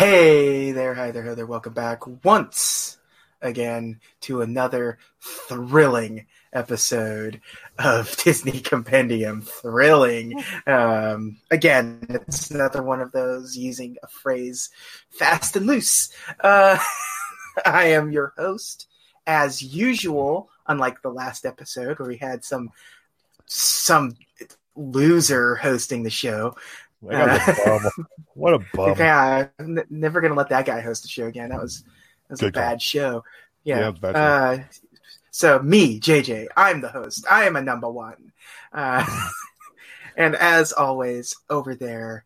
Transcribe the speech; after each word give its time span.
Hey 0.00 0.72
there, 0.72 0.94
hi 0.94 1.10
there, 1.10 1.22
hi 1.24 1.34
there. 1.34 1.44
Welcome 1.44 1.74
back 1.74 2.06
once 2.24 2.96
again 3.42 4.00
to 4.22 4.40
another 4.40 4.96
thrilling 5.20 6.24
episode 6.54 7.42
of 7.78 8.16
Disney 8.24 8.60
Compendium. 8.60 9.42
Thrilling. 9.42 10.42
Um, 10.66 11.36
again, 11.50 12.00
it's 12.08 12.50
another 12.50 12.82
one 12.82 13.02
of 13.02 13.12
those 13.12 13.58
using 13.58 13.98
a 14.02 14.08
phrase 14.08 14.70
fast 15.10 15.56
and 15.56 15.66
loose. 15.66 16.08
Uh, 16.40 16.78
I 17.66 17.88
am 17.88 18.10
your 18.10 18.32
host, 18.38 18.88
as 19.26 19.60
usual, 19.60 20.48
unlike 20.66 21.02
the 21.02 21.10
last 21.12 21.44
episode 21.44 21.98
where 21.98 22.08
we 22.08 22.16
had 22.16 22.42
some 22.42 22.70
some 23.44 24.16
loser 24.74 25.56
hosting 25.56 26.04
the 26.04 26.08
show 26.10 26.54
what 27.00 28.54
a 28.54 28.58
bum! 28.74 28.94
Yeah, 28.98 29.48
n- 29.58 29.84
never 29.90 30.20
gonna 30.20 30.34
let 30.34 30.50
that 30.50 30.66
guy 30.66 30.80
host 30.80 31.02
the 31.02 31.08
show 31.08 31.26
again. 31.26 31.48
That 31.50 31.60
was 31.60 31.82
that 32.28 32.30
was 32.30 32.40
Good 32.40 32.48
a 32.50 32.52
call. 32.52 32.62
bad 32.62 32.82
show. 32.82 33.24
Yeah. 33.64 33.92
yeah 34.02 34.08
uh, 34.08 34.58
so 35.30 35.58
me, 35.60 36.00
JJ, 36.00 36.46
I'm 36.56 36.80
the 36.80 36.88
host. 36.88 37.26
I 37.30 37.44
am 37.44 37.56
a 37.56 37.62
number 37.62 37.90
one. 37.90 38.32
Uh, 38.72 39.04
and 40.16 40.34
as 40.36 40.72
always, 40.72 41.36
over 41.48 41.74
there, 41.74 42.24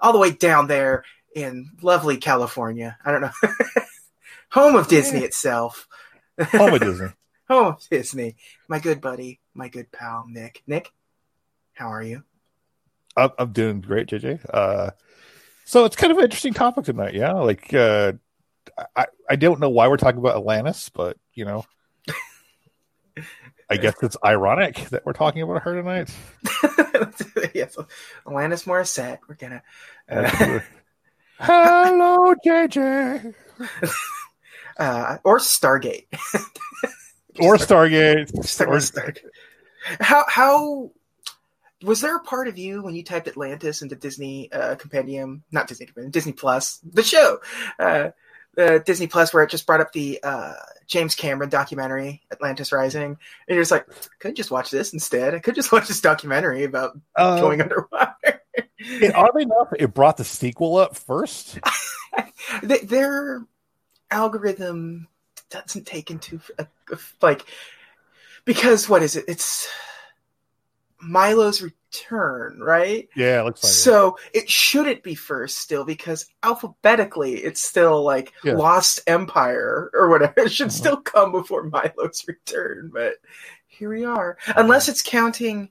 all 0.00 0.12
the 0.12 0.18
way 0.18 0.30
down 0.30 0.66
there 0.66 1.04
in 1.34 1.70
lovely 1.82 2.16
California. 2.18 2.96
I 3.04 3.12
don't 3.12 3.22
know, 3.22 3.82
home 4.50 4.76
of 4.76 4.88
Disney 4.88 5.20
itself. 5.20 5.88
Home 6.52 6.74
of 6.74 6.80
Disney. 6.80 7.08
home 7.48 7.66
of 7.68 7.88
Disney. 7.88 8.36
My 8.68 8.78
good 8.78 9.00
buddy, 9.00 9.40
my 9.54 9.68
good 9.68 9.90
pal, 9.90 10.24
Nick. 10.28 10.62
Nick, 10.66 10.90
how 11.72 11.88
are 11.92 12.02
you? 12.02 12.22
I'm, 13.16 13.30
I'm 13.38 13.52
doing 13.52 13.80
great, 13.80 14.08
JJ. 14.08 14.40
Uh, 14.52 14.90
so 15.64 15.84
it's 15.84 15.96
kind 15.96 16.12
of 16.12 16.18
an 16.18 16.24
interesting 16.24 16.52
topic 16.52 16.84
tonight. 16.84 17.14
Yeah, 17.14 17.32
like 17.32 17.72
uh, 17.72 18.12
I 18.94 19.06
I 19.28 19.36
don't 19.36 19.58
know 19.58 19.70
why 19.70 19.88
we're 19.88 19.96
talking 19.96 20.18
about 20.18 20.36
Atlantis, 20.36 20.90
but 20.90 21.16
you 21.32 21.44
know, 21.44 21.64
I 23.70 23.76
guess 23.78 23.94
it's 24.02 24.16
ironic 24.24 24.76
that 24.90 25.04
we're 25.04 25.14
talking 25.14 25.42
about 25.42 25.62
her 25.62 25.74
tonight. 25.74 26.10
yes, 27.54 27.76
Alanis 28.26 28.64
Morissette. 28.66 29.18
We're 29.28 29.34
gonna. 29.36 29.62
Uh... 30.08 30.60
Hello, 31.40 32.34
JJ. 32.44 33.34
Uh, 34.78 35.16
or 35.24 35.38
Stargate. 35.38 36.04
or 37.40 37.56
Stargate. 37.56 38.30
Stargate. 38.30 38.68
Or 38.68 38.72
Stargate. 38.76 39.18
How 40.00 40.26
how 40.28 40.90
was 41.82 42.00
there 42.00 42.16
a 42.16 42.20
part 42.20 42.48
of 42.48 42.58
you 42.58 42.82
when 42.82 42.94
you 42.94 43.04
typed 43.04 43.28
Atlantis 43.28 43.82
into 43.82 43.96
Disney 43.96 44.50
uh, 44.50 44.76
Compendium, 44.76 45.42
not 45.52 45.68
Disney 45.68 45.86
Compendium, 45.86 46.10
Disney 46.10 46.32
Plus, 46.32 46.78
the 46.78 47.02
show, 47.02 47.38
uh, 47.78 48.10
uh, 48.56 48.78
Disney 48.78 49.06
Plus, 49.06 49.34
where 49.34 49.42
it 49.42 49.50
just 49.50 49.66
brought 49.66 49.80
up 49.82 49.92
the 49.92 50.18
uh, 50.22 50.54
James 50.86 51.14
Cameron 51.14 51.50
documentary 51.50 52.22
Atlantis 52.32 52.72
Rising, 52.72 53.02
and 53.04 53.16
you're 53.48 53.60
just 53.60 53.70
like, 53.70 53.86
I 53.90 53.94
could 54.20 54.36
just 54.36 54.50
watch 54.50 54.70
this 54.70 54.94
instead. 54.94 55.34
I 55.34 55.40
could 55.40 55.54
just 55.54 55.72
watch 55.72 55.88
this 55.88 56.00
documentary 56.00 56.64
about 56.64 56.92
um, 57.16 57.40
going 57.40 57.60
underwater. 57.60 58.14
it, 58.78 59.14
oddly 59.14 59.42
enough, 59.42 59.68
it 59.78 59.92
brought 59.92 60.16
the 60.16 60.24
sequel 60.24 60.76
up 60.78 60.96
first. 60.96 61.58
Their 62.62 63.44
algorithm 64.10 65.08
doesn't 65.50 65.86
take 65.86 66.10
into 66.10 66.40
uh, 66.58 66.64
like 67.20 67.44
because 68.46 68.88
what 68.88 69.02
is 69.02 69.16
it? 69.16 69.26
It's 69.28 69.68
Milo's 71.02 71.62
return, 71.62 72.60
right? 72.60 73.08
Yeah, 73.14 73.40
it 73.40 73.44
looks 73.44 73.62
like. 73.64 73.72
So 73.72 74.18
it, 74.32 74.44
it 74.44 74.50
shouldn't 74.50 75.02
be 75.02 75.14
first 75.14 75.58
still 75.58 75.84
because 75.84 76.26
alphabetically 76.42 77.34
it's 77.34 77.62
still 77.62 78.02
like 78.02 78.32
yeah. 78.44 78.54
Lost 78.54 79.00
Empire 79.06 79.90
or 79.94 80.08
whatever. 80.08 80.34
It 80.40 80.52
should 80.52 80.68
uh-huh. 80.68 80.74
still 80.76 80.96
come 80.98 81.32
before 81.32 81.64
Milo's 81.64 82.24
return, 82.26 82.90
but 82.92 83.14
here 83.66 83.90
we 83.90 84.04
are. 84.04 84.38
Unless 84.56 84.88
it's 84.88 85.02
counting 85.02 85.70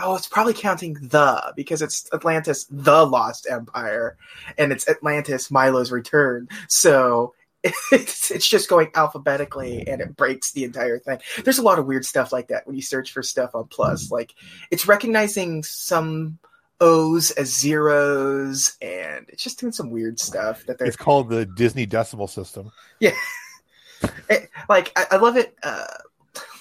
oh, 0.00 0.14
it's 0.14 0.28
probably 0.28 0.54
counting 0.54 0.94
the 0.94 1.52
because 1.56 1.82
it's 1.82 2.08
Atlantis, 2.12 2.66
the 2.70 3.04
Lost 3.04 3.48
Empire, 3.50 4.16
and 4.58 4.70
it's 4.70 4.88
Atlantis, 4.88 5.50
Milo's 5.50 5.90
Return. 5.90 6.46
So 6.68 7.34
it's, 7.92 8.30
it's 8.30 8.46
just 8.48 8.68
going 8.68 8.88
alphabetically 8.94 9.86
and 9.88 10.00
it 10.00 10.16
breaks 10.16 10.52
the 10.52 10.64
entire 10.64 10.98
thing. 10.98 11.18
There's 11.42 11.58
a 11.58 11.62
lot 11.62 11.78
of 11.78 11.86
weird 11.86 12.06
stuff 12.06 12.32
like 12.32 12.48
that 12.48 12.66
when 12.66 12.76
you 12.76 12.82
search 12.82 13.12
for 13.12 13.22
stuff 13.22 13.54
on 13.54 13.66
Plus. 13.66 14.10
Like 14.12 14.34
it's 14.70 14.86
recognizing 14.86 15.64
some 15.64 16.38
O's 16.80 17.32
as 17.32 17.54
zeros 17.56 18.76
and 18.80 19.26
it's 19.28 19.42
just 19.42 19.58
doing 19.58 19.72
some 19.72 19.90
weird 19.90 20.20
stuff 20.20 20.64
that 20.66 20.78
they're. 20.78 20.86
It's 20.86 20.96
called 20.96 21.30
the 21.30 21.46
Disney 21.56 21.84
Decimal 21.84 22.28
System. 22.28 22.70
Yeah. 23.00 23.14
it, 24.30 24.50
like 24.68 24.92
I, 24.96 25.16
I, 25.16 25.16
love 25.16 25.36
it. 25.36 25.56
Uh, 25.60 25.84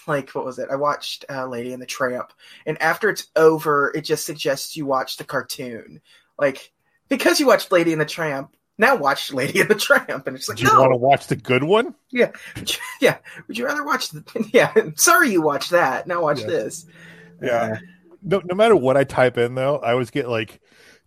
like 0.08 0.32
what 0.32 0.46
was 0.46 0.58
it? 0.58 0.70
I 0.72 0.78
watched 0.78 1.26
uh, 1.30 1.46
Lady 1.46 1.74
and 1.74 1.82
the 1.82 1.86
Tramp, 1.86 2.34
and 2.66 2.82
after 2.82 3.10
it's 3.12 3.28
over, 3.36 3.92
it 3.94 4.02
just 4.02 4.26
suggests 4.26 4.76
you 4.76 4.88
watch 4.88 5.18
the 5.18 5.24
cartoon. 5.24 6.02
Like 6.40 6.72
because 7.08 7.40
you 7.40 7.46
watched 7.46 7.72
Lady 7.72 7.92
and 7.92 8.02
the 8.02 8.06
Tramp, 8.06 8.57
now 8.78 8.96
watch 8.96 9.34
Lady 9.34 9.60
of 9.62 9.68
the 9.70 9.76
Tramp. 9.76 10.28
And 10.28 10.36
it's 10.36 10.48
like, 10.48 10.58
Do 10.58 10.66
you 10.66 10.72
no. 10.74 10.82
want 10.82 10.94
to 10.94 10.98
watch 10.98 11.28
the 11.28 11.36
good 11.36 11.64
one? 11.64 11.96
Yeah. 12.12 12.32
yeah. 13.02 13.18
Would 13.48 13.58
you 13.58 13.66
rather 13.66 13.84
watch 13.84 14.10
the, 14.10 14.50
yeah. 14.54 14.74
Sorry 14.96 15.32
you 15.32 15.42
watched 15.42 15.72
that. 15.72 16.08
Now 16.08 16.22
watch 16.22 16.42
yeah. 16.42 16.48
this. 16.48 16.86
Yeah. 17.42 17.58
Uh, 17.58 17.78
no, 18.24 18.42
no 18.46 18.56
matter 18.56 18.76
what 18.76 18.98
I 18.98 19.04
type 19.04 19.38
in 19.38 19.56
though, 19.56 19.78
I 19.80 19.92
always 19.94 20.12
get 20.12 20.28
like 20.28 20.62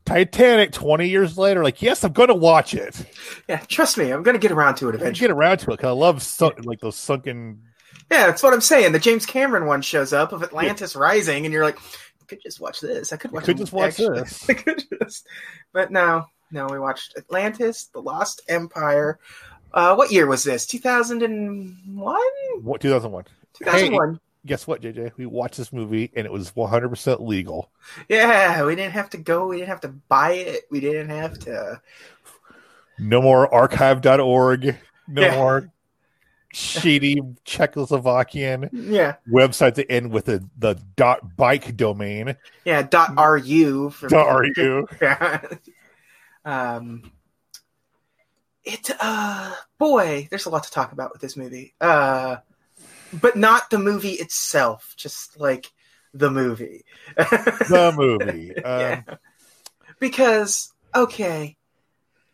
Titanic 0.05 0.73
20 0.73 1.09
years 1.09 1.39
later. 1.39 1.63
Like, 1.63 1.83
yes, 1.83 2.03
I'm 2.05 2.13
going 2.13 2.29
to 2.29 2.35
watch 2.35 2.75
it. 2.75 3.05
Yeah. 3.49 3.59
Trust 3.69 3.99
me. 3.99 4.11
I'm 4.11 4.23
going 4.23 4.35
to 4.37 4.41
get 4.41 4.51
around 4.53 4.77
to 4.77 4.89
it 4.89 4.95
eventually. 4.95 5.29
Get 5.29 5.37
around 5.37 5.59
to 5.59 5.73
it. 5.73 5.79
Cause 5.79 5.89
I 5.89 5.93
love 5.99 6.23
sun- 6.23 6.53
like 6.65 6.81
those 6.81 6.97
sunken. 6.97 7.63
Yeah. 8.11 8.27
That's 8.27 8.43
what 8.43 8.53
I'm 8.53 8.61
saying. 8.61 8.93
The 8.93 8.99
James 8.99 9.27
Cameron 9.27 9.67
one 9.67 9.83
shows 9.83 10.13
up 10.13 10.33
of 10.33 10.43
Atlantis 10.43 10.95
yeah. 10.95 11.01
rising 11.03 11.45
and 11.47 11.53
you're 11.53 11.65
like, 11.65 11.79
I 12.21 12.25
could 12.27 12.43
just 12.43 12.61
watch 12.61 12.81
this. 12.81 13.13
I 13.13 13.17
could 13.17 13.31
watch, 13.31 13.45
I 13.45 13.47
could 13.47 13.57
just 13.59 13.73
watch 13.73 13.97
this. 13.97 14.51
I 14.51 14.55
could 14.55 14.83
just, 15.03 15.27
but 15.73 15.93
no, 15.93 16.27
no, 16.53 16.67
we 16.67 16.79
watched 16.81 17.17
Atlantis, 17.17 17.85
The 17.85 18.01
Lost 18.03 18.41
Empire. 18.49 19.19
Uh, 19.73 19.95
what 19.95 20.11
year 20.11 20.27
was 20.27 20.43
this? 20.43 20.67
2001? 20.67 22.17
What, 22.63 22.81
2001. 22.81 23.25
2001. 23.59 24.13
Hey, 24.15 24.21
guess 24.47 24.67
what, 24.67 24.83
JJ? 24.83 25.13
We 25.17 25.27
watched 25.27 25.57
this 25.59 25.73
movie 25.73 26.11
and 26.17 26.27
it 26.27 26.33
was 26.33 26.51
100% 26.53 27.21
legal. 27.27 27.71
Yeah, 28.09 28.65
we 28.65 28.75
didn't 28.75 28.93
have 28.93 29.11
to 29.11 29.17
go. 29.19 29.47
We 29.47 29.59
didn't 29.59 29.69
have 29.69 29.83
to 29.83 29.89
buy 29.89 30.33
it. 30.33 30.63
We 30.71 30.81
didn't 30.81 31.11
have 31.11 31.39
to. 31.41 31.81
No 32.99 33.23
more 33.23 33.53
archive.org. 33.55 34.77
No 35.07 35.23
yeah. 35.23 35.35
more 35.37 35.73
shady 36.53 37.21
Czechoslovakian 37.47 38.69
yeah. 38.73 39.15
website 39.33 39.77
that 39.77 39.91
end 39.91 40.11
with 40.11 40.25
the, 40.25 40.45
the 40.59 40.75
dot 40.97 41.37
bike 41.37 41.77
domain. 41.77 42.37
Yeah, 42.65 42.83
dot 42.83 43.17
ru. 43.17 43.91
For 43.91 44.09
dot 44.09 44.35
ru. 44.37 44.89
Yeah. 45.01 45.43
Um, 46.45 47.11
it 48.65 48.91
uh, 49.01 49.55
boy, 49.79 50.27
there's 50.31 50.47
a 50.47 50.51
lot 50.51 50.65
to 50.65 50.71
talk 50.71 50.93
about 50.93 51.13
with 51.13 51.21
this 51.21 51.37
movie. 51.37 51.75
Uh, 51.81 52.37
but 53.13 53.37
not 53.37 53.71
the 53.71 53.79
movie 53.79 54.13
itself, 54.13 54.95
just 54.97 55.39
like 55.41 55.73
the 56.15 56.31
movie. 56.31 56.85
the 57.17 57.93
movie. 57.97 58.55
Um... 58.65 58.81
Yeah. 58.81 59.03
Because 59.99 60.73
okay, 60.95 61.57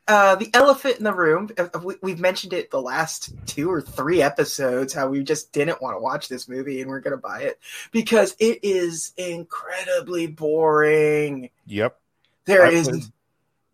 uh, 0.06 0.36
the 0.36 0.50
elephant 0.54 0.98
in 0.98 1.04
the 1.04 1.12
room. 1.14 1.48
Uh, 1.58 1.68
uh, 1.74 1.80
we, 2.00 2.12
have 2.12 2.20
mentioned 2.20 2.52
it 2.52 2.70
the 2.70 2.80
last 2.80 3.34
two 3.46 3.68
or 3.70 3.80
three 3.80 4.22
episodes 4.22 4.92
how 4.94 5.08
we 5.08 5.24
just 5.24 5.50
didn't 5.52 5.82
want 5.82 5.96
to 5.96 6.00
watch 6.00 6.28
this 6.28 6.48
movie 6.48 6.80
and 6.80 6.88
we're 6.88 7.00
going 7.00 7.16
to 7.16 7.16
buy 7.16 7.42
it 7.42 7.58
because 7.90 8.36
it 8.38 8.60
is 8.62 9.12
incredibly 9.16 10.28
boring. 10.28 11.50
Yep. 11.66 11.98
there 12.44 12.64
I 12.66 12.70
is. 12.70 13.10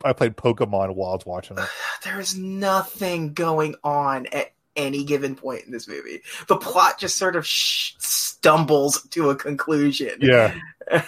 I 0.05 0.13
played 0.13 0.37
Pokemon 0.37 0.95
while 0.95 1.11
I 1.11 1.15
was 1.15 1.27
watching 1.27 1.59
it. 1.59 1.69
There's 2.05 2.37
nothing 2.37 3.33
going 3.33 3.77
on 3.85 4.27
at 4.27 4.53
any 4.75 5.05
given 5.05 5.35
point 5.37 5.65
in 5.65 5.73
this 5.73 5.87
movie. 5.89 6.23
The 6.49 6.57
plot 6.57 6.99
just 6.99 7.17
sort 7.17 7.37
of 7.37 7.47
sh- 7.47 7.93
stumbles 7.99 9.03
to 9.11 9.31
a 9.31 9.37
conclusion. 9.37 10.19
Yeah. 10.21 10.55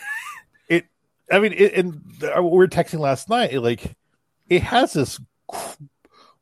it. 0.68 0.86
I 1.30 1.38
mean, 1.38 1.52
it, 1.54 1.74
and 1.74 2.00
we 2.22 2.42
were 2.56 2.68
texting 2.68 3.00
last 3.00 3.28
night. 3.28 3.52
It, 3.52 3.60
like, 3.60 3.94
it 4.48 4.62
has 4.62 4.92
this 4.92 5.18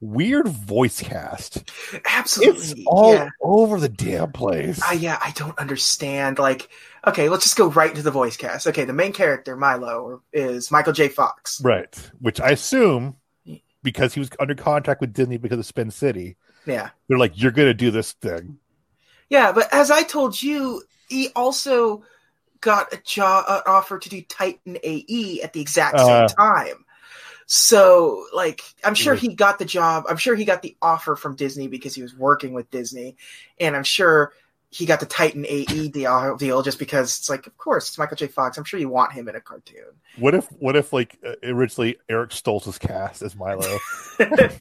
weird 0.02 0.48
voice 0.48 1.00
cast. 1.00 1.70
Absolutely. 2.04 2.56
It's 2.60 2.74
all 2.86 3.14
yeah. 3.14 3.28
over 3.40 3.80
the 3.80 3.88
damn 3.88 4.32
place. 4.32 4.82
Uh, 4.82 4.92
yeah, 4.94 5.16
I 5.22 5.30
don't 5.36 5.58
understand. 5.58 6.38
Like, 6.38 6.68
okay, 7.06 7.28
let's 7.30 7.44
just 7.44 7.56
go 7.56 7.68
right 7.70 7.88
into 7.88 8.02
the 8.02 8.10
voice 8.10 8.36
cast. 8.36 8.66
Okay, 8.66 8.84
the 8.84 8.92
main 8.92 9.12
character, 9.12 9.56
Milo, 9.56 10.20
is 10.32 10.70
Michael 10.70 10.92
J. 10.92 11.08
Fox. 11.08 11.60
Right. 11.62 11.96
Which 12.20 12.40
I 12.40 12.50
assume 12.50 13.16
because 13.82 14.12
he 14.12 14.20
was 14.20 14.28
under 14.40 14.54
contract 14.54 15.00
with 15.00 15.14
Disney 15.14 15.38
because 15.38 15.58
of 15.58 15.64
Spin 15.66 15.90
City. 15.90 16.36
Yeah. 16.66 16.90
They're 17.08 17.18
like, 17.18 17.40
you're 17.40 17.52
going 17.52 17.68
to 17.68 17.74
do 17.74 17.90
this 17.90 18.12
thing. 18.12 18.58
Yeah, 19.30 19.52
but 19.52 19.72
as 19.72 19.90
I 19.90 20.02
told 20.02 20.40
you, 20.42 20.82
he 21.08 21.28
also 21.34 22.02
got 22.60 22.92
a 22.92 22.96
job 23.02 23.44
offer 23.66 23.98
to 23.98 24.08
do 24.08 24.20
Titan 24.22 24.78
AE 24.84 25.40
at 25.42 25.52
the 25.52 25.60
exact 25.60 25.96
uh, 25.96 26.04
same 26.04 26.24
uh, 26.24 26.28
time. 26.28 26.84
So, 27.46 28.26
like, 28.32 28.62
I'm 28.84 28.94
sure 28.94 29.14
mm-hmm. 29.16 29.28
he 29.30 29.34
got 29.34 29.58
the 29.58 29.64
job. 29.64 30.04
I'm 30.08 30.16
sure 30.16 30.34
he 30.34 30.44
got 30.44 30.62
the 30.62 30.76
offer 30.80 31.16
from 31.16 31.36
Disney 31.36 31.66
because 31.68 31.94
he 31.94 32.02
was 32.02 32.14
working 32.16 32.52
with 32.52 32.70
Disney. 32.70 33.16
And 33.60 33.74
I'm 33.76 33.84
sure 33.84 34.32
he 34.70 34.86
got 34.86 35.00
the 35.00 35.06
Titan 35.06 35.44
AE 35.46 35.88
deal, 35.88 36.62
just 36.62 36.78
because 36.78 37.18
it's 37.18 37.28
like, 37.28 37.46
of 37.46 37.56
course, 37.58 37.88
it's 37.88 37.98
Michael 37.98 38.16
J. 38.16 38.26
Fox. 38.26 38.56
I'm 38.56 38.64
sure 38.64 38.80
you 38.80 38.88
want 38.88 39.12
him 39.12 39.28
in 39.28 39.36
a 39.36 39.40
cartoon. 39.40 39.84
What 40.18 40.34
if, 40.34 40.46
what 40.60 40.76
if, 40.76 40.92
like, 40.92 41.18
uh, 41.26 41.32
originally 41.42 41.96
Eric 42.08 42.30
Stoltz 42.30 42.66
was 42.66 42.78
cast 42.78 43.20
as 43.22 43.36
Milo? 43.36 43.78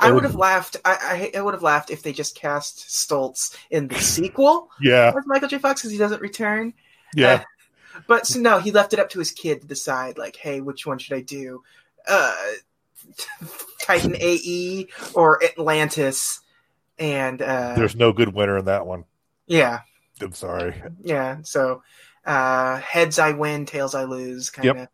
I 0.00 0.12
would 0.12 0.22
have 0.22 0.36
laughed. 0.36 0.76
I, 0.84 1.30
I, 1.34 1.38
I, 1.38 1.40
would 1.42 1.54
have 1.54 1.64
laughed 1.64 1.90
if 1.90 2.02
they 2.04 2.12
just 2.12 2.36
cast 2.36 2.86
Stoltz 2.88 3.56
in 3.70 3.88
the 3.88 3.96
sequel. 4.00 4.70
Yeah, 4.80 5.12
with 5.12 5.26
Michael 5.26 5.48
J. 5.48 5.58
Fox 5.58 5.80
because 5.80 5.90
he 5.90 5.98
doesn't 5.98 6.22
return. 6.22 6.74
Yeah, 7.14 7.42
uh, 7.96 7.98
but 8.06 8.26
so 8.26 8.38
no, 8.38 8.60
he 8.60 8.70
left 8.70 8.92
it 8.92 9.00
up 9.00 9.10
to 9.10 9.18
his 9.18 9.32
kid 9.32 9.62
to 9.62 9.66
decide. 9.66 10.16
Like, 10.16 10.36
hey, 10.36 10.60
which 10.60 10.86
one 10.86 10.98
should 10.98 11.16
I 11.18 11.22
do? 11.22 11.62
uh, 12.06 12.34
Titan 13.82 14.16
AE 14.20 14.86
or 15.14 15.42
Atlantis. 15.42 16.40
And 16.98 17.42
uh, 17.42 17.74
there's 17.76 17.96
no 17.96 18.12
good 18.12 18.32
winner 18.34 18.58
in 18.58 18.66
that 18.66 18.86
one. 18.86 19.04
Yeah. 19.46 19.80
I'm 20.20 20.32
sorry. 20.32 20.80
Yeah. 21.02 21.38
So 21.42 21.82
uh, 22.24 22.78
heads 22.78 23.18
I 23.18 23.32
win, 23.32 23.66
tails 23.66 23.94
I 23.94 24.04
lose, 24.04 24.50
kind 24.50 24.68
of. 24.68 24.76
Yep. 24.76 24.90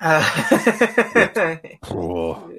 Uh, 0.00 1.56
cool. 1.84 2.52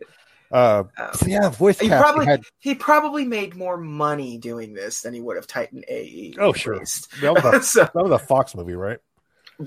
Uh, 0.52 0.84
so 1.14 1.26
um, 1.26 1.30
yeah, 1.32 1.50
voice 1.50 1.80
he 1.80 1.88
probably 1.90 2.26
had... 2.26 2.44
he 2.58 2.74
probably 2.74 3.24
made 3.24 3.56
more 3.56 3.78
money 3.78 4.40
doing 4.40 4.74
this 4.74 5.02
than 5.02 5.14
he 5.14 5.22
would 5.22 5.36
have 5.36 5.46
Titan 5.46 5.84
AE. 5.88 6.34
Oh 6.40 6.54
sure, 6.54 6.74
that 6.74 7.34
was, 7.44 7.54
a, 7.54 7.62
so, 7.64 7.80
that 7.84 7.94
was 7.94 8.12
a 8.12 8.18
Fox 8.18 8.56
movie, 8.56 8.74
right? 8.74 8.98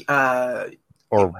Uh, 0.08 0.64
or 1.08 1.32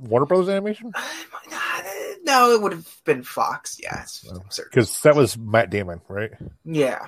Warner 0.00 0.26
Brothers 0.26 0.48
Animation? 0.48 0.92
Uh, 0.94 1.82
no, 2.24 2.52
it 2.52 2.62
would 2.62 2.72
have 2.72 3.00
been 3.04 3.22
Fox. 3.22 3.78
Yes, 3.82 4.26
because 4.70 5.00
that 5.02 5.14
was 5.14 5.36
Matt 5.36 5.70
Damon, 5.70 6.00
right? 6.08 6.30
Yeah, 6.64 7.06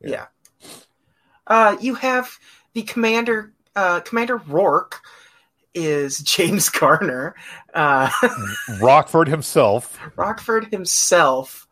yeah. 0.00 0.26
yeah. 0.60 0.70
Uh, 1.46 1.76
you 1.80 1.94
have 1.94 2.38
the 2.74 2.82
commander, 2.82 3.52
uh, 3.74 4.00
Commander 4.00 4.36
Rourke, 4.36 5.00
is 5.74 6.18
James 6.18 6.68
Garner. 6.68 7.34
Uh, 7.74 8.10
Rockford 8.80 9.28
himself. 9.28 9.98
Rockford 10.16 10.66
himself. 10.72 11.66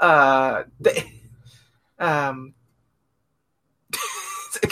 Uh, 0.00 0.64
they, 0.80 1.12
um, 1.98 2.52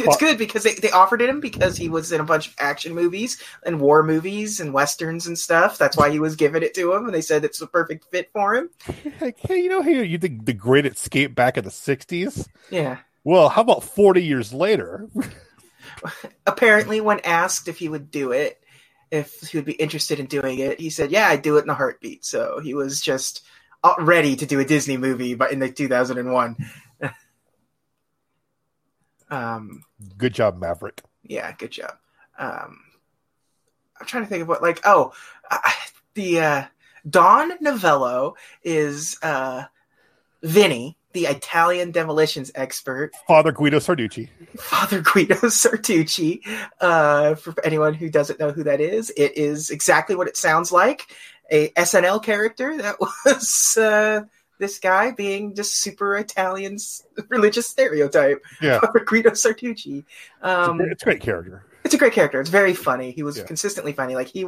it's 0.00 0.16
good 0.16 0.38
because 0.38 0.62
they, 0.62 0.74
they 0.74 0.90
offered 0.90 1.22
it 1.22 1.28
him 1.28 1.40
because 1.40 1.76
he 1.76 1.88
was 1.88 2.12
in 2.12 2.20
a 2.20 2.24
bunch 2.24 2.48
of 2.48 2.54
action 2.58 2.94
movies 2.94 3.42
and 3.64 3.80
war 3.80 4.02
movies 4.02 4.60
and 4.60 4.72
westerns 4.72 5.26
and 5.26 5.38
stuff. 5.38 5.78
That's 5.78 5.96
why 5.96 6.10
he 6.10 6.18
was 6.20 6.36
giving 6.36 6.62
it 6.62 6.74
to 6.74 6.92
him, 6.92 7.04
and 7.06 7.14
they 7.14 7.20
said 7.20 7.44
it's 7.44 7.58
the 7.58 7.66
perfect 7.66 8.06
fit 8.10 8.30
for 8.32 8.54
him. 8.54 8.70
Like, 9.20 9.38
hey, 9.40 9.60
you 9.62 9.68
know, 9.68 9.82
hey, 9.82 10.02
you 10.04 10.18
think 10.18 10.46
the 10.46 10.52
great 10.52 10.86
escape 10.86 11.34
back 11.34 11.56
in 11.56 11.64
the 11.64 11.70
'60s. 11.70 12.48
Yeah. 12.70 12.98
Well, 13.24 13.48
how 13.50 13.60
about 13.62 13.84
40 13.84 14.22
years 14.24 14.52
later? 14.52 15.06
Apparently, 16.46 17.00
when 17.00 17.20
asked 17.20 17.68
if 17.68 17.78
he 17.78 17.88
would 17.88 18.10
do 18.10 18.32
it, 18.32 18.60
if 19.10 19.38
he 19.40 19.58
would 19.58 19.64
be 19.64 19.74
interested 19.74 20.18
in 20.18 20.26
doing 20.26 20.58
it, 20.58 20.80
he 20.80 20.90
said, 20.90 21.12
"Yeah, 21.12 21.28
I'd 21.28 21.42
do 21.42 21.58
it 21.58 21.64
in 21.64 21.70
a 21.70 21.74
heartbeat." 21.74 22.24
So 22.24 22.58
he 22.60 22.74
was 22.74 23.00
just 23.00 23.44
uh, 23.84 23.94
ready 23.98 24.34
to 24.36 24.46
do 24.46 24.58
a 24.60 24.64
Disney 24.64 24.96
movie, 24.96 25.34
but 25.34 25.52
in 25.52 25.58
the 25.58 25.68
2001. 25.68 26.56
Um, 29.32 29.82
good 30.18 30.34
job, 30.34 30.60
Maverick. 30.60 31.00
Yeah, 31.24 31.50
good 31.52 31.70
job. 31.70 31.92
Um, 32.38 32.80
I'm 33.98 34.06
trying 34.06 34.24
to 34.24 34.28
think 34.28 34.42
of 34.42 34.48
what 34.48 34.60
like 34.60 34.80
oh 34.84 35.14
uh, 35.50 35.58
the 36.14 36.40
uh, 36.40 36.64
Don 37.08 37.52
Novello 37.62 38.34
is 38.62 39.16
uh, 39.22 39.62
Vinny, 40.42 40.98
the 41.14 41.26
Italian 41.26 41.92
demolitions 41.92 42.52
expert. 42.54 43.12
Father 43.26 43.52
Guido 43.52 43.78
Sarducci. 43.78 44.28
Father 44.58 45.00
Guido 45.00 45.36
Sarducci. 45.36 46.42
Uh, 46.78 47.34
for 47.36 47.54
anyone 47.64 47.94
who 47.94 48.10
doesn't 48.10 48.38
know 48.38 48.50
who 48.52 48.64
that 48.64 48.82
is, 48.82 49.08
it 49.16 49.32
is 49.38 49.70
exactly 49.70 50.14
what 50.14 50.28
it 50.28 50.36
sounds 50.36 50.70
like. 50.70 51.06
A 51.50 51.70
SNL 51.70 52.22
character 52.22 52.76
that 52.78 52.96
was 53.24 53.78
uh, 53.78 54.24
this 54.62 54.78
guy 54.78 55.10
being 55.10 55.54
just 55.54 55.74
super 55.74 56.16
Italian 56.16 56.78
religious 57.28 57.66
stereotype. 57.68 58.42
Yeah, 58.62 58.78
Guido 59.04 59.30
Sarducci. 59.30 60.04
Um, 60.40 60.80
it's, 60.80 60.80
a, 60.80 60.80
um, 60.80 60.80
it's 60.80 61.02
a 61.02 61.04
great 61.04 61.20
character. 61.20 61.64
It's 61.84 61.94
a 61.94 61.98
great 61.98 62.12
character. 62.12 62.40
It's 62.40 62.48
very 62.50 62.72
funny. 62.74 63.10
He 63.10 63.22
was 63.24 63.38
yeah. 63.38 63.44
consistently 63.44 63.92
funny. 63.92 64.14
Like 64.14 64.28
he 64.28 64.46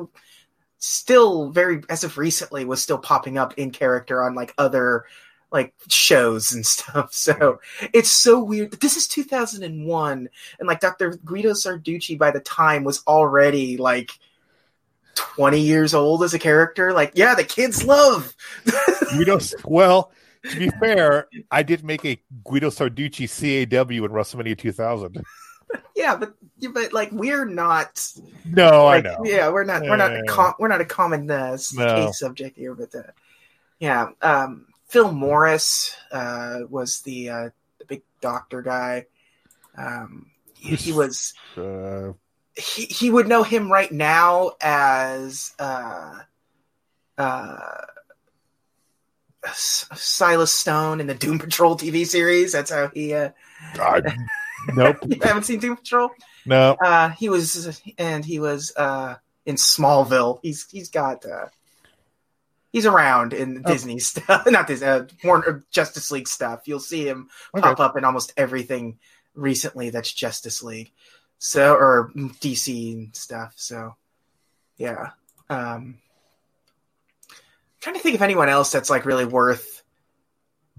still 0.78 1.50
very 1.50 1.82
as 1.88 2.04
of 2.04 2.16
recently 2.16 2.64
was 2.64 2.80
still 2.82 2.98
popping 2.98 3.36
up 3.38 3.54
in 3.56 3.70
character 3.72 4.22
on 4.22 4.34
like 4.34 4.54
other 4.56 5.04
like 5.50 5.74
shows 5.88 6.52
and 6.52 6.64
stuff. 6.66 7.12
So 7.12 7.60
it's 7.92 8.10
so 8.10 8.42
weird. 8.42 8.70
This 8.80 8.96
is 8.96 9.08
2001, 9.08 10.28
and 10.60 10.66
like 10.68 10.78
Dr. 10.80 11.10
Guido 11.24 11.50
Sarducci 11.52 12.16
by 12.16 12.30
the 12.30 12.40
time 12.40 12.84
was 12.84 13.02
already 13.08 13.76
like 13.78 14.12
20 15.14 15.60
years 15.60 15.94
old 15.94 16.22
as 16.22 16.34
a 16.34 16.38
character. 16.38 16.92
Like, 16.92 17.12
yeah, 17.14 17.34
the 17.34 17.44
kids 17.44 17.84
love. 17.84 18.34
Guido, 19.14 19.38
well, 19.64 20.12
to 20.50 20.58
be 20.58 20.70
fair, 20.80 21.28
I 21.50 21.62
did 21.62 21.84
make 21.84 22.04
a 22.04 22.18
Guido 22.44 22.70
Sarducci 22.70 23.28
CAW 23.28 24.04
in 24.04 24.10
WrestleMania 24.10 24.58
2000. 24.58 25.22
Yeah, 25.96 26.16
but 26.16 26.34
but 26.72 26.92
like 26.92 27.10
we're 27.10 27.46
not. 27.46 28.06
No, 28.44 28.84
like, 28.84 29.06
I 29.06 29.10
know. 29.10 29.22
Yeah, 29.24 29.48
we're 29.50 29.64
not. 29.64 29.82
We're 29.82 29.96
not. 29.96 30.12
A 30.14 30.22
com- 30.28 30.54
we're 30.60 30.68
not 30.68 30.80
a 30.82 30.84
common 30.84 31.28
uh, 31.28 31.56
no. 31.74 31.94
case 32.06 32.18
subject 32.18 32.56
here, 32.56 32.74
but 32.74 32.92
the. 32.92 33.00
Uh, 33.00 33.10
yeah. 33.80 34.08
Um, 34.22 34.66
Phil 34.86 35.10
Morris 35.10 35.96
uh, 36.12 36.58
was 36.68 37.00
the 37.00 37.30
uh, 37.30 37.50
the 37.80 37.86
big 37.86 38.02
doctor 38.20 38.62
guy. 38.62 39.06
Um, 39.76 40.30
he, 40.56 40.76
he 40.76 40.92
was 40.92 41.34
uh, 41.56 42.12
he, 42.56 42.84
he 42.86 43.10
would 43.10 43.28
know 43.28 43.42
him 43.42 43.70
right 43.70 43.90
now 43.90 44.52
as 44.60 45.52
uh, 45.58 46.18
uh, 47.18 47.56
Silas 49.52 50.52
Stone 50.52 51.00
in 51.00 51.06
the 51.06 51.14
Doom 51.14 51.38
Patrol 51.38 51.76
TV 51.76 52.06
series. 52.06 52.52
That's 52.52 52.70
how 52.70 52.88
he. 52.94 53.14
Uh, 53.14 53.30
I, 53.74 54.02
nope. 54.74 54.96
you 55.06 55.18
haven't 55.22 55.44
seen 55.44 55.58
Doom 55.60 55.76
Patrol? 55.76 56.10
No. 56.46 56.76
Uh, 56.84 57.08
he 57.10 57.28
was, 57.28 57.82
and 57.98 58.24
he 58.24 58.38
was 58.38 58.72
uh, 58.76 59.16
in 59.46 59.56
Smallville. 59.56 60.38
He's 60.42 60.68
he's 60.70 60.90
got. 60.90 61.24
Uh, 61.26 61.46
he's 62.72 62.86
around 62.86 63.32
in 63.32 63.62
oh. 63.64 63.70
Disney 63.70 63.98
stuff, 63.98 64.44
not 64.46 64.66
Disney, 64.68 64.86
uh, 64.86 65.04
Warner 65.24 65.56
uh, 65.56 65.60
Justice 65.72 66.10
League 66.12 66.28
stuff. 66.28 66.62
You'll 66.68 66.78
see 66.80 67.06
him 67.06 67.30
okay. 67.56 67.62
pop 67.62 67.80
up 67.80 67.96
in 67.96 68.04
almost 68.04 68.32
everything 68.36 68.98
recently 69.34 69.90
that's 69.90 70.12
Justice 70.12 70.62
League 70.62 70.92
so 71.38 71.74
or 71.74 72.10
DC 72.14 72.92
and 72.94 73.16
stuff. 73.16 73.54
So 73.56 73.94
yeah, 74.76 75.10
um, 75.50 75.98
trying 77.80 77.96
to 77.96 78.00
think 78.02 78.14
of 78.16 78.22
anyone 78.22 78.48
else 78.48 78.70
that's 78.72 78.90
like 78.90 79.04
really 79.04 79.24
worth 79.26 79.82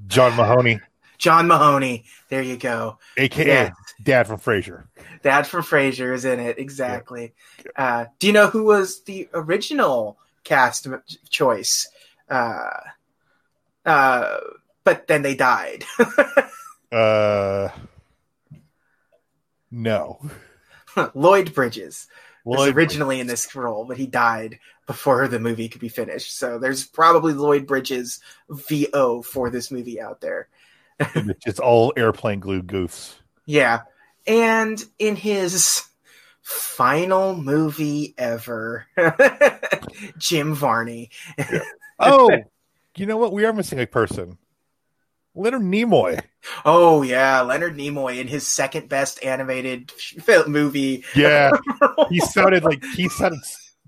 John 0.08 0.36
Mahoney. 0.36 0.80
John 1.18 1.48
Mahoney, 1.48 2.04
there 2.30 2.42
you 2.42 2.58
go, 2.58 3.00
aka 3.18 3.46
yeah. 3.48 3.70
Dad 4.04 4.28
from 4.28 4.40
Frasier. 4.40 4.88
Dad 5.24 5.48
from 5.48 5.64
Frasier 5.64 6.14
is 6.14 6.26
in 6.26 6.40
it 6.42 6.60
exactly. 6.60 7.34
Yeah. 7.66 7.72
Uh, 7.78 8.06
do 8.20 8.28
you 8.28 8.34
know 8.34 8.48
who 8.48 8.66
was 8.66 9.02
the 9.04 9.30
original 9.34 10.18
cast 10.44 10.88
choice? 11.30 11.88
Uh, 12.30 12.64
uh, 13.86 14.38
but 14.84 15.08
then 15.08 15.22
they 15.22 15.36
died. 15.36 15.86
uh 16.92 17.70
no. 19.78 20.20
Lloyd 21.14 21.54
Bridges 21.54 22.08
Lloyd 22.46 22.60
was 22.60 22.70
originally 22.70 23.18
Bridges. 23.18 23.22
in 23.22 23.28
this 23.28 23.56
role, 23.56 23.84
but 23.84 23.98
he 23.98 24.08
died 24.08 24.58
before 24.88 25.28
the 25.28 25.38
movie 25.40 25.68
could 25.68 25.82
be 25.82 25.90
finished. 25.90 26.38
So 26.40 26.58
there's 26.58 26.86
probably 26.86 27.34
Lloyd 27.34 27.68
Bridges 27.68 28.22
VO 28.50 29.22
for 29.22 29.50
this 29.50 29.72
movie 29.72 30.00
out 30.00 30.22
there. 30.22 30.48
it's 31.00 31.60
all 31.60 31.92
airplane 31.98 32.40
glue 32.40 32.64
goofs. 32.64 33.16
Yeah. 33.46 33.82
And 34.26 34.82
in 34.98 35.18
his 35.18 35.84
final 36.42 37.36
movie 37.36 38.16
ever, 38.18 38.86
Jim 40.18 40.56
Varney. 40.56 41.10
yeah. 41.38 41.60
Oh, 42.00 42.30
you 42.96 43.06
know 43.06 43.18
what? 43.18 43.34
We 43.34 43.44
are 43.44 43.52
missing 43.52 43.80
a 43.82 43.86
person. 43.88 44.38
Leonard 45.36 45.62
Nimoy. 45.64 46.24
Oh 46.64 47.02
yeah, 47.02 47.42
Leonard 47.42 47.76
Nimoy 47.76 48.20
in 48.20 48.28
his 48.28 48.48
second 48.48 48.88
best 48.88 49.24
animated 49.24 49.92
movie. 50.48 51.04
Yeah, 51.16 51.52
he 52.10 52.20
sounded 52.22 52.64
like 52.64 52.84
he 52.96 53.10
sounded 53.10 53.42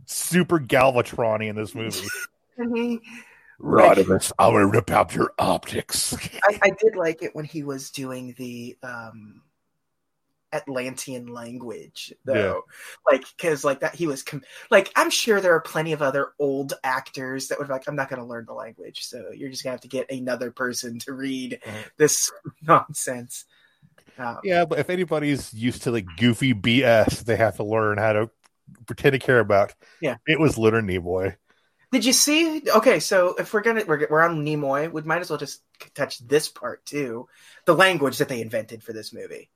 super 0.06 0.60
Galvatron 0.60 1.48
in 1.48 1.56
this 1.56 1.74
movie. 1.74 2.06
mm 2.60 3.00
Rodimus, 3.60 4.32
I 4.38 4.52
gonna 4.52 4.68
rip 4.68 4.92
out 4.92 5.16
your 5.16 5.32
optics. 5.40 6.14
I, 6.48 6.60
I, 6.62 6.70
did 6.80 6.96
like 6.96 7.24
it 7.24 7.36
when 7.36 7.46
he 7.46 7.64
was 7.64 7.90
doing 7.90 8.36
the 8.38 8.78
um, 8.84 9.42
Atlantean 10.54 11.28
language 11.28 12.14
though. 12.26 12.64
Yeah. 13.10 13.12
Like 13.18 13.26
cuz 13.38 13.64
like 13.66 13.82
that 13.82 13.96
he 13.96 14.08
was 14.08 14.24
com- 14.24 14.44
like 14.72 14.92
I'm 14.96 15.10
sure 15.10 15.42
there 15.42 15.56
are 15.56 15.62
plenty 15.62 15.92
of 15.94 16.02
other 16.02 16.32
old 16.40 16.74
actors 16.84 17.50
that 17.50 17.60
would 17.60 17.70
like 17.70 17.88
I'm 17.88 17.96
not 17.96 18.10
going 18.10 18.22
to 18.22 18.26
learn 18.26 18.46
the 18.46 18.54
language. 18.54 19.04
So 19.04 19.32
you're 19.34 19.50
just 19.50 19.64
going 19.64 19.72
to 19.72 19.76
have 19.76 19.82
to 19.82 19.88
get 19.88 20.10
another 20.10 20.52
person 20.52 21.00
to 21.00 21.14
read 21.14 21.60
uh-huh. 21.66 21.78
this 21.98 22.32
nonsense. 22.62 23.46
Um, 24.18 24.40
yeah, 24.44 24.66
but 24.66 24.80
if 24.80 24.90
anybody's 24.90 25.54
used 25.54 25.84
to 25.84 25.92
like 25.92 26.06
goofy 26.18 26.54
BS, 26.54 27.24
they 27.24 27.36
have 27.36 27.58
to 27.58 27.64
learn 27.64 27.98
how 28.00 28.14
to 28.14 28.30
pretend 28.88 29.14
to 29.14 29.20
care 29.20 29.40
about. 29.40 29.76
Yeah. 30.02 30.16
It 30.26 30.40
was 30.40 30.58
Litter 30.58 30.82
Nimoy. 30.82 31.36
Did 31.92 32.04
you 32.04 32.14
see? 32.14 32.64
Okay, 32.68 33.00
so 33.00 33.36
if 33.38 33.54
we're 33.54 33.62
gonna 33.62 33.84
we're, 33.86 34.08
we're 34.10 34.22
on 34.22 34.44
Nimoy, 34.46 34.92
we 34.92 35.02
might 35.04 35.22
as 35.22 35.30
well 35.30 35.40
just 35.40 35.62
touch 35.94 36.20
this 36.20 36.50
part 36.50 36.86
too, 36.86 37.28
the 37.66 37.76
language 37.76 38.18
that 38.20 38.28
they 38.30 38.42
invented 38.42 38.82
for 38.84 38.92
this 38.94 39.14
movie. 39.14 39.50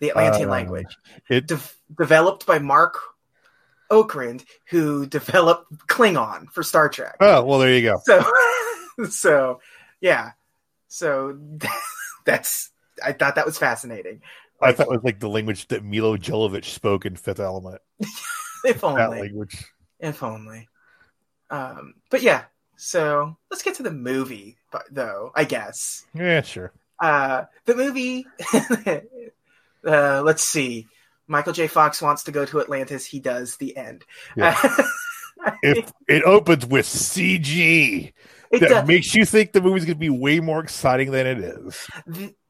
The 0.00 0.10
Atlantean 0.10 0.48
uh, 0.48 0.52
language. 0.52 0.96
It 1.28 1.46
De- 1.46 1.60
developed 1.96 2.46
by 2.46 2.58
Marc 2.58 2.98
Okrand, 3.90 4.44
who 4.68 5.06
developed 5.06 5.72
Klingon 5.86 6.48
for 6.50 6.62
Star 6.62 6.88
Trek. 6.88 7.16
Oh, 7.20 7.44
well, 7.44 7.58
there 7.58 7.74
you 7.74 7.82
go. 7.82 8.00
So, 8.04 8.24
so 9.10 9.60
yeah. 10.00 10.32
So 10.88 11.38
that's, 12.24 12.70
I 13.04 13.12
thought 13.12 13.36
that 13.36 13.46
was 13.46 13.58
fascinating. 13.58 14.22
I 14.60 14.72
thought 14.72 14.86
it 14.86 14.90
was 14.92 15.04
like 15.04 15.20
the 15.20 15.28
language 15.28 15.68
that 15.68 15.84
Milo 15.84 16.16
Jovovich 16.16 16.66
spoke 16.66 17.04
in 17.04 17.16
Fifth 17.16 17.40
Element. 17.40 17.80
if 18.64 18.82
only. 18.84 18.98
That 19.02 19.10
language. 19.10 19.64
If 20.00 20.22
only. 20.22 20.68
Um, 21.50 21.94
but 22.10 22.22
yeah, 22.22 22.44
so 22.76 23.36
let's 23.50 23.62
get 23.62 23.76
to 23.76 23.82
the 23.82 23.90
movie, 23.92 24.56
though, 24.90 25.30
I 25.34 25.44
guess. 25.44 26.06
Yeah, 26.14 26.42
sure. 26.42 26.72
Uh, 26.98 27.44
the 27.66 27.76
movie 27.76 28.26
uh, 29.86 30.20
let's 30.24 30.42
see. 30.42 30.88
Michael 31.28 31.52
J. 31.52 31.66
Fox 31.66 32.02
wants 32.02 32.24
to 32.24 32.32
go 32.32 32.44
to 32.44 32.60
Atlantis. 32.60 33.06
He 33.06 33.20
does. 33.20 33.56
The 33.56 33.76
end. 33.76 34.04
Yeah. 34.36 34.58
if 35.62 35.92
it 36.08 36.22
opens 36.24 36.66
with 36.66 36.86
CG, 36.86 38.12
it 38.50 38.60
that 38.60 38.68
does. 38.68 38.88
makes 38.88 39.14
you 39.14 39.24
think 39.24 39.52
the 39.52 39.60
movie's 39.60 39.84
going 39.84 39.96
to 39.96 40.00
be 40.00 40.10
way 40.10 40.40
more 40.40 40.60
exciting 40.62 41.10
than 41.10 41.26
it 41.26 41.38
is. 41.38 41.88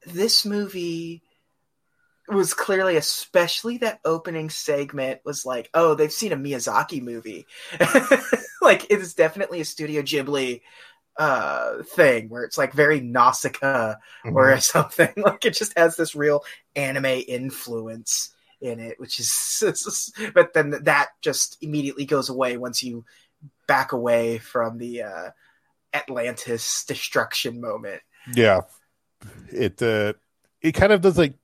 this 0.07 0.45
movie 0.45 1.23
was 2.29 2.55
clearly, 2.55 2.97
especially 2.97 3.79
that 3.79 4.01
opening 4.05 4.51
segment, 4.51 5.21
was 5.25 5.47
like, 5.47 5.71
oh, 5.75 5.95
they've 5.95 6.13
seen 6.13 6.33
a 6.33 6.37
Miyazaki 6.37 7.01
movie. 7.01 7.47
like, 8.63 8.85
it 8.91 8.99
is 9.01 9.15
definitely 9.15 9.61
a 9.61 9.65
Studio 9.65 10.03
Ghibli 10.03 10.61
uh 11.19 11.83
thing 11.95 12.29
where 12.29 12.43
it's 12.45 12.59
like 12.59 12.73
very 12.73 13.01
Nausicaa 13.01 13.95
mm-hmm. 14.25 14.37
or 14.37 14.59
something. 14.61 15.13
Like 15.17 15.45
it 15.45 15.55
just 15.55 15.77
has 15.79 15.97
this 15.97 16.15
real 16.15 16.43
anime 16.75 17.23
influence 17.29 18.31
in 18.61 18.81
it, 18.81 18.99
which 18.99 19.21
is, 19.21 20.13
but 20.35 20.53
then 20.55 20.71
that 20.85 21.09
just 21.23 21.59
immediately 21.61 22.05
goes 22.07 22.29
away 22.29 22.57
once 22.57 22.83
you 22.83 23.05
back 23.67 23.93
away 23.93 24.39
from 24.39 24.79
the 24.79 25.03
uh 25.03 25.31
Atlantis 25.95 26.85
destruction 26.85 27.61
moment. 27.61 28.03
Yeah. 28.35 28.61
It 29.49 29.81
uh 29.83 30.15
it 30.61 30.73
kind 30.73 30.93
of 30.93 31.01
does 31.01 31.17
like 31.19 31.35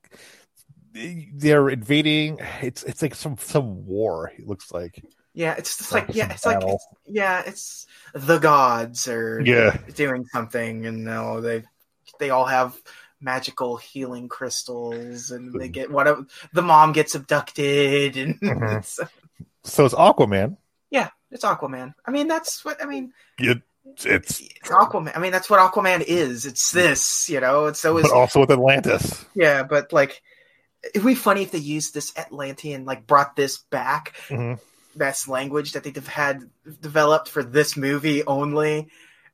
they're 0.94 1.70
invading 1.70 2.38
it's 2.60 2.82
it's 2.82 3.00
like 3.00 3.14
some 3.14 3.38
some 3.38 3.86
war 3.86 4.30
it 4.36 4.46
looks 4.46 4.70
like 4.72 5.02
yeah, 5.34 5.54
it's 5.56 5.78
just 5.78 5.92
like, 5.92 6.06
yeah, 6.10 6.30
it's 6.32 6.44
battle. 6.44 6.68
like 6.68 6.74
it's, 6.76 6.86
yeah, 7.06 7.42
it's 7.46 7.86
the 8.14 8.38
gods 8.38 9.08
are 9.08 9.40
yeah 9.44 9.76
doing 9.94 10.24
something, 10.26 10.84
and 10.84 10.98
you 10.98 11.04
know, 11.04 11.40
they 11.40 11.62
they 12.20 12.28
all 12.30 12.44
have 12.44 12.76
magical 13.18 13.78
healing 13.78 14.28
crystals, 14.28 15.30
and 15.30 15.54
they 15.54 15.66
mm-hmm. 15.66 15.72
get 15.72 15.90
whatever 15.90 16.26
the 16.52 16.60
mom 16.62 16.92
gets 16.92 17.14
abducted, 17.14 18.16
and 18.18 18.40
mm-hmm. 18.40 18.76
it's, 18.76 19.00
so 19.64 19.86
it's 19.86 19.94
Aquaman. 19.94 20.58
Yeah, 20.90 21.08
it's 21.30 21.44
Aquaman. 21.44 21.94
I 22.04 22.10
mean, 22.10 22.28
that's 22.28 22.62
what 22.62 22.82
I 22.82 22.86
mean. 22.86 23.14
It, 23.38 23.62
it's, 23.86 24.04
it's 24.04 24.42
Aquaman. 24.68 25.16
I 25.16 25.18
mean, 25.18 25.32
that's 25.32 25.48
what 25.48 25.60
Aquaman 25.60 26.04
is. 26.06 26.44
It's 26.44 26.72
this, 26.72 27.28
you 27.30 27.40
know. 27.40 27.66
It's 27.66 27.80
so, 27.80 28.00
but 28.00 28.10
also 28.12 28.40
with 28.40 28.50
Atlantis. 28.50 29.24
Yeah, 29.34 29.62
but 29.62 29.94
like, 29.94 30.20
it 30.84 30.98
would 31.02 31.06
be 31.10 31.14
funny 31.14 31.40
if 31.40 31.52
they 31.52 31.58
used 31.58 31.94
this 31.94 32.12
Atlantean, 32.18 32.84
like, 32.84 33.06
brought 33.06 33.34
this 33.34 33.56
back. 33.56 34.12
Mm-hmm 34.28 34.62
that's 34.94 35.28
language 35.28 35.72
that 35.72 35.84
they've 35.84 36.06
had 36.06 36.48
developed 36.80 37.28
for 37.28 37.42
this 37.42 37.76
movie 37.76 38.24
only, 38.24 38.88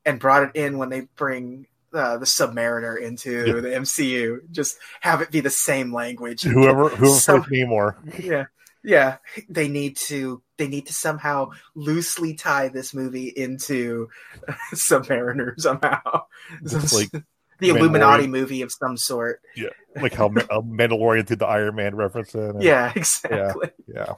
and 0.05 0.21
brought 0.21 0.45
it 0.45 0.50
in 0.57 0.79
when 0.79 0.88
they 0.88 1.03
bring 1.17 1.67
uh, 1.93 2.19
the 2.19 2.27
Submariner 2.27 3.00
into 3.00 3.47
yeah. 3.47 3.53
the 3.55 3.69
MCU. 3.69 4.41
Just 4.50 4.79
have 5.00 5.21
it 5.21 5.31
be 5.31 5.41
the 5.41 5.50
same 5.50 5.93
language. 5.93 6.43
Whoever 6.43 6.88
whoever 6.88 7.07
Some, 7.07 7.43
plays 7.43 7.65
Namor. 7.65 7.97
Yeah, 8.25 8.45
yeah. 8.85 9.17
They 9.49 9.69
need 9.69 9.97
to 10.09 10.43
they 10.57 10.69
need 10.69 10.87
to 10.87 10.93
somehow 10.93 11.50
loosely 11.75 12.35
tie 12.35 12.69
this 12.69 12.95
movie 12.95 13.29
into 13.29 14.09
Submariner 14.75 15.59
somehow. 15.61 16.23
It's 16.62 16.95
like 16.95 17.11
the 17.59 17.69
Illuminati 17.71 18.27
movie 18.29 18.62
of 18.62 18.73
some 18.73 18.97
sort. 18.97 19.41
Yeah, 19.57 19.71
like 20.00 20.15
how 20.15 20.27
uh, 20.27 20.62
Mandalorian 20.62 21.27
did 21.27 21.41
the 21.41 21.47
Iron 21.47 21.75
Man 21.75 21.97
reference 21.97 22.35
in. 22.35 22.61
yeah, 22.61 22.93
exactly. 22.97 23.71
Yeah, 23.87 23.95
yeah 24.09 24.12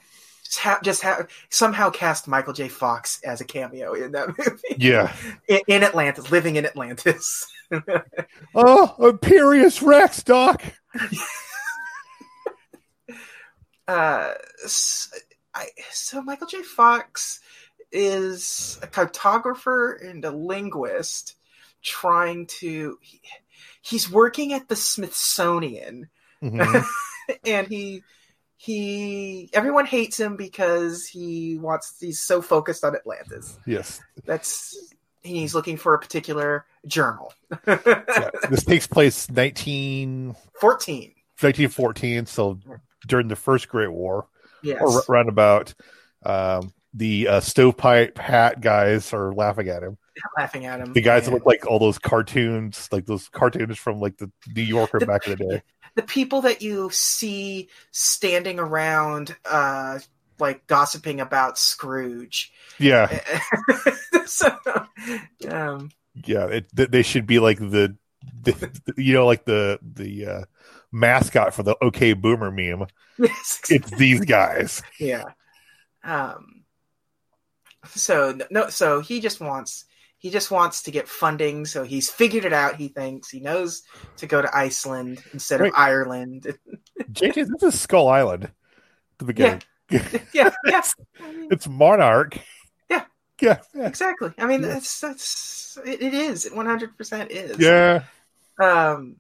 ha- 0.57 0.81
just 0.83 1.03
ha- 1.03 1.27
somehow 1.49 1.91
cast 1.91 2.29
Michael 2.29 2.53
J. 2.53 2.69
Fox 2.69 3.21
as 3.25 3.41
a 3.41 3.45
cameo 3.45 3.95
in 3.95 4.13
that 4.13 4.29
movie. 4.39 4.77
Yeah, 4.77 5.15
in, 5.49 5.61
in 5.67 5.83
Atlantis, 5.85 6.31
living 6.31 6.57
in 6.57 6.67
Atlantis. 6.67 7.47
oh, 8.55 8.95
Imperious 8.99 9.83
Rex, 9.83 10.23
Doc. 10.23 10.63
uh, 13.89 14.33
so, 14.67 15.17
I, 15.55 15.67
so 15.91 16.23
Michael 16.23 16.47
J. 16.49 16.63
Fox 16.63 17.41
is 17.93 18.79
a 18.83 18.87
cartographer 18.87 20.09
and 20.09 20.25
a 20.25 20.31
linguist 20.31 21.37
trying 21.83 22.47
to. 22.47 22.99
He, 23.01 23.21
he's 23.83 24.11
working 24.11 24.53
at 24.53 24.69
the 24.69 24.77
Smithsonian, 24.77 26.09
mm-hmm. 26.43 26.81
and 27.47 27.67
he 27.69 28.03
he 28.63 29.49
everyone 29.55 29.87
hates 29.87 30.21
him 30.21 30.37
because 30.37 31.07
he 31.07 31.57
wants 31.59 31.95
he's 31.99 32.23
so 32.23 32.43
focused 32.43 32.85
on 32.85 32.95
Atlantis. 32.95 33.59
Yes. 33.67 34.03
That's 34.27 34.93
he's 35.23 35.55
looking 35.55 35.79
for 35.79 35.95
a 35.95 35.99
particular 35.99 36.67
journal. 36.87 37.33
yeah. 37.67 38.29
This 38.51 38.65
takes 38.65 38.87
place 38.87 39.31
1914. 39.31 40.35
1914, 41.41 42.27
so 42.27 42.59
during 43.07 43.29
the 43.29 43.37
First 43.37 43.67
Great 43.71 43.91
War. 43.91 44.27
Yes. 44.63 44.83
Or 44.83 45.05
around 45.09 45.31
about 45.31 45.73
um, 46.27 46.71
the 46.93 47.29
uh, 47.29 47.41
stovepipe 47.41 48.19
hat 48.19 48.61
guys 48.61 49.15
are 49.15 49.33
laughing 49.33 49.69
at 49.71 49.83
him. 49.83 49.97
They're 50.15 50.43
laughing 50.45 50.67
at 50.67 50.81
him. 50.81 50.93
The 50.93 51.01
guys 51.01 51.25
that 51.25 51.31
look 51.31 51.47
like 51.47 51.65
all 51.67 51.79
those 51.79 51.99
cartoons, 51.99 52.91
like 52.93 53.07
those 53.07 53.27
cartoons 53.31 53.79
from 53.79 54.01
like 54.01 54.19
the 54.19 54.31
New 54.55 54.61
Yorker 54.61 54.99
the, 54.99 55.07
back 55.07 55.27
in 55.27 55.39
the 55.39 55.45
day 55.49 55.63
the 55.95 56.03
people 56.03 56.43
that 56.43 56.63
you 56.63 56.89
see 56.93 57.69
standing 57.91 58.59
around 58.59 59.35
uh 59.49 59.99
like 60.39 60.67
gossiping 60.67 61.21
about 61.21 61.59
Scrooge. 61.59 62.51
Yeah. 62.79 63.21
so, 64.25 64.49
um, 65.51 65.91
yeah, 66.25 66.47
it, 66.47 66.67
they 66.73 67.03
should 67.03 67.27
be 67.27 67.39
like 67.39 67.59
the, 67.59 67.95
the, 68.43 68.71
you 68.97 69.13
know, 69.13 69.27
like 69.27 69.45
the 69.45 69.79
the 69.83 70.27
uh, 70.27 70.45
mascot 70.91 71.53
for 71.53 71.63
the 71.63 71.77
OK 71.83 72.15
Boomer 72.15 72.51
meme. 72.51 72.87
Yes, 73.19 73.61
exactly. 73.69 73.77
It's 73.77 73.91
these 73.99 74.21
guys. 74.25 74.83
Yeah. 74.99 75.25
Um. 76.03 76.65
So 77.89 78.39
no, 78.51 78.71
so 78.71 79.01
he 79.03 79.21
just 79.21 79.41
wants 79.41 79.85
he 80.21 80.29
just 80.31 80.51
wants 80.51 80.83
to 80.83 80.91
get 80.91 81.09
funding, 81.09 81.65
so 81.65 81.83
he's 81.83 82.11
figured 82.11 82.45
it 82.45 82.53
out. 82.53 82.77
He 82.77 82.89
thinks 82.89 83.31
he 83.31 83.41
knows 83.41 83.83
to 84.19 84.27
go 84.27 84.43
to 84.43 84.55
Iceland 84.55 85.23
instead 85.33 85.63
Wait, 85.63 85.69
of 85.69 85.75
Ireland. 85.75 86.59
JJ, 87.11 87.35
this 87.59 87.75
is 87.75 87.81
Skull 87.81 88.07
Island. 88.07 88.53
The 89.19 89.25
beginning. 89.25 89.63
Yeah, 89.93 90.07
yeah, 90.13 90.21
yeah. 90.35 90.53
it's, 90.79 90.95
it's, 91.51 91.69
Monarch. 91.69 92.39
Yeah, 92.89 93.07
yeah, 93.41 93.59
yeah. 93.75 93.89
exactly. 93.89 94.31
I 94.39 94.47
mean, 94.47 94.63
yeah. 94.63 94.69
that's 94.69 95.01
that's 95.01 95.79
it, 95.85 96.01
it 96.01 96.15
is. 96.15 96.47
It 96.47 96.55
one 96.55 96.67
hundred 96.67 96.97
percent 96.97 97.33
is. 97.33 97.59
Yeah. 97.59 98.05
Um, 98.63 99.17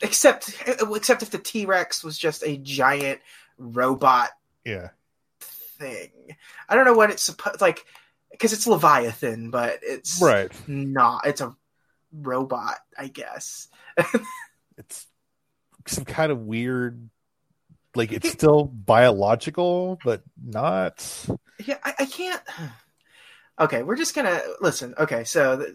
except 0.00 0.48
except 0.80 1.22
if 1.22 1.28
the 1.28 1.36
T 1.36 1.66
Rex 1.66 2.02
was 2.02 2.16
just 2.16 2.42
a 2.44 2.56
giant 2.56 3.20
robot. 3.58 4.30
Yeah. 4.64 4.88
Thing. 5.42 6.08
I 6.66 6.74
don't 6.74 6.86
know 6.86 6.94
what 6.94 7.10
it's 7.10 7.22
supposed 7.24 7.60
like 7.60 7.84
because 8.30 8.52
it's 8.52 8.66
Leviathan, 8.66 9.50
but 9.50 9.80
it's 9.82 10.20
right. 10.22 10.50
not. 10.66 11.26
It's 11.26 11.40
a 11.40 11.54
robot, 12.12 12.76
I 12.96 13.08
guess. 13.08 13.68
it's 14.76 15.06
some 15.86 16.04
kind 16.04 16.30
of 16.30 16.40
weird, 16.40 17.08
like 17.94 18.12
it's 18.12 18.30
still 18.30 18.64
biological, 18.64 19.98
but 20.04 20.22
not. 20.42 21.04
Yeah, 21.64 21.78
I, 21.82 21.94
I 22.00 22.04
can't. 22.06 22.42
Okay, 23.60 23.82
we're 23.82 23.96
just 23.96 24.14
gonna 24.14 24.40
listen. 24.60 24.94
Okay, 25.00 25.24
so 25.24 25.66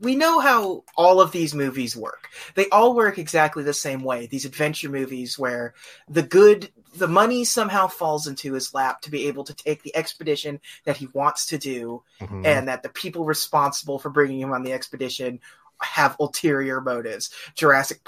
we 0.00 0.14
know 0.14 0.40
how 0.40 0.84
all 0.96 1.20
of 1.20 1.32
these 1.32 1.54
movies 1.54 1.96
work. 1.96 2.28
They 2.54 2.68
all 2.68 2.94
work 2.94 3.18
exactly 3.18 3.62
the 3.64 3.72
same 3.72 4.02
way. 4.02 4.26
These 4.26 4.44
adventure 4.44 4.90
movies 4.90 5.38
where 5.38 5.74
the 6.08 6.22
good, 6.22 6.70
the 6.96 7.08
money 7.08 7.44
somehow 7.44 7.86
falls 7.88 8.26
into 8.26 8.52
his 8.52 8.74
lap 8.74 9.02
to 9.02 9.10
be 9.10 9.28
able 9.28 9.44
to 9.44 9.54
take 9.54 9.82
the 9.82 9.96
expedition 9.96 10.60
that 10.84 10.98
he 10.98 11.06
wants 11.14 11.46
to 11.46 11.58
do, 11.58 12.02
mm-hmm. 12.20 12.44
and 12.44 12.68
that 12.68 12.82
the 12.82 12.90
people 12.90 13.24
responsible 13.24 13.98
for 13.98 14.10
bringing 14.10 14.40
him 14.40 14.52
on 14.52 14.62
the 14.64 14.72
expedition 14.72 15.40
have 15.80 16.16
ulterior 16.20 16.80
motives. 16.80 17.30
Jurassic, 17.54 18.00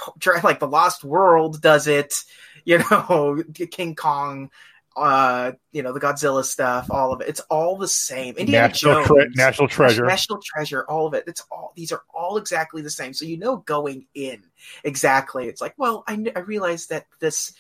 like 0.45 0.59
the 0.59 0.69
Lost 0.69 1.05
World, 1.05 1.63
does 1.63 1.87
it. 1.87 2.23
You 2.67 2.79
know, 2.91 3.43
King 3.71 3.95
Kong 3.95 4.51
uh, 4.99 5.53
you 5.73 5.83
know, 5.83 5.93
the 5.93 6.01
Godzilla 6.01 6.45
stuff, 6.45 6.91
all 6.91 7.13
of 7.13 7.21
it. 7.21 7.29
It's 7.29 7.41
all 7.49 7.77
the 7.77 7.87
same. 7.89 8.35
Indiana 8.37 8.69
National, 8.69 8.95
Jones, 8.95 9.07
tre- 9.07 9.29
National 9.35 9.69
Treasure, 9.69 10.07
National 10.07 10.41
Treasure, 10.43 10.85
all 10.89 11.07
of 11.07 11.15
it. 11.15 11.25
It's 11.27 11.45
all 11.51 11.73
these 11.77 11.93
are 11.93 12.03
all 12.13 12.37
exactly 12.37 12.83
the 12.83 12.91
same. 12.91 13.13
So 13.15 13.25
you 13.25 13.37
know, 13.39 13.57
going 13.59 14.07
in 14.15 14.43
exactly, 14.85 15.47
it's 15.49 15.61
like, 15.61 15.75
well, 15.77 16.05
I, 16.07 16.25
I 16.35 16.41
realize 16.41 16.87
that 16.89 17.07
this 17.21 17.55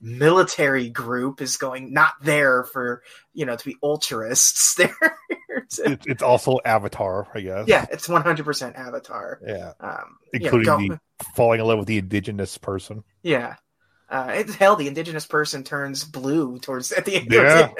military 0.00 0.88
group 0.88 1.40
is 1.40 1.56
going 1.56 1.92
not 1.92 2.14
there 2.22 2.64
for 2.64 3.02
you 3.32 3.46
know 3.46 3.56
to 3.56 3.64
be 3.64 3.76
altruists. 3.82 4.78
There, 5.78 5.96
it's 6.06 6.22
also 6.22 6.58
Avatar, 6.64 7.28
I 7.34 7.40
guess. 7.40 7.66
Yeah, 7.68 7.86
it's 7.90 8.06
one 8.08 8.22
hundred 8.22 8.44
percent 8.44 8.74
Avatar. 8.76 9.38
Yeah, 9.46 9.72
um, 9.80 10.16
including 10.32 10.80
you 10.80 10.88
know, 10.90 10.94
go... 10.96 11.24
falling 11.34 11.60
in 11.60 11.66
love 11.66 11.78
with 11.78 11.88
the 11.88 11.98
indigenous 11.98 12.56
person. 12.58 13.04
Yeah, 13.22 13.54
uh, 14.12 14.42
hell. 14.58 14.76
The 14.76 14.88
indigenous 14.88 15.26
person 15.26 15.64
turns 15.64 16.04
blue 16.04 16.58
towards 16.58 16.92
at 16.92 17.06
the 17.06 17.16
end. 17.16 17.28
Yeah. 17.32 17.70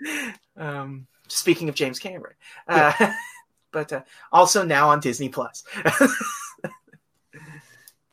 The 0.00 0.34
um, 0.66 1.06
speaking 1.28 1.68
of 1.68 1.74
James 1.74 1.98
Cameron, 1.98 2.36
uh, 2.66 2.94
yeah. 2.98 3.14
but 3.70 3.92
uh, 3.92 4.02
also 4.32 4.64
now 4.64 4.88
on 4.88 5.00
Disney 5.00 5.28
Plus. 5.28 5.62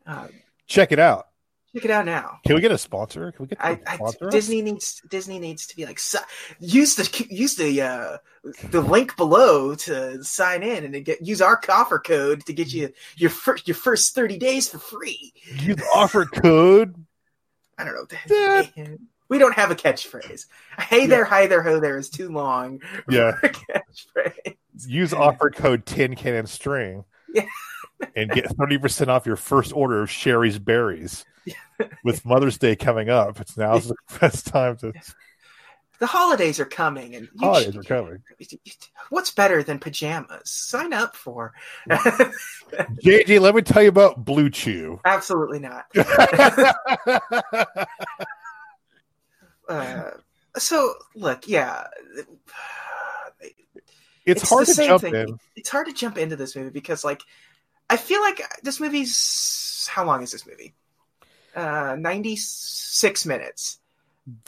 Uh, 0.04 0.28
check 0.66 0.92
it 0.92 0.98
out. 1.00 1.28
Check 1.74 1.86
it 1.86 1.92
out 1.92 2.06
now. 2.06 2.40
Can 2.46 2.56
we 2.56 2.60
get 2.62 2.72
a 2.72 2.78
sponsor? 2.78 3.32
Can 3.32 3.44
we 3.46 3.48
get 3.50 3.60
I, 3.64 3.78
Disney 4.32 4.62
needs 4.62 5.00
Disney 5.10 5.38
needs 5.40 5.68
to 5.68 5.76
be 5.76 5.86
like 5.86 6.02
use 6.60 6.96
the 6.96 7.28
use 7.30 7.56
the 7.56 7.82
uh, 7.82 8.18
the 8.72 8.82
link 8.82 9.16
below 9.16 9.76
to 9.76 10.22
sign 10.24 10.64
in 10.64 10.84
and 10.94 11.06
get 11.06 11.26
use 11.26 11.42
our 11.42 11.62
offer 11.70 12.00
code 12.00 12.44
to 12.48 12.52
get 12.52 12.74
you 12.74 12.92
your 13.16 13.30
first 13.30 13.68
your 13.70 13.76
first 13.76 14.14
thirty 14.16 14.38
days 14.40 14.68
for 14.68 14.80
free. 14.80 15.32
Use 15.60 15.82
offer 15.96 16.26
code 16.26 16.96
I 17.82 17.86
don't 17.86 18.78
know. 18.78 18.98
We 19.28 19.40
don't 19.40 19.56
have 19.56 19.72
a 19.72 19.76
catchphrase. 19.76 20.46
Hey 20.78 21.02
yeah. 21.02 21.08
there, 21.08 21.26
hi 21.26 21.48
there, 21.48 21.64
ho 21.64 21.80
there 21.80 21.98
is 21.98 22.10
too 22.10 22.30
long. 22.30 22.82
Yeah. 23.10 23.32
catchphrase. 23.42 24.56
Use 24.88 25.14
offer 25.14 25.50
code 25.50 25.86
TEN 25.86 26.16
can 26.16 26.46
string. 26.46 27.06
Yeah. 27.34 27.46
and 28.16 28.30
get 28.30 28.50
thirty 28.58 28.78
percent 28.78 29.10
off 29.10 29.26
your 29.26 29.36
first 29.38 29.74
order 29.74 30.02
of 30.04 30.12
Shari's 30.12 30.60
Berries. 30.60 31.26
Yeah. 31.46 31.88
With 32.04 32.24
Mother's 32.26 32.58
Day 32.60 32.76
coming 32.76 33.10
up, 33.10 33.40
it's 33.40 33.58
now's 33.58 33.88
the 33.88 33.96
best 34.20 34.48
time 34.48 34.76
to 34.78 34.94
the 36.02 36.08
holidays 36.08 36.60
are 36.60 36.66
coming, 36.66 37.16
and 37.16 37.30
holidays 37.40 37.66
should, 37.66 37.78
are 37.78 37.84
coming. 37.84 38.24
What's 39.12 39.30
better 39.30 39.62
than 39.62 39.78
pajamas? 39.78 40.50
Sign 40.50 40.94
up 40.94 41.16
for. 41.16 41.54
JJ, 41.88 43.40
let 43.40 43.54
me 43.54 43.62
tell 43.62 43.84
you 43.84 43.90
about 43.90 44.26
BlueChew. 44.26 45.00
Absolutely 45.06 45.60
not. 45.60 45.86
uh, 49.70 50.10
so 50.58 50.96
look, 51.14 51.48
yeah. 51.48 51.86
It's, 54.26 54.42
it's 54.42 54.50
hard 54.50 54.66
to 54.66 54.74
jump 54.74 55.02
thing. 55.04 55.14
in. 55.14 55.38
It's 55.56 55.70
hard 55.70 55.86
to 55.86 55.94
jump 55.94 56.18
into 56.18 56.36
this 56.36 56.56
movie 56.56 56.72
because, 56.72 57.04
like, 57.04 57.22
I 57.92 57.98
feel 57.98 58.22
like 58.22 58.42
this 58.64 58.80
movie's 58.80 59.88
how 59.88 60.04
long 60.06 60.24
is 60.24 60.32
this 60.32 60.48
movie? 60.48 60.74
Uh, 61.56 61.96
96 62.00 63.24
minutes 63.28 63.78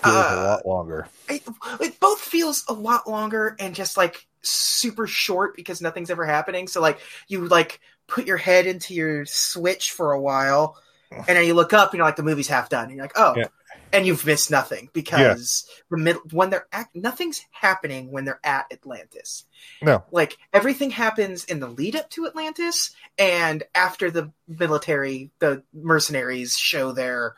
a 0.04 0.08
uh, 0.08 0.48
lot 0.58 0.66
longer. 0.68 1.08
It, 1.30 1.44
it 1.80 2.00
both 2.00 2.20
feels 2.20 2.64
a 2.68 2.74
lot 2.74 3.10
longer 3.10 3.56
and 3.60 3.74
just 3.76 3.98
like 3.98 4.28
super 4.42 5.08
short 5.08 5.56
because 5.56 5.82
nothing's 5.82 6.10
ever 6.10 6.26
happening. 6.26 6.68
So 6.68 6.82
like 6.82 7.00
you 7.28 7.48
like 7.48 7.80
put 8.08 8.28
your 8.28 8.38
head 8.38 8.68
into 8.68 8.94
your 8.94 9.26
switch 9.26 9.92
for 9.92 10.14
a 10.14 10.22
while, 10.22 10.78
and 11.12 11.26
then 11.26 11.46
you 11.46 11.54
look 11.54 11.74
up 11.74 11.92
and 11.92 11.98
you're 12.00 12.06
like 12.06 12.16
the 12.16 12.24
movie's 12.24 12.48
half 12.48 12.70
done. 12.70 12.86
And 12.86 12.96
you're 12.96 13.04
like, 13.04 13.14
oh, 13.20 13.34
yeah. 13.38 13.46
and 13.92 14.06
you've 14.06 14.26
missed 14.26 14.50
nothing 14.52 14.90
because 14.94 15.66
yeah. 15.68 15.74
the 15.92 15.98
middle 15.98 16.22
when 16.32 16.50
they're 16.50 16.68
at 16.72 16.88
nothing's 16.96 17.42
happening 17.52 18.12
when 18.12 18.26
they're 18.26 18.40
at 18.44 18.68
Atlantis. 18.72 19.46
No, 19.82 20.04
like 20.12 20.38
everything 20.54 20.90
happens 20.92 21.46
in 21.46 21.60
the 21.60 21.68
lead 21.68 21.96
up 21.96 22.10
to 22.12 22.28
Atlantis 22.28 22.92
and 23.18 23.64
after 23.76 24.10
the 24.12 24.32
military, 24.48 25.30
the 25.40 25.64
mercenaries 25.74 26.58
show 26.58 26.92
their 26.94 27.36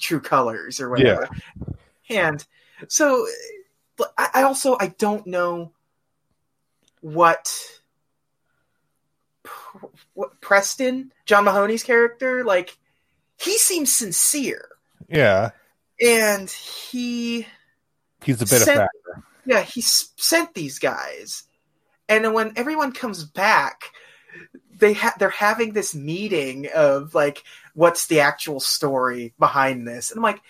true 0.00 0.20
colors 0.20 0.80
or 0.80 0.90
whatever. 0.90 1.28
Yeah. 2.08 2.26
And 2.28 2.46
so 2.88 3.26
I 4.16 4.42
also 4.42 4.76
I 4.80 4.88
don't 4.98 5.26
know 5.26 5.72
what 7.02 7.54
what 10.14 10.40
Preston 10.40 11.12
John 11.26 11.44
Mahoney's 11.44 11.82
character 11.82 12.44
like 12.44 12.76
he 13.40 13.56
seems 13.58 13.94
sincere. 13.94 14.68
Yeah. 15.08 15.50
And 16.04 16.50
he 16.50 17.46
he's 18.24 18.36
a 18.42 18.46
bit 18.46 18.62
sent, 18.62 18.80
of 18.80 18.88
factor. 19.04 19.24
Yeah, 19.46 19.62
he 19.62 19.82
sent 19.82 20.54
these 20.54 20.78
guys. 20.78 21.44
And 22.08 22.34
when 22.34 22.54
everyone 22.56 22.90
comes 22.92 23.24
back, 23.24 23.82
they 24.78 24.94
ha- 24.94 25.14
they're 25.18 25.30
having 25.30 25.72
this 25.72 25.94
meeting 25.94 26.68
of 26.74 27.14
like 27.14 27.44
what's 27.74 28.06
the 28.06 28.20
actual 28.20 28.60
story 28.60 29.32
behind 29.38 29.86
this? 29.86 30.10
And 30.10 30.18
I'm 30.18 30.22
like, 30.22 30.40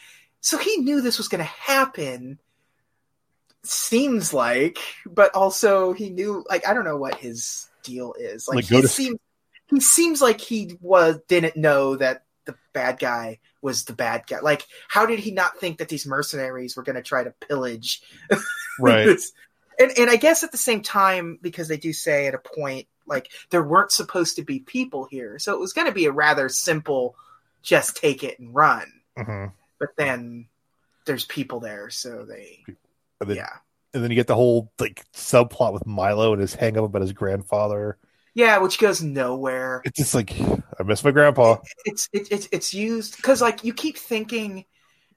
so 0.40 0.58
he 0.58 0.78
knew 0.78 1.00
this 1.00 1.18
was 1.18 1.28
going 1.28 1.40
to 1.40 1.44
happen. 1.44 2.38
Seems 3.62 4.32
like, 4.32 4.78
but 5.06 5.34
also 5.34 5.92
he 5.92 6.10
knew. 6.10 6.44
Like, 6.48 6.66
I 6.66 6.72
don't 6.74 6.84
know 6.84 6.96
what 6.96 7.16
his 7.16 7.68
deal 7.82 8.14
is. 8.18 8.48
Like, 8.48 8.56
like 8.56 8.64
he 8.66 8.80
to- 8.82 8.88
seems 8.88 9.18
he 9.70 9.80
seems 9.80 10.20
like 10.22 10.40
he 10.40 10.76
was 10.80 11.18
didn't 11.28 11.56
know 11.56 11.96
that 11.96 12.24
the 12.46 12.54
bad 12.72 12.98
guy 12.98 13.38
was 13.62 13.84
the 13.84 13.92
bad 13.92 14.24
guy. 14.26 14.40
Like, 14.40 14.64
how 14.88 15.04
did 15.06 15.18
he 15.18 15.30
not 15.30 15.58
think 15.58 15.78
that 15.78 15.88
these 15.88 16.06
mercenaries 16.06 16.76
were 16.76 16.82
going 16.82 16.96
to 16.96 17.02
try 17.02 17.24
to 17.24 17.32
pillage? 17.32 18.02
Right. 18.78 19.08
and 19.78 19.92
and 19.98 20.08
I 20.08 20.16
guess 20.16 20.42
at 20.42 20.52
the 20.52 20.56
same 20.56 20.80
time, 20.80 21.38
because 21.42 21.68
they 21.68 21.76
do 21.76 21.92
say 21.92 22.28
at 22.28 22.34
a 22.34 22.38
point 22.38 22.86
like 23.10 23.30
there 23.50 23.62
weren't 23.64 23.92
supposed 23.92 24.36
to 24.36 24.44
be 24.44 24.60
people 24.60 25.06
here, 25.10 25.38
so 25.40 25.52
it 25.52 25.60
was 25.60 25.72
going 25.74 25.88
to 25.88 25.92
be 25.92 26.06
a 26.06 26.12
rather 26.12 26.48
simple, 26.48 27.16
just 27.60 27.96
take 27.96 28.22
it 28.22 28.38
and 28.38 28.54
run. 28.54 28.86
Mm-hmm. 29.18 29.46
But 29.80 29.88
then 29.96 30.46
there's 31.06 31.24
people 31.24 31.58
there, 31.58 31.90
so 31.90 32.24
they, 32.24 32.60
and 33.20 33.28
then, 33.28 33.36
yeah. 33.36 33.50
And 33.92 34.02
then 34.04 34.12
you 34.12 34.14
get 34.14 34.28
the 34.28 34.36
whole 34.36 34.72
like 34.78 35.02
subplot 35.12 35.72
with 35.72 35.84
Milo 35.86 36.32
and 36.32 36.40
his 36.40 36.54
up 36.54 36.76
about 36.76 37.02
his 37.02 37.12
grandfather. 37.12 37.98
Yeah, 38.34 38.58
which 38.58 38.78
goes 38.78 39.02
nowhere. 39.02 39.82
It's 39.84 39.98
just 39.98 40.14
like 40.14 40.40
I 40.40 40.84
miss 40.84 41.02
my 41.02 41.10
grandpa. 41.10 41.56
It's 41.84 42.08
it, 42.12 42.28
it's 42.30 42.48
it's 42.52 42.72
used 42.72 43.16
because 43.16 43.42
like 43.42 43.64
you 43.64 43.74
keep 43.74 43.96
thinking 43.98 44.66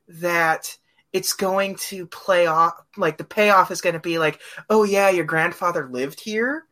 that 0.07 0.75
it's 1.13 1.33
going 1.33 1.75
to 1.75 2.07
play 2.07 2.47
off 2.47 2.73
like 2.97 3.17
the 3.19 3.23
payoff 3.23 3.69
is 3.69 3.81
going 3.81 3.93
to 3.93 3.99
be 3.99 4.17
like, 4.17 4.39
oh 4.67 4.83
yeah, 4.83 5.11
your 5.11 5.25
grandfather 5.25 5.87
lived 5.87 6.19
here, 6.19 6.65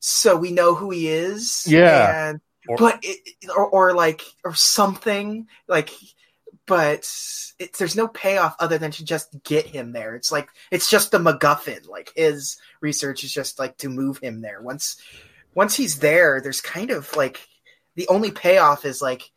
so 0.00 0.36
we 0.36 0.50
know 0.52 0.74
who 0.74 0.90
he 0.90 1.08
is. 1.08 1.66
Yeah. 1.66 2.30
And, 2.30 2.40
or, 2.68 2.76
but 2.76 2.98
it, 3.02 3.36
or, 3.56 3.66
or 3.68 3.94
like 3.94 4.22
or 4.44 4.54
something 4.54 5.46
like 5.68 5.90
but 6.66 6.98
it's 6.98 7.54
there's 7.78 7.96
no 7.96 8.06
payoff 8.08 8.56
other 8.60 8.76
than 8.76 8.90
to 8.90 9.04
just 9.06 9.42
get 9.42 9.64
him 9.64 9.92
there. 9.92 10.14
It's 10.16 10.30
like 10.30 10.50
it's 10.70 10.90
just 10.90 11.10
the 11.10 11.18
MacGuffin. 11.18 11.88
Like 11.88 12.12
his 12.14 12.58
research 12.82 13.24
is 13.24 13.32
just 13.32 13.58
like 13.58 13.78
to 13.78 13.88
move 13.88 14.18
him 14.18 14.42
there. 14.42 14.60
Once 14.60 15.00
once 15.54 15.74
he's 15.74 15.98
there, 15.98 16.42
there's 16.42 16.60
kind 16.60 16.90
of 16.90 17.10
like 17.16 17.40
the 17.94 18.06
only 18.08 18.30
payoff 18.30 18.84
is 18.84 19.00
like 19.00 19.30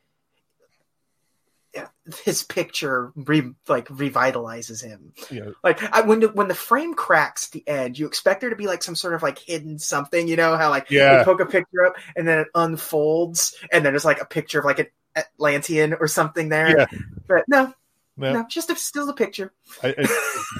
his 2.25 2.43
picture 2.43 3.11
re, 3.15 3.43
like 3.67 3.87
revitalizes 3.87 4.83
him. 4.83 5.13
Yeah. 5.29 5.51
Like 5.63 5.81
I, 5.83 6.01
when 6.01 6.19
the, 6.21 6.29
when 6.29 6.47
the 6.47 6.55
frame 6.55 6.93
cracks 6.93 7.47
at 7.47 7.51
the 7.51 7.67
end, 7.67 7.97
you 7.99 8.07
expect 8.07 8.41
there 8.41 8.49
to 8.49 8.55
be 8.55 8.67
like 8.67 8.83
some 8.83 8.95
sort 8.95 9.13
of 9.13 9.21
like 9.23 9.39
hidden 9.39 9.79
something, 9.79 10.27
you 10.27 10.35
know 10.35 10.57
how 10.57 10.69
like 10.69 10.91
yeah. 10.91 11.19
you 11.19 11.25
poke 11.25 11.39
a 11.39 11.45
picture 11.45 11.85
up 11.85 11.93
and 12.15 12.27
then 12.27 12.39
it 12.39 12.47
unfolds 12.55 13.55
and 13.71 13.85
then 13.85 13.93
there's 13.93 14.05
like 14.05 14.21
a 14.21 14.25
picture 14.25 14.59
of 14.59 14.65
like 14.65 14.79
an 14.79 14.85
Atlantean 15.15 15.93
or 15.93 16.07
something 16.07 16.49
there. 16.49 16.77
Yeah. 16.79 16.85
But 17.27 17.43
no, 17.47 17.73
no, 18.17 18.33
no 18.33 18.45
just 18.49 18.69
a, 18.69 18.75
still 18.75 19.09
a 19.09 19.13
picture. 19.15 19.53
I, 19.83 19.95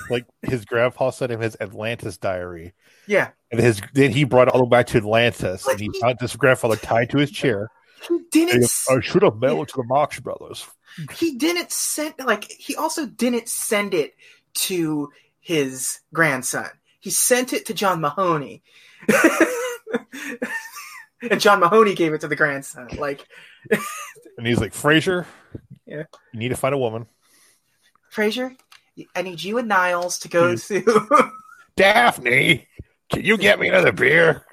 like 0.10 0.26
his 0.44 0.64
grandpa 0.66 1.10
sent 1.10 1.32
him 1.34 1.42
his 1.42 1.58
Atlantis 1.60 2.18
diary. 2.18 2.74
Yeah, 3.08 3.30
and 3.52 3.60
his 3.60 3.82
then 3.94 4.12
he 4.12 4.24
brought 4.26 4.48
all 4.48 4.60
the 4.60 4.66
way 4.66 4.70
back 4.78 4.88
to 4.88 4.98
Atlantis, 4.98 5.66
like, 5.66 5.82
and 5.82 5.92
he 5.92 6.00
found 6.00 6.20
this 6.22 6.36
grandfather 6.36 6.76
tied 6.76 7.10
to 7.10 7.18
his 7.18 7.32
chair 7.32 7.68
he 8.08 8.20
didn't. 8.32 8.72
I 8.90 8.94
uh, 8.96 9.00
should 9.02 9.22
have 9.22 9.38
mailed 9.38 9.64
it 9.64 9.70
to 9.70 9.78
the 9.78 9.84
Marx 9.88 10.20
Brothers. 10.20 10.66
He 11.14 11.36
didn't 11.38 11.72
send 11.72 12.16
like 12.26 12.46
he 12.46 12.76
also 12.76 13.06
didn't 13.06 13.48
send 13.48 13.94
it 13.94 14.14
to 14.56 15.10
his 15.40 16.00
grandson. 16.14 16.68
He 17.00 17.10
sent 17.10 17.54
it 17.54 17.66
to 17.68 17.74
John 17.74 18.02
Mahoney. 18.02 18.62
and 21.30 21.40
John 21.40 21.60
Mahoney 21.60 21.96
gave 21.96 22.14
it 22.14 22.22
to 22.22 22.28
the 22.28 22.36
grandson. 22.36 22.90
Like 22.98 23.26
And 24.38 24.46
he's 24.48 24.60
like, 24.60 24.74
Frasier. 24.74 25.26
yeah. 25.86 26.04
you 26.34 26.40
need 26.40 26.50
to 26.50 26.56
find 26.58 26.74
a 26.74 26.78
woman. 26.78 27.06
Frasier, 28.14 28.56
I 29.16 29.22
need 29.22 29.42
you 29.44 29.58
and 29.58 29.68
Niles 29.68 30.20
to 30.20 30.28
go 30.30 30.56
to 30.56 30.98
Daphne. 31.76 32.68
Can 33.12 33.24
you 33.24 33.38
get 33.38 33.60
me 33.60 33.68
another 33.70 33.92
beer? 33.92 34.44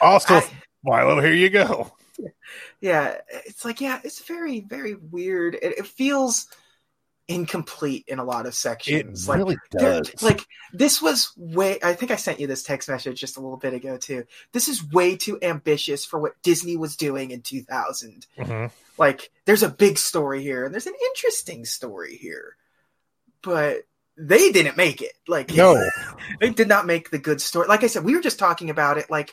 Also, 0.00 0.34
I... 0.34 0.46
Milo, 0.84 1.20
here 1.20 1.32
you 1.32 1.50
go. 1.50 1.92
yeah, 2.80 3.16
it's 3.46 3.64
like 3.64 3.80
yeah, 3.80 4.00
it's 4.04 4.22
very 4.24 4.60
very 4.60 4.94
weird. 4.94 5.54
It, 5.54 5.78
it 5.78 5.86
feels 5.86 6.48
incomplete 7.28 8.04
in 8.08 8.18
a 8.18 8.24
lot 8.24 8.46
of 8.46 8.54
sections. 8.54 9.28
It 9.28 9.32
really 9.32 9.56
like, 9.70 9.70
does. 9.70 10.22
Like 10.22 10.40
this 10.72 11.00
was 11.00 11.32
way. 11.36 11.78
I 11.82 11.92
think 11.94 12.10
I 12.10 12.16
sent 12.16 12.40
you 12.40 12.46
this 12.46 12.62
text 12.62 12.88
message 12.88 13.20
just 13.20 13.36
a 13.36 13.40
little 13.40 13.56
bit 13.56 13.74
ago 13.74 13.96
too. 13.96 14.24
This 14.52 14.68
is 14.68 14.84
way 14.90 15.16
too 15.16 15.38
ambitious 15.42 16.04
for 16.04 16.18
what 16.18 16.40
Disney 16.42 16.76
was 16.76 16.96
doing 16.96 17.30
in 17.30 17.42
2000. 17.42 18.26
Mm-hmm. 18.38 18.66
Like 18.98 19.30
there's 19.44 19.62
a 19.62 19.68
big 19.68 19.98
story 19.98 20.42
here 20.42 20.64
and 20.64 20.74
there's 20.74 20.88
an 20.88 20.94
interesting 21.12 21.64
story 21.64 22.16
here, 22.16 22.56
but 23.42 23.78
they 24.18 24.50
didn't 24.50 24.76
make 24.76 25.00
it. 25.00 25.12
Like 25.28 25.54
no, 25.54 25.88
they 26.40 26.50
did 26.50 26.66
not 26.66 26.84
make 26.84 27.10
the 27.10 27.18
good 27.18 27.40
story. 27.40 27.68
Like 27.68 27.84
I 27.84 27.86
said, 27.86 28.02
we 28.04 28.16
were 28.16 28.20
just 28.22 28.40
talking 28.40 28.70
about 28.70 28.98
it. 28.98 29.08
Like 29.08 29.32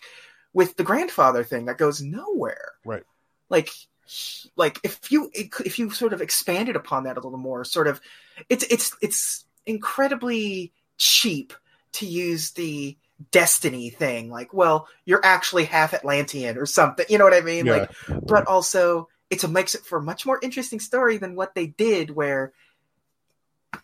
with 0.58 0.76
the 0.76 0.84
grandfather 0.84 1.44
thing 1.44 1.66
that 1.66 1.78
goes 1.78 2.02
nowhere. 2.02 2.72
Right. 2.84 3.04
Like 3.48 3.70
like 4.56 4.80
if 4.84 5.12
you 5.12 5.30
if 5.36 5.78
you 5.78 5.92
sort 5.92 6.14
of 6.14 6.22
expanded 6.22 6.76
upon 6.76 7.04
that 7.04 7.16
a 7.16 7.20
little 7.20 7.38
more, 7.38 7.64
sort 7.64 7.86
of 7.86 8.02
it's 8.50 8.64
it's 8.64 8.92
it's 9.04 9.46
incredibly 9.68 10.74
cheap 10.98 11.54
to 11.94 12.08
use 12.08 12.52
the 12.52 12.98
destiny 13.32 13.90
thing 13.90 14.30
like 14.30 14.54
well 14.54 14.88
you're 15.04 15.24
actually 15.26 15.66
half 15.66 15.92
atlantean 15.96 16.56
or 16.56 16.68
something 16.68 17.04
you 17.10 17.18
know 17.18 17.24
what 17.24 17.34
i 17.34 17.42
mean 17.42 17.66
yeah. 17.66 17.78
like 17.78 17.92
but 18.28 18.46
also 18.48 19.10
it 19.32 19.48
makes 19.50 19.74
it 19.74 19.82
for 19.84 19.98
a 19.98 20.04
much 20.04 20.24
more 20.24 20.40
interesting 20.44 20.80
story 20.80 21.18
than 21.18 21.36
what 21.36 21.56
they 21.56 21.66
did 21.66 22.12
where 22.12 22.54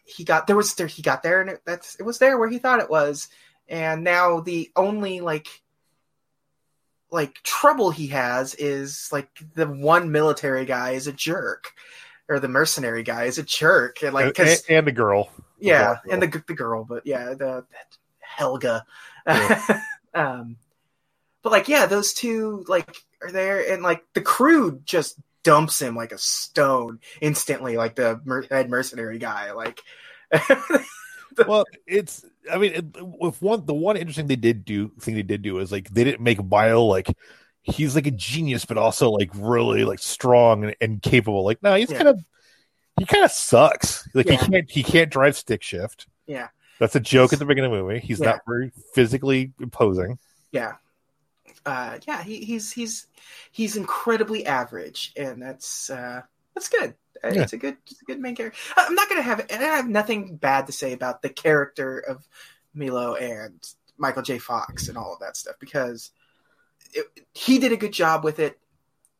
he 0.06 0.24
got 0.24 0.46
there 0.46 0.56
was 0.56 0.76
there 0.76 0.86
he 0.86 1.02
got 1.02 1.24
there 1.24 1.42
and 1.42 1.50
it, 1.50 1.62
that's 1.66 1.96
it 1.96 2.04
was 2.04 2.20
there 2.20 2.38
where 2.38 2.48
he 2.50 2.60
thought 2.60 2.80
it 2.80 2.92
was 2.92 3.28
and 3.68 4.04
now 4.04 4.40
the 4.40 4.72
only 4.76 5.20
like 5.20 5.48
like 7.14 7.36
trouble 7.44 7.92
he 7.92 8.08
has 8.08 8.56
is 8.56 9.08
like 9.12 9.30
the 9.54 9.68
one 9.68 10.12
military 10.12 10.66
guy 10.66 10.90
is 10.92 11.06
a 11.08 11.14
jerk 11.14 11.72
or 12.28 12.40
the 12.40 12.48
mercenary 12.48 13.04
guy 13.04 13.26
is 13.26 13.38
a 13.38 13.44
jerk 13.44 14.02
and 14.04 14.14
like 14.16 14.38
and, 14.40 14.60
and, 14.68 14.88
the 14.88 14.92
girl 14.92 15.30
the 15.60 15.68
yeah 15.68 15.98
girl. 16.06 16.12
and 16.14 16.22
the, 16.24 16.44
the 16.48 16.56
girl 16.56 16.84
but 16.84 17.04
yeah 17.06 17.36
the, 17.38 17.64
helga 18.20 18.84
yeah. 19.28 19.80
um 20.16 20.58
but 21.44 21.52
like 21.52 21.68
yeah 21.68 21.86
those 21.86 22.14
two 22.16 22.66
like 22.68 22.94
are 23.22 23.32
there 23.32 23.72
and 23.72 23.84
like 23.84 24.04
the 24.16 24.22
crew 24.22 24.82
just 24.84 25.16
dumps 25.44 25.80
him 25.82 25.96
like 25.96 26.12
a 26.14 26.18
stone 26.18 27.00
instantly 27.22 27.78
like 27.78 27.94
the 27.96 28.20
mer- 28.26 28.48
head 28.50 28.70
mercenary 28.72 29.20
guy 29.20 29.52
like 29.52 29.82
well, 31.48 31.66
it's 31.88 32.26
I 32.52 32.58
mean, 32.58 32.92
if 33.22 33.42
one 33.42 33.66
the 33.66 33.74
one 33.74 33.98
interesting 33.98 34.28
they 34.28 34.36
did 34.36 34.66
do 34.66 34.90
thing 35.00 35.16
they 35.16 35.24
did 35.24 35.42
do 35.42 35.60
is 35.60 35.72
like 35.72 35.90
they 35.90 36.04
didn't 36.04 36.22
make 36.24 36.38
Bile 36.48 36.88
like 36.88 37.08
he's 37.62 37.96
like 37.96 38.08
a 38.08 38.12
genius, 38.12 38.66
but 38.66 38.78
also 38.78 39.10
like 39.10 39.32
really 39.36 39.86
like 39.86 40.00
strong 40.00 40.66
and, 40.66 40.76
and 40.82 41.02
capable. 41.02 41.44
Like 41.44 41.62
no, 41.64 41.76
he's 41.76 41.92
yeah. 41.92 41.98
kind 41.98 42.10
of 42.10 42.20
he 43.00 43.06
kind 43.06 43.24
of 43.26 43.32
sucks. 43.32 44.08
Like 44.14 44.28
yeah. 44.28 44.34
he 44.34 44.52
can't 44.52 44.72
he 44.72 44.84
can't 44.84 45.12
drive 45.12 45.36
stick 45.36 45.64
shift. 45.64 46.08
Yeah, 46.26 46.50
that's 46.80 46.96
a 46.96 47.00
joke 47.02 47.34
at 47.34 47.40
the 47.40 47.46
beginning 47.46 47.72
of 47.72 47.78
the 47.78 47.84
movie. 47.84 48.00
He's 48.00 48.20
yeah. 48.20 48.26
not 48.32 48.42
very 48.48 48.72
physically 48.94 49.54
imposing. 49.60 50.20
Yeah, 50.52 50.74
uh, 51.66 51.98
yeah, 52.08 52.22
he, 52.24 52.44
he's 52.44 52.72
he's 52.72 53.08
he's 53.52 53.76
incredibly 53.78 54.46
average, 54.46 55.14
and 55.18 55.42
that's 55.42 55.90
uh, 55.90 56.22
that's 56.54 56.70
good. 56.70 56.96
Yeah. 57.32 57.44
It's 57.44 57.54
a 57.54 57.58
good, 57.58 57.78
it's 57.90 58.02
a 58.02 58.06
good 58.06 58.20
main 58.20 58.36
character. 58.36 58.58
I'm 58.76 58.96
not 58.96 59.08
gonna 59.10 59.22
have, 59.22 59.46
and 59.50 59.64
I 59.64 59.78
have 59.78 59.88
nothing 59.88 60.36
bad 60.36 60.68
to 60.68 60.74
say 60.74 60.92
about 60.94 61.22
the 61.22 61.30
character 61.30 62.00
of 62.00 62.28
Milo 62.74 63.16
and 63.16 63.64
Michael 63.98 64.24
J. 64.24 64.40
Fox 64.40 64.90
and 64.90 64.98
all 64.98 65.14
of 65.14 65.20
that 65.22 65.38
stuff 65.38 65.56
because 65.60 66.12
it, 66.94 67.06
he 67.34 67.60
did 67.60 67.72
a 67.72 67.78
good 67.78 67.94
job 67.94 68.24
with 68.24 68.40
it. 68.40 68.60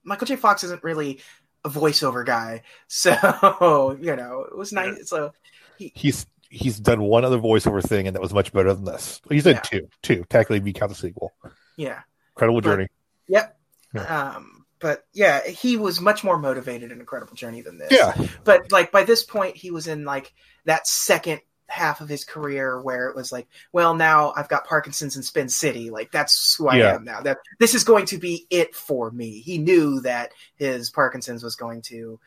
Michael 0.04 0.28
J. 0.28 0.36
Fox 0.36 0.64
isn't 0.66 0.84
really 0.84 1.22
a 1.64 1.70
voiceover 1.70 2.26
guy, 2.26 2.64
so 2.88 3.98
you 4.02 4.16
know 4.18 4.46
it 4.52 4.58
was 4.58 4.74
nice. 4.74 4.96
Yeah. 4.98 5.04
So 5.06 5.34
he, 5.78 5.94
he's 5.96 6.26
he's 6.50 6.80
done 6.82 7.02
one 7.04 7.24
other 7.24 7.40
voiceover 7.40 7.82
thing, 7.82 8.08
and 8.08 8.16
that 8.16 8.22
was 8.22 8.34
much 8.34 8.52
better 8.52 8.74
than 8.74 8.84
this. 8.84 9.22
He's 9.30 9.46
done 9.46 9.56
yeah. 9.56 9.60
two, 9.62 9.88
two 10.02 10.26
technically. 10.30 10.60
We 10.60 10.74
count 10.74 10.90
the 10.92 10.96
sequel. 10.98 11.32
Yeah, 11.78 12.02
incredible 12.36 12.60
but, 12.60 12.70
journey. 12.70 12.88
Yep. 13.30 13.58
Yeah. 13.94 14.34
Um, 14.36 14.63
but 14.84 15.06
yeah, 15.14 15.48
he 15.48 15.78
was 15.78 16.02
much 16.02 16.26
more 16.26 16.38
motivated 16.38 16.92
in 16.92 17.00
Incredible 17.00 17.34
Journey 17.36 17.62
than 17.62 17.78
this. 17.78 17.90
Yeah. 17.90 18.14
But 18.44 18.70
like 18.70 18.92
by 18.92 19.06
this 19.06 19.24
point, 19.24 19.56
he 19.56 19.72
was 19.72 19.88
in 19.88 20.04
like 20.04 20.34
that 20.66 20.86
second 20.88 21.40
half 21.68 22.02
of 22.02 22.10
his 22.10 22.26
career 22.26 22.82
where 22.82 23.08
it 23.08 23.16
was 23.16 23.32
like, 23.32 23.48
well, 23.72 23.96
now 23.96 24.34
I've 24.36 24.50
got 24.50 24.66
Parkinson's 24.68 25.16
and 25.16 25.24
Spin 25.24 25.48
City. 25.48 25.90
Like 25.90 26.12
that's 26.12 26.54
who 26.56 26.68
I 26.68 26.80
yeah. 26.80 26.96
am 26.96 27.06
now. 27.06 27.22
That 27.22 27.38
this 27.62 27.76
is 27.76 27.86
going 27.86 28.06
to 28.08 28.18
be 28.18 28.46
it 28.50 28.76
for 28.76 29.10
me. 29.10 29.40
He 29.40 29.58
knew 29.58 30.02
that 30.02 30.32
his 30.58 30.90
Parkinson's 30.90 31.46
was 31.46 31.56
going 31.56 31.82
to 31.84 32.20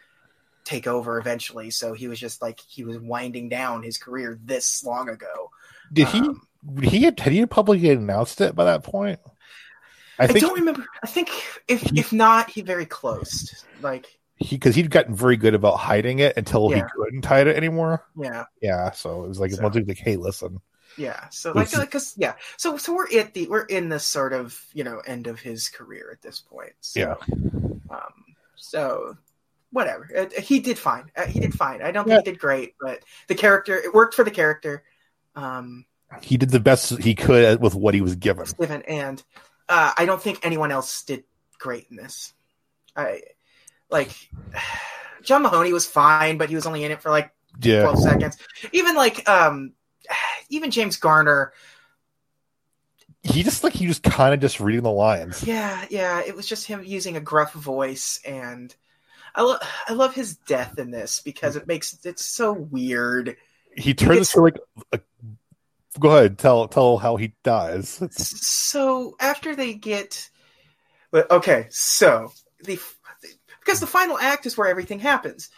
take 0.65 0.87
over 0.87 1.19
eventually, 1.19 1.69
so 1.69 1.93
he 1.93 2.09
was 2.09 2.19
just 2.19 2.41
like 2.41 2.59
he 2.61 2.85
was 2.85 2.99
winding 2.99 3.51
down 3.51 3.83
his 3.83 3.99
career 3.99 4.41
this 4.43 4.83
long 4.83 5.11
ago. 5.11 5.51
Did 5.93 6.07
um, 6.07 6.41
he? 6.81 6.89
He 6.89 7.03
had, 7.05 7.21
had 7.21 7.35
he 7.35 7.45
publicly 7.45 7.91
announced 7.91 8.41
it 8.41 8.55
by 8.57 8.65
that 8.65 8.83
point? 8.83 9.21
I, 10.19 10.27
think, 10.27 10.39
I 10.39 10.41
don't 10.49 10.59
remember. 10.59 10.87
I 11.03 11.07
think 11.07 11.29
if 11.69 11.83
he, 11.83 12.01
if 12.01 12.13
not, 12.13 12.49
he 12.51 12.63
very 12.63 12.87
close. 12.87 13.65
Like 13.83 14.07
he 14.37 14.57
because 14.57 14.75
he'd 14.75 14.91
gotten 14.91 15.15
very 15.15 15.37
good 15.37 15.55
about 15.55 15.77
hiding 15.79 16.19
it 16.21 16.37
until 16.37 16.71
yeah. 16.71 16.77
he 16.77 16.83
couldn't 16.97 17.25
hide 17.25 17.47
it 17.49 17.57
anymore. 17.57 18.05
Yeah, 18.19 18.45
yeah. 18.63 18.91
So 18.93 19.25
it 19.25 19.29
was 19.29 19.41
like 19.41 19.51
so, 19.53 19.67
like, 19.67 19.99
"Hey, 19.99 20.17
listen." 20.17 20.61
Yeah. 20.97 21.29
So 21.31 21.53
like, 21.53 21.71
because 21.71 22.15
yeah. 22.17 22.35
So 22.57 22.77
so 22.79 22.95
we're 22.95 23.19
at 23.21 23.35
the 23.35 23.47
we're 23.49 23.65
in 23.65 23.89
the 23.91 23.99
sort 23.99 24.33
of 24.33 24.61
you 24.73 24.85
know 24.85 25.01
end 25.07 25.27
of 25.27 25.39
his 25.41 25.69
career 25.69 26.11
at 26.13 26.23
this 26.23 26.41
point. 26.41 26.73
So, 26.81 27.01
yeah. 27.01 27.15
Um. 27.91 28.13
So 28.57 29.19
whatever. 29.71 30.09
Uh, 30.17 30.21
uh 30.23 30.41
he 30.41 30.61
did 30.61 30.79
fine. 30.79 31.11
Uh, 31.17 31.27
he 31.27 31.41
did 31.41 31.53
fine. 31.55 31.83
I 31.83 31.91
don't 31.91 32.09
yeah. 32.09 32.17
think 32.17 32.27
he 32.27 32.33
did 32.33 32.41
great, 32.41 32.75
but 32.81 33.01
the 33.29 33.35
character 33.35 33.77
it 33.77 33.93
worked 33.93 34.15
for 34.15 34.25
the 34.25 34.31
character. 34.31 34.83
Um, 35.35 35.85
he 36.23 36.39
did 36.39 36.49
the 36.51 36.61
best 36.61 36.97
he 37.03 37.15
could 37.15 37.61
with 37.61 37.75
what 37.75 37.93
he 37.93 38.01
was 38.01 38.15
given. 38.17 38.47
Given 38.59 38.81
and 38.85 39.23
uh, 39.69 39.93
I 39.97 40.07
don't 40.07 40.23
think 40.23 40.41
anyone 40.43 40.71
else 40.71 41.03
did 41.03 41.25
great 41.59 41.87
in 41.91 41.97
this. 41.97 42.33
I 42.95 43.23
like 43.91 44.13
John 45.23 45.43
Mahoney 45.43 45.73
was 45.73 45.87
fine, 45.87 46.39
but 46.39 46.49
he 46.49 46.55
was 46.55 46.67
only 46.67 46.85
in 46.85 46.93
it 46.93 47.03
for 47.03 47.11
like 47.11 47.33
yeah. 47.61 47.83
12 47.83 47.99
seconds. 48.03 48.37
Even 48.73 48.95
like 48.97 49.29
um 49.29 49.73
even 50.49 50.71
James 50.71 50.97
Garner 50.97 51.53
he 53.23 53.43
just 53.43 53.65
like 53.65 53.73
he 53.73 53.89
was 53.89 53.99
kind 53.99 54.33
of 54.33 54.39
just 54.41 54.61
reading 54.61 54.83
the 54.83 54.91
lines. 54.93 55.43
Yeah, 55.43 55.85
yeah, 55.91 56.21
it 56.25 56.37
was 56.37 56.47
just 56.47 56.65
him 56.67 56.83
using 56.85 57.17
a 57.17 57.21
gruff 57.21 57.53
voice 57.53 58.21
and 58.25 58.73
I 59.35 59.43
love 59.43 59.61
I 59.89 59.93
love 59.95 60.15
his 60.15 60.37
death 60.37 60.79
in 60.79 60.91
this 60.93 61.21
because 61.21 61.57
it 61.57 61.67
makes 61.67 61.99
it's 62.07 62.25
so 62.25 62.53
weird. 62.53 63.37
He 63.77 63.93
turns 63.95 64.31
into 64.35 64.41
like 64.43 64.57
a 64.93 65.01
go 65.99 66.11
ahead 66.17 66.39
tell 66.39 66.69
tell 66.69 66.99
how 66.99 67.17
he 67.17 67.33
dies. 67.43 68.03
so 68.17 69.17
after 69.21 69.55
they 69.57 69.75
get, 69.75 70.29
okay, 71.13 71.67
so 71.71 72.33
the 72.65 72.79
because 73.61 73.81
the 73.81 73.87
final 73.87 74.19
act 74.19 74.47
is 74.47 74.57
where 74.57 74.69
everything 74.69 74.99
happens. 74.99 75.49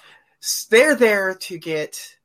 They're 0.70 0.94
there 0.94 1.35
to 1.35 1.59
get 1.59 2.16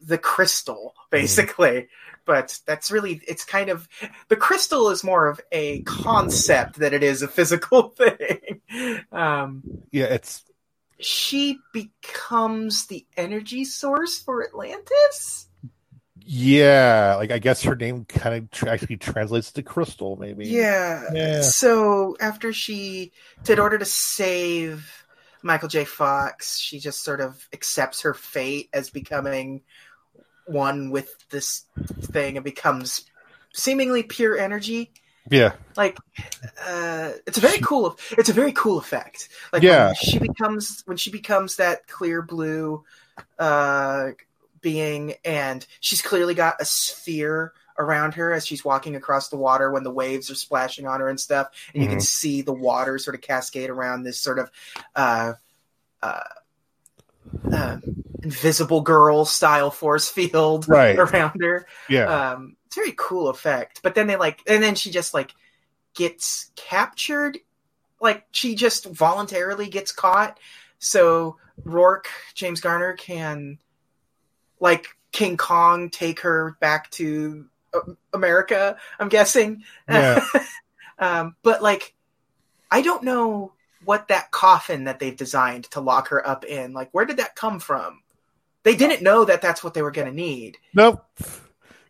the 0.00 0.18
crystal, 0.18 0.94
hmm. 0.96 1.02
basically. 1.10 1.68
Mm-hmm. 1.70 1.86
But 2.26 2.58
that's 2.66 2.90
really 2.92 3.20
it's 3.26 3.44
kind 3.44 3.70
of 3.70 3.88
the 4.28 4.36
crystal 4.36 4.90
is 4.90 5.02
more 5.02 5.26
of 5.28 5.40
a 5.50 5.80
concept 5.82 6.76
than 6.78 6.94
it 6.94 7.02
is 7.02 7.22
a 7.22 7.28
physical 7.28 7.88
thing. 7.88 8.60
Um, 9.10 9.62
yeah, 9.90 10.04
it's 10.06 10.44
she 10.98 11.58
becomes 11.72 12.86
the 12.86 13.06
energy 13.16 13.64
source 13.64 14.18
for 14.20 14.46
Atlantis. 14.46 15.48
Yeah, 16.26 17.14
like 17.18 17.30
I 17.30 17.38
guess 17.38 17.62
her 17.62 17.74
name 17.74 18.04
kind 18.04 18.34
of 18.36 18.50
tra- 18.50 18.70
actually 18.70 18.96
translates 18.98 19.52
to 19.52 19.62
crystal, 19.62 20.16
maybe. 20.16 20.46
Yeah. 20.48 21.02
yeah. 21.14 21.40
So 21.42 22.16
after 22.20 22.52
she, 22.52 23.12
in 23.48 23.58
order 23.58 23.78
to 23.78 23.84
save 23.84 25.04
Michael 25.42 25.68
J. 25.68 25.84
Fox, 25.84 26.58
she 26.58 26.78
just 26.78 27.02
sort 27.02 27.20
of 27.20 27.48
accepts 27.52 28.02
her 28.02 28.14
fate 28.14 28.68
as 28.72 28.90
becoming 28.90 29.62
one 30.46 30.90
with 30.90 31.14
this 31.30 31.64
thing 32.00 32.36
and 32.36 32.44
becomes 32.44 33.06
seemingly 33.54 34.02
pure 34.02 34.36
energy. 34.38 34.90
Yeah. 35.30 35.52
Like 35.76 35.96
uh 36.66 37.12
it's 37.26 37.38
a 37.38 37.40
very 37.40 37.58
she, 37.58 37.62
cool 37.62 37.96
it's 38.12 38.30
a 38.30 38.32
very 38.32 38.52
cool 38.52 38.78
effect. 38.78 39.28
Like 39.52 39.62
yeah. 39.62 39.92
she 39.92 40.18
becomes 40.18 40.82
when 40.86 40.96
she 40.96 41.10
becomes 41.10 41.56
that 41.56 41.86
clear 41.86 42.20
blue 42.22 42.82
uh 43.38 44.08
being, 44.60 45.14
and 45.24 45.66
she's 45.80 46.02
clearly 46.02 46.34
got 46.34 46.60
a 46.60 46.64
sphere 46.64 47.52
around 47.78 48.14
her 48.14 48.32
as 48.32 48.46
she's 48.46 48.64
walking 48.64 48.94
across 48.94 49.28
the 49.28 49.36
water 49.36 49.70
when 49.70 49.82
the 49.84 49.90
waves 49.90 50.30
are 50.30 50.34
splashing 50.34 50.86
on 50.86 51.00
her 51.00 51.08
and 51.08 51.18
stuff. 51.18 51.48
And 51.68 51.76
mm-hmm. 51.76 51.80
you 51.82 51.88
can 51.88 51.98
mm-hmm. 51.98 52.02
see 52.02 52.42
the 52.42 52.52
water 52.52 52.98
sort 52.98 53.14
of 53.14 53.22
cascade 53.22 53.70
around 53.70 54.02
this 54.02 54.18
sort 54.18 54.38
of 54.38 54.50
uh, 54.94 55.32
uh, 56.02 56.20
uh, 57.52 57.76
invisible 58.22 58.82
girl 58.82 59.24
style 59.24 59.70
force 59.70 60.08
field 60.10 60.68
right. 60.68 60.98
around 60.98 61.40
her. 61.40 61.66
Yeah. 61.88 62.32
Um, 62.32 62.56
it's 62.66 62.76
very 62.76 62.94
cool 62.96 63.28
effect. 63.28 63.80
But 63.82 63.94
then 63.94 64.06
they 64.06 64.16
like, 64.16 64.40
and 64.46 64.62
then 64.62 64.74
she 64.74 64.90
just 64.90 65.14
like 65.14 65.34
gets 65.94 66.50
captured. 66.56 67.38
Like 67.98 68.26
she 68.30 68.54
just 68.56 68.84
voluntarily 68.86 69.68
gets 69.70 69.90
caught. 69.90 70.38
So 70.80 71.36
Rourke, 71.64 72.08
James 72.34 72.60
Garner 72.60 72.92
can 72.94 73.58
like 74.60 74.86
King 75.10 75.36
Kong 75.36 75.90
take 75.90 76.20
her 76.20 76.56
back 76.60 76.90
to 76.92 77.46
uh, 77.74 77.80
America. 78.14 78.76
I'm 79.00 79.08
guessing. 79.08 79.64
Yeah. 79.88 80.24
um, 80.98 81.34
but 81.42 81.62
like, 81.62 81.94
I 82.70 82.82
don't 82.82 83.02
know 83.02 83.52
what 83.84 84.08
that 84.08 84.30
coffin 84.30 84.84
that 84.84 84.98
they've 85.00 85.16
designed 85.16 85.64
to 85.72 85.80
lock 85.80 86.08
her 86.08 86.24
up 86.26 86.44
in. 86.44 86.72
Like, 86.72 86.90
where 86.92 87.06
did 87.06 87.16
that 87.16 87.34
come 87.34 87.58
from? 87.58 88.00
They 88.62 88.76
didn't 88.76 89.02
know 89.02 89.24
that 89.24 89.40
that's 89.40 89.64
what 89.64 89.72
they 89.74 89.80
were 89.82 89.90
going 89.90 90.06
to 90.06 90.14
need. 90.14 90.58
Nope. 90.74 91.02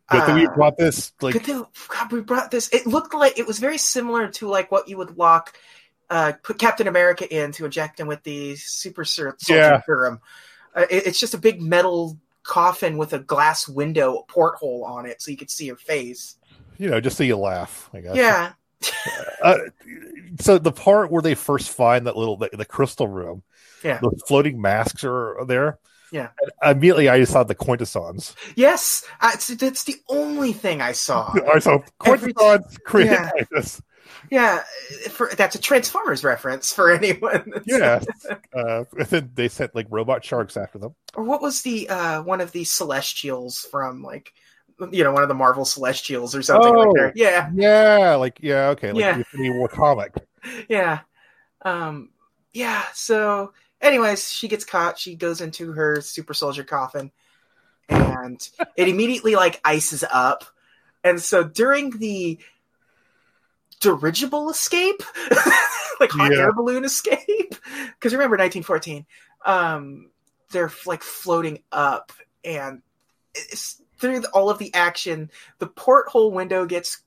Good 0.08 0.24
thing 0.24 0.34
we 0.36 0.46
um, 0.46 0.54
brought 0.54 0.76
this. 0.78 1.12
Like, 1.20 1.34
good 1.34 1.42
thing 1.42 1.64
God, 1.88 2.12
we 2.12 2.20
brought 2.20 2.50
this. 2.50 2.68
It 2.72 2.86
looked 2.86 3.12
like 3.14 3.38
it 3.38 3.46
was 3.46 3.58
very 3.58 3.78
similar 3.78 4.28
to 4.28 4.48
like 4.48 4.70
what 4.72 4.88
you 4.88 4.96
would 4.96 5.16
lock, 5.18 5.52
uh, 6.08 6.32
put 6.42 6.58
Captain 6.58 6.88
America 6.88 7.28
in 7.28 7.52
to 7.52 7.64
inject 7.64 8.00
him 8.00 8.08
with 8.08 8.22
the 8.22 8.56
super 8.56 9.04
serum. 9.04 9.34
Yeah. 9.48 9.80
Uh, 9.88 10.86
it, 10.90 11.08
it's 11.08 11.20
just 11.20 11.34
a 11.34 11.38
big 11.38 11.60
metal 11.60 12.18
coffin 12.42 12.96
with 12.96 13.12
a 13.12 13.18
glass 13.18 13.68
window 13.68 14.24
porthole 14.28 14.84
on 14.84 15.06
it 15.06 15.20
so 15.20 15.30
you 15.30 15.36
could 15.36 15.50
see 15.50 15.68
her 15.68 15.76
face. 15.76 16.36
You 16.78 16.88
know, 16.88 17.00
just 17.00 17.16
so 17.16 17.24
you 17.24 17.36
laugh, 17.36 17.90
I 17.92 18.00
guess. 18.00 18.16
Yeah. 18.16 18.52
uh, 19.42 19.58
so 20.38 20.58
the 20.58 20.72
part 20.72 21.10
where 21.10 21.22
they 21.22 21.34
first 21.34 21.68
find 21.70 22.06
that 22.06 22.16
little 22.16 22.36
the, 22.38 22.48
the 22.52 22.64
crystal 22.64 23.06
room, 23.06 23.42
yeah, 23.84 23.98
the 24.00 24.10
floating 24.26 24.60
masks 24.60 25.04
are 25.04 25.44
there. 25.46 25.78
Yeah. 26.12 26.28
And 26.62 26.76
immediately, 26.76 27.08
I 27.08 27.18
just 27.20 27.32
saw 27.32 27.44
the 27.44 27.54
Quintessons. 27.54 28.34
Yes, 28.56 29.04
uh, 29.20 29.30
it's, 29.34 29.46
the 29.84 29.96
only 30.08 30.52
thing 30.54 30.80
I 30.80 30.92
saw. 30.92 31.32
I 31.54 31.58
saw 31.60 31.78
Quintessons, 32.00 32.78
Every, 32.88 33.04
yeah. 33.04 33.30
Yeah, 34.30 34.62
for, 35.10 35.28
that's 35.28 35.56
a 35.56 35.60
Transformers 35.60 36.22
reference 36.24 36.72
for 36.72 36.90
anyone. 36.92 37.52
yeah, 37.64 38.00
uh, 38.54 38.84
they 39.10 39.48
sent 39.48 39.74
like 39.74 39.86
robot 39.90 40.24
sharks 40.24 40.56
after 40.56 40.78
them. 40.78 40.94
Or 41.14 41.24
what 41.24 41.40
was 41.42 41.62
the 41.62 41.88
uh, 41.88 42.22
one 42.22 42.40
of 42.40 42.52
the 42.52 42.64
Celestials 42.64 43.58
from 43.70 44.02
like 44.02 44.32
you 44.92 45.04
know 45.04 45.12
one 45.12 45.22
of 45.22 45.28
the 45.28 45.34
Marvel 45.34 45.64
Celestials 45.64 46.34
or 46.34 46.42
something 46.42 46.74
oh, 46.74 46.78
like 46.80 46.94
that? 46.94 47.06
Oh, 47.08 47.12
yeah, 47.14 47.50
yeah, 47.54 48.14
like 48.16 48.38
yeah, 48.42 48.68
okay, 48.70 48.92
like 48.92 49.00
yeah. 49.00 49.22
the 49.32 49.50
War 49.50 49.68
comic. 49.68 50.14
yeah, 50.68 51.00
um, 51.62 52.10
yeah. 52.52 52.84
So, 52.94 53.52
anyways, 53.80 54.30
she 54.30 54.48
gets 54.48 54.64
caught. 54.64 54.98
She 54.98 55.16
goes 55.16 55.40
into 55.40 55.72
her 55.72 56.00
super 56.02 56.34
soldier 56.34 56.64
coffin, 56.64 57.10
and 57.88 58.46
it 58.76 58.88
immediately 58.88 59.34
like 59.34 59.60
ices 59.64 60.04
up. 60.10 60.44
And 61.02 61.18
so 61.18 61.42
during 61.44 61.96
the 61.96 62.38
dirigible 63.80 64.50
escape, 64.50 65.02
like 66.00 66.10
hot 66.10 66.30
yeah. 66.32 66.38
air 66.42 66.52
balloon 66.52 66.84
escape. 66.84 67.54
Because 67.94 68.12
remember 68.12 68.36
1914, 68.36 69.04
um, 69.44 70.10
they're 70.50 70.70
like 70.86 71.02
floating 71.02 71.62
up, 71.72 72.12
and 72.44 72.82
through 73.98 74.24
all 74.32 74.50
of 74.50 74.58
the 74.58 74.72
action, 74.74 75.30
the 75.58 75.66
porthole 75.66 76.30
window 76.30 76.66
gets 76.66 77.02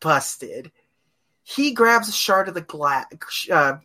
busted. 0.00 0.70
He 1.42 1.70
grabs 1.72 2.08
a 2.08 2.12
shard 2.12 2.48
of 2.48 2.54
the 2.54 2.60
glass. 2.60 3.06
Uh, 3.50 3.78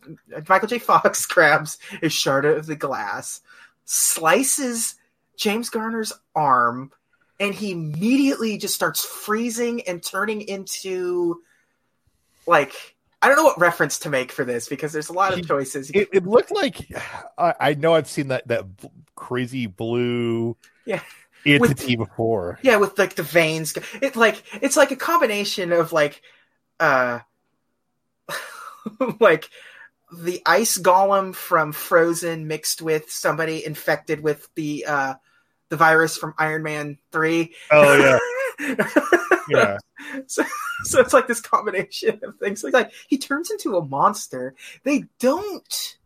Michael 0.48 0.68
J. 0.68 0.78
Fox 0.78 1.24
grabs 1.26 1.78
a 2.02 2.08
shard 2.08 2.44
of 2.44 2.66
the 2.66 2.76
glass, 2.76 3.40
slices 3.84 4.96
James 5.36 5.70
Garner's 5.70 6.12
arm, 6.34 6.92
and 7.40 7.54
he 7.54 7.72
immediately 7.72 8.58
just 8.58 8.74
starts 8.74 9.04
freezing 9.04 9.82
and 9.88 10.02
turning 10.02 10.42
into 10.42 11.40
like 12.46 12.72
I 13.22 13.28
don't 13.28 13.36
know 13.36 13.44
what 13.44 13.58
reference 13.58 14.00
to 14.00 14.10
make 14.10 14.30
for 14.30 14.44
this 14.44 14.68
because 14.68 14.92
there's 14.92 15.08
a 15.08 15.14
lot 15.14 15.32
of 15.32 15.46
choices. 15.48 15.90
It, 15.94 16.10
it 16.12 16.26
looked 16.26 16.50
like 16.52 16.76
I, 17.38 17.54
I, 17.58 17.74
know 17.74 17.94
I've 17.94 18.08
seen 18.08 18.28
that 18.28 18.46
that 18.48 18.64
crazy 19.14 19.66
blue 19.66 20.56
yeah 20.84 21.00
entity 21.46 21.96
with, 21.96 22.08
before. 22.10 22.58
Yeah, 22.62 22.76
with 22.76 22.98
like 22.98 23.14
the 23.14 23.22
veins. 23.22 23.76
It 24.02 24.14
like 24.16 24.42
it's 24.60 24.76
like 24.76 24.90
a 24.90 24.96
combination 24.96 25.72
of 25.72 25.92
like 25.92 26.20
uh 26.80 27.20
like 29.20 29.48
the 30.12 30.42
ice 30.46 30.76
golem 30.78 31.34
from 31.34 31.72
Frozen 31.72 32.46
mixed 32.46 32.82
with 32.82 33.10
somebody 33.10 33.64
infected 33.64 34.20
with 34.20 34.48
the 34.54 34.84
uh 34.86 35.14
the 35.70 35.76
virus 35.76 36.16
from 36.18 36.34
Iron 36.38 36.62
Man 36.62 36.98
three. 37.10 37.54
Oh 37.70 37.96
yeah. 37.98 38.18
yeah. 39.48 39.78
So, 40.26 40.42
so 40.84 41.00
it's 41.00 41.12
like 41.12 41.26
this 41.28 41.40
combination 41.40 42.20
of 42.24 42.36
things. 42.38 42.62
Like, 42.64 42.72
like 42.74 42.92
he 43.08 43.16
turns 43.18 43.50
into 43.50 43.76
a 43.76 43.84
monster. 43.84 44.54
They 44.84 45.04
don't 45.18 45.96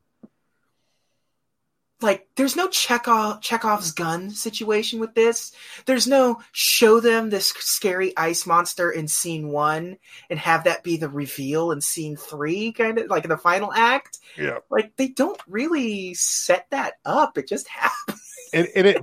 like 2.00 2.28
there's 2.36 2.54
no 2.54 2.68
Chekhov 2.68 3.40
Chekhov's 3.42 3.92
gun 3.92 4.30
situation 4.30 5.00
with 5.00 5.14
this. 5.14 5.52
There's 5.86 6.06
no 6.06 6.40
show 6.52 7.00
them 7.00 7.28
this 7.30 7.48
scary 7.50 8.16
ice 8.16 8.46
monster 8.46 8.90
in 8.90 9.08
scene 9.08 9.48
one 9.48 9.96
and 10.30 10.38
have 10.38 10.64
that 10.64 10.84
be 10.84 10.96
the 10.96 11.08
reveal 11.08 11.72
in 11.72 11.80
scene 11.80 12.16
three, 12.16 12.72
kind 12.72 12.98
of 12.98 13.10
like 13.10 13.24
in 13.24 13.30
the 13.30 13.36
final 13.38 13.72
act. 13.72 14.18
Yeah, 14.36 14.58
like 14.70 14.94
they 14.96 15.08
don't 15.08 15.40
really 15.48 16.14
set 16.14 16.66
that 16.70 16.94
up. 17.04 17.36
It 17.38 17.48
just 17.48 17.66
happens, 17.68 18.22
and, 18.52 18.68
and 18.76 18.86
it 18.86 19.02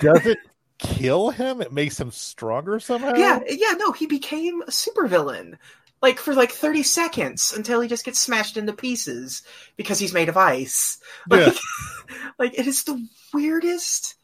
doesn't 0.00 0.38
kill 0.84 1.30
him, 1.30 1.60
it 1.60 1.72
makes 1.72 1.98
him 1.98 2.10
stronger 2.10 2.78
somehow. 2.80 3.14
Yeah, 3.16 3.40
yeah, 3.48 3.72
no, 3.76 3.92
he 3.92 4.06
became 4.06 4.62
a 4.62 4.70
supervillain. 4.70 5.56
Like 6.02 6.18
for 6.18 6.34
like 6.34 6.52
30 6.52 6.82
seconds 6.82 7.54
until 7.56 7.80
he 7.80 7.88
just 7.88 8.04
gets 8.04 8.18
smashed 8.18 8.58
into 8.58 8.74
pieces 8.74 9.42
because 9.76 9.98
he's 9.98 10.12
made 10.12 10.28
of 10.28 10.36
ice. 10.36 10.98
Like, 11.28 11.46
yeah. 11.54 12.18
like 12.38 12.58
it 12.58 12.66
is 12.66 12.84
the 12.84 13.02
weirdest 13.32 14.16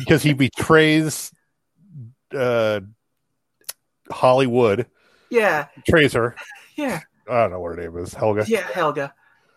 because 0.00 0.20
he 0.24 0.32
betrays 0.32 1.30
uh 2.36 2.80
Hollywood. 4.10 4.86
Yeah. 5.30 5.68
Betrays 5.84 6.12
her. 6.14 6.34
Yeah. 6.76 7.00
I 7.28 7.42
don't 7.42 7.50
know 7.50 7.60
what 7.60 7.76
her 7.76 7.82
name 7.88 7.98
is. 7.98 8.14
Helga. 8.14 8.46
Yeah, 8.48 8.62
Helga. 8.72 9.12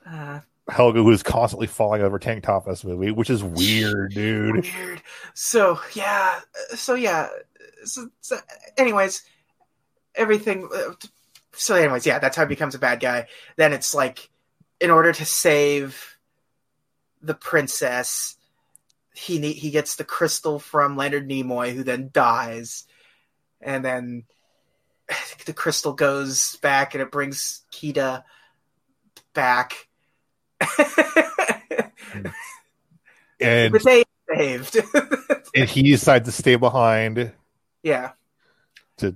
Uh, 0.05 0.41
Helga, 0.69 1.03
who's 1.03 1.23
constantly 1.23 1.67
falling 1.67 2.01
over 2.01 2.17
tank 2.19 2.43
top 2.45 2.65
in 2.65 2.71
this 2.71 2.85
movie, 2.85 3.11
which 3.11 3.29
is 3.29 3.43
weird, 3.43 4.13
dude. 4.13 4.63
Weird. 4.75 5.01
So 5.33 5.79
yeah, 5.93 6.39
so 6.75 6.95
yeah, 6.95 7.27
so, 7.83 8.09
so 8.21 8.37
anyways, 8.77 9.23
everything. 10.15 10.69
So 11.53 11.75
anyways, 11.75 12.05
yeah, 12.05 12.19
that's 12.19 12.37
how 12.37 12.43
he 12.45 12.49
becomes 12.49 12.75
a 12.75 12.79
bad 12.79 13.01
guy. 13.01 13.27
Then 13.57 13.73
it's 13.73 13.93
like, 13.93 14.29
in 14.79 14.89
order 14.89 15.11
to 15.11 15.25
save 15.25 16.17
the 17.21 17.33
princess, 17.35 18.37
he 19.13 19.39
ne- 19.39 19.53
he 19.53 19.69
gets 19.69 19.97
the 19.97 20.05
crystal 20.05 20.59
from 20.59 20.95
Leonard 20.95 21.27
Nimoy, 21.29 21.73
who 21.75 21.83
then 21.83 22.09
dies, 22.13 22.85
and 23.59 23.83
then 23.83 24.23
the 25.45 25.53
crystal 25.53 25.91
goes 25.91 26.55
back 26.61 26.95
and 26.95 27.01
it 27.01 27.11
brings 27.11 27.63
Kida 27.73 28.23
back 29.33 29.89
and 33.39 33.71
but 33.73 33.83
they 33.83 34.03
saved. 34.29 34.77
and 35.55 35.69
he 35.69 35.83
decides 35.83 36.25
to 36.25 36.31
stay 36.31 36.55
behind. 36.55 37.31
Yeah. 37.81 38.11
To 38.97 39.15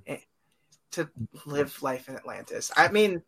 to 0.91 1.09
live 1.45 1.81
life 1.83 2.09
in 2.09 2.15
Atlantis. 2.15 2.71
I 2.75 2.89
mean, 2.89 3.21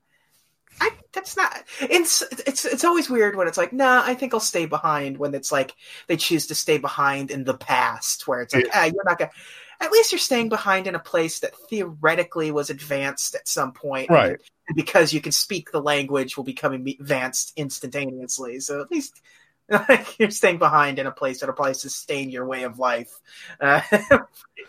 I 0.82 0.90
that's 1.14 1.38
not. 1.38 1.56
It's 1.82 2.22
it's 2.48 2.66
it's 2.66 2.84
always 2.84 3.10
weird 3.10 3.36
when 3.36 3.48
it's 3.48 3.58
like, 3.58 3.72
nah, 3.74 4.02
I 4.06 4.16
think 4.16 4.34
I'll 4.34 4.40
stay 4.40 4.66
behind. 4.66 5.18
When 5.18 5.34
it's 5.34 5.52
like 5.52 5.74
they 6.08 6.18
choose 6.18 6.48
to 6.48 6.56
stay 6.56 6.78
behind 6.78 7.32
in 7.32 7.44
the 7.44 7.58
past, 7.58 8.28
where 8.28 8.42
it's 8.42 8.54
like, 8.56 8.66
yeah. 8.66 8.72
ah, 8.76 8.84
you're 8.86 9.04
not 9.06 9.20
gonna 9.20 9.32
at 9.82 9.92
least 9.92 10.12
you're 10.12 10.20
staying 10.20 10.50
behind 10.50 10.88
in 10.88 10.96
a 10.96 11.00
place 11.00 11.39
that 11.39 11.56
theoretically 11.70 12.52
was 12.52 12.70
advanced 12.70 13.36
at 13.36 13.48
some 13.48 13.72
point. 13.72 14.10
Right. 14.10 14.39
And 14.68 14.76
because 14.76 15.13
you 15.13 15.22
can 15.22 15.32
speak 15.32 15.72
the 15.72 15.82
language 15.82 16.36
will 16.36 16.44
become 16.44 16.74
advanced 16.74 17.54
instantaneously. 17.56 18.60
So 18.60 18.82
at 18.82 18.92
least 18.92 19.22
like, 19.70 20.20
you're 20.20 20.32
staying 20.32 20.58
behind 20.58 21.00
in 21.00 21.08
a 21.08 21.12
place 21.12 21.39
that'll 21.39 21.56
probably 21.56 21.76
sustain 21.76 22.30
your 22.30 22.46
way 22.46 22.63
of 22.63 22.78
life. 22.80 23.12
Uh, 23.60 23.82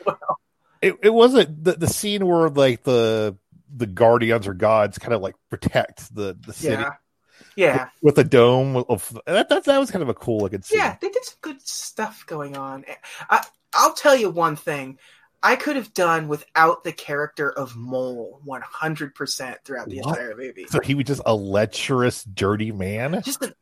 well. 0.07 0.18
It, 0.81 0.96
it 1.03 1.11
wasn't 1.12 1.62
the, 1.62 1.73
the 1.73 1.88
scene 1.88 2.27
where 2.27 2.49
like 2.49 2.85
the 2.85 3.37
the 3.75 3.87
guardians 3.87 4.46
or 4.49 4.55
gods 4.55 4.99
kind 4.99 5.12
of 5.12 5.20
like 5.20 5.35
protect 5.51 6.12
the 6.14 6.37
the 6.46 6.53
city. 6.53 6.83
Yeah. 6.83 6.92
Yeah, 7.57 7.88
with, 8.01 8.16
a 8.16 8.25
dome 8.25 8.77
of 8.88 9.12
that, 9.27 9.49
that, 9.49 9.64
that 9.64 9.79
was 9.79 9.90
kind 9.90 10.03
of 10.03 10.09
a 10.09 10.14
cool 10.14 10.38
looking 10.38 10.62
scene. 10.62 10.79
Yeah, 10.79 10.96
they 11.01 11.09
did 11.09 11.25
some 11.25 11.37
good 11.42 11.61
stuff 11.61 12.25
going 12.25 12.57
on. 12.57 12.85
I'll 13.72 13.94
tell 13.94 14.16
you 14.16 14.30
one 14.30 14.56
thing. 14.56 14.98
I 15.42 15.56
could 15.56 15.76
have 15.76 15.94
done 15.94 16.28
without 16.28 16.85
the 16.85 16.92
character 16.92 17.50
of 17.50 17.74
Mole 17.74 18.42
100% 18.46 19.56
throughout 19.64 19.88
the 19.88 20.00
what? 20.02 20.09
entire 20.18 20.37
movie. 20.37 20.66
So 20.68 20.80
he 20.80 20.94
was 20.94 21.06
just 21.06 21.22
a 21.24 21.35
lecherous, 21.35 22.24
dirty 22.24 22.72
man? 22.72 23.22
Just 23.24 23.42
a 23.42 23.54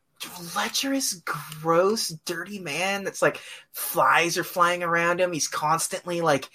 lecherous, 0.57 1.13
gross, 1.61 2.09
dirty 2.25 2.59
man 2.59 3.05
that's 3.05 3.21
like 3.21 3.39
flies 3.71 4.37
are 4.37 4.43
flying 4.43 4.83
around 4.83 5.21
him. 5.21 5.31
He's 5.31 5.47
constantly 5.47 6.19
like 6.19 6.49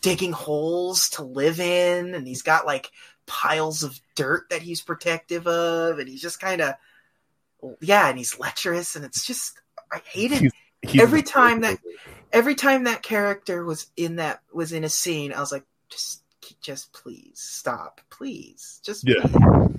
digging 0.00 0.32
holes 0.32 1.10
to 1.10 1.24
live 1.24 1.60
in, 1.60 2.14
and 2.14 2.26
he's 2.26 2.42
got 2.42 2.64
like 2.64 2.90
piles 3.26 3.82
of 3.82 4.00
dirt 4.16 4.44
that 4.48 4.62
he's 4.62 4.80
protective 4.80 5.46
of, 5.46 5.98
and 5.98 6.08
he's 6.08 6.22
just 6.22 6.40
kind 6.40 6.62
of, 6.62 6.72
yeah, 7.82 8.08
and 8.08 8.16
he's 8.16 8.38
lecherous, 8.38 8.96
and 8.96 9.04
it's 9.04 9.26
just, 9.26 9.60
I 9.92 9.98
hate 10.06 10.32
it. 10.32 10.38
He's, 10.40 10.52
he's 10.80 11.02
Every 11.02 11.22
time 11.22 11.60
that 11.60 11.76
every 12.32 12.54
time 12.54 12.84
that 12.84 13.02
character 13.02 13.64
was 13.64 13.86
in 13.96 14.16
that 14.16 14.40
was 14.52 14.72
in 14.72 14.84
a 14.84 14.88
scene, 14.88 15.32
I 15.32 15.40
was 15.40 15.52
like, 15.52 15.64
just 15.88 16.22
just 16.60 16.92
please 16.92 17.38
stop, 17.38 18.00
please, 18.10 18.80
just 18.84 19.06
yeah. 19.06 19.24
Please. 19.24 19.76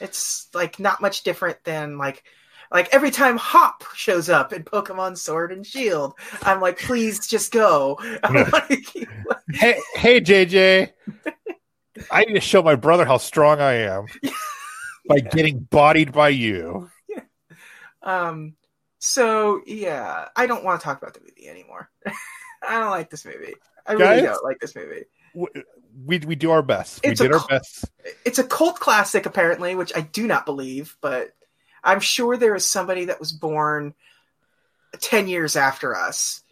It's 0.00 0.48
like 0.54 0.78
not 0.80 1.00
much 1.00 1.22
different 1.22 1.62
than 1.64 1.98
like 1.98 2.24
like 2.72 2.92
every 2.92 3.10
time 3.10 3.36
Hop 3.36 3.84
shows 3.94 4.28
up 4.28 4.52
in 4.52 4.64
Pokemon 4.64 5.16
Sword 5.18 5.52
and 5.52 5.66
Shield, 5.66 6.14
I'm 6.42 6.60
like, 6.60 6.78
please 6.78 7.26
just 7.26 7.52
go. 7.52 7.98
like, 8.30 8.86
hey, 9.52 9.76
hey, 9.94 10.20
JJ, 10.20 10.90
I 12.10 12.24
need 12.24 12.34
to 12.34 12.40
show 12.40 12.62
my 12.62 12.74
brother 12.74 13.04
how 13.04 13.18
strong 13.18 13.60
I 13.60 13.72
am 13.74 14.06
by 15.08 15.16
yeah. 15.16 15.28
getting 15.30 15.60
bodied 15.60 16.12
by 16.12 16.30
you. 16.30 16.90
Yeah. 17.08 17.20
Um, 18.02 18.54
so 19.06 19.60
yeah, 19.66 20.28
I 20.34 20.46
don't 20.46 20.64
want 20.64 20.80
to 20.80 20.84
talk 20.84 20.96
about 21.02 21.12
the 21.12 21.20
movie 21.20 21.46
anymore. 21.46 21.90
I 22.66 22.80
don't 22.80 22.88
like 22.88 23.10
this 23.10 23.26
movie. 23.26 23.52
I 23.86 23.96
Guys, 23.96 24.08
really 24.08 24.22
don't 24.22 24.42
like 24.44 24.60
this 24.60 24.74
movie. 24.74 25.02
We 26.06 26.20
we 26.20 26.34
do 26.34 26.50
our 26.52 26.62
best. 26.62 27.00
It's 27.04 27.20
we 27.20 27.26
did 27.26 27.34
a, 27.34 27.38
our 27.38 27.46
best. 27.46 27.84
It's 28.24 28.38
a 28.38 28.44
cult 28.44 28.80
classic 28.80 29.26
apparently, 29.26 29.74
which 29.74 29.92
I 29.94 30.00
do 30.00 30.26
not 30.26 30.46
believe, 30.46 30.96
but 31.02 31.34
I'm 31.84 32.00
sure 32.00 32.38
there 32.38 32.54
is 32.54 32.64
somebody 32.64 33.04
that 33.04 33.20
was 33.20 33.30
born 33.30 33.92
10 34.98 35.28
years 35.28 35.54
after 35.54 35.94
us. 35.94 36.42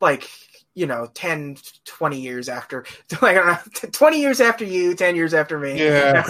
Like, 0.00 0.28
you 0.74 0.86
know, 0.86 1.08
10, 1.14 1.58
20 1.84 2.20
years 2.20 2.48
after, 2.48 2.84
like, 3.22 3.22
I 3.22 3.34
don't 3.34 3.46
know, 3.46 3.90
20 3.92 4.18
years 4.20 4.40
after 4.40 4.64
you, 4.64 4.96
10 4.96 5.14
years 5.14 5.32
after 5.32 5.60
me. 5.60 5.80
Yeah. 5.80 6.26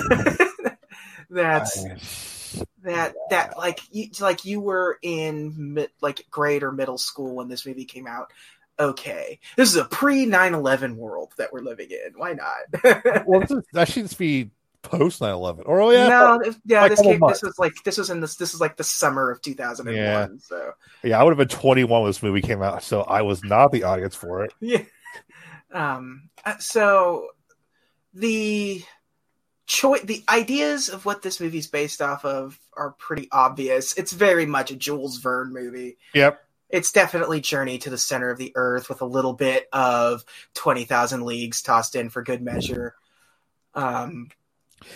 That's 1.30 2.39
that 2.82 3.14
that 3.30 3.56
like 3.58 3.80
you 3.90 4.08
like 4.20 4.44
you 4.44 4.60
were 4.60 4.98
in 5.02 5.74
mid, 5.74 5.90
like 6.00 6.26
grade 6.30 6.62
or 6.62 6.72
middle 6.72 6.98
school 6.98 7.34
when 7.36 7.48
this 7.48 7.66
movie 7.66 7.84
came 7.84 8.06
out 8.06 8.30
okay 8.78 9.38
this 9.56 9.68
is 9.68 9.76
a 9.76 9.84
pre 9.84 10.26
9-11 10.26 10.94
world 10.96 11.32
that 11.38 11.52
we're 11.52 11.60
living 11.60 11.88
in 11.90 12.12
why 12.16 12.32
not 12.34 13.02
well 13.26 13.40
this 13.40 13.50
is, 13.50 13.64
that 13.72 13.88
should 13.88 14.04
just 14.04 14.18
be 14.18 14.50
post 14.82 15.20
9-11 15.20 15.62
or 15.66 15.80
oh 15.80 15.90
yeah 15.90 16.08
no 16.08 16.40
if, 16.42 16.56
yeah 16.64 16.82
like 16.82 16.90
this 16.90 17.02
came, 17.02 17.20
this 17.28 17.42
is 17.42 17.58
like 17.58 17.72
this 17.84 17.98
was 17.98 18.08
in 18.10 18.20
this 18.20 18.36
this 18.36 18.54
is 18.54 18.60
like 18.60 18.76
the 18.76 18.84
summer 18.84 19.30
of 19.30 19.42
2001 19.42 19.94
yeah. 20.02 20.26
so 20.40 20.72
yeah 21.02 21.20
i 21.20 21.22
would 21.22 21.36
have 21.36 21.48
been 21.48 21.54
21 21.58 22.02
when 22.02 22.08
this 22.08 22.22
movie 22.22 22.40
came 22.40 22.62
out 22.62 22.82
so 22.82 23.02
i 23.02 23.20
was 23.20 23.44
not 23.44 23.70
the 23.72 23.82
audience 23.82 24.14
for 24.16 24.44
it 24.44 24.52
yeah 24.60 24.80
um 25.74 26.30
uh, 26.46 26.56
so 26.58 27.26
the 28.14 28.82
choice 29.70 30.02
the 30.02 30.24
ideas 30.28 30.88
of 30.88 31.06
what 31.06 31.22
this 31.22 31.38
movie's 31.40 31.68
based 31.68 32.02
off 32.02 32.24
of 32.24 32.59
are 32.76 32.90
pretty 32.98 33.28
obvious. 33.30 33.94
It's 33.96 34.12
very 34.12 34.44
much 34.44 34.72
a 34.72 34.76
Jules 34.76 35.18
Verne 35.18 35.52
movie. 35.52 35.96
Yep. 36.12 36.40
It's 36.70 36.90
definitely 36.90 37.40
Journey 37.40 37.78
to 37.78 37.90
the 37.90 37.96
Center 37.98 38.30
of 38.30 38.38
the 38.38 38.50
Earth 38.56 38.88
with 38.88 39.00
a 39.00 39.04
little 39.04 39.33
bit 39.33 39.68
of 39.72 40.24
20,000 40.54 41.22
Leagues 41.24 41.62
tossed 41.62 41.94
in 41.94 42.11
for 42.11 42.22
good 42.24 42.42
measure. 42.42 42.96
Um, 43.74 44.30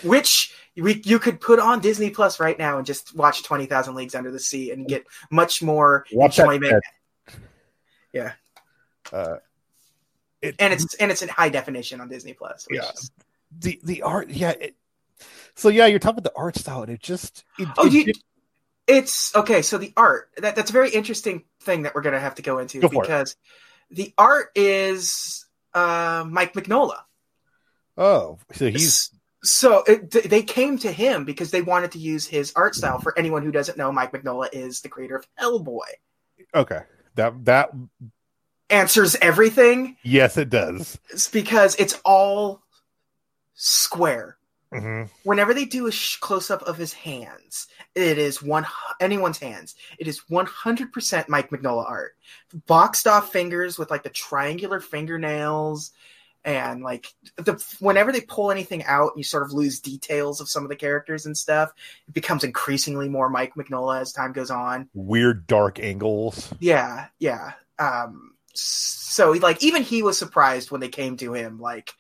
which 0.02 0.52
we, 0.76 1.00
you 1.04 1.20
could 1.20 1.40
put 1.40 1.60
on 1.60 1.80
Disney 1.80 2.10
Plus 2.10 2.40
right 2.40 2.58
now 2.58 2.76
and 2.78 2.87
just 2.87 3.14
watch 3.14 3.44
20,000 3.44 3.94
Leagues 3.94 4.14
Under 4.16 4.32
the 4.32 4.40
Sea 4.40 4.72
and 4.72 4.88
get 4.88 5.04
much 5.30 5.62
more 5.62 6.04
watch 6.12 6.37
enjoyment. 6.38 6.82
Yeah. 8.12 8.32
Uh, 9.12 9.37
it, 10.42 10.56
and 10.58 10.72
it's 10.72 10.94
and 10.94 11.10
it's 11.12 11.22
in 11.22 11.28
high 11.28 11.48
definition 11.48 12.00
on 12.00 12.08
Disney 12.08 12.32
Plus. 12.34 12.66
yeah, 12.70 12.90
is, 12.90 13.10
the 13.60 13.80
the 13.82 14.02
art, 14.02 14.30
yeah. 14.30 14.50
It, 14.50 14.76
so 15.54 15.68
yeah, 15.68 15.86
you're 15.86 15.98
talking 15.98 16.18
about 16.18 16.24
the 16.32 16.38
art 16.38 16.56
style, 16.56 16.82
and 16.82 16.90
it 16.92 17.00
just 17.00 17.44
it, 17.58 17.68
oh, 17.78 17.86
it, 17.86 17.92
you, 17.92 18.12
it's 18.86 19.34
okay. 19.34 19.62
So 19.62 19.78
the 19.78 19.92
art 19.96 20.30
that 20.38 20.56
that's 20.56 20.70
a 20.70 20.72
very 20.72 20.90
interesting 20.90 21.44
thing 21.60 21.82
that 21.82 21.94
we're 21.94 22.02
gonna 22.02 22.20
have 22.20 22.36
to 22.36 22.42
go 22.42 22.58
into 22.58 22.80
go 22.80 22.88
because 22.88 23.36
the 23.90 24.12
art 24.18 24.48
is 24.54 25.46
uh, 25.74 26.24
Mike 26.28 26.52
Mignola. 26.54 26.98
Oh, 27.96 28.38
so 28.52 28.68
he's 28.70 29.10
so 29.42 29.82
it, 29.86 30.10
they 30.10 30.42
came 30.42 30.78
to 30.78 30.90
him 30.90 31.24
because 31.24 31.50
they 31.50 31.62
wanted 31.62 31.92
to 31.92 31.98
use 31.98 32.26
his 32.26 32.52
art 32.56 32.74
style. 32.74 32.98
For 32.98 33.16
anyone 33.18 33.42
who 33.44 33.52
doesn't 33.52 33.78
know, 33.78 33.92
Mike 33.92 34.12
Mignola 34.12 34.48
is 34.52 34.80
the 34.80 34.88
creator 34.88 35.16
of 35.16 35.26
Hellboy. 35.40 35.82
Okay, 36.54 36.80
that 37.14 37.44
that 37.44 37.70
answers 38.70 39.14
everything. 39.22 39.96
Yes, 40.02 40.36
it 40.36 40.48
does. 40.50 40.98
It's 41.10 41.28
because 41.28 41.76
it's 41.76 42.00
all 42.04 42.63
square. 43.54 44.36
Mm-hmm. 44.72 45.04
Whenever 45.22 45.54
they 45.54 45.66
do 45.66 45.86
a 45.86 45.92
sh- 45.92 46.16
close 46.16 46.50
up 46.50 46.62
of 46.62 46.76
his 46.76 46.92
hands, 46.92 47.68
it 47.94 48.18
is 48.18 48.42
one 48.42 48.66
anyone's 49.00 49.38
hands. 49.38 49.76
It 49.98 50.08
is 50.08 50.28
one 50.28 50.46
hundred 50.46 50.92
percent 50.92 51.28
Mike 51.28 51.50
Mignola 51.50 51.88
art, 51.88 52.16
boxed 52.66 53.06
off 53.06 53.30
fingers 53.30 53.78
with 53.78 53.88
like 53.90 54.02
the 54.02 54.08
triangular 54.10 54.80
fingernails, 54.80 55.92
and 56.44 56.82
like 56.82 57.06
the 57.36 57.64
whenever 57.78 58.10
they 58.10 58.22
pull 58.22 58.50
anything 58.50 58.82
out, 58.84 59.12
you 59.16 59.22
sort 59.22 59.44
of 59.44 59.52
lose 59.52 59.78
details 59.78 60.40
of 60.40 60.48
some 60.48 60.64
of 60.64 60.70
the 60.70 60.76
characters 60.76 61.24
and 61.24 61.38
stuff. 61.38 61.72
It 62.08 62.14
becomes 62.14 62.42
increasingly 62.42 63.08
more 63.08 63.30
Mike 63.30 63.54
Mignola 63.54 64.00
as 64.00 64.12
time 64.12 64.32
goes 64.32 64.50
on. 64.50 64.88
Weird 64.92 65.46
dark 65.46 65.78
angles. 65.78 66.52
Yeah, 66.58 67.06
yeah. 67.20 67.52
Um, 67.78 68.34
so 68.54 69.30
like 69.32 69.62
even 69.62 69.84
he 69.84 70.02
was 70.02 70.18
surprised 70.18 70.72
when 70.72 70.80
they 70.80 70.88
came 70.88 71.16
to 71.18 71.32
him 71.32 71.60
like 71.60 71.92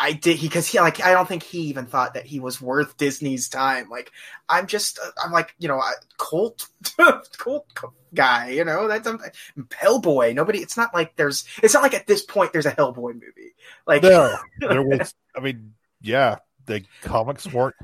I 0.00 0.12
did 0.12 0.40
because 0.40 0.68
he, 0.68 0.78
like 0.78 1.02
I 1.02 1.12
don't 1.12 1.26
think 1.26 1.42
he 1.42 1.62
even 1.62 1.86
thought 1.86 2.14
that 2.14 2.24
he 2.24 2.38
was 2.38 2.60
worth 2.60 2.96
Disney's 2.96 3.48
time. 3.48 3.88
Like 3.88 4.12
I'm 4.48 4.68
just 4.68 4.98
uh, 5.04 5.10
I'm 5.24 5.32
like 5.32 5.54
you 5.58 5.66
know 5.66 5.82
Colt 6.16 6.68
Colt 7.36 7.66
guy. 8.14 8.50
You 8.50 8.64
know 8.64 8.86
that's 8.86 9.08
I'm, 9.08 9.18
um, 9.56 9.68
Hellboy. 9.70 10.34
Nobody. 10.34 10.60
It's 10.60 10.76
not 10.76 10.94
like 10.94 11.16
there's. 11.16 11.44
It's 11.62 11.74
not 11.74 11.82
like 11.82 11.94
at 11.94 12.06
this 12.06 12.22
point 12.22 12.52
there's 12.52 12.66
a 12.66 12.70
Hellboy 12.72 13.14
movie. 13.14 13.54
Like 13.86 14.04
no, 14.04 14.36
there 14.60 14.82
was. 14.82 15.14
I 15.34 15.40
mean, 15.40 15.72
yeah, 16.00 16.36
the 16.66 16.84
comics 17.02 17.52
weren't 17.52 17.74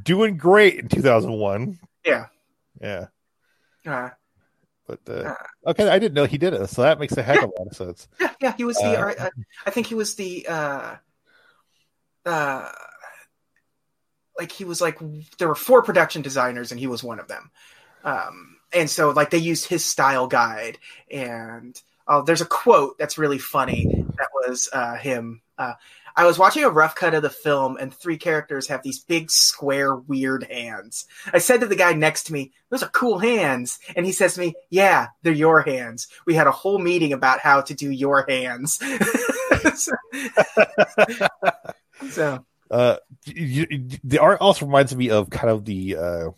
doing 0.00 0.36
great 0.36 0.78
in 0.78 0.88
2001. 0.88 1.78
Yeah. 2.04 2.26
Yeah. 2.82 3.06
Uh, 3.86 4.10
but 4.86 4.98
uh, 5.08 5.12
uh, 5.30 5.34
okay, 5.68 5.88
I 5.88 5.98
didn't 5.98 6.14
know 6.14 6.24
he 6.24 6.38
did 6.38 6.52
it, 6.52 6.68
so 6.68 6.82
that 6.82 7.00
makes 7.00 7.16
a 7.16 7.22
heck 7.22 7.36
yeah, 7.36 7.44
of 7.44 7.50
a 7.50 7.58
lot 7.60 7.68
of 7.70 7.76
sense. 7.76 8.08
Yeah, 8.20 8.34
yeah, 8.42 8.54
he 8.58 8.64
was 8.64 8.76
the. 8.76 8.98
Uh, 9.00 9.30
I 9.64 9.70
think 9.70 9.86
he 9.86 9.94
was 9.94 10.16
the. 10.16 10.46
Uh, 10.46 10.96
uh, 12.26 12.68
like 14.36 14.50
he 14.52 14.64
was 14.64 14.80
like 14.80 14.98
there 15.38 15.48
were 15.48 15.54
four 15.54 15.82
production 15.82 16.20
designers 16.20 16.72
and 16.72 16.80
he 16.80 16.88
was 16.88 17.02
one 17.02 17.20
of 17.20 17.28
them. 17.28 17.50
Um, 18.04 18.56
and 18.72 18.90
so 18.90 19.10
like 19.10 19.30
they 19.30 19.38
used 19.38 19.66
his 19.66 19.84
style 19.84 20.26
guide 20.26 20.78
and 21.10 21.80
uh, 22.08 22.20
there's 22.22 22.40
a 22.42 22.46
quote 22.46 22.98
that's 22.98 23.16
really 23.16 23.38
funny 23.38 23.86
that 24.18 24.28
was 24.34 24.68
uh, 24.72 24.96
him. 24.96 25.40
Uh, 25.56 25.72
I 26.14 26.26
was 26.26 26.38
watching 26.38 26.64
a 26.64 26.70
rough 26.70 26.94
cut 26.94 27.14
of 27.14 27.20
the 27.22 27.30
film, 27.30 27.76
and 27.78 27.92
three 27.92 28.16
characters 28.16 28.68
have 28.68 28.82
these 28.82 29.00
big, 29.00 29.30
square, 29.30 29.94
weird 29.94 30.44
hands. 30.44 31.06
I 31.32 31.38
said 31.38 31.60
to 31.60 31.66
the 31.66 31.76
guy 31.76 31.92
next 31.94 32.24
to 32.24 32.32
me, 32.32 32.52
Those 32.70 32.82
are 32.82 32.88
cool 32.90 33.18
hands. 33.18 33.78
And 33.96 34.06
he 34.06 34.12
says 34.12 34.34
to 34.34 34.40
me, 34.40 34.54
Yeah, 34.70 35.08
they're 35.22 35.32
your 35.32 35.62
hands. 35.62 36.08
We 36.26 36.34
had 36.34 36.46
a 36.46 36.50
whole 36.52 36.78
meeting 36.78 37.12
about 37.12 37.40
how 37.40 37.62
to 37.62 37.74
do 37.74 37.90
your 37.90 38.24
hands. 38.28 38.80
So 42.10 42.44
uh, 42.70 42.96
you, 43.24 43.66
the 44.04 44.18
art 44.18 44.40
also 44.40 44.66
reminds 44.66 44.94
me 44.94 45.10
of 45.10 45.30
kind 45.30 45.50
of 45.50 45.64
the 45.64 45.96
uh, 45.96 46.30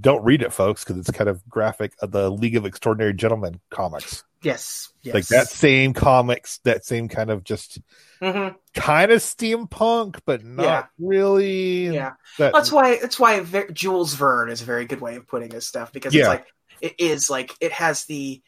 don't 0.00 0.24
read 0.24 0.42
it, 0.42 0.52
folks, 0.52 0.84
because 0.84 0.98
it's 0.98 1.16
kind 1.16 1.30
of 1.30 1.48
graphic 1.48 1.94
of 2.02 2.14
uh, 2.14 2.20
the 2.22 2.30
League 2.30 2.56
of 2.56 2.66
Extraordinary 2.66 3.14
Gentlemen 3.14 3.60
comics. 3.70 4.24
Yes, 4.42 4.92
yes. 5.02 5.14
like 5.14 5.26
that 5.28 5.48
same 5.48 5.92
comics, 5.92 6.58
that 6.58 6.84
same 6.84 7.08
kind 7.08 7.30
of 7.30 7.42
just 7.42 7.80
mm-hmm. 8.22 8.54
kind 8.74 9.10
of 9.10 9.20
steampunk, 9.20 10.20
but 10.24 10.44
not 10.44 10.64
yeah. 10.64 10.86
really. 10.98 11.88
Yeah, 11.88 12.12
that, 12.38 12.52
that's 12.52 12.70
why 12.70 12.98
that's 13.00 13.18
why 13.18 13.40
v- 13.40 13.64
Jules 13.72 14.14
Verne 14.14 14.50
is 14.50 14.62
a 14.62 14.64
very 14.64 14.84
good 14.84 15.00
way 15.00 15.16
of 15.16 15.26
putting 15.26 15.48
this 15.48 15.66
stuff 15.66 15.90
because 15.92 16.14
yeah. 16.14 16.20
it's 16.20 16.28
like 16.28 16.46
it 16.80 16.94
is 16.98 17.30
like 17.30 17.54
it 17.60 17.72
has 17.72 18.04
the 18.04 18.40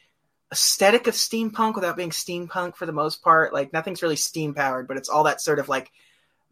aesthetic 0.53 1.09
of 1.09 1.15
steampunk 1.15 1.75
without 1.75 1.97
being 1.97 2.11
steampunk 2.11 2.77
for 2.77 2.87
the 2.87 2.93
most 2.93 3.23
part. 3.23 3.53
Like 3.53 3.73
nothing's 3.73 4.03
really 4.03 4.17
steam 4.17 4.55
powered, 4.55 4.87
but 4.87 4.99
it's 4.99 5.09
all 5.09 5.25
that 5.25 5.41
sort 5.41 5.59
of 5.59 5.69
like 5.69 5.91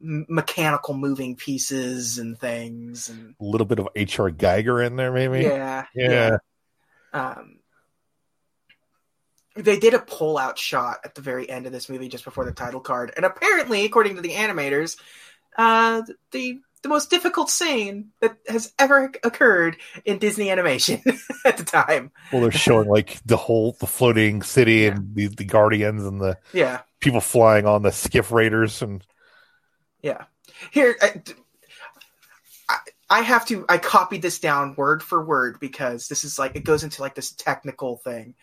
mechanical 0.00 0.94
moving 0.94 1.36
pieces 1.36 2.18
and 2.18 2.38
things 2.38 3.08
and 3.08 3.34
a 3.40 3.44
little 3.44 3.66
bit 3.66 3.78
of 3.78 3.86
hr 3.86 4.28
giger 4.28 4.84
in 4.84 4.96
there 4.96 5.10
maybe 5.12 5.44
yeah 5.44 5.86
yeah, 5.94 6.30
yeah. 6.30 6.38
Um, 7.30 7.60
they 9.54 9.78
did 9.78 9.94
a 9.94 9.98
pull 9.98 10.36
out 10.36 10.58
shot 10.58 10.98
at 11.02 11.14
the 11.14 11.22
very 11.22 11.48
end 11.48 11.64
of 11.64 11.72
this 11.72 11.88
movie 11.88 12.08
just 12.08 12.24
before 12.26 12.44
the 12.44 12.52
title 12.52 12.80
card 12.80 13.14
and 13.16 13.24
apparently 13.24 13.86
according 13.86 14.16
to 14.16 14.22
the 14.22 14.32
animators 14.32 14.98
uh, 15.56 16.02
the 16.32 16.58
the 16.82 16.88
most 16.90 17.08
difficult 17.08 17.48
scene 17.48 18.10
that 18.20 18.36
has 18.46 18.72
ever 18.78 19.10
occurred 19.24 19.78
in 20.04 20.18
Disney 20.18 20.50
animation 20.50 21.00
at 21.46 21.56
the 21.56 21.64
time. 21.64 22.12
Well, 22.30 22.42
they're 22.42 22.50
showing 22.52 22.86
like 22.88 23.18
the 23.24 23.38
whole 23.38 23.74
the 23.80 23.86
floating 23.86 24.42
city 24.42 24.80
yeah. 24.80 24.88
and 24.90 25.14
the, 25.16 25.28
the 25.28 25.44
guardians 25.46 26.04
and 26.04 26.20
the 26.20 26.36
yeah 26.52 26.82
people 27.00 27.22
flying 27.22 27.64
on 27.66 27.80
the 27.82 27.90
skiff 27.92 28.30
raiders 28.30 28.82
and 28.82 29.04
yeah. 30.06 30.24
Here, 30.70 30.96
I, 31.02 31.22
I, 33.10 33.20
have 33.22 33.44
to. 33.46 33.64
I 33.68 33.78
copied 33.78 34.22
this 34.22 34.38
down 34.38 34.74
word 34.76 35.02
for 35.02 35.24
word 35.24 35.58
because 35.60 36.06
this 36.08 36.22
is 36.24 36.38
like 36.38 36.54
it 36.54 36.64
goes 36.64 36.84
into 36.84 37.02
like 37.02 37.14
this 37.16 37.32
technical 37.32 37.96
thing 37.98 38.34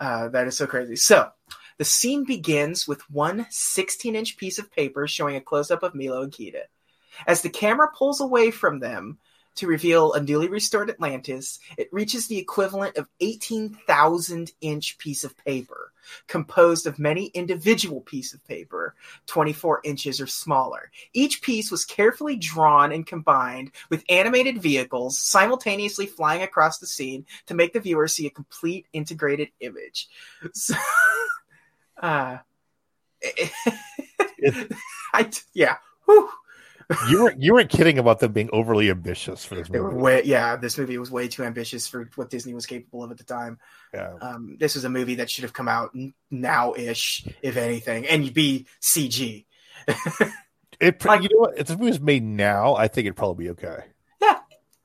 uh, 0.00 0.28
that 0.30 0.46
is 0.48 0.56
so 0.58 0.66
crazy. 0.66 0.96
So 0.96 1.30
the 1.78 1.84
scene 1.84 2.24
begins 2.24 2.88
with 2.88 3.00
one 3.10 3.44
16-inch 3.46 4.36
piece 4.36 4.58
of 4.58 4.72
paper 4.72 5.06
showing 5.06 5.36
a 5.36 5.40
close-up 5.40 5.82
of 5.84 5.94
Milo 5.94 6.22
and 6.22 6.32
Kida. 6.32 6.62
As 7.28 7.42
the 7.42 7.48
camera 7.48 7.88
pulls 7.96 8.20
away 8.20 8.50
from 8.50 8.80
them, 8.80 9.18
to 9.56 9.66
reveal 9.66 10.12
a 10.12 10.20
newly 10.20 10.48
restored 10.48 10.90
Atlantis, 10.90 11.58
it 11.76 11.88
reaches 11.92 12.26
the 12.26 12.38
equivalent 12.38 12.96
of 12.96 13.08
18,000 13.20 14.52
inch 14.60 14.98
piece 14.98 15.22
of 15.24 15.36
paper, 15.38 15.92
composed 16.26 16.86
of 16.86 16.98
many 16.98 17.26
individual 17.26 18.00
pieces 18.00 18.34
of 18.34 18.44
paper, 18.46 18.94
24 19.26 19.80
inches 19.84 20.20
or 20.20 20.26
smaller. 20.26 20.90
Each 21.12 21.40
piece 21.40 21.70
was 21.70 21.84
carefully 21.84 22.36
drawn 22.36 22.90
and 22.92 23.06
combined 23.06 23.70
with 23.90 24.04
animated 24.08 24.60
vehicles 24.60 25.18
simultaneously 25.20 26.06
flying 26.06 26.42
across 26.42 26.78
the 26.78 26.86
scene 26.86 27.26
to 27.46 27.54
make 27.54 27.72
the 27.72 27.80
viewer 27.80 28.08
see 28.08 28.26
a 28.26 28.30
complete 28.30 28.86
integrated 28.92 29.48
image. 29.60 30.08
So, 30.52 30.74
uh, 32.02 32.38
I, 35.14 35.30
yeah. 35.54 35.76
Whew 36.06 36.28
you 37.08 37.24
were 37.24 37.34
you 37.38 37.52
weren't 37.54 37.70
kidding 37.70 37.98
about 37.98 38.18
them 38.20 38.32
being 38.32 38.50
overly 38.52 38.90
ambitious 38.90 39.44
for 39.44 39.54
this 39.54 39.68
movie. 39.68 39.78
They 39.78 39.80
were 39.80 39.94
way, 39.94 40.22
yeah, 40.24 40.56
this 40.56 40.76
movie 40.78 40.98
was 40.98 41.10
way 41.10 41.28
too 41.28 41.42
ambitious 41.44 41.86
for 41.86 42.08
what 42.16 42.30
Disney 42.30 42.54
was 42.54 42.66
capable 42.66 43.02
of 43.02 43.10
at 43.10 43.18
the 43.18 43.24
time. 43.24 43.58
Yeah. 43.92 44.14
Um, 44.20 44.56
this 44.58 44.74
was 44.74 44.84
a 44.84 44.88
movie 44.90 45.16
that 45.16 45.30
should 45.30 45.42
have 45.44 45.52
come 45.52 45.68
out 45.68 45.94
now 46.30 46.74
ish, 46.74 47.26
if 47.42 47.56
anything, 47.56 48.06
and 48.06 48.24
you'd 48.24 48.34
be 48.34 48.66
CG. 48.82 49.44
it 50.80 51.04
like, 51.04 51.22
you 51.22 51.28
know 51.32 51.40
what? 51.40 51.58
If 51.58 51.68
the 51.68 51.74
movie 51.76 51.90
was 51.90 52.00
made 52.00 52.22
now, 52.22 52.74
I 52.74 52.88
think 52.88 53.06
it'd 53.06 53.16
probably 53.16 53.44
be 53.44 53.50
okay. 53.50 53.84
Yeah, 54.20 54.38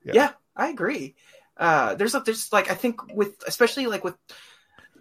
yeah, 0.04 0.14
yeah 0.14 0.30
I 0.56 0.70
agree. 0.70 1.16
Uh, 1.58 1.96
there's 1.96 2.14
there's 2.26 2.54
like 2.54 2.72
I 2.72 2.76
think 2.76 3.14
with 3.14 3.36
especially 3.46 3.88
like 3.88 4.04
with 4.04 4.16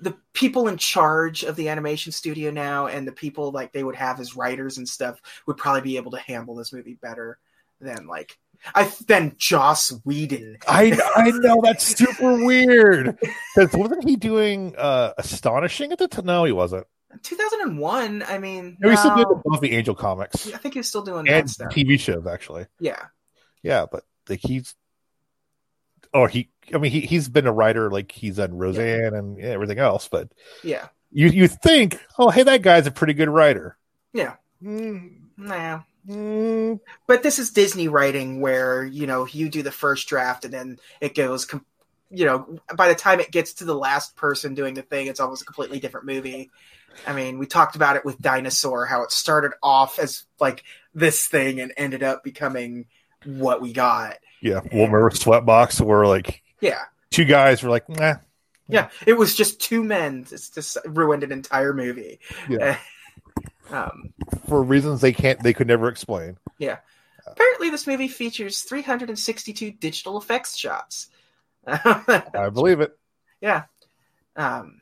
the 0.00 0.16
people 0.32 0.68
in 0.68 0.76
charge 0.76 1.42
of 1.44 1.56
the 1.56 1.68
animation 1.68 2.12
studio 2.12 2.50
now 2.50 2.86
and 2.86 3.06
the 3.06 3.12
people 3.12 3.50
like 3.52 3.72
they 3.72 3.82
would 3.84 3.96
have 3.96 4.20
as 4.20 4.36
writers 4.36 4.78
and 4.78 4.88
stuff 4.88 5.20
would 5.46 5.56
probably 5.56 5.80
be 5.80 5.96
able 5.96 6.12
to 6.12 6.18
handle 6.18 6.54
this 6.54 6.72
movie 6.72 6.94
better 6.94 7.38
than 7.80 8.06
like 8.06 8.38
I 8.74 8.90
than 9.06 9.34
Joss 9.36 9.90
Whedon. 10.04 10.58
I 10.66 10.98
I 11.16 11.30
know 11.30 11.60
that's 11.62 11.84
super 11.84 12.44
weird 12.44 13.16
because 13.54 13.72
wasn't 13.72 14.08
he 14.08 14.16
doing 14.16 14.74
uh 14.76 15.12
astonishing 15.16 15.92
at 15.92 15.98
the 15.98 16.08
time? 16.08 16.26
No, 16.26 16.44
he 16.44 16.52
wasn't. 16.52 16.86
2001. 17.22 18.24
I 18.28 18.38
mean, 18.38 18.76
no, 18.80 18.88
no. 18.88 18.90
he's 18.90 19.00
still 19.00 19.14
doing 19.14 19.42
both 19.44 19.60
the 19.60 19.72
Angel 19.72 19.94
comics. 19.94 20.52
I 20.52 20.58
think 20.58 20.74
he's 20.74 20.88
still 20.88 21.02
doing 21.02 21.28
and 21.28 21.46
TV 21.46 21.98
shows 21.98 22.26
actually. 22.26 22.66
Yeah, 22.80 23.02
yeah, 23.62 23.86
but 23.90 24.04
like 24.28 24.40
he's 24.42 24.74
oh 26.14 26.26
he 26.26 26.48
I 26.74 26.78
mean 26.78 26.90
he 26.90 27.00
he's 27.00 27.28
been 27.28 27.46
a 27.46 27.52
writer 27.52 27.90
like 27.90 28.12
he's 28.12 28.38
on 28.38 28.56
Roseanne 28.56 29.12
yeah. 29.12 29.18
and 29.18 29.38
everything 29.40 29.78
else, 29.78 30.08
but 30.08 30.28
yeah, 30.62 30.88
you 31.12 31.28
you 31.28 31.48
think 31.48 31.98
oh 32.18 32.30
hey 32.30 32.42
that 32.44 32.62
guy's 32.62 32.86
a 32.86 32.90
pretty 32.90 33.14
good 33.14 33.28
writer. 33.28 33.76
Yeah. 34.12 34.34
Mm. 34.62 35.16
Nah. 35.36 35.80
Mm. 36.08 36.80
But 37.06 37.22
this 37.22 37.38
is 37.38 37.50
Disney 37.50 37.88
writing 37.88 38.40
where 38.40 38.84
you 38.84 39.06
know 39.06 39.26
you 39.26 39.48
do 39.48 39.62
the 39.62 39.70
first 39.72 40.08
draft 40.08 40.44
and 40.44 40.52
then 40.54 40.78
it 41.00 41.14
goes. 41.14 41.44
Com- 41.44 41.64
you 42.10 42.24
know, 42.24 42.58
by 42.74 42.88
the 42.88 42.94
time 42.94 43.20
it 43.20 43.30
gets 43.30 43.54
to 43.54 43.66
the 43.66 43.74
last 43.74 44.16
person 44.16 44.54
doing 44.54 44.72
the 44.72 44.80
thing, 44.80 45.08
it's 45.08 45.20
almost 45.20 45.42
a 45.42 45.44
completely 45.44 45.78
different 45.78 46.06
movie. 46.06 46.50
I 47.06 47.12
mean, 47.12 47.38
we 47.38 47.44
talked 47.46 47.76
about 47.76 47.96
it 47.96 48.04
with 48.06 48.18
Dinosaur, 48.18 48.86
how 48.86 49.02
it 49.02 49.12
started 49.12 49.52
off 49.62 49.98
as 49.98 50.24
like 50.40 50.64
this 50.94 51.26
thing 51.26 51.60
and 51.60 51.70
ended 51.76 52.02
up 52.02 52.24
becoming 52.24 52.86
what 53.26 53.60
we 53.60 53.74
got. 53.74 54.16
Yeah, 54.40 54.60
we'll 54.72 54.82
Wilmer 54.88 55.10
Sweatbox 55.10 55.80
were 55.80 56.06
like 56.06 56.42
yeah, 56.60 56.82
two 57.10 57.24
guys 57.24 57.62
were 57.62 57.70
like 57.70 57.84
Yeah, 58.68 58.90
it 59.06 59.14
was 59.14 59.34
just 59.34 59.60
two 59.60 59.82
men. 59.82 60.26
It's 60.30 60.50
just 60.50 60.76
ruined 60.86 61.24
an 61.24 61.32
entire 61.32 61.72
movie. 61.72 62.20
Yeah. 62.48 62.78
um, 63.70 64.10
for 64.48 64.62
reasons 64.62 65.00
they 65.00 65.12
can't, 65.12 65.42
they 65.42 65.52
could 65.52 65.66
never 65.66 65.88
explain. 65.88 66.36
Yeah. 66.58 66.78
Apparently, 67.26 67.70
this 67.70 67.86
movie 67.86 68.08
features 68.08 68.62
362 68.62 69.72
digital 69.72 70.16
effects 70.18 70.56
shots. 70.56 71.08
I 71.66 72.48
believe 72.52 72.80
it. 72.80 72.96
Yeah. 73.40 73.64
Um, 74.34 74.80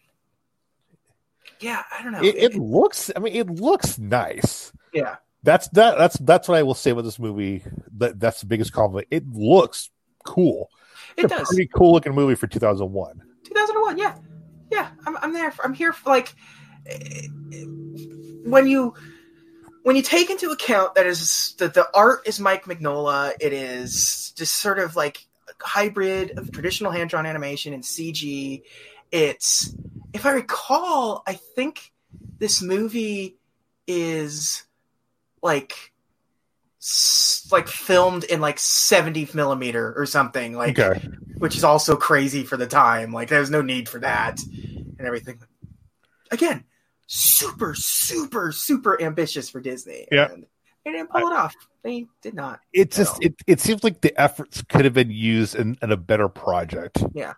yeah, 1.60 1.82
I 1.98 2.02
don't 2.02 2.12
know. 2.12 2.20
It, 2.20 2.34
it, 2.36 2.42
it 2.54 2.54
looks. 2.54 3.10
I 3.16 3.18
mean, 3.18 3.34
it 3.34 3.50
looks 3.50 3.98
nice. 3.98 4.72
Yeah 4.92 5.16
that's 5.46 5.68
that 5.68 5.96
that's 5.96 6.18
that's 6.18 6.48
what 6.48 6.58
I 6.58 6.64
will 6.64 6.74
say 6.74 6.90
about 6.90 7.04
this 7.04 7.18
movie. 7.20 7.62
That 7.98 8.18
that's 8.20 8.40
the 8.40 8.46
biggest 8.46 8.72
compliment. 8.72 9.06
It 9.12 9.24
looks 9.30 9.90
cool. 10.24 10.68
It's 11.16 11.32
it 11.32 11.36
does. 11.36 11.46
pretty 11.48 11.68
cool 11.74 11.92
looking 11.92 12.12
movie 12.14 12.34
for 12.34 12.48
2001. 12.48 13.22
2001, 13.44 13.96
yeah, 13.96 14.16
yeah. 14.72 14.88
I'm 15.06 15.16
I'm 15.18 15.32
there. 15.32 15.52
For, 15.52 15.64
I'm 15.64 15.72
here 15.72 15.92
for 15.92 16.10
like 16.10 16.34
when 18.44 18.66
you 18.66 18.92
when 19.84 19.94
you 19.94 20.02
take 20.02 20.30
into 20.30 20.50
account 20.50 20.96
that 20.96 21.06
is 21.06 21.54
that 21.58 21.74
the 21.74 21.86
art 21.94 22.26
is 22.26 22.40
Mike 22.40 22.64
Mignola, 22.64 23.32
it 23.40 23.52
is 23.52 24.32
just 24.32 24.56
sort 24.56 24.80
of 24.80 24.96
like 24.96 25.24
hybrid 25.60 26.36
of 26.38 26.50
traditional 26.50 26.90
hand 26.90 27.08
drawn 27.08 27.24
animation 27.24 27.72
and 27.72 27.84
CG. 27.84 28.62
It's 29.12 29.72
if 30.12 30.26
I 30.26 30.32
recall, 30.32 31.22
I 31.24 31.34
think 31.54 31.92
this 32.38 32.60
movie 32.60 33.38
is 33.86 34.65
like 35.42 35.92
like 37.50 37.66
filmed 37.66 38.22
in 38.24 38.40
like 38.40 38.60
70 38.60 39.30
millimeter 39.34 39.94
or 39.96 40.06
something 40.06 40.56
like 40.56 40.78
okay. 40.78 41.04
which 41.38 41.56
is 41.56 41.64
also 41.64 41.96
crazy 41.96 42.44
for 42.44 42.56
the 42.56 42.66
time 42.66 43.12
like 43.12 43.28
there's 43.28 43.50
no 43.50 43.60
need 43.62 43.88
for 43.88 43.98
that 44.00 44.40
and 44.44 45.00
everything 45.00 45.38
again 46.30 46.62
super 47.08 47.74
super 47.74 48.52
super 48.52 49.00
ambitious 49.02 49.50
for 49.50 49.60
disney 49.60 50.06
yeah 50.12 50.28
and 50.32 50.46
they 50.84 50.92
didn't 50.92 51.10
pull 51.10 51.26
it 51.26 51.32
off 51.32 51.56
they 51.82 52.06
did 52.22 52.34
not 52.34 52.60
it 52.72 52.92
just 52.92 53.20
it, 53.24 53.34
it 53.48 53.58
seems 53.60 53.82
like 53.82 54.00
the 54.02 54.18
efforts 54.20 54.62
could 54.62 54.84
have 54.84 54.94
been 54.94 55.10
used 55.10 55.56
in, 55.56 55.76
in 55.82 55.90
a 55.90 55.96
better 55.96 56.28
project 56.28 57.02
yeah 57.14 57.32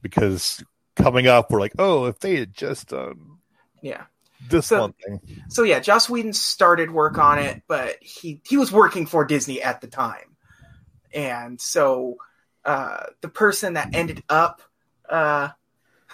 because 0.00 0.64
coming 0.96 1.26
up 1.26 1.50
we're 1.50 1.60
like 1.60 1.74
oh 1.78 2.06
if 2.06 2.18
they 2.20 2.36
had 2.36 2.54
just 2.54 2.94
um 2.94 3.40
yeah 3.82 4.04
this 4.48 4.66
so, 4.68 4.80
one 4.80 4.92
thing. 4.94 5.20
So 5.48 5.62
yeah, 5.62 5.80
Joss 5.80 6.08
Whedon 6.08 6.32
started 6.32 6.90
work 6.90 7.18
on 7.18 7.38
it, 7.38 7.62
but 7.68 7.96
he 8.02 8.40
he 8.48 8.56
was 8.56 8.72
working 8.72 9.06
for 9.06 9.24
Disney 9.24 9.62
at 9.62 9.80
the 9.80 9.86
time, 9.86 10.36
and 11.12 11.60
so 11.60 12.16
uh, 12.64 13.04
the 13.20 13.28
person 13.28 13.74
that 13.74 13.94
ended 13.94 14.22
up 14.28 14.62
uh, 15.08 15.48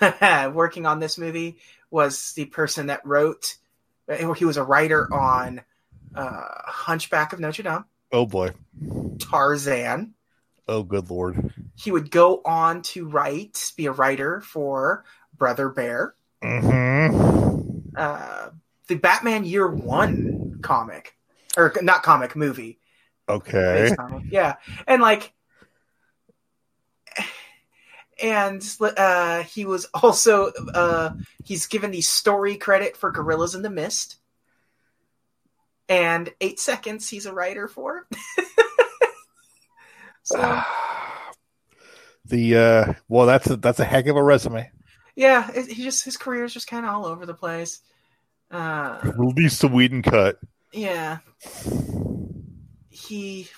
working 0.52 0.86
on 0.86 0.98
this 0.98 1.18
movie 1.18 1.58
was 1.90 2.32
the 2.32 2.46
person 2.46 2.86
that 2.88 3.06
wrote. 3.06 3.56
Eh, 4.08 4.28
he 4.34 4.44
was 4.44 4.56
a 4.56 4.64
writer 4.64 5.12
on 5.14 5.60
uh, 6.14 6.44
Hunchback 6.64 7.32
of 7.32 7.38
Notre 7.40 7.62
Dame. 7.62 7.84
Oh 8.12 8.26
boy, 8.26 8.50
Tarzan. 9.20 10.14
Oh 10.66 10.82
good 10.82 11.10
lord. 11.10 11.54
He 11.76 11.92
would 11.92 12.10
go 12.10 12.42
on 12.44 12.82
to 12.82 13.08
write, 13.08 13.72
be 13.76 13.86
a 13.86 13.92
writer 13.92 14.40
for 14.40 15.04
Brother 15.38 15.68
Bear. 15.68 16.14
Mm-hmm 16.42 17.55
uh, 17.96 18.50
the 18.88 18.96
Batman 18.96 19.44
Year 19.44 19.66
One 19.68 20.58
comic, 20.62 21.16
or 21.56 21.72
not 21.82 22.02
comic 22.02 22.36
movie. 22.36 22.78
Okay. 23.28 23.90
Yeah, 24.30 24.56
and 24.86 25.02
like, 25.02 25.32
and 28.22 28.62
uh, 28.80 29.42
he 29.44 29.64
was 29.64 29.86
also 29.94 30.52
uh, 30.74 31.10
he's 31.44 31.66
given 31.66 31.90
the 31.90 32.02
story 32.02 32.56
credit 32.56 32.96
for 32.96 33.10
Gorillas 33.10 33.54
in 33.54 33.62
the 33.62 33.70
Mist, 33.70 34.16
and 35.88 36.32
Eight 36.40 36.60
Seconds 36.60 37.08
he's 37.08 37.26
a 37.26 37.32
writer 37.32 37.66
for. 37.66 38.06
so. 40.22 40.40
the 42.26 42.56
uh, 42.56 42.92
well, 43.08 43.26
that's 43.26 43.48
a, 43.50 43.56
that's 43.56 43.80
a 43.80 43.84
heck 43.84 44.06
of 44.06 44.16
a 44.16 44.22
resume 44.22 44.70
yeah, 45.16 45.50
it, 45.52 45.66
he 45.72 45.82
just 45.82 46.04
his 46.04 46.16
career 46.16 46.44
is 46.44 46.52
just 46.52 46.68
kind 46.68 46.86
of 46.86 46.94
all 46.94 47.06
over 47.06 47.26
the 47.26 47.34
place. 47.34 47.80
Uh, 48.50 48.98
Release 49.16 49.58
the 49.58 49.68
Whedon 49.68 50.02
cut. 50.02 50.38
Yeah, 50.72 51.18
he. 52.90 53.48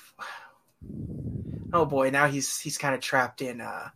Oh 1.73 1.85
boy, 1.85 2.11
now 2.11 2.29
he's 2.29 2.59
he's 2.59 2.79
kind 2.79 2.95
of 2.95 3.01
trapped 3.01 3.43
in 3.43 3.61
uh, 3.61 3.89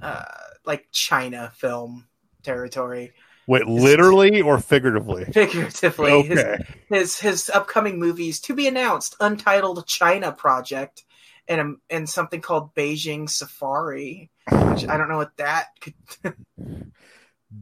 uh, 0.00 0.24
like 0.64 0.88
China 0.92 1.50
film 1.56 2.06
territory. 2.44 3.12
Wait, 3.48 3.66
literally 3.66 4.40
or 4.42 4.58
figuratively? 4.58 5.24
Figuratively. 5.24 6.10
Okay. 6.12 6.56
His, 6.88 7.16
his, 7.16 7.20
his 7.46 7.50
upcoming 7.50 7.98
movies 7.98 8.40
to 8.40 8.54
be 8.54 8.68
announced, 8.68 9.16
Untitled 9.20 9.86
China 9.86 10.32
Project, 10.32 11.04
and 11.48 11.76
and 11.88 12.08
something 12.08 12.40
called 12.40 12.74
Beijing 12.74 13.28
Safari, 13.28 14.30
which 14.50 14.86
I 14.86 14.96
don't 14.96 15.08
know 15.08 15.16
what 15.16 15.36
that 15.38 15.68
could. 15.80 15.94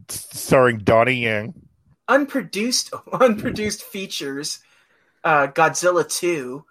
Starring 0.09 0.79
Donnie 0.79 1.23
Yen. 1.23 1.55
Unproduced, 2.09 2.91
unproduced 3.09 3.83
features, 3.83 4.59
uh, 5.25 5.47
Godzilla 5.47 6.09
two, 6.09 6.65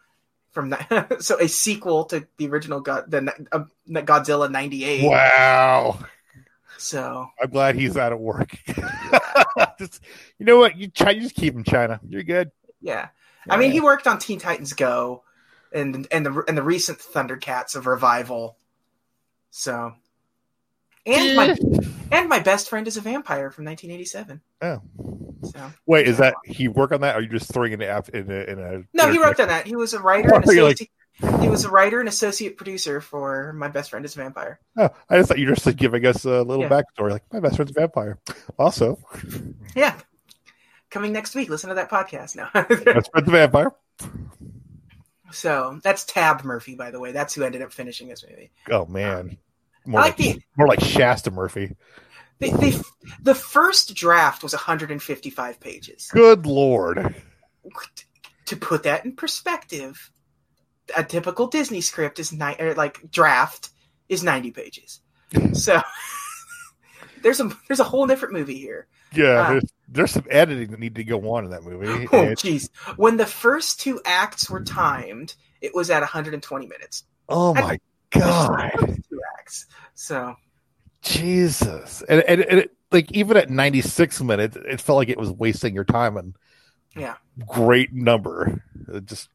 from 0.51 0.71
that, 0.71 1.17
so 1.23 1.39
a 1.39 1.47
sequel 1.47 2.05
to 2.05 2.27
the 2.37 2.47
original 2.49 2.81
God, 2.81 3.09
the 3.09 3.33
uh, 3.53 3.63
Godzilla 3.89 4.51
ninety 4.51 4.83
eight. 4.83 5.05
Wow. 5.09 5.99
So 6.77 7.29
I'm 7.41 7.49
glad 7.51 7.75
he's 7.75 7.95
out 7.95 8.11
of 8.11 8.19
work. 8.19 8.55
just, 9.79 10.01
you 10.37 10.45
know 10.45 10.57
what? 10.59 10.77
You, 10.77 10.89
try, 10.89 11.11
you 11.11 11.21
just 11.21 11.35
keep 11.35 11.53
him, 11.53 11.63
China. 11.63 12.01
You're 12.09 12.23
good. 12.23 12.51
Yeah. 12.81 13.07
yeah. 13.47 13.53
I 13.53 13.57
mean, 13.57 13.71
he 13.71 13.79
worked 13.79 14.07
on 14.07 14.19
Teen 14.19 14.39
Titans 14.39 14.73
Go 14.73 15.23
and 15.75 16.07
and 16.11 16.25
the 16.25 16.43
and 16.47 16.57
the 16.57 16.63
recent 16.63 16.97
Thundercats 16.97 17.75
of 17.75 17.85
revival. 17.85 18.57
So, 19.51 19.93
and 21.05 21.35
my 21.35 21.55
and 22.11 22.29
my 22.29 22.39
best 22.39 22.69
friend 22.69 22.87
is 22.87 22.97
a 22.97 23.01
vampire 23.01 23.51
from 23.51 23.65
1987. 23.65 24.41
Oh, 24.61 24.81
so, 25.43 25.73
wait, 25.85 26.07
is 26.07 26.17
that 26.17 26.33
he 26.45 26.67
work 26.67 26.91
on 26.91 27.01
that? 27.01 27.15
Or 27.15 27.19
are 27.19 27.21
you 27.21 27.27
just 27.27 27.51
throwing 27.51 27.73
an 27.73 27.81
in, 27.81 27.87
in 28.13 28.31
a, 28.31 28.35
in 28.51 28.59
a 28.59 28.83
No, 28.93 29.11
he 29.11 29.19
worked 29.19 29.39
on 29.39 29.49
that. 29.49 29.67
He 29.67 29.75
was 29.75 29.93
a 29.93 29.99
writer. 29.99 30.31
Oh, 30.33 30.39
associate, 30.39 30.89
He 31.41 31.49
was 31.49 31.65
a 31.65 31.69
writer 31.69 31.99
and 31.99 32.09
associate 32.09 32.57
producer 32.57 32.99
for 33.01 33.53
My 33.53 33.67
Best 33.67 33.91
Friend 33.91 34.03
Is 34.03 34.15
a 34.15 34.19
Vampire. 34.19 34.59
Oh, 34.77 34.89
I 35.09 35.17
just 35.17 35.29
thought 35.29 35.37
you 35.37 35.47
were 35.47 35.53
just 35.53 35.67
like 35.67 35.75
giving 35.75 36.05
us 36.07 36.25
a 36.25 36.41
little 36.41 36.63
yeah. 36.63 36.69
backstory, 36.69 37.11
like 37.11 37.23
My 37.31 37.39
Best 37.41 37.57
Friend's 37.57 37.71
a 37.71 37.79
Vampire. 37.79 38.17
Also, 38.57 38.97
yeah, 39.75 39.99
coming 40.89 41.11
next 41.11 41.35
week. 41.35 41.49
Listen 41.49 41.67
to 41.69 41.75
that 41.75 41.91
podcast 41.91 42.35
now. 42.37 42.49
Best 42.53 42.83
Friend's 43.11 43.27
a 43.27 43.31
Vampire. 43.31 43.71
So 45.31 45.79
that's 45.83 46.05
Tab 46.05 46.43
Murphy, 46.43 46.75
by 46.75 46.91
the 46.91 46.99
way. 46.99 47.11
That's 47.11 47.33
who 47.33 47.43
ended 47.43 47.61
up 47.61 47.71
finishing 47.71 48.07
this 48.07 48.23
movie. 48.27 48.51
Oh 48.69 48.85
man, 48.85 49.37
more 49.85 50.01
like, 50.01 50.17
the, 50.17 50.39
more 50.57 50.67
like 50.67 50.81
Shasta 50.81 51.31
Murphy. 51.31 51.75
the 52.39 53.35
first 53.35 53.95
draft 53.95 54.43
was 54.43 54.53
155 54.53 55.59
pages. 55.59 56.09
Good 56.11 56.45
lord! 56.45 57.15
To 58.47 58.57
put 58.57 58.83
that 58.83 59.05
in 59.05 59.15
perspective, 59.15 60.11
a 60.95 61.03
typical 61.03 61.47
Disney 61.47 61.81
script 61.81 62.19
is 62.19 62.31
ni- 62.31 62.73
like 62.75 63.09
draft 63.09 63.69
is 64.07 64.23
90 64.23 64.51
pages. 64.51 64.99
so 65.53 65.81
there's 67.23 67.39
a 67.39 67.51
there's 67.67 67.79
a 67.79 67.83
whole 67.85 68.05
different 68.05 68.35
movie 68.35 68.57
here 68.59 68.87
yeah, 69.17 69.33
wow. 69.35 69.41
Ah. 69.41 69.49
there's, 69.51 69.63
there's 69.87 70.11
some 70.11 70.25
editing 70.29 70.71
that 70.71 70.79
needed 70.79 70.95
to 70.95 71.03
go 71.03 71.33
on 71.33 71.45
in 71.45 71.51
that 71.51 71.63
movie. 71.63 72.07
Oh, 72.15 72.25
jeez. 72.35 72.69
When 72.97 73.17
the 73.17 73.25
first 73.25 73.79
two 73.79 74.01
acts 74.05 74.49
were 74.49 74.61
timed, 74.63 75.35
it 75.61 75.73
was 75.73 75.89
at 75.89 76.01
120 76.01 76.67
minutes. 76.67 77.03
Oh 77.27 77.53
my 77.53 77.79
god! 78.11 78.71
Two 79.09 79.19
acts. 79.39 79.65
So, 79.95 80.35
Jesus, 81.01 82.03
and 82.07 82.21
and, 82.23 82.41
and 82.41 82.59
it, 82.59 82.71
like 82.91 83.11
even 83.13 83.35
at 83.37 83.49
96 83.49 84.21
minutes, 84.21 84.55
it 84.59 84.79
felt 84.81 84.97
like 84.97 85.09
it 85.09 85.17
was 85.17 85.31
wasting 85.31 85.73
your 85.73 85.83
time. 85.85 86.17
And 86.17 86.35
yeah, 86.95 87.15
great 87.47 87.93
number. 87.93 88.63
It 88.87 89.05
just 89.05 89.29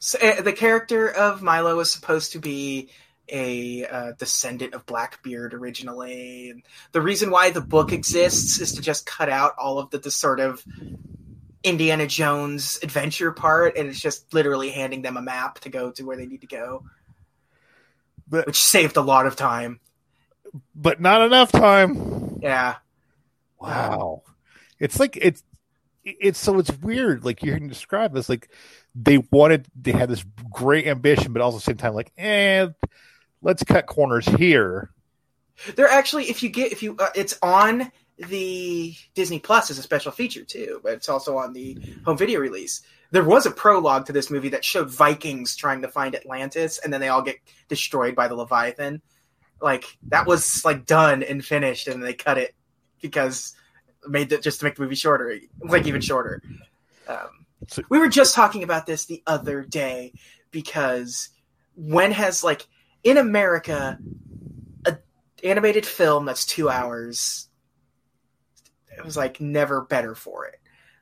so, 0.00 0.18
uh, 0.18 0.42
the 0.42 0.52
character 0.52 1.08
of 1.08 1.40
Milo 1.42 1.76
was 1.76 1.90
supposed 1.90 2.32
to 2.32 2.40
be 2.40 2.90
a 3.32 3.86
uh, 3.86 4.12
descendant 4.18 4.74
of 4.74 4.84
Blackbeard 4.86 5.54
originally. 5.54 6.50
And 6.50 6.62
the 6.92 7.00
reason 7.00 7.30
why 7.30 7.50
the 7.50 7.60
book 7.60 7.92
exists 7.92 8.60
is 8.60 8.72
to 8.74 8.82
just 8.82 9.06
cut 9.06 9.28
out 9.28 9.52
all 9.58 9.78
of 9.78 9.90
the, 9.90 9.98
the 9.98 10.10
sort 10.10 10.40
of 10.40 10.64
Indiana 11.62 12.06
Jones 12.06 12.78
adventure 12.82 13.32
part, 13.32 13.76
and 13.76 13.88
it's 13.88 14.00
just 14.00 14.32
literally 14.34 14.70
handing 14.70 15.02
them 15.02 15.16
a 15.16 15.22
map 15.22 15.60
to 15.60 15.68
go 15.68 15.90
to 15.92 16.02
where 16.04 16.16
they 16.16 16.26
need 16.26 16.40
to 16.42 16.46
go, 16.46 16.84
but, 18.28 18.46
which 18.46 18.62
saved 18.62 18.96
a 18.96 19.02
lot 19.02 19.26
of 19.26 19.36
time. 19.36 19.80
But 20.74 21.00
not 21.00 21.22
enough 21.22 21.52
time. 21.52 22.38
Yeah. 22.42 22.76
Wow. 23.60 24.22
It's 24.80 24.98
like 24.98 25.16
it's 25.20 25.44
it's 26.02 26.38
so 26.40 26.58
it's 26.58 26.72
weird. 26.78 27.24
Like 27.24 27.42
you're 27.44 27.60
describe 27.60 28.12
this, 28.14 28.28
like 28.30 28.48
they 28.96 29.18
wanted 29.30 29.68
they 29.80 29.92
had 29.92 30.08
this 30.10 30.24
great 30.50 30.86
ambition, 30.88 31.32
but 31.34 31.40
also 31.42 31.58
at 31.58 31.60
the 31.60 31.64
same 31.66 31.76
time, 31.76 31.94
like, 31.94 32.10
eh, 32.18 32.66
let's 33.42 33.62
cut 33.64 33.86
corners 33.86 34.26
here. 34.26 34.90
They're 35.74 35.88
actually, 35.88 36.24
if 36.30 36.42
you 36.42 36.48
get, 36.48 36.72
if 36.72 36.82
you, 36.82 36.96
uh, 36.98 37.08
it's 37.14 37.38
on 37.42 37.90
the 38.18 38.94
Disney 39.14 39.38
Plus 39.40 39.70
as 39.70 39.78
a 39.78 39.82
special 39.82 40.12
feature 40.12 40.44
too, 40.44 40.80
but 40.82 40.92
it's 40.92 41.08
also 41.08 41.36
on 41.38 41.52
the 41.52 41.78
home 42.04 42.16
video 42.16 42.40
release. 42.40 42.82
There 43.12 43.24
was 43.24 43.44
a 43.46 43.50
prologue 43.50 44.06
to 44.06 44.12
this 44.12 44.30
movie 44.30 44.50
that 44.50 44.64
showed 44.64 44.90
Vikings 44.90 45.56
trying 45.56 45.82
to 45.82 45.88
find 45.88 46.14
Atlantis, 46.14 46.78
and 46.78 46.92
then 46.92 47.00
they 47.00 47.08
all 47.08 47.22
get 47.22 47.36
destroyed 47.68 48.14
by 48.14 48.28
the 48.28 48.34
Leviathan. 48.36 49.02
Like 49.60 49.84
that 50.08 50.26
was 50.26 50.64
like 50.64 50.86
done 50.86 51.22
and 51.22 51.44
finished, 51.44 51.88
and 51.88 52.02
they 52.02 52.14
cut 52.14 52.38
it 52.38 52.54
because 53.02 53.54
made 54.08 54.30
that 54.30 54.42
just 54.42 54.60
to 54.60 54.64
make 54.64 54.76
the 54.76 54.82
movie 54.82 54.94
shorter, 54.94 55.34
like 55.66 55.86
even 55.86 56.00
shorter. 56.00 56.42
Um, 57.08 57.46
we 57.90 57.98
were 57.98 58.08
just 58.08 58.34
talking 58.34 58.62
about 58.62 58.86
this 58.86 59.04
the 59.06 59.22
other 59.26 59.62
day 59.62 60.14
because 60.50 61.28
when 61.74 62.12
has 62.12 62.42
like 62.44 62.66
in 63.04 63.16
America, 63.16 63.98
an 64.86 64.98
animated 65.42 65.86
film 65.86 66.24
that's 66.26 66.46
two 66.46 66.68
hours, 66.68 67.48
it 68.96 69.04
was 69.04 69.16
like 69.16 69.40
never 69.40 69.82
better 69.82 70.14
for 70.14 70.46
it. 70.46 70.56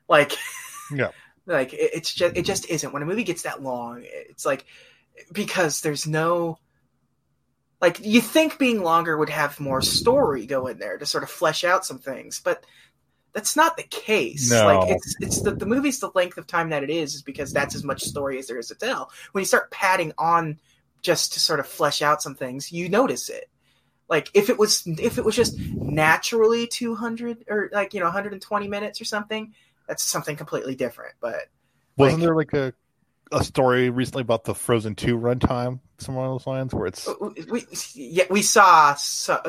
Like, 0.07 0.33
yeah, 0.93 1.09
like 1.45 1.73
it, 1.73 1.91
it's 1.93 2.13
just 2.13 2.37
it 2.37 2.43
just 2.45 2.69
isn't. 2.69 2.93
When 2.93 3.03
a 3.03 3.05
movie 3.05 3.23
gets 3.23 3.43
that 3.43 3.61
long, 3.61 4.01
it's 4.05 4.45
like 4.45 4.65
because 5.33 5.81
there's 5.81 6.07
no 6.07 6.57
like 7.81 7.99
you 8.03 8.21
think 8.21 8.57
being 8.57 8.81
longer 8.83 9.17
would 9.17 9.29
have 9.29 9.59
more 9.59 9.81
story 9.81 10.45
go 10.45 10.67
in 10.67 10.79
there 10.79 10.97
to 10.97 11.05
sort 11.05 11.23
of 11.23 11.29
flesh 11.29 11.63
out 11.63 11.85
some 11.85 11.99
things, 11.99 12.39
but 12.43 12.63
that's 13.33 13.55
not 13.55 13.77
the 13.77 13.83
case. 13.83 14.49
No. 14.51 14.65
Like 14.65 14.91
it's 14.95 15.15
it's 15.19 15.41
the, 15.41 15.51
the 15.51 15.65
movie's 15.65 15.99
the 15.99 16.11
length 16.15 16.37
of 16.37 16.47
time 16.47 16.69
that 16.69 16.83
it 16.83 16.89
is 16.89 17.15
is 17.15 17.21
because 17.21 17.51
that's 17.51 17.75
as 17.75 17.83
much 17.83 18.01
story 18.03 18.39
as 18.39 18.47
there 18.47 18.57
is 18.57 18.69
to 18.69 18.75
tell. 18.75 19.11
When 19.33 19.41
you 19.41 19.45
start 19.45 19.69
padding 19.71 20.13
on 20.17 20.59
just 21.01 21.33
to 21.33 21.39
sort 21.39 21.59
of 21.59 21.67
flesh 21.67 22.01
out 22.01 22.21
some 22.21 22.35
things, 22.35 22.71
you 22.71 22.89
notice 22.89 23.29
it. 23.29 23.49
Like 24.09 24.29
if 24.33 24.49
it 24.49 24.57
was 24.57 24.83
if 24.87 25.17
it 25.19 25.23
was 25.25 25.35
just 25.35 25.59
naturally 25.59 26.65
200 26.67 27.45
or 27.47 27.69
like 27.71 27.93
you 27.93 27.99
know 27.99 28.07
120 28.07 28.67
minutes 28.67 28.99
or 28.99 29.05
something, 29.05 29.53
that's 29.87 30.03
something 30.03 30.35
completely 30.35 30.73
different. 30.75 31.13
But 31.21 31.41
wasn't 31.95 32.21
like, 32.21 32.25
there 32.25 32.35
like 32.35 32.53
a 32.53 32.73
a 33.37 33.43
story 33.43 33.89
recently 33.91 34.21
about 34.21 34.45
the 34.45 34.55
Frozen 34.55 34.95
Two 34.95 35.17
runtime 35.17 35.79
somewhere 36.01 36.25
on 36.25 36.31
those 36.33 36.47
lines 36.47 36.73
where 36.73 36.87
it's 36.87 37.07
uh, 37.07 37.13
we 37.49 37.65
yeah 37.93 38.23
we 38.29 38.41
saw 38.41 38.93
so, 38.95 39.39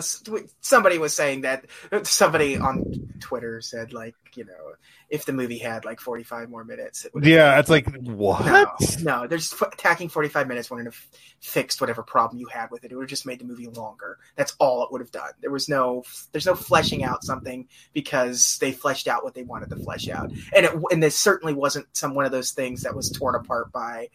somebody 0.61 0.99
was 0.99 1.15
saying 1.15 1.43
that 1.43 1.65
uh, 1.93 2.03
somebody 2.05 2.57
on 2.57 2.85
Twitter 3.21 3.61
said 3.61 3.93
like 3.93 4.15
you 4.35 4.45
know 4.45 4.73
if 5.09 5.25
the 5.25 5.33
movie 5.33 5.59
had 5.59 5.85
like 5.85 6.01
45 6.01 6.51
more 6.51 6.65
minutes 6.65 7.05
it 7.05 7.13
yeah 7.25 7.59
it's 7.59 7.71
like 7.71 7.87
what 8.05 8.45
no, 8.45 8.67
no 9.03 9.27
they're 9.27 9.39
just 9.39 9.61
attacking 9.61 10.09
45 10.09 10.47
minutes 10.47 10.71
wouldn't 10.71 10.87
have 10.87 11.07
fixed 11.41 11.81
whatever 11.81 12.03
problem 12.03 12.39
you 12.39 12.47
had 12.47 12.71
with 12.71 12.85
it 12.85 12.93
it 12.93 12.95
would 12.97 13.05
have 13.05 13.11
just 13.11 13.27
made 13.27 13.41
the 13.41 13.45
movie 13.45 13.67
longer 13.67 14.19
that's 14.37 14.55
all 14.59 14.85
it 14.85 14.93
would 14.93 15.01
have 15.01 15.11
done 15.11 15.31
there 15.41 15.51
was 15.51 15.69
no 15.69 16.05
there's 16.33 16.47
no 16.47 16.55
fleshing 16.55 17.03
out 17.03 17.25
something 17.25 17.67
because 17.93 18.59
they 18.61 18.71
fleshed 18.73 19.09
out 19.09 19.25
what 19.25 19.35
they 19.35 19.43
wanted 19.43 19.69
to 19.71 19.77
flesh 19.77 20.09
out 20.09 20.31
and 20.55 20.67
it 20.67 20.71
and 20.91 21.03
this 21.03 21.19
certainly 21.19 21.53
wasn't 21.55 21.87
some 21.97 22.15
one 22.15 22.25
of 22.25 22.31
those 22.33 22.53
things 22.53 22.83
that 22.83 22.95
was 22.95 23.11
torn 23.11 23.35
apart 23.35 23.73
by 23.73 24.09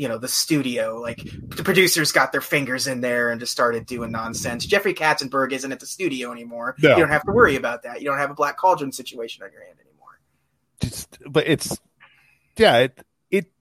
you 0.00 0.08
know 0.08 0.16
the 0.16 0.28
studio 0.28 0.98
like 0.98 1.18
the 1.18 1.62
producers 1.62 2.10
got 2.10 2.32
their 2.32 2.40
fingers 2.40 2.86
in 2.86 3.02
there 3.02 3.28
and 3.30 3.38
just 3.38 3.52
started 3.52 3.84
doing 3.84 4.10
nonsense 4.10 4.64
jeffrey 4.64 4.94
katzenberg 4.94 5.52
isn't 5.52 5.72
at 5.72 5.78
the 5.78 5.84
studio 5.84 6.32
anymore 6.32 6.74
no. 6.82 6.92
you 6.96 6.96
don't 6.96 7.10
have 7.10 7.22
to 7.22 7.32
worry 7.32 7.54
about 7.54 7.82
that 7.82 8.00
you 8.00 8.06
don't 8.06 8.16
have 8.16 8.30
a 8.30 8.34
black 8.34 8.56
cauldron 8.56 8.90
situation 8.92 9.44
on 9.44 9.52
your 9.52 9.62
hand 9.62 9.76
anymore 9.78 10.18
just, 10.80 11.18
but 11.30 11.46
it's 11.46 11.78
yeah 12.56 12.78
it 12.78 13.04
it 13.30 13.52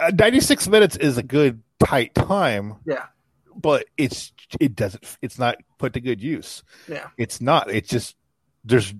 uh, 0.00 0.10
96 0.18 0.66
minutes 0.66 0.96
is 0.96 1.18
a 1.18 1.22
good 1.22 1.62
tight 1.78 2.12
time 2.12 2.74
yeah 2.84 3.04
but 3.54 3.86
it's 3.96 4.32
it 4.58 4.74
doesn't 4.74 5.04
it's 5.22 5.38
not 5.38 5.56
put 5.78 5.92
to 5.92 6.00
good 6.00 6.20
use 6.20 6.64
yeah 6.88 7.06
it's 7.16 7.40
not 7.40 7.70
it's 7.70 7.88
just 7.88 8.16
there's 8.64 8.92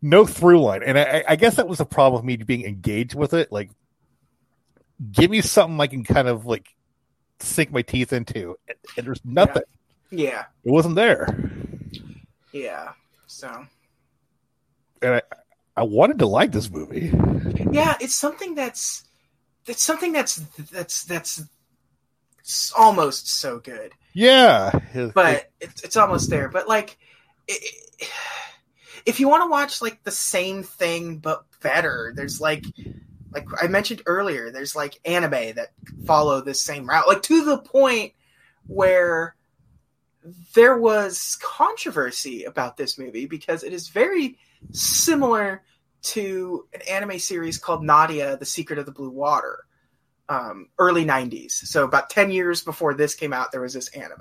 no 0.00 0.24
through 0.24 0.62
line 0.62 0.82
and 0.82 0.98
i, 0.98 1.22
I 1.28 1.36
guess 1.36 1.56
that 1.56 1.68
was 1.68 1.76
the 1.76 1.84
problem 1.84 2.22
with 2.22 2.24
me 2.26 2.42
being 2.42 2.64
engaged 2.64 3.14
with 3.14 3.34
it 3.34 3.52
like 3.52 3.68
give 5.12 5.30
me 5.30 5.40
something 5.40 5.80
I 5.80 5.86
can 5.86 6.04
kind 6.04 6.28
of 6.28 6.46
like 6.46 6.74
sink 7.40 7.70
my 7.72 7.82
teeth 7.82 8.12
into. 8.12 8.56
And, 8.68 8.78
and 8.96 9.06
there's 9.06 9.20
nothing. 9.24 9.62
Yeah. 10.10 10.26
yeah. 10.28 10.42
It 10.64 10.70
wasn't 10.70 10.96
there. 10.96 11.50
Yeah. 12.52 12.92
So. 13.26 13.66
And 15.02 15.16
I, 15.16 15.22
I 15.76 15.82
wanted 15.82 16.20
to 16.20 16.26
like 16.26 16.52
this 16.52 16.70
movie. 16.70 17.10
Yeah, 17.72 17.96
it's 18.00 18.14
something 18.14 18.54
that's 18.54 19.04
that's 19.66 19.82
something 19.82 20.12
that's 20.12 20.36
that's 20.70 21.04
that's 21.04 21.44
almost 22.78 23.28
so 23.28 23.58
good. 23.58 23.92
Yeah, 24.14 24.70
but 25.14 25.50
it's, 25.60 25.82
it's 25.82 25.96
almost 25.96 26.30
there. 26.30 26.48
But 26.48 26.68
like, 26.68 26.96
it, 27.48 28.08
if 29.04 29.18
you 29.18 29.28
want 29.28 29.42
to 29.44 29.50
watch 29.50 29.82
like 29.82 30.02
the 30.04 30.12
same 30.12 30.62
thing 30.62 31.18
but 31.18 31.44
better, 31.60 32.12
there's 32.14 32.40
like 32.40 32.64
like 33.34 33.48
I 33.62 33.66
mentioned 33.66 34.02
earlier, 34.06 34.50
there's 34.50 34.76
like 34.76 34.98
anime 35.04 35.32
that 35.56 35.72
follow 36.06 36.40
this 36.40 36.62
same 36.62 36.88
route, 36.88 37.08
like 37.08 37.22
to 37.22 37.44
the 37.44 37.58
point 37.58 38.12
where 38.66 39.34
there 40.54 40.78
was 40.78 41.36
controversy 41.42 42.44
about 42.44 42.76
this 42.76 42.96
movie 42.96 43.26
because 43.26 43.64
it 43.64 43.72
is 43.72 43.88
very 43.88 44.38
similar 44.72 45.62
to 46.02 46.66
an 46.72 46.80
anime 46.88 47.18
series 47.18 47.58
called 47.58 47.82
Nadia: 47.82 48.36
The 48.36 48.44
Secret 48.46 48.78
of 48.78 48.86
the 48.86 48.92
Blue 48.92 49.10
Water, 49.10 49.64
um, 50.28 50.68
early 50.78 51.04
'90s. 51.04 51.52
So 51.52 51.84
about 51.84 52.10
ten 52.10 52.30
years 52.30 52.62
before 52.62 52.94
this 52.94 53.16
came 53.16 53.32
out, 53.32 53.50
there 53.50 53.60
was 53.62 53.74
this 53.74 53.88
anime, 53.88 54.20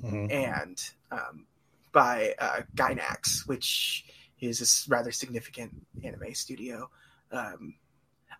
mm-hmm. 0.00 0.26
and 0.30 0.90
um, 1.10 1.46
by 1.92 2.34
uh, 2.38 2.60
Gainax, 2.76 3.48
which 3.48 4.04
is 4.38 4.86
a 4.88 4.92
rather 4.94 5.10
significant 5.10 5.72
anime 6.04 6.34
studio. 6.34 6.88
Um, 7.32 7.74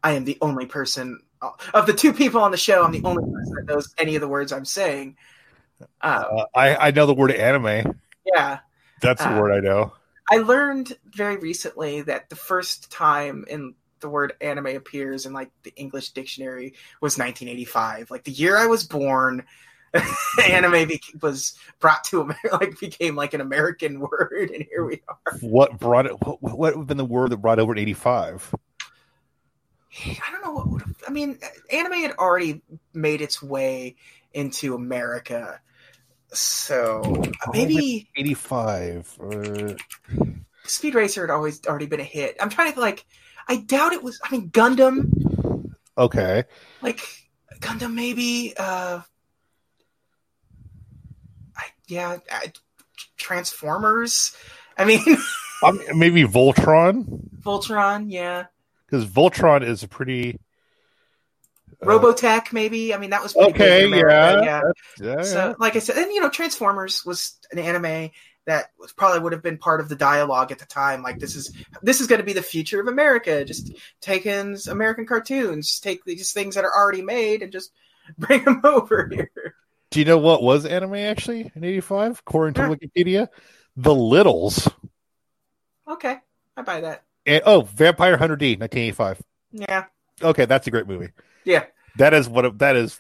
I 0.05 0.13
am 0.13 0.25
the 0.25 0.37
only 0.43 0.67
person 0.67 1.19
uh, 1.43 1.51
of 1.73 1.87
the 1.87 1.95
two 1.95 2.13
people 2.13 2.43
on 2.43 2.51
the 2.51 2.59
show. 2.59 2.85
I'm 2.85 2.93
the 2.93 3.03
only 3.05 3.25
person 3.33 3.55
that 3.55 3.65
knows 3.75 3.95
any 3.99 4.15
of 4.15 4.21
the 4.21 4.29
words 4.29 4.53
I'm 4.53 4.67
saying. 4.67 5.17
Um, 6.03 6.25
uh, 6.31 6.45
I 6.55 6.77
I 6.77 6.91
know 6.91 7.07
the 7.07 7.15
word 7.15 7.33
anime. 7.33 7.99
Yeah, 8.33 8.59
that's 9.01 9.23
the 9.23 9.33
uh, 9.35 9.41
word 9.41 9.51
I 9.53 9.61
know. 9.61 9.93
I 10.31 10.37
learned 10.39 10.93
very 11.07 11.37
recently 11.39 12.03
that 12.03 12.29
the 12.29 12.37
first 12.37 12.93
time 12.93 13.45
in 13.49 13.75
the 14.01 14.09
word 14.11 14.35
anime 14.43 14.67
appears 14.69 15.25
in 15.25 15.33
like 15.33 15.51
the 15.63 15.73
English 15.77 16.11
dictionary 16.11 16.75
was 17.01 17.19
1985, 17.19 18.11
like 18.11 18.25
the 18.25 18.31
year 18.31 18.57
I 18.57 18.67
was 18.67 18.85
born. 18.85 19.43
anime 20.49 20.89
be- 20.89 21.01
was 21.23 21.57
brought 21.79 22.03
to 22.03 22.21
America, 22.21 22.49
like 22.61 22.77
became 22.81 23.15
like 23.15 23.33
an 23.33 23.41
American 23.41 24.01
word, 24.01 24.51
and 24.53 24.65
here 24.69 24.85
we 24.85 25.01
are. 25.09 25.39
What 25.41 25.79
brought 25.79 26.07
it? 26.07 26.13
What, 26.21 26.43
what 26.43 26.59
would 26.59 26.75
have 26.75 26.87
been 26.89 26.97
the 26.99 27.05
word 27.05 27.31
that 27.31 27.37
brought 27.39 27.59
over 27.61 27.73
in 27.73 27.79
'85? 27.79 28.53
I 30.07 30.31
don't 30.33 30.43
know 30.43 30.53
what 30.53 30.69
would 30.69 30.83
have. 30.83 30.95
I 31.07 31.11
mean, 31.11 31.39
anime 31.73 31.93
had 31.93 32.13
already 32.13 32.63
made 32.93 33.21
its 33.21 33.43
way 33.43 33.97
into 34.33 34.75
America, 34.75 35.61
so 36.33 37.23
maybe 37.53 38.09
eighty 38.17 38.35
five 38.35 39.13
or 39.19 39.69
uh, 39.69 39.75
Speed 40.65 40.95
Racer 40.95 41.21
had 41.27 41.31
always 41.33 41.65
already 41.67 41.87
been 41.87 42.01
a 42.01 42.05
hit. 42.05 42.37
I'm 42.41 42.51
trying 42.51 42.73
to 42.73 42.81
like, 42.81 43.05
I 43.49 43.57
doubt 43.59 43.93
it 43.93 44.03
was. 44.03 44.21
I 44.25 44.31
mean, 44.33 44.51
Gundam. 44.51 45.71
Okay. 45.97 46.45
Like 46.83 47.01
Gundam, 47.61 47.95
maybe. 47.95 48.55
Uh, 48.57 49.01
I 51.57 51.63
yeah, 51.87 52.19
I, 52.33 52.53
Transformers. 53.17 54.37
I 54.77 54.87
mean, 54.87 55.03
um, 55.65 55.81
maybe 55.95 56.25
Voltron. 56.25 57.07
Voltron, 57.43 58.07
yeah 58.09 58.47
because 58.95 59.09
Voltron 59.11 59.65
is 59.65 59.83
a 59.83 59.89
pretty 59.89 60.39
uh, 61.83 61.87
Robotech, 61.87 62.53
maybe. 62.53 62.95
I 62.95 62.99
mean, 62.99 63.11
that 63.11 63.23
was 63.25 63.37
okay. 63.37 63.89
Yeah, 63.89 64.41
yeah. 64.43 64.61
yeah. 65.01 65.23
So, 65.23 65.49
yeah. 65.49 65.55
like 65.59 65.75
I 65.77 65.81
said, 65.81 65.97
and 65.97 66.13
you 66.13 66.21
know, 66.21 66.29
Transformers 66.31 67.05
was 67.05 67.37
an 67.51 67.59
anime 67.59 68.11
that 68.47 68.71
was 68.79 68.93
probably 68.93 69.19
would 69.21 69.33
have 69.33 69.43
been 69.43 69.59
part 69.59 69.81
of 69.81 69.89
the 69.89 69.97
dialogue 69.97 70.53
at 70.53 70.59
the 70.61 70.67
time. 70.67 71.03
Like, 71.03 71.19
this 71.19 71.35
is 71.35 71.51
this 71.83 72.01
is 72.01 72.07
going 72.07 72.21
to 72.21 72.25
be 72.27 72.33
the 72.35 72.43
future 72.43 72.81
of 72.81 72.87
America. 72.87 73.45
Just 73.45 73.73
take 74.01 74.27
ins 74.27 74.69
American 74.69 75.07
cartoons, 75.07 75.81
take 75.81 76.05
these 76.05 76.33
things 76.33 76.55
that 76.55 76.63
are 76.65 76.73
already 76.75 77.03
made, 77.03 77.43
and 77.43 77.51
just 77.51 77.73
bring 78.19 78.45
them 78.45 78.61
over 78.63 79.09
here. 79.13 79.55
Do 79.91 79.99
you 79.99 80.05
know 80.07 80.19
what 80.19 80.41
was 80.43 80.65
anime 80.67 80.95
actually 80.95 81.51
in 81.57 81.65
'85? 81.65 82.23
According 82.27 82.55
to 82.55 82.61
Wikipedia, 82.63 83.27
The 83.77 83.95
Littles. 83.95 84.69
Okay, 85.89 86.19
I 86.57 86.63
buy 86.63 86.83
that. 86.83 87.04
And, 87.27 87.43
oh, 87.47 87.63
Vampire 87.63 88.17
Hunter 88.17 88.37
D, 88.37 88.57
1985. 88.57 89.23
Yeah. 89.53 89.85
Okay, 90.23 90.45
that's 90.45 90.67
a 90.67 90.71
great 90.71 90.87
movie. 90.87 91.11
Yeah. 91.45 91.65
That 91.97 92.13
is 92.15 92.29
what 92.29 92.59
that 92.59 92.77
is 92.77 92.99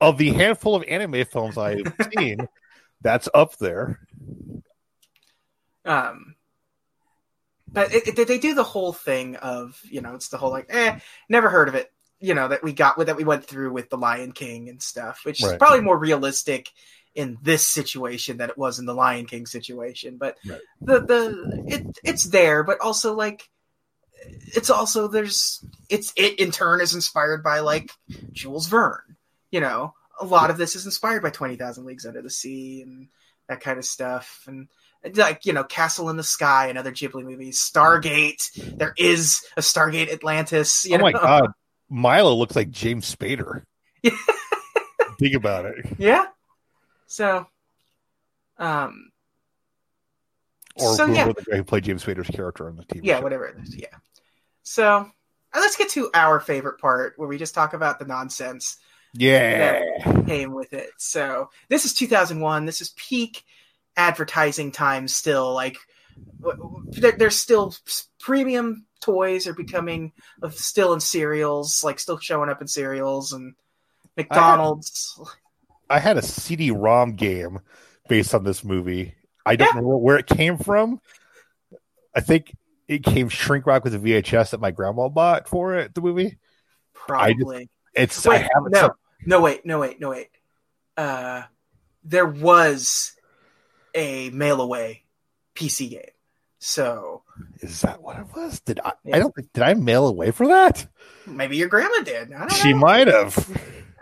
of 0.00 0.16
the 0.18 0.32
handful 0.32 0.74
of 0.74 0.82
anime 0.84 1.24
films 1.26 1.56
I've 1.58 1.92
seen. 2.18 2.48
that's 3.02 3.28
up 3.34 3.56
there. 3.58 4.00
Um, 5.84 6.34
but 7.70 7.92
it, 7.94 8.18
it, 8.18 8.26
they 8.28 8.38
do 8.38 8.54
the 8.54 8.62
whole 8.62 8.92
thing 8.92 9.34
of 9.36 9.78
you 9.84 10.00
know 10.00 10.14
it's 10.14 10.28
the 10.28 10.38
whole 10.38 10.50
like 10.50 10.66
eh 10.68 11.00
never 11.28 11.48
heard 11.48 11.66
of 11.68 11.74
it 11.74 11.90
you 12.20 12.34
know 12.34 12.46
that 12.46 12.62
we 12.62 12.72
got 12.72 12.96
with 12.96 13.08
that 13.08 13.16
we 13.16 13.24
went 13.24 13.44
through 13.44 13.72
with 13.72 13.90
the 13.90 13.98
Lion 13.98 14.32
King 14.32 14.68
and 14.68 14.80
stuff, 14.80 15.20
which 15.24 15.42
right. 15.42 15.52
is 15.52 15.58
probably 15.58 15.80
more 15.82 15.98
realistic 15.98 16.68
in 17.14 17.38
this 17.42 17.66
situation 17.66 18.38
than 18.38 18.50
it 18.50 18.58
was 18.58 18.78
in 18.78 18.86
the 18.86 18.94
Lion 18.94 19.26
King 19.26 19.46
situation. 19.46 20.16
But 20.18 20.36
right. 20.48 20.60
the 20.80 21.00
the 21.00 21.62
it 21.66 21.98
it's 22.04 22.24
there, 22.24 22.62
but 22.64 22.80
also 22.80 23.14
like 23.14 23.48
it's 24.24 24.70
also 24.70 25.08
there's 25.08 25.64
it's 25.88 26.12
it 26.16 26.38
in 26.38 26.50
turn 26.50 26.80
is 26.80 26.94
inspired 26.94 27.42
by 27.42 27.60
like 27.60 27.90
Jules 28.32 28.66
Verne. 28.66 29.16
You 29.50 29.60
know, 29.60 29.94
a 30.20 30.24
lot 30.24 30.50
of 30.50 30.56
this 30.56 30.76
is 30.76 30.84
inspired 30.86 31.22
by 31.22 31.30
Twenty 31.30 31.56
Thousand 31.56 31.84
Leagues 31.84 32.06
Under 32.06 32.22
the 32.22 32.30
Sea 32.30 32.82
and 32.82 33.08
that 33.48 33.60
kind 33.60 33.78
of 33.78 33.84
stuff 33.84 34.42
and 34.46 34.68
like 35.16 35.44
you 35.44 35.52
know 35.52 35.64
castle 35.64 36.08
in 36.10 36.16
the 36.16 36.22
sky 36.22 36.68
and 36.68 36.78
other 36.78 36.92
ghibli 36.92 37.24
movies 37.24 37.58
stargate 37.58 38.52
there 38.78 38.94
is 38.96 39.44
a 39.56 39.60
stargate 39.60 40.10
atlantis 40.12 40.86
oh 40.92 40.96
know? 40.96 41.02
my 41.02 41.10
god 41.10 41.48
milo 41.90 42.36
looks 42.36 42.54
like 42.54 42.70
james 42.70 43.12
spader 43.12 43.62
think 45.18 45.34
about 45.34 45.66
it 45.66 45.74
yeah 45.98 46.26
so, 47.12 47.46
um, 48.56 49.10
or 50.76 50.94
so, 50.96 51.04
yeah. 51.04 51.26
the 51.30 51.34
guy 51.34 51.56
who 51.58 51.64
played 51.64 51.84
James 51.84 52.02
Spader's 52.02 52.34
character 52.34 52.66
on 52.70 52.76
the 52.76 52.84
TV. 52.84 53.00
Yeah, 53.02 53.18
show. 53.18 53.22
whatever 53.22 53.44
it 53.48 53.56
is. 53.62 53.76
Yeah. 53.76 53.88
So 54.62 54.86
uh, 54.96 55.04
let's 55.54 55.76
get 55.76 55.90
to 55.90 56.08
our 56.14 56.40
favorite 56.40 56.80
part 56.80 57.12
where 57.18 57.28
we 57.28 57.36
just 57.36 57.54
talk 57.54 57.74
about 57.74 57.98
the 57.98 58.06
nonsense. 58.06 58.78
Yeah. 59.12 59.84
came 60.26 60.52
with 60.54 60.72
it. 60.72 60.88
So 60.96 61.50
this 61.68 61.84
is 61.84 61.92
2001. 61.92 62.64
This 62.64 62.80
is 62.80 62.94
peak 62.96 63.44
advertising 63.94 64.72
time 64.72 65.06
still. 65.06 65.52
Like, 65.52 65.76
there's 66.92 67.36
still 67.36 67.74
premium 68.20 68.86
toys 69.02 69.46
are 69.46 69.52
becoming 69.52 70.12
still 70.52 70.94
in 70.94 71.00
cereals, 71.00 71.84
like 71.84 71.98
still 72.00 72.18
showing 72.18 72.48
up 72.48 72.62
in 72.62 72.68
cereals 72.68 73.34
and 73.34 73.52
McDonald's. 74.16 75.20
I, 75.22 75.28
I 75.92 75.98
had 75.98 76.16
a 76.16 76.22
CD-ROM 76.22 77.16
game 77.16 77.60
based 78.08 78.34
on 78.34 78.44
this 78.44 78.64
movie. 78.64 79.14
I 79.44 79.56
don't 79.56 79.74
yeah. 79.74 79.80
know 79.82 79.98
where 79.98 80.16
it 80.16 80.26
came 80.26 80.56
from. 80.56 81.02
I 82.14 82.20
think 82.20 82.56
it 82.88 83.04
came 83.04 83.28
shrink 83.28 83.66
wrap 83.66 83.84
with 83.84 83.94
a 83.94 83.98
VHS 83.98 84.50
that 84.52 84.60
my 84.60 84.70
grandma 84.70 85.10
bought 85.10 85.48
for 85.50 85.74
it. 85.74 85.94
The 85.94 86.00
movie, 86.00 86.38
probably. 86.94 87.68
Just, 87.94 88.16
it's 88.26 88.26
wait, 88.26 88.46
no, 88.70 88.80
some... 88.80 88.90
no, 89.26 89.40
wait, 89.42 89.66
no, 89.66 89.80
wait, 89.80 90.00
no, 90.00 90.08
wait. 90.10 90.28
Uh, 90.96 91.42
there 92.04 92.26
was 92.26 93.12
a 93.94 94.30
mail 94.30 94.62
away 94.62 95.04
PC 95.54 95.90
game. 95.90 96.00
So 96.58 97.22
is 97.60 97.82
that 97.82 98.00
what 98.00 98.16
it 98.18 98.26
was? 98.34 98.60
Did 98.60 98.80
I? 98.82 98.92
Yeah. 99.04 99.16
I 99.16 99.18
don't 99.18 99.34
think 99.34 99.48
did 99.52 99.62
I 99.62 99.74
mail 99.74 100.06
away 100.08 100.30
for 100.30 100.46
that? 100.48 100.86
Maybe 101.26 101.58
your 101.58 101.68
grandma 101.68 102.02
did. 102.02 102.32
she 102.62 102.72
might 102.72 103.08
have. 103.08 103.36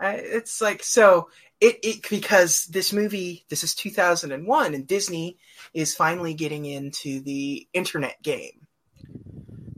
it's 0.01 0.61
like 0.61 0.85
so 0.85 1.29
it, 1.61 1.79
it 1.83 2.07
because 2.09 2.65
this 2.67 2.93
movie 2.93 3.45
this 3.49 3.63
is 3.63 3.75
2001 3.75 4.75
and 4.75 4.87
disney 4.87 5.37
is 5.75 5.95
finally 5.95 6.35
getting 6.35 6.65
into 6.65 7.21
the 7.21 7.67
internet 7.73 8.21
game 8.23 8.67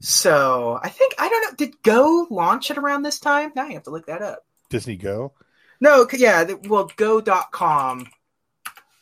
so 0.01 0.79
i 0.83 0.89
think 0.89 1.15
i 1.19 1.29
don't 1.29 1.43
know 1.43 1.57
did 1.57 1.83
go 1.83 2.27
launch 2.31 2.71
it 2.71 2.79
around 2.79 3.03
this 3.03 3.19
time 3.19 3.53
now 3.55 3.67
you 3.67 3.75
have 3.75 3.83
to 3.83 3.91
look 3.91 4.07
that 4.07 4.23
up 4.23 4.45
disney 4.71 4.97
go 4.97 5.33
no 5.81 6.07
yeah 6.13 6.45
well 6.69 6.89
go.com 6.97 8.07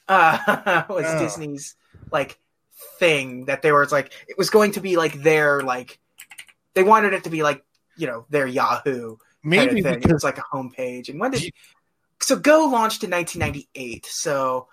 uh, 0.09 0.83
was 0.89 1.05
oh. 1.07 1.19
disney's 1.19 1.75
like 2.11 2.39
thing 2.99 3.45
that 3.45 3.61
they 3.61 3.73
were 3.73 3.87
like 3.91 4.11
it 4.27 4.39
was 4.39 4.49
going 4.49 4.73
to 4.73 4.81
be 4.81 4.97
like 4.97 5.13
their 5.23 5.61
like 5.61 5.99
they 6.75 6.83
wanted 6.83 7.13
it 7.13 7.25
to 7.25 7.31
be 7.31 7.43
like 7.43 7.63
you 7.99 8.07
know 8.07 8.25
their 8.31 8.47
yahoo 8.47 9.17
maybe 9.45 9.83
kind 9.83 9.97
of 9.97 10.01
because 10.03 10.13
was 10.15 10.25
like 10.25 10.39
a 10.39 10.43
homepage 10.53 11.11
and 11.11 11.21
when 11.21 11.31
did 11.31 11.43
you, 11.43 11.51
so 12.23 12.37
Go 12.37 12.67
launched 12.67 13.03
in 13.05 13.11
1998. 13.11 14.07
So 14.07 14.69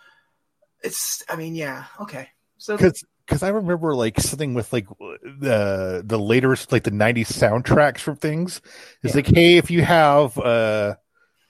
it's, 0.83 1.23
I 1.29 1.35
mean, 1.35 1.55
yeah, 1.55 1.85
okay. 2.01 2.29
So 2.57 2.75
because 2.77 3.03
because 3.25 3.43
I 3.43 3.49
remember 3.49 3.95
like 3.95 4.19
something 4.19 4.53
with 4.53 4.71
like 4.73 4.87
the 5.21 6.01
the 6.05 6.19
later 6.19 6.49
like 6.71 6.83
the 6.83 6.91
90s 6.91 7.27
soundtracks 7.31 7.99
from 7.99 8.15
things. 8.15 8.61
It's 9.03 9.13
yeah. 9.13 9.17
like, 9.17 9.27
hey, 9.33 9.57
if 9.57 9.69
you 9.71 9.83
have 9.83 10.37
uh 10.37 10.95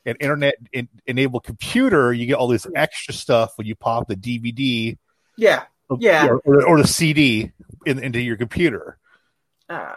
an 0.06 0.16
internet 0.20 0.56
in- 0.72 0.90
enabled 1.06 1.44
computer, 1.44 2.12
you 2.14 2.26
get 2.26 2.36
all 2.36 2.48
this 2.48 2.68
extra 2.76 3.14
stuff 3.14 3.52
when 3.58 3.68
you 3.68 3.76
pop 3.76 4.08
the 4.08 4.16
DVD. 4.16 4.98
Yeah. 5.38 5.64
yeah. 6.00 6.28
Or, 6.28 6.38
or, 6.46 6.66
or, 6.66 6.82
the 6.82 6.88
CD 6.88 7.52
in, 7.86 8.00
into 8.00 8.22
your 8.22 8.38
computer. 8.38 8.98
Uh, 9.70 9.94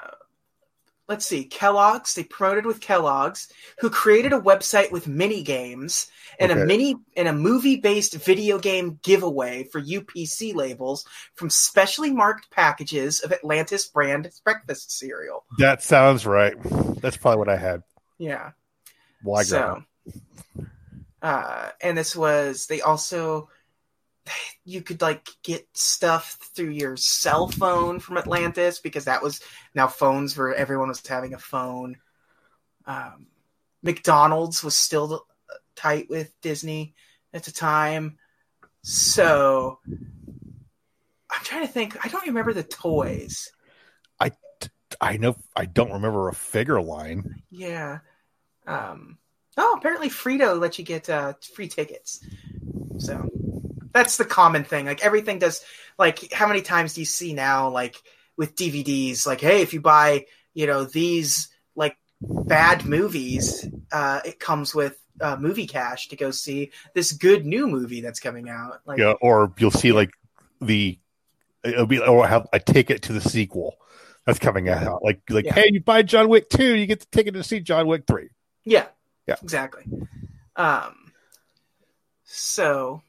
let's 1.11 1.27
see, 1.27 1.45
Kellogg's. 1.45 2.15
They 2.15 2.23
promoted 2.25 2.65
with 2.65 2.81
Kellogg's, 2.81 3.53
who 3.81 3.91
created 3.91 4.33
a 4.33 4.41
website 4.41 4.93
with 4.93 5.09
mini 5.09 5.43
games 5.43 6.09
and 6.39 6.53
okay. 6.53 6.63
a 6.63 6.65
mini 6.65 6.95
and 7.17 7.27
a 7.29 7.33
movie-based 7.33 8.15
video 8.15 8.59
game 8.59 9.01
giveaway 9.03 9.65
for 9.65 9.83
UPC 9.83 10.55
labels 10.55 11.05
from 11.35 11.51
specially 11.51 12.13
marked 12.13 12.51
packages 12.53 13.21
of 13.21 13.33
Atlantis 13.33 13.89
brand 13.89 14.31
breakfast 14.45 14.93
cereal. 14.97 15.45
That 15.59 15.83
sounds 15.83 16.25
right. 16.25 16.55
That's 17.03 17.17
probably 17.17 17.41
what 17.41 17.49
I 17.49 17.57
had. 17.57 17.83
Yeah. 18.17 18.53
Why 19.23 19.39
well, 19.39 19.45
so, 19.45 19.83
uh, 21.21 21.71
and 21.83 21.99
this 21.99 22.15
was 22.15 22.69
they 22.69 22.81
also 22.81 23.49
you 24.65 24.83
could 24.83 25.01
like 25.01 25.29
get 25.43 25.67
stuff 25.73 26.37
through 26.55 26.71
your 26.71 26.97
cell 26.97 27.49
phone 27.49 27.99
from 28.01 28.19
Atlantis 28.19 28.79
because 28.79 29.07
that 29.07 29.23
was 29.23 29.41
now 29.75 29.87
phones 29.87 30.37
where 30.37 30.55
everyone 30.55 30.89
was 30.89 31.05
having 31.07 31.35
a 31.35 31.39
phone. 31.39 31.97
Um, 32.87 33.27
McDonald's 33.83 34.63
was 34.63 34.77
still 34.79 35.25
tight 35.75 36.07
with 36.11 36.33
Disney 36.43 36.95
at 37.33 37.45
the 37.45 37.53
time. 37.53 38.19
So 38.83 39.79
I'm 39.89 41.43
trying 41.43 41.67
to 41.67 41.73
think. 41.73 41.97
I 42.05 42.09
don't 42.09 42.27
remember 42.27 42.53
the 42.53 42.63
toys. 42.63 43.51
I 44.21 44.33
I 45.01 45.17
know 45.17 45.37
I 45.57 45.67
don't 45.67 45.93
remember 45.93 46.29
a 46.29 46.35
figure 46.35 46.81
line. 46.81 47.43
Yeah. 47.51 47.99
Um, 48.67 49.19
oh, 49.57 49.75
apparently 49.79 50.09
Frito 50.09 50.59
let 50.61 50.79
you 50.79 50.85
get 50.85 51.11
uh, 51.11 51.35
free 51.55 51.69
tickets. 51.69 52.25
So 52.99 53.29
that's 53.93 54.17
the 54.17 54.25
common 54.25 54.65
thing. 54.65 54.87
Like 54.87 55.05
everything 55.05 55.39
does. 55.39 55.63
Like 55.99 56.33
how 56.33 56.47
many 56.49 56.63
times 56.63 56.95
do 56.95 57.01
you 57.01 57.05
see 57.05 57.33
now? 57.35 57.69
Like 57.71 57.97
with 58.37 58.57
DVDs, 58.57 59.27
like 59.27 59.41
hey, 59.41 59.63
if 59.63 59.75
you 59.75 59.81
buy 59.81 60.27
you 60.55 60.67
know 60.67 60.85
these 60.85 61.49
like 61.77 61.97
bad 62.21 62.85
movies, 62.85 63.67
uh, 63.93 64.21
it 64.25 64.39
comes 64.41 64.75
with 64.75 64.97
uh, 65.21 65.37
movie 65.39 65.67
cash 65.67 66.09
to 66.09 66.17
go 66.17 66.31
see 66.31 66.71
this 66.95 67.13
good 67.13 67.45
new 67.45 67.67
movie 67.67 68.01
that's 68.01 68.21
coming 68.21 68.49
out. 68.49 68.81
Like, 68.87 68.99
yeah, 68.99 69.13
or 69.21 69.53
you'll 69.59 69.71
see 69.71 69.93
like 69.93 70.11
the 70.61 70.99
it'll 71.65 71.87
be 71.87 71.99
or 72.01 72.21
oh, 72.21 72.23
have 72.27 72.49
a 72.53 72.61
ticket 72.61 73.03
to 73.03 73.13
the 73.13 73.21
sequel 73.21 73.77
that's 74.25 74.39
coming 74.39 74.69
out. 74.71 75.03
Like 75.05 75.21
like 75.29 75.45
yeah. 75.45 75.55
hey, 75.55 75.69
you 75.73 75.83
buy 75.83 76.01
John 76.03 76.29
Wick 76.31 76.49
two, 76.49 76.77
you 76.77 76.87
get 76.87 77.01
the 77.01 77.07
ticket 77.13 77.35
to 77.35 77.45
see 77.45 77.61
John 77.61 77.87
Wick 77.87 78.05
three. 78.07 78.29
Yeah, 78.65 78.87
yeah, 79.27 79.37
exactly. 79.43 79.85
Um, 80.57 81.13
so 82.25 83.03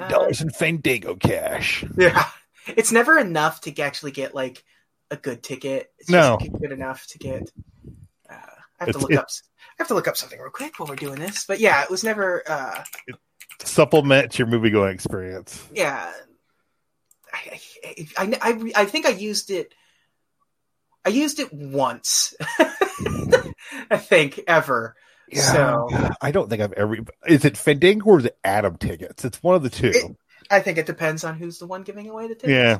ten 0.00 0.08
dollars 0.10 0.40
in 0.40 0.50
Fandango 0.50 1.14
cash. 1.16 1.84
Yeah, 1.96 2.26
it's 2.66 2.92
never 2.92 3.18
enough 3.18 3.60
to 3.62 3.80
actually 3.80 4.12
get 4.12 4.34
like 4.34 4.64
a 5.10 5.16
good 5.16 5.42
ticket. 5.42 5.90
It's 5.98 6.08
no, 6.10 6.38
just 6.40 6.52
good 6.52 6.72
enough 6.72 7.06
to 7.08 7.18
get. 7.18 7.50
Uh, 8.30 8.32
I 8.32 8.36
have 8.80 8.88
it's, 8.88 8.98
to 8.98 9.02
look 9.06 9.12
up. 9.14 9.28
I 9.28 9.74
have 9.78 9.88
to 9.88 9.94
look 9.94 10.08
up 10.08 10.16
something 10.16 10.38
real 10.38 10.50
quick 10.50 10.78
while 10.78 10.88
we're 10.88 10.96
doing 10.96 11.18
this. 11.18 11.44
But 11.44 11.60
yeah, 11.60 11.82
it 11.82 11.90
was 11.90 12.04
never. 12.04 12.42
Uh, 12.46 12.82
supplement 13.64 14.38
your 14.38 14.48
movie 14.48 14.70
going 14.70 14.92
experience. 14.94 15.62
Yeah, 15.74 16.12
I 17.32 17.60
I, 17.84 18.08
I 18.22 18.38
I, 18.40 18.72
I 18.82 18.84
think 18.86 19.06
I 19.06 19.10
used 19.10 19.50
it. 19.50 19.74
I 21.04 21.08
used 21.08 21.40
it 21.40 21.52
once. 21.52 22.34
I 23.90 23.96
think 23.98 24.38
ever 24.46 24.94
yeah, 25.32 25.42
so 25.52 25.88
I 26.20 26.30
don't 26.30 26.48
think 26.50 26.60
I've 26.60 26.72
ever. 26.74 26.98
Is 27.26 27.44
it 27.44 27.56
Fandango 27.56 28.06
or 28.06 28.18
is 28.20 28.26
it 28.26 28.36
Atom 28.44 28.76
tickets? 28.76 29.24
It's 29.24 29.42
one 29.42 29.54
of 29.56 29.62
the 29.62 29.70
two. 29.70 29.86
It, 29.88 30.16
I 30.50 30.60
think 30.60 30.76
it 30.76 30.84
depends 30.86 31.24
on 31.24 31.36
who's 31.36 31.58
the 31.58 31.66
one 31.66 31.82
giving 31.82 32.08
away 32.10 32.24
the 32.28 32.34
tickets. 32.34 32.50
Yeah. 32.52 32.78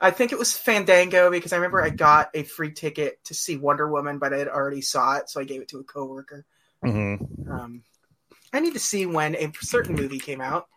I 0.00 0.10
think 0.10 0.32
it 0.32 0.38
was 0.38 0.54
Fandango 0.56 1.30
because 1.30 1.52
I 1.54 1.56
remember 1.56 1.82
I 1.82 1.88
got 1.88 2.30
a 2.34 2.42
free 2.42 2.72
ticket 2.72 3.24
to 3.24 3.34
see 3.34 3.56
Wonder 3.56 3.90
Woman, 3.90 4.18
but 4.18 4.34
I 4.34 4.38
had 4.38 4.48
already 4.48 4.82
saw 4.82 5.16
it, 5.16 5.30
so 5.30 5.40
I 5.40 5.44
gave 5.44 5.62
it 5.62 5.68
to 5.68 5.78
a 5.78 5.84
coworker. 5.84 6.44
Mm-hmm. 6.84 7.50
Um, 7.50 7.82
I 8.52 8.60
need 8.60 8.74
to 8.74 8.80
see 8.80 9.06
when 9.06 9.34
a 9.34 9.50
certain 9.60 9.94
movie 9.94 10.18
came 10.18 10.42
out. 10.42 10.68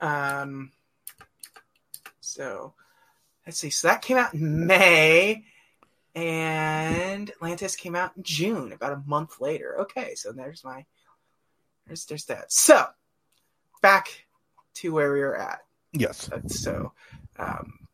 Um, 0.00 0.70
so 2.20 2.74
let's 3.44 3.58
see. 3.58 3.70
So 3.70 3.88
that 3.88 4.02
came 4.02 4.18
out 4.18 4.34
in 4.34 4.66
May 4.66 5.44
and 6.16 7.28
Atlantis 7.28 7.76
came 7.76 7.94
out 7.94 8.12
in 8.16 8.22
June, 8.22 8.72
about 8.72 8.92
a 8.94 9.02
month 9.06 9.38
later. 9.38 9.80
Okay, 9.82 10.14
so 10.14 10.32
there's 10.32 10.64
my 10.64 10.84
there's 11.86 12.06
there's 12.06 12.24
that. 12.24 12.50
So 12.50 12.86
back 13.82 14.24
to 14.76 14.92
where 14.92 15.12
we 15.12 15.20
were 15.20 15.36
at. 15.38 15.60
Yes. 15.92 16.30
Uh, 16.32 16.40
so, 16.48 16.92
um, 17.38 17.86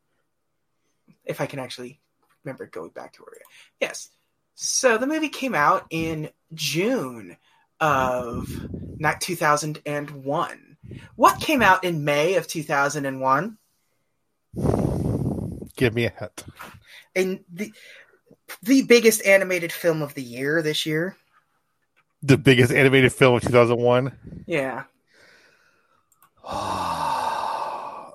if 1.24 1.40
I 1.40 1.46
can 1.46 1.58
actually 1.58 2.00
remember 2.44 2.66
going 2.66 2.90
back 2.90 3.12
to 3.14 3.22
where 3.22 3.28
we 3.32 3.38
were. 3.38 3.52
Yes. 3.88 4.08
So 4.54 4.98
the 4.98 5.06
movie 5.06 5.28
came 5.28 5.54
out 5.54 5.86
in 5.90 6.30
June 6.54 7.36
of 7.80 8.48
not 9.00 9.20
2001. 9.20 10.76
What 11.16 11.40
came 11.40 11.62
out 11.62 11.84
in 11.84 12.04
May 12.04 12.34
of 12.36 12.46
2001? 12.48 13.58
Give 15.76 15.94
me 15.94 16.04
a 16.04 16.10
hint. 16.10 16.44
And 17.14 17.40
the 17.52 17.72
the 18.62 18.82
biggest 18.82 19.24
animated 19.24 19.72
film 19.72 20.02
of 20.02 20.14
the 20.14 20.22
year 20.22 20.60
this 20.62 20.84
year. 20.84 21.16
The 22.22 22.36
biggest 22.38 22.72
animated 22.72 23.12
film 23.12 23.36
of 23.36 23.42
2001? 23.42 24.44
Yeah. 24.46 24.84
I 26.44 28.10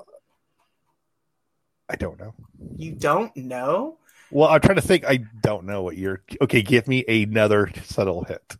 don't 1.98 2.20
know. 2.20 2.34
You 2.78 2.94
don't 2.94 3.36
know? 3.36 3.98
Well, 4.32 4.50
I'm 4.50 4.62
trying 4.62 4.76
to 4.76 4.82
think. 4.82 5.06
I 5.06 5.20
don't 5.42 5.66
know 5.66 5.84
what 5.84 5.98
you're. 5.98 6.22
Okay, 6.42 6.62
give 6.62 6.86
me 6.88 7.06
another 7.08 7.72
subtle 7.86 8.26
hit. 8.26 8.58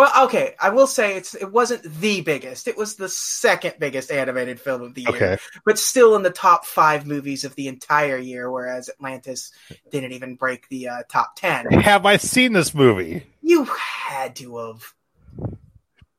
Well, 0.00 0.24
okay, 0.24 0.54
I 0.58 0.70
will 0.70 0.86
say 0.86 1.14
it's 1.16 1.34
it 1.34 1.52
wasn't 1.52 1.82
the 2.00 2.22
biggest. 2.22 2.66
It 2.68 2.78
was 2.78 2.94
the 2.96 3.10
second 3.10 3.74
biggest 3.78 4.10
animated 4.10 4.58
film 4.58 4.80
of 4.80 4.94
the 4.94 5.02
year, 5.02 5.14
okay. 5.14 5.38
but 5.66 5.78
still 5.78 6.16
in 6.16 6.22
the 6.22 6.30
top 6.30 6.64
five 6.64 7.06
movies 7.06 7.44
of 7.44 7.54
the 7.54 7.68
entire 7.68 8.16
year. 8.16 8.50
Whereas 8.50 8.88
Atlantis 8.88 9.52
didn't 9.92 10.12
even 10.12 10.36
break 10.36 10.66
the 10.70 10.88
uh, 10.88 11.02
top 11.10 11.32
ten. 11.36 11.66
Have 11.66 12.06
I 12.06 12.16
seen 12.16 12.54
this 12.54 12.74
movie? 12.74 13.24
You 13.42 13.64
had 13.64 14.36
to 14.36 14.56
have. 14.68 14.94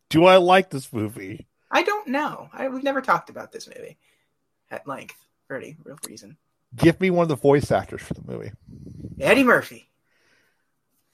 Do 0.09 0.25
I 0.25 0.37
like 0.37 0.69
this 0.69 0.93
movie? 0.93 1.47
I 1.71 1.81
don't 1.81 2.09
know. 2.09 2.49
I, 2.53 2.67
we've 2.69 2.83
never 2.83 3.01
talked 3.01 3.31
about 3.31 3.51
this 3.51 3.67
movie 3.67 3.97
at 4.69 4.87
length 4.87 5.15
for 5.47 5.55
any 5.57 5.75
real 5.83 5.97
reason. 6.07 6.37
Give 6.75 7.01
me 7.01 7.09
one 7.09 7.23
of 7.23 7.29
the 7.29 7.35
voice 7.35 7.71
actors 7.71 8.03
for 8.03 8.13
the 8.13 8.21
movie. 8.31 8.51
Eddie 9.19 9.43
Murphy. 9.43 9.89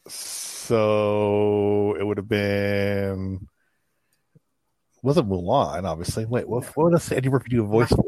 So- 0.09 0.56
so 0.67 1.95
it 1.97 2.03
would 2.05 2.17
have 2.17 2.27
been 2.27 3.47
wasn't 5.01 5.29
Mulan, 5.29 5.85
obviously. 5.85 6.25
Wait, 6.25 6.47
what? 6.49 6.65
What 6.75 6.91
does 6.91 7.09
Eddie 7.11 7.29
Murphy 7.29 7.49
do 7.49 7.63
a 7.63 7.67
voice 7.67 7.87
for? 7.89 8.03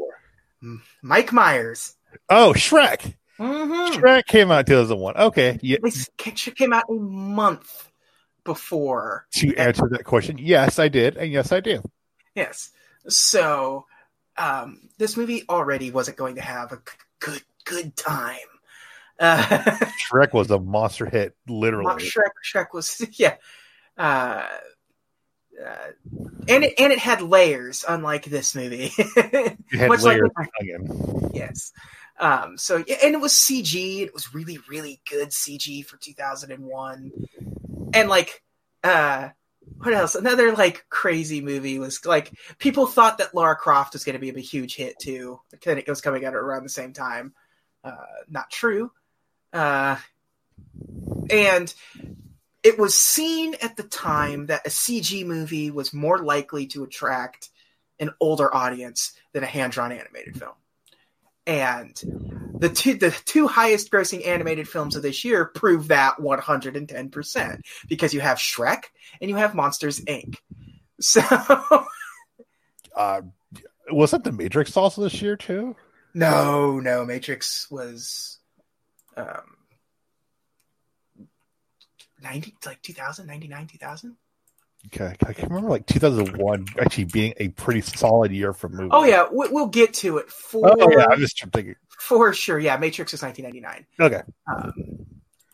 Mm, 0.62 0.80
Mike 1.02 1.32
Myers. 1.32 1.94
Oh, 2.28 2.52
Shrek. 2.54 3.14
Mm-hmm. 3.38 3.98
Shrek 3.98 4.26
came 4.26 4.50
out 4.50 4.66
2001. 4.66 5.16
Okay, 5.16 5.58
yeah. 5.62 5.78
Shrek 5.78 6.54
came 6.56 6.72
out 6.74 6.84
a 6.88 6.92
month 6.92 7.90
before. 8.44 9.26
To 9.36 9.56
answer 9.56 9.88
that 9.92 10.04
question, 10.04 10.36
yes, 10.36 10.78
I 10.78 10.88
did, 10.88 11.16
and 11.16 11.32
yes, 11.32 11.52
I 11.52 11.60
do. 11.60 11.82
Yes. 12.34 12.70
So, 13.08 13.86
um, 14.36 14.90
this 14.98 15.16
movie 15.16 15.44
already 15.48 15.90
wasn't 15.90 16.18
going 16.18 16.34
to 16.34 16.42
have 16.42 16.72
a 16.72 16.82
good 17.20 17.42
good 17.64 17.96
time. 17.96 18.36
Uh, 19.20 19.36
Shrek 20.00 20.32
was 20.32 20.50
a 20.50 20.58
monster 20.58 21.04
hit, 21.04 21.36
literally. 21.46 22.02
Shrek, 22.02 22.32
Shrek 22.42 22.68
was 22.72 23.04
yeah, 23.18 23.36
uh, 23.98 24.46
uh, 25.62 25.90
and 26.48 26.64
it 26.64 26.74
and 26.78 26.90
it 26.94 26.98
had 26.98 27.20
layers, 27.20 27.84
unlike 27.86 28.24
this 28.24 28.54
movie. 28.54 28.90
Much 29.74 30.02
like 30.02 30.20
yes. 31.34 31.72
Um, 32.18 32.56
so 32.56 32.82
yeah, 32.86 32.96
and 33.04 33.14
it 33.14 33.20
was 33.20 33.34
CG. 33.34 34.00
It 34.00 34.14
was 34.14 34.32
really, 34.34 34.58
really 34.70 35.02
good 35.08 35.28
CG 35.28 35.84
for 35.84 35.96
2001. 35.98 37.12
And 37.92 38.08
like, 38.08 38.42
uh, 38.82 39.28
what 39.78 39.92
else? 39.92 40.14
Another 40.14 40.52
like 40.52 40.86
crazy 40.88 41.42
movie 41.42 41.78
was 41.78 42.06
like 42.06 42.32
people 42.58 42.86
thought 42.86 43.18
that 43.18 43.34
Lara 43.34 43.56
Croft 43.56 43.92
was 43.92 44.04
going 44.04 44.18
to 44.18 44.18
be 44.18 44.30
a 44.30 44.38
huge 44.40 44.76
hit 44.76 44.98
too. 44.98 45.40
Then 45.62 45.76
it 45.76 45.88
was 45.88 46.00
coming 46.00 46.24
out 46.24 46.34
around 46.34 46.62
the 46.62 46.68
same 46.70 46.94
time. 46.94 47.34
Uh, 47.84 47.92
not 48.28 48.50
true. 48.50 48.90
Uh, 49.52 49.96
and 51.30 51.72
it 52.62 52.78
was 52.78 52.94
seen 52.98 53.54
at 53.62 53.76
the 53.76 53.82
time 53.82 54.46
that 54.46 54.66
a 54.66 54.70
CG 54.70 55.24
movie 55.26 55.70
was 55.70 55.92
more 55.92 56.18
likely 56.18 56.66
to 56.68 56.84
attract 56.84 57.48
an 57.98 58.10
older 58.20 58.54
audience 58.54 59.12
than 59.32 59.42
a 59.42 59.46
hand 59.46 59.72
drawn 59.72 59.92
animated 59.92 60.38
film. 60.38 60.52
And 61.46 61.98
the 62.58 62.68
two, 62.68 62.94
the 62.94 63.10
two 63.24 63.48
highest 63.48 63.90
grossing 63.90 64.26
animated 64.26 64.68
films 64.68 64.94
of 64.94 65.02
this 65.02 65.24
year 65.24 65.46
prove 65.46 65.88
that 65.88 66.16
110% 66.18 67.60
because 67.88 68.14
you 68.14 68.20
have 68.20 68.38
Shrek 68.38 68.84
and 69.20 69.30
you 69.30 69.36
have 69.36 69.54
Monsters 69.54 70.00
Inc. 70.02 70.36
So. 71.00 71.22
uh, 72.96 73.22
wasn't 73.90 74.22
The 74.24 74.32
Matrix 74.32 74.76
also 74.76 75.02
this 75.02 75.20
year, 75.20 75.34
too? 75.36 75.74
No, 76.14 76.78
no. 76.78 77.04
Matrix 77.04 77.68
was 77.70 78.38
um, 79.20 79.56
90 82.22 82.54
like 82.66 82.82
2000 82.82 83.26
99 83.26 83.66
2000 83.66 84.14
okay 84.86 85.14
i 85.26 85.32
can 85.32 85.48
remember 85.48 85.68
like 85.70 85.86
2001 85.86 86.66
actually 86.80 87.04
being 87.04 87.32
a 87.38 87.48
pretty 87.48 87.80
solid 87.80 88.30
year 88.30 88.52
for 88.52 88.68
movies 88.68 88.90
oh 88.92 89.04
yeah 89.04 89.26
we, 89.32 89.48
will 89.48 89.66
get 89.68 89.94
to 89.94 90.18
it 90.18 90.28
for 90.30 90.70
oh 90.78 90.90
yeah 90.90 91.06
i'm 91.10 91.18
just 91.18 91.42
thinking 91.54 91.74
for 91.98 92.32
sure 92.34 92.58
yeah 92.58 92.76
matrix 92.76 93.14
is 93.14 93.22
1999 93.22 93.86
okay 94.00 94.20
um, 94.86 95.00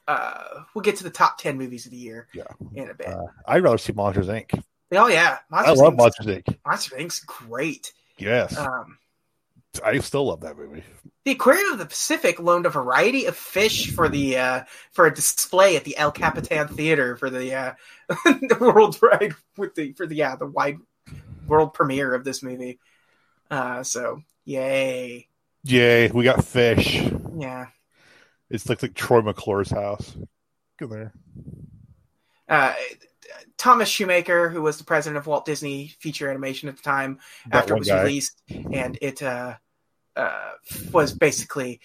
uh, 0.09 0.63
we'll 0.75 0.83
get 0.83 0.97
to 0.97 1.03
the 1.05 1.11
top 1.11 1.37
10 1.39 1.57
movies 1.59 1.85
of 1.87 1.91
the 1.93 1.99
year 1.99 2.27
yeah. 2.33 2.43
in 2.75 2.91
a 2.91 2.95
bit 2.95 3.07
uh, 3.09 3.25
i'd 3.49 3.63
rather 3.63 3.79
see 3.79 3.93
monsters 3.93 4.27
inc 4.29 4.61
oh 4.93 5.07
yeah 5.09 5.39
monsters 5.51 5.81
i 5.81 5.85
love 5.85 5.95
Inc's, 5.95 5.99
monsters 5.99 6.27
inc 6.27 6.59
monsters 6.67 6.99
inc's 6.99 7.21
great 7.21 7.93
yes 8.19 8.57
um 8.59 8.99
I 9.85 9.99
still 9.99 10.27
love 10.27 10.41
that 10.43 10.57
movie. 10.57 10.83
The 11.25 11.33
Aquarium 11.33 11.73
of 11.73 11.79
the 11.79 11.87
Pacific 11.87 12.39
loaned 12.39 12.67
a 12.67 12.71
variety 12.71 13.27
of 13.27 13.37
fish 13.37 13.91
for 13.93 14.09
the 14.09 14.37
uh, 14.37 14.65
for 14.93 15.07
a 15.07 15.15
display 15.15 15.77
at 15.77 15.85
the 15.85 15.97
El 15.97 16.13
Capitan 16.13 16.69
Theater 16.69 17.17
for 17.17 17.31
the 17.31 17.55
uh, 17.55 17.73
the 18.25 18.57
world 18.61 18.99
ride 19.03 19.35
with 19.57 19.75
the 19.75 19.93
for 19.93 20.07
the 20.07 20.15
yeah 20.17 20.35
uh, 20.35 20.37
the 20.37 20.47
wide 20.47 20.79
world 21.47 21.75
premiere 21.75 22.15
of 22.15 22.25
this 22.25 22.43
movie. 22.43 22.79
Uh, 23.51 23.83
so 23.83 24.23
yay, 24.45 25.29
yay, 25.65 26.11
we 26.11 26.25
got 26.25 26.45
fish. 26.45 27.03
Yeah, 27.37 27.67
it 28.51 28.69
looks 28.69 28.83
like 28.83 28.95
Troy 28.95 29.21
McClure's 29.23 29.71
house. 29.71 30.17
Go 30.79 30.87
there. 30.87 31.13
Uh, 32.49 32.75
Thomas 33.59 33.89
Schumacher, 33.89 34.49
who 34.51 34.63
was 34.63 34.77
the 34.79 34.85
president 34.85 35.17
of 35.19 35.27
Walt 35.27 35.45
Disney 35.45 35.89
Feature 35.99 36.31
Animation 36.31 36.69
at 36.69 36.77
the 36.77 36.83
time, 36.83 37.19
that 37.51 37.59
after 37.65 37.75
it 37.75 37.81
was 37.81 37.89
guy. 37.89 38.03
released, 38.03 38.41
and 38.49 38.97
it 39.01 39.21
uh, 39.23 39.57
uh, 40.17 40.53
was 40.91 41.13
basically 41.13 41.81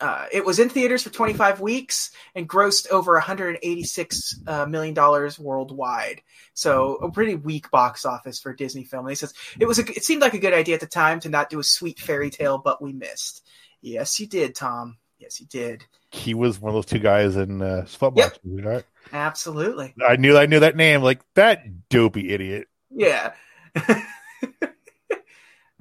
uh, 0.00 0.26
it 0.32 0.44
was 0.44 0.58
in 0.58 0.68
theaters 0.68 1.02
for 1.04 1.10
25 1.10 1.60
weeks 1.60 2.10
and 2.34 2.48
grossed 2.48 2.90
over 2.90 3.12
186 3.12 4.40
uh, 4.46 4.66
million 4.66 4.92
dollars 4.94 5.38
worldwide. 5.38 6.20
So 6.54 6.96
a 6.96 7.10
pretty 7.12 7.36
weak 7.36 7.70
box 7.70 8.04
office 8.04 8.40
for 8.40 8.50
a 8.50 8.56
Disney 8.56 8.84
film. 8.84 9.04
And 9.06 9.10
he 9.12 9.14
says 9.14 9.32
it 9.60 9.66
was 9.66 9.78
a, 9.78 9.82
it 9.82 10.02
seemed 10.04 10.20
like 10.22 10.34
a 10.34 10.38
good 10.40 10.52
idea 10.52 10.74
at 10.74 10.80
the 10.80 10.86
time 10.86 11.20
to 11.20 11.28
not 11.28 11.48
do 11.50 11.60
a 11.60 11.64
sweet 11.64 12.00
fairy 12.00 12.30
tale, 12.30 12.58
but 12.58 12.82
we 12.82 12.92
missed. 12.92 13.46
Yes, 13.82 14.18
you 14.18 14.26
did, 14.26 14.54
Tom. 14.54 14.96
Yes, 15.18 15.36
he 15.36 15.44
did. 15.44 15.84
He 16.10 16.34
was 16.34 16.60
one 16.60 16.70
of 16.70 16.74
those 16.74 16.86
two 16.86 16.98
guys 16.98 17.36
in 17.36 17.62
uh, 17.62 17.86
yep. 18.16 18.36
right? 18.44 18.84
Absolutely. 19.12 19.94
I 20.06 20.16
knew 20.16 20.36
I 20.36 20.46
knew 20.46 20.60
that 20.60 20.76
name. 20.76 21.02
Like 21.02 21.20
that 21.34 21.88
dopey 21.88 22.30
idiot. 22.30 22.66
Yeah. 22.90 23.32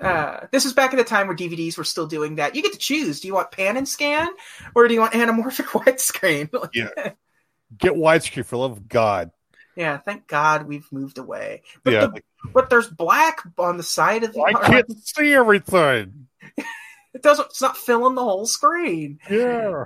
Uh, 0.04 0.48
this 0.52 0.66
was 0.66 0.74
back 0.74 0.94
at 0.94 0.98
the 0.98 1.04
time 1.04 1.28
where 1.28 1.36
DVDs 1.36 1.78
were 1.78 1.84
still 1.86 2.08
doing 2.08 2.36
that. 2.36 2.56
You 2.56 2.62
get 2.62 2.74
to 2.74 2.80
choose. 2.80 3.22
Do 3.22 3.28
you 3.30 3.34
want 3.36 3.52
pan 3.52 3.78
and 3.78 3.88
scan 3.88 4.28
or 4.76 4.88
do 4.88 4.94
you 4.94 5.00
want 5.00 5.14
anamorphic 5.14 5.66
widescreen? 5.84 6.50
yeah. 6.74 7.12
Get 7.78 7.94
widescreen 7.94 8.46
for 8.46 8.58
love 8.58 8.74
of 8.74 8.88
God. 8.90 9.32
Yeah, 9.76 9.98
thank 9.98 10.28
God 10.28 10.68
we've 10.68 10.86
moved 10.92 11.18
away. 11.18 11.64
But, 11.84 11.94
yeah. 11.94 12.00
The, 12.06 12.22
but 12.54 12.70
there's 12.70 12.88
black 12.88 13.42
on 13.58 13.78
the 13.78 13.84
side 13.84 14.24
of 14.24 14.32
the. 14.34 14.42
I 14.42 14.54
can't 14.54 14.92
see 15.08 15.34
everything. 15.34 16.28
it 17.16 17.24
doesn't. 17.24 17.46
It's 17.48 17.62
not 17.62 17.76
filling 17.76 18.14
the 18.14 18.22
whole 18.24 18.46
screen. 18.46 19.18
Yeah. 19.28 19.86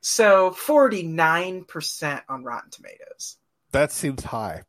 So 0.00 0.50
forty 0.50 1.04
nine 1.04 1.62
percent 1.62 2.24
on 2.28 2.42
Rotten 2.42 2.70
Tomatoes. 2.70 3.36
That 3.70 3.92
seems 3.92 4.24
high. 4.24 4.62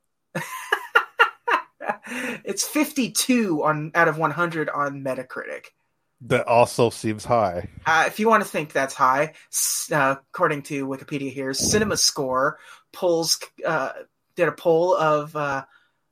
it's 2.44 2.68
52 2.68 3.64
on 3.64 3.92
out 3.96 4.08
of 4.08 4.18
100 4.18 4.70
on 4.70 5.04
Metacritic. 5.04 5.66
That 6.22 6.48
also 6.48 6.90
seems 6.90 7.26
high. 7.26 7.70
Uh, 7.86 8.06
if 8.08 8.20
you 8.20 8.28
want 8.30 8.42
to 8.42 8.50
think 8.50 8.72
that's 8.72 8.94
high, 8.94 9.34
uh, 9.92 10.16
according 10.34 10.64
to 10.64 10.88
Wikipedia 10.88 11.32
here, 11.32 11.54
Cinema 11.54 11.98
Score 11.98 12.58
polls 12.94 13.38
uh, 13.66 13.92
did 14.36 14.48
a 14.48 14.54
poll 14.54 14.96
of 14.96 15.36
uh, 15.36 15.66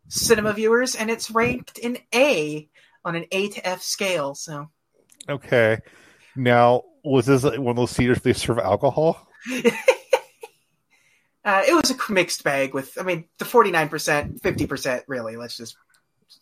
cinema 0.09 0.53
viewers, 0.53 0.95
and 0.95 1.09
it's 1.09 1.31
ranked 1.31 1.77
in 1.77 1.97
A 2.13 2.67
on 3.05 3.15
an 3.15 3.25
A 3.31 3.49
to 3.49 3.65
F 3.67 3.81
scale. 3.81 4.35
So, 4.35 4.69
okay, 5.29 5.79
now 6.35 6.83
was 7.03 7.25
this 7.25 7.43
one 7.43 7.67
of 7.67 7.75
those 7.77 7.93
theaters 7.93 8.21
they 8.21 8.33
serve 8.33 8.59
alcohol? 8.59 9.25
Uh, 11.45 11.61
it 11.67 11.73
was 11.73 11.91
a 11.91 11.95
mixed 12.11 12.43
bag 12.43 12.73
with, 12.73 12.97
I 12.99 13.03
mean, 13.03 13.25
the 13.37 13.45
49%, 13.45 14.39
50%, 14.41 15.01
really. 15.07 15.35
Let's 15.35 15.55
just 15.57 15.75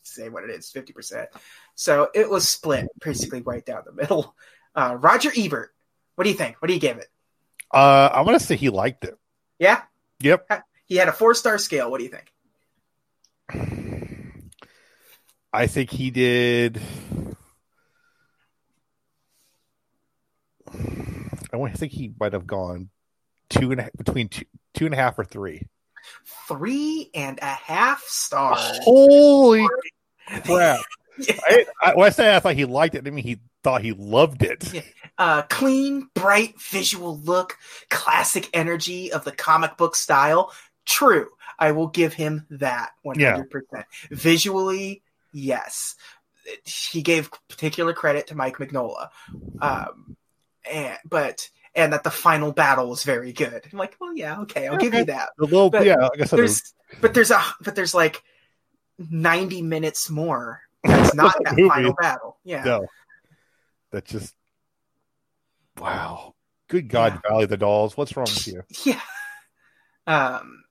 say 0.04 0.30
what 0.30 0.43
it 0.45 0.52
is 0.52 0.72
50%. 0.72 1.26
So 1.74 2.10
it 2.14 2.30
was 2.30 2.47
split 2.47 2.88
basically 3.04 3.41
right 3.41 3.66
down 3.66 3.82
the 3.86 3.93
middle. 3.93 4.34
Uh, 4.74 4.95
Roger 4.97 5.30
Ebert, 5.36 5.70
what 6.16 6.24
do 6.24 6.30
you 6.30 6.36
think? 6.38 6.56
What 6.62 6.70
do 6.70 6.74
you 6.74 6.80
give 6.80 6.95
it? 6.95 7.08
Uh, 7.74 8.08
I 8.14 8.22
want 8.22 8.39
to 8.39 8.47
say 8.47 8.56
he 8.56 8.70
liked 8.70 9.04
it. 9.04 9.18
Yeah? 9.60 9.82
Yep. 10.22 10.45
Uh, 10.49 10.60
he 10.86 10.95
had 10.95 11.10
a 11.10 11.12
four 11.12 11.34
star 11.34 11.58
scale. 11.58 11.91
What 11.91 11.97
do 11.99 12.06
you 12.06 12.12
think? 12.12 12.32
I 15.52 15.68
think 15.68 15.89
he 15.89 16.10
did. 16.10 16.80
I 21.52 21.70
think 21.74 21.91
he 21.91 22.14
might 22.18 22.32
have 22.32 22.47
gone 22.47 22.88
two 23.49 23.74
and 23.74 23.89
between 23.97 24.30
two, 24.30 24.45
two 24.74 24.86
and 24.86 24.94
a 24.94 24.98
half 24.98 25.18
or 25.20 25.24
three? 25.24 25.64
Three 26.48 27.10
and 27.14 27.40
a 27.42 27.46
half 27.46 28.04
stars. 28.04 28.80
Holy 28.84 29.66
crap! 30.44 30.80
yeah. 31.20 31.36
I, 31.46 31.66
I, 31.84 31.94
when 31.94 32.08
I 32.08 32.10
say 32.10 32.36
I 32.36 32.40
thought 32.40 32.56
he 32.56 32.66
liked 32.66 32.96
it, 32.96 33.06
I 33.08 33.12
mean 33.12 33.24
he 33.24 33.40
thought 33.64 33.82
he 33.82 33.92
loved 33.94 34.42
it. 34.44 34.74
Yeah. 34.74 34.82
Uh, 35.18 35.42
clean, 35.44 36.10
bright 36.16 36.60
visual 36.60 37.18
look, 37.20 37.58
classic 37.90 38.50
energy 38.54 39.12
of 39.14 39.24
the 39.24 39.32
comic 39.32 39.78
book 39.78 39.96
style. 39.96 40.52
True, 40.86 41.30
I 41.60 41.74
will 41.74 41.88
give 41.88 42.14
him 42.14 42.48
that 42.50 42.92
one 43.04 43.20
hundred 43.20 43.52
percent. 43.52 43.86
Visually, 44.10 45.04
yes, 45.32 45.96
he 46.66 47.04
gave 47.04 47.30
particular 47.48 47.94
credit 47.94 48.28
to 48.28 48.36
Mike 48.36 48.58
Mignola, 48.58 49.10
um, 49.62 50.18
but 51.06 51.48
and 51.76 51.94
that 51.94 52.04
the 52.04 52.12
final 52.12 52.52
battle 52.52 52.90
was 52.90 53.04
very 53.04 53.32
good. 53.34 53.66
I'm 53.72 53.78
like, 53.78 53.96
well, 54.00 54.16
yeah, 54.16 54.42
okay, 54.42 54.68
I'll 54.68 54.78
give 54.78 54.94
you 54.94 55.06
that. 55.06 55.30
A 55.40 55.44
little, 55.44 55.70
but 55.70 55.86
yeah, 55.86 56.08
I 56.12 56.16
guess 56.18 56.32
there's, 56.32 56.74
but 57.00 57.14
there's 57.14 57.32
a, 57.32 57.42
but 57.62 57.76
there's 57.76 57.94
like 57.94 58.22
90 59.00 59.62
minutes 59.62 60.10
more. 60.10 60.62
That's 60.84 61.16
not 61.16 61.36
that 61.44 61.56
final 61.68 61.94
battle. 61.94 62.38
Yeah. 62.44 62.64
No. 62.64 62.88
That 63.92 64.06
just, 64.06 64.36
wow. 65.78 66.36
Good 66.68 66.88
God, 66.90 67.14
yeah. 67.24 67.30
Valley 67.30 67.46
the 67.46 67.58
Dolls. 67.58 67.96
What's 67.98 68.16
wrong 68.16 68.26
with 68.30 68.48
you? 68.48 68.64
Yeah. 68.86 69.02
Um, 70.08 70.64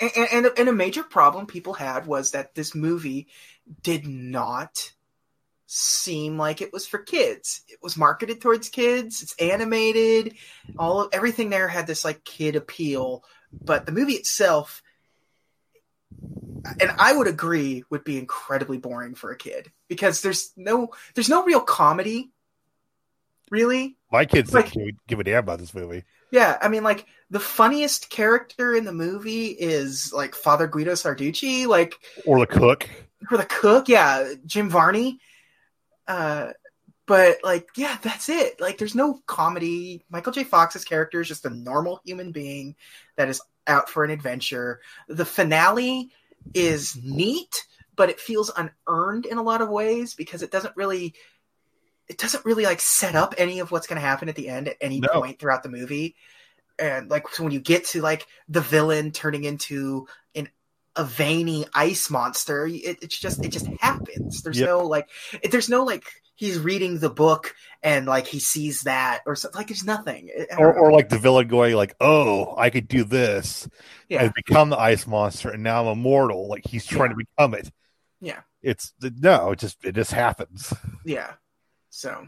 and, 0.00 0.10
and, 0.32 0.50
and 0.56 0.68
a 0.68 0.72
major 0.72 1.02
problem 1.04 1.46
people 1.46 1.74
had 1.74 2.06
was 2.06 2.30
that 2.32 2.54
this 2.54 2.74
movie 2.74 3.28
did 3.82 4.06
not 4.06 4.92
seem 5.74 6.36
like 6.36 6.60
it 6.60 6.70
was 6.70 6.86
for 6.86 6.98
kids. 6.98 7.62
It 7.66 7.78
was 7.82 7.96
marketed 7.96 8.42
towards 8.42 8.68
kids. 8.68 9.22
It's 9.22 9.34
animated. 9.36 10.34
All 10.78 11.00
of 11.00 11.08
everything 11.14 11.48
there 11.48 11.66
had 11.66 11.86
this 11.86 12.04
like 12.04 12.24
kid 12.24 12.56
appeal, 12.56 13.24
but 13.50 13.86
the 13.86 13.92
movie 13.92 14.12
itself 14.12 14.82
and 16.22 16.90
I 16.98 17.10
would 17.16 17.26
agree 17.26 17.84
would 17.88 18.04
be 18.04 18.18
incredibly 18.18 18.76
boring 18.76 19.14
for 19.14 19.30
a 19.32 19.36
kid 19.36 19.72
because 19.88 20.20
there's 20.20 20.52
no 20.58 20.88
there's 21.14 21.30
no 21.30 21.42
real 21.44 21.62
comedy 21.62 22.32
really. 23.50 23.96
My 24.12 24.26
kids 24.26 24.52
like, 24.52 24.74
give 25.08 25.20
a 25.20 25.24
damn 25.24 25.38
about 25.38 25.58
this 25.58 25.72
movie. 25.74 26.04
Yeah, 26.30 26.58
I 26.60 26.68
mean, 26.68 26.84
like 26.84 27.06
the 27.30 27.40
funniest 27.40 28.10
character 28.10 28.74
in 28.76 28.84
the 28.84 28.92
movie 28.92 29.46
is 29.46 30.12
like 30.12 30.34
Father 30.34 30.66
Guido 30.66 30.92
Sarducci, 30.92 31.66
like 31.66 31.94
or 32.26 32.38
the 32.40 32.46
cook, 32.46 32.90
or 33.30 33.38
the 33.38 33.46
cook. 33.46 33.88
Yeah, 33.88 34.34
Jim 34.44 34.68
Varney. 34.68 35.18
Uh, 36.06 36.48
but 37.06 37.38
like, 37.44 37.68
yeah, 37.76 37.96
that's 38.02 38.28
it. 38.28 38.60
Like, 38.60 38.78
there's 38.78 38.94
no 38.94 39.20
comedy. 39.26 40.04
Michael 40.10 40.32
J. 40.32 40.44
Fox's 40.44 40.84
character 40.84 41.20
is 41.20 41.28
just 41.28 41.44
a 41.46 41.50
normal 41.50 42.00
human 42.04 42.32
being 42.32 42.76
that 43.16 43.28
is 43.28 43.40
out 43.66 43.88
for 43.88 44.04
an 44.04 44.10
adventure. 44.10 44.80
The 45.08 45.24
finale 45.24 46.10
is 46.54 46.96
neat, 47.02 47.66
but 47.96 48.08
it 48.10 48.20
feels 48.20 48.50
unearned 48.56 49.26
in 49.26 49.38
a 49.38 49.42
lot 49.42 49.62
of 49.62 49.68
ways 49.68 50.14
because 50.14 50.42
it 50.42 50.50
doesn't 50.50 50.76
really 50.76 51.14
it 52.08 52.18
doesn't 52.18 52.44
really 52.44 52.64
like 52.64 52.80
set 52.80 53.14
up 53.14 53.34
any 53.38 53.60
of 53.60 53.70
what's 53.70 53.86
going 53.86 54.00
to 54.00 54.06
happen 54.06 54.28
at 54.28 54.34
the 54.34 54.48
end 54.48 54.68
at 54.68 54.76
any 54.80 54.98
no. 55.00 55.08
point 55.08 55.38
throughout 55.38 55.62
the 55.62 55.68
movie 55.68 56.16
and 56.78 57.08
like 57.08 57.28
so 57.28 57.44
when 57.44 57.52
you 57.52 57.60
get 57.60 57.84
to 57.84 58.02
like 58.02 58.26
the 58.48 58.60
villain 58.60 59.12
turning 59.12 59.44
into 59.44 60.08
an 60.34 60.48
a 60.96 61.04
veiny 61.04 61.66
ice 61.74 62.10
monster. 62.10 62.66
It, 62.66 62.98
it's 63.02 63.18
just 63.18 63.44
it 63.44 63.48
just 63.50 63.66
happens. 63.80 64.42
There's 64.42 64.58
yep. 64.58 64.68
no 64.68 64.86
like 64.86 65.08
it, 65.42 65.50
there's 65.50 65.68
no 65.68 65.84
like 65.84 66.04
he's 66.34 66.58
reading 66.58 66.98
the 66.98 67.10
book 67.10 67.54
and 67.82 68.06
like 68.06 68.26
he 68.26 68.38
sees 68.38 68.82
that 68.82 69.20
or 69.26 69.36
something 69.36 69.58
like 69.58 69.70
it's 69.70 69.84
nothing 69.84 70.30
or, 70.58 70.72
or 70.74 70.90
like 70.90 71.08
the 71.08 71.18
villain 71.18 71.46
going 71.46 71.76
like 71.76 71.94
oh 72.00 72.54
i 72.56 72.68
could 72.70 72.88
do 72.88 73.04
this 73.04 73.68
yeah. 74.08 74.22
i've 74.22 74.34
become 74.34 74.70
the 74.70 74.78
ice 74.78 75.06
monster 75.06 75.50
and 75.50 75.62
now 75.62 75.82
i'm 75.82 75.98
immortal 75.98 76.48
like 76.48 76.62
he's 76.66 76.84
trying 76.86 77.10
yeah. 77.10 77.16
to 77.16 77.24
become 77.38 77.54
it 77.54 77.70
yeah 78.20 78.40
it's 78.62 78.92
no 79.02 79.52
it 79.52 79.58
just 79.58 79.84
it 79.84 79.94
just 79.94 80.10
happens 80.10 80.72
yeah 81.04 81.34
so 81.90 82.26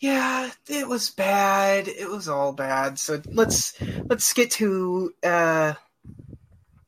yeah 0.00 0.50
it 0.68 0.86
was 0.86 1.08
bad 1.10 1.88
it 1.88 2.10
was 2.10 2.28
all 2.28 2.52
bad 2.52 2.98
so 2.98 3.22
let's 3.30 3.80
let's 4.06 4.32
get 4.34 4.50
to 4.50 5.14
uh 5.22 5.72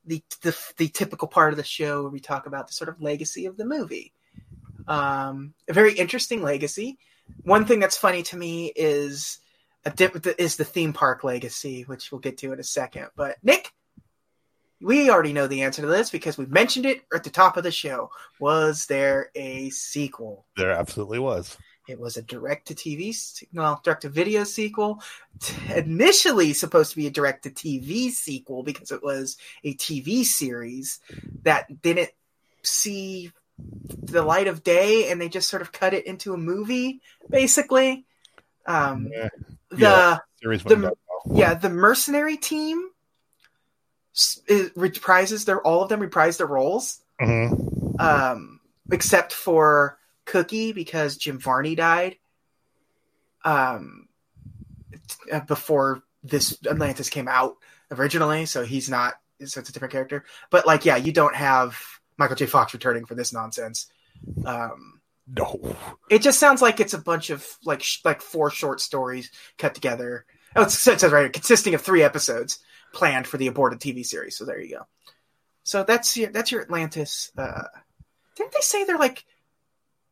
the, 0.05 0.23
the, 0.43 0.55
the 0.77 0.87
typical 0.87 1.27
part 1.27 1.53
of 1.53 1.57
the 1.57 1.63
show 1.63 2.01
where 2.03 2.11
we 2.11 2.19
talk 2.19 2.45
about 2.45 2.67
the 2.67 2.73
sort 2.73 2.89
of 2.89 3.01
legacy 3.01 3.45
of 3.45 3.57
the 3.57 3.65
movie. 3.65 4.13
Um, 4.87 5.53
a 5.67 5.73
very 5.73 5.93
interesting 5.93 6.43
legacy. 6.43 6.99
One 7.43 7.65
thing 7.65 7.79
that's 7.79 7.97
funny 7.97 8.23
to 8.23 8.37
me 8.37 8.71
is 8.75 9.39
a 9.83 9.89
dip, 9.89 10.25
is 10.39 10.57
the 10.57 10.63
theme 10.65 10.93
park 10.93 11.23
legacy, 11.23 11.83
which 11.83 12.11
we'll 12.11 12.19
get 12.19 12.37
to 12.39 12.53
in 12.53 12.59
a 12.59 12.63
second. 12.63 13.07
But 13.15 13.37
Nick, 13.41 13.71
we 14.79 15.09
already 15.09 15.33
know 15.33 15.47
the 15.47 15.63
answer 15.63 15.81
to 15.81 15.87
this 15.87 16.11
because 16.11 16.37
we 16.37 16.45
mentioned 16.45 16.85
it 16.85 17.01
at 17.13 17.23
the 17.23 17.29
top 17.31 17.57
of 17.57 17.63
the 17.63 17.71
show. 17.71 18.11
Was 18.39 18.85
there 18.85 19.31
a 19.33 19.69
sequel? 19.71 20.45
There 20.55 20.71
absolutely 20.71 21.19
was. 21.19 21.57
It 21.87 21.99
was 21.99 22.17
a 22.17 22.21
direct 22.23 22.67
to 22.69 22.75
TV, 22.75 23.15
well, 23.53 23.79
direct 23.83 24.01
to 24.01 24.09
video 24.09 24.43
sequel. 24.43 25.01
initially 25.75 26.53
supposed 26.53 26.91
to 26.91 26.95
be 26.95 27.05
a 27.07 27.11
direct 27.11 27.43
to 27.43 27.51
TV 27.51 28.09
sequel 28.09 28.63
because 28.63 28.91
it 28.91 29.03
was 29.03 29.37
a 29.63 29.75
TV 29.75 30.23
series 30.23 30.99
that 31.43 31.81
didn't 31.83 32.09
see 32.63 33.31
the 33.59 34.23
light 34.23 34.47
of 34.47 34.63
day 34.63 35.09
and 35.11 35.21
they 35.21 35.29
just 35.29 35.47
sort 35.49 35.61
of 35.61 35.71
cut 35.71 35.93
it 35.93 36.07
into 36.07 36.33
a 36.33 36.37
movie, 36.37 37.01
basically. 37.29 38.05
Um, 38.65 39.09
yeah. 39.11 39.27
The, 39.69 39.77
yeah, 40.41 40.57
the, 40.57 40.93
yeah, 41.31 41.53
the 41.53 41.69
mercenary 41.69 42.37
team 42.37 42.89
reprises 44.49 45.45
their 45.45 45.61
all 45.61 45.83
of 45.83 45.89
them 45.89 45.99
reprise 45.99 46.37
their 46.37 46.47
roles, 46.47 47.01
mm-hmm. 47.21 47.99
um, 47.99 48.59
except 48.89 49.33
for 49.33 49.99
Cookie 50.25 50.73
because 50.73 51.17
Jim 51.17 51.39
Varney 51.39 51.75
died 51.75 52.17
um, 53.45 54.07
uh, 55.31 55.39
before 55.41 56.01
this 56.23 56.57
Atlantis 56.65 57.09
came 57.09 57.27
out 57.27 57.57
originally, 57.91 58.45
so 58.45 58.63
he's 58.63 58.89
not 58.89 59.13
so 59.45 59.59
it's 59.59 59.69
a 59.69 59.73
different 59.73 59.91
character. 59.91 60.23
But 60.49 60.65
like, 60.65 60.85
yeah, 60.85 60.95
you 60.97 61.11
don't 61.11 61.35
have 61.35 61.77
Michael 62.17 62.35
J. 62.35 62.47
Fox 62.47 62.73
returning 62.73 63.05
for 63.05 63.15
this 63.15 63.31
nonsense. 63.33 63.87
Um, 64.45 64.99
no, 65.27 65.75
it 66.09 66.21
just 66.23 66.39
sounds 66.39 66.61
like 66.61 66.79
it's 66.79 66.93
a 66.93 66.97
bunch 66.99 67.29
of 67.29 67.47
like 67.63 67.83
sh- 67.83 67.99
like 68.03 68.21
four 68.21 68.49
short 68.49 68.81
stories 68.81 69.31
cut 69.59 69.75
together. 69.75 70.25
Oh, 70.55 70.63
it 70.63 70.71
says 70.71 71.03
right 71.03 71.21
here, 71.21 71.29
consisting 71.29 71.75
of 71.75 71.81
three 71.81 72.01
episodes 72.01 72.59
planned 72.93 73.27
for 73.27 73.37
the 73.37 73.47
aborted 73.47 73.79
TV 73.79 74.05
series. 74.05 74.37
So 74.37 74.45
there 74.45 74.59
you 74.59 74.77
go. 74.77 74.87
So 75.63 75.83
that's 75.83 76.15
your 76.17 76.31
that's 76.31 76.51
your 76.51 76.61
Atlantis. 76.63 77.31
Uh, 77.37 77.63
didn't 78.35 78.53
they 78.53 78.61
say 78.61 78.83
they're 78.85 78.97
like 78.97 79.23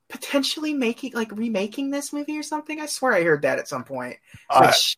potentially 0.10 0.74
making 0.74 1.14
like 1.14 1.32
remaking 1.32 1.92
this 1.92 2.14
movie 2.14 2.38
or 2.38 2.44
something. 2.44 2.80
I 2.80 2.86
swear 2.88 3.14
I 3.14 3.24
heard 3.24 3.44
that 3.44 3.60
at 3.60 3.68
some 3.68 3.84
point. 3.84 4.18
Uh, 4.50 4.66
Which, 4.68 4.98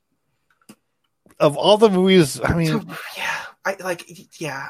of 1.40 1.58
all 1.58 1.78
the 1.78 1.90
movies, 1.90 2.40
I 2.44 2.54
mean, 2.54 2.88
yeah, 3.18 3.40
I 3.66 3.76
like 3.84 4.40
yeah. 4.40 4.70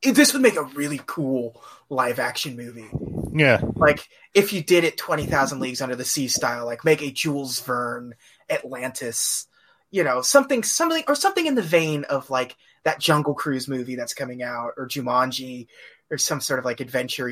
This 0.00 0.32
would 0.32 0.42
make 0.42 0.54
a 0.54 0.62
really 0.62 1.00
cool 1.06 1.60
live 1.88 2.18
action 2.20 2.56
movie. 2.56 2.86
Yeah, 3.32 3.60
like 3.74 4.06
if 4.34 4.52
you 4.52 4.62
did 4.62 4.84
it 4.84 4.96
twenty 4.96 5.26
thousand 5.26 5.60
leagues 5.60 5.80
under 5.80 5.96
the 5.96 6.04
sea 6.04 6.28
style, 6.28 6.66
like 6.66 6.84
make 6.84 7.02
a 7.02 7.10
Jules 7.10 7.60
Verne 7.60 8.14
Atlantis, 8.48 9.46
you 9.90 10.04
know, 10.04 10.22
something, 10.22 10.62
something, 10.62 11.02
or 11.08 11.14
something 11.16 11.46
in 11.46 11.54
the 11.56 11.62
vein 11.62 12.04
of 12.04 12.30
like 12.30 12.56
that 12.84 13.00
Jungle 13.00 13.34
Cruise 13.34 13.66
movie 13.66 13.96
that's 13.96 14.14
coming 14.14 14.40
out, 14.42 14.74
or 14.76 14.86
Jumanji, 14.86 15.66
or 16.12 16.18
some 16.18 16.40
sort 16.40 16.60
of 16.60 16.64
like 16.64 16.78
adventure 16.78 17.28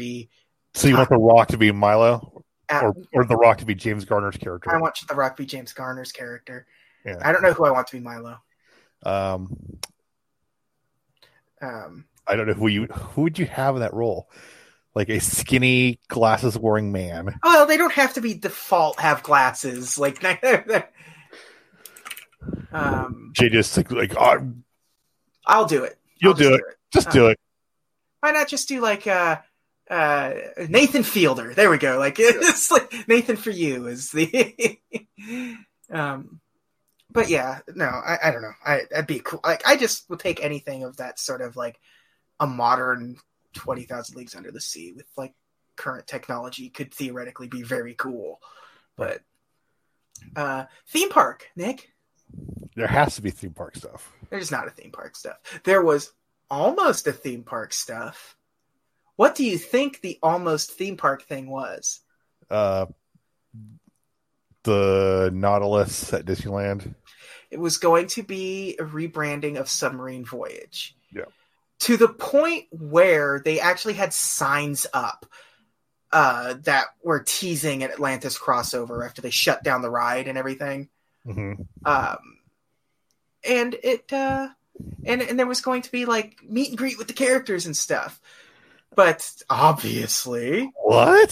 so 0.76 0.88
you 0.88 0.94
want 0.96 1.08
the 1.08 1.16
Rock 1.16 1.48
to 1.48 1.56
be 1.56 1.72
Milo, 1.72 2.42
uh, 2.68 2.80
or 2.84 2.94
or 3.14 3.24
the 3.24 3.34
Rock 3.36 3.58
to 3.58 3.64
be 3.64 3.74
James 3.74 4.04
Garner's 4.04 4.36
character? 4.36 4.70
I 4.70 4.78
want 4.78 4.96
the 5.08 5.14
Rock 5.14 5.34
to 5.36 5.42
be 5.42 5.46
James 5.46 5.72
Garner's 5.72 6.12
character. 6.12 6.66
Yeah. 7.06 7.14
I 7.24 7.32
don't 7.32 7.40
know 7.42 7.54
who 7.54 7.64
I 7.64 7.70
want 7.70 7.86
to 7.86 7.96
be 7.96 8.00
Milo. 8.04 8.36
Um, 9.02 9.56
um, 11.62 12.04
I 12.26 12.36
don't 12.36 12.46
know 12.46 12.52
who 12.52 12.68
you 12.68 12.84
who 12.86 13.22
would 13.22 13.38
you 13.38 13.46
have 13.46 13.74
in 13.76 13.80
that 13.80 13.94
role? 13.94 14.28
Like 14.94 15.08
a 15.08 15.18
skinny 15.18 15.98
glasses 16.08 16.58
wearing 16.58 16.92
man. 16.92 17.30
Oh, 17.42 17.50
well, 17.50 17.66
they 17.66 17.78
don't 17.78 17.92
have 17.92 18.12
to 18.14 18.20
be 18.20 18.34
default 18.34 19.00
have 19.00 19.22
glasses. 19.22 19.98
Like, 19.98 20.22
um, 22.72 23.30
Jay 23.32 23.48
just 23.48 23.78
like, 23.78 23.90
like 23.90 24.14
uh, 24.14 24.40
I'll 25.46 25.64
do 25.66 25.84
it. 25.84 25.98
You'll 26.20 26.34
do 26.34 26.48
it. 26.54 26.58
do 26.58 26.66
it. 26.68 26.76
Just 26.92 27.06
um, 27.08 27.12
do 27.14 27.26
uh, 27.26 27.30
it. 27.30 27.40
Why 28.20 28.32
not 28.32 28.48
just 28.48 28.68
do 28.68 28.82
like 28.82 29.06
uh 29.06 29.38
uh, 29.90 30.32
Nathan 30.68 31.02
Fielder. 31.02 31.54
There 31.54 31.70
we 31.70 31.78
go. 31.78 31.98
Like 31.98 32.16
it's 32.18 32.70
like 32.70 32.92
Nathan 33.08 33.36
for 33.36 33.50
you 33.50 33.86
is 33.86 34.10
the. 34.10 34.78
um, 35.90 36.40
but 37.10 37.28
yeah, 37.30 37.60
no, 37.74 37.86
I, 37.86 38.18
I 38.24 38.30
don't 38.30 38.42
know. 38.42 38.52
I 38.64 38.80
that'd 38.90 39.06
be 39.06 39.20
cool. 39.20 39.40
Like 39.44 39.62
I 39.66 39.76
just 39.76 40.08
will 40.10 40.16
take 40.18 40.42
anything 40.42 40.82
of 40.82 40.98
that 40.98 41.18
sort 41.18 41.40
of 41.40 41.56
like 41.56 41.78
a 42.40 42.46
modern 42.46 43.16
twenty 43.54 43.84
thousand 43.84 44.16
leagues 44.16 44.34
under 44.34 44.50
the 44.50 44.60
sea 44.60 44.92
with 44.94 45.06
like 45.16 45.34
current 45.76 46.06
technology 46.06 46.70
could 46.70 46.92
theoretically 46.92 47.48
be 47.48 47.62
very 47.62 47.94
cool. 47.94 48.40
But 48.96 49.20
uh 50.34 50.64
theme 50.88 51.10
park, 51.10 51.46
Nick. 51.56 51.88
There 52.74 52.86
has 52.86 53.14
to 53.16 53.22
be 53.22 53.30
theme 53.30 53.52
park 53.54 53.76
stuff. 53.76 54.12
There's 54.28 54.50
not 54.50 54.66
a 54.66 54.70
theme 54.70 54.90
park 54.90 55.16
stuff. 55.16 55.36
There 55.64 55.82
was 55.82 56.12
almost 56.50 57.06
a 57.06 57.12
theme 57.12 57.44
park 57.44 57.72
stuff 57.72 58.35
what 59.16 59.34
do 59.34 59.44
you 59.44 59.58
think 59.58 60.00
the 60.02 60.18
almost 60.22 60.72
theme 60.72 60.96
park 60.96 61.22
thing 61.22 61.48
was? 61.50 62.00
Uh, 62.50 62.86
the 64.62 65.30
Nautilus 65.34 66.12
at 66.12 66.26
Disneyland. 66.26 66.94
It 67.50 67.58
was 67.58 67.78
going 67.78 68.08
to 68.08 68.22
be 68.22 68.76
a 68.78 68.82
rebranding 68.84 69.58
of 69.58 69.68
Submarine 69.70 70.24
Voyage. 70.24 70.94
Yeah. 71.12 71.24
To 71.80 71.96
the 71.96 72.08
point 72.08 72.66
where 72.70 73.40
they 73.42 73.58
actually 73.60 73.94
had 73.94 74.12
signs 74.12 74.86
up 74.92 75.24
uh, 76.12 76.54
that 76.64 76.86
were 77.02 77.24
teasing 77.26 77.82
an 77.84 77.90
Atlantis 77.90 78.38
crossover 78.38 79.04
after 79.04 79.22
they 79.22 79.30
shut 79.30 79.62
down 79.64 79.82
the 79.82 79.90
ride 79.90 80.28
and 80.28 80.36
everything. 80.36 80.88
Mm-hmm. 81.26 81.62
Um, 81.84 82.18
and 83.48 83.76
it 83.82 84.12
uh, 84.12 84.48
and 85.04 85.22
and 85.22 85.38
there 85.38 85.46
was 85.46 85.60
going 85.60 85.82
to 85.82 85.92
be 85.92 86.04
like 86.04 86.38
meet 86.44 86.68
and 86.70 86.78
greet 86.78 86.98
with 86.98 87.08
the 87.08 87.12
characters 87.12 87.66
and 87.66 87.76
stuff. 87.76 88.20
But 88.94 89.42
obviously, 89.50 90.70
what 90.76 91.30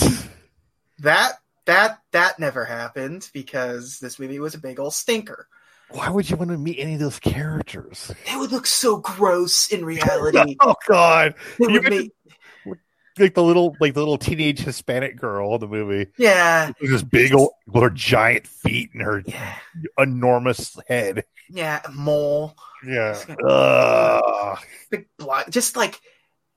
that 0.99 1.33
that 1.67 1.99
that 2.13 2.39
never 2.39 2.65
happened 2.65 3.29
because 3.33 3.99
this 4.01 4.19
movie 4.19 4.41
was 4.41 4.55
a 4.55 4.59
big 4.59 4.81
old 4.81 4.95
stinker. 4.95 5.47
Why 5.91 6.09
would 6.11 6.29
you 6.29 6.37
want 6.37 6.51
to 6.51 6.59
meet 6.59 6.79
any 6.79 6.95
of 6.95 7.01
those 7.01 7.21
characters? 7.21 8.11
They 8.27 8.37
would 8.37 8.51
look 8.53 8.67
so 8.67 8.97
gross 8.97 9.71
in 9.73 9.85
reality. 9.85 10.57
oh 10.61 10.75
God! 10.89 11.35
They 11.59 11.67
you 11.67 11.73
would 11.81 11.91
make... 11.91 12.13
like 13.19 13.35
the 13.35 13.43
little 13.43 13.77
like 13.81 13.95
the 13.95 14.01
little 14.01 14.19
teenage 14.19 14.61
Hispanic 14.61 15.17
girl 15.17 15.55
in 15.55 15.61
the 15.61 15.69
movie. 15.69 16.11
Yeah, 16.19 16.73
with 16.81 16.91
this 16.91 17.03
big 17.03 17.35
old 17.35 17.53
with 17.67 17.83
her 17.83 17.91
giant 17.91 18.47
feet 18.47 18.91
and 18.93 19.03
her 19.03 19.23
yeah. 19.25 19.57
enormous 19.99 20.77
head. 20.89 21.25
Yeah, 21.51 21.81
mole. 21.93 22.57
Yeah, 22.87 23.13
uh... 23.47 24.57
big 24.91 25.07
block. 25.19 25.49
Just 25.51 25.77
like 25.77 26.01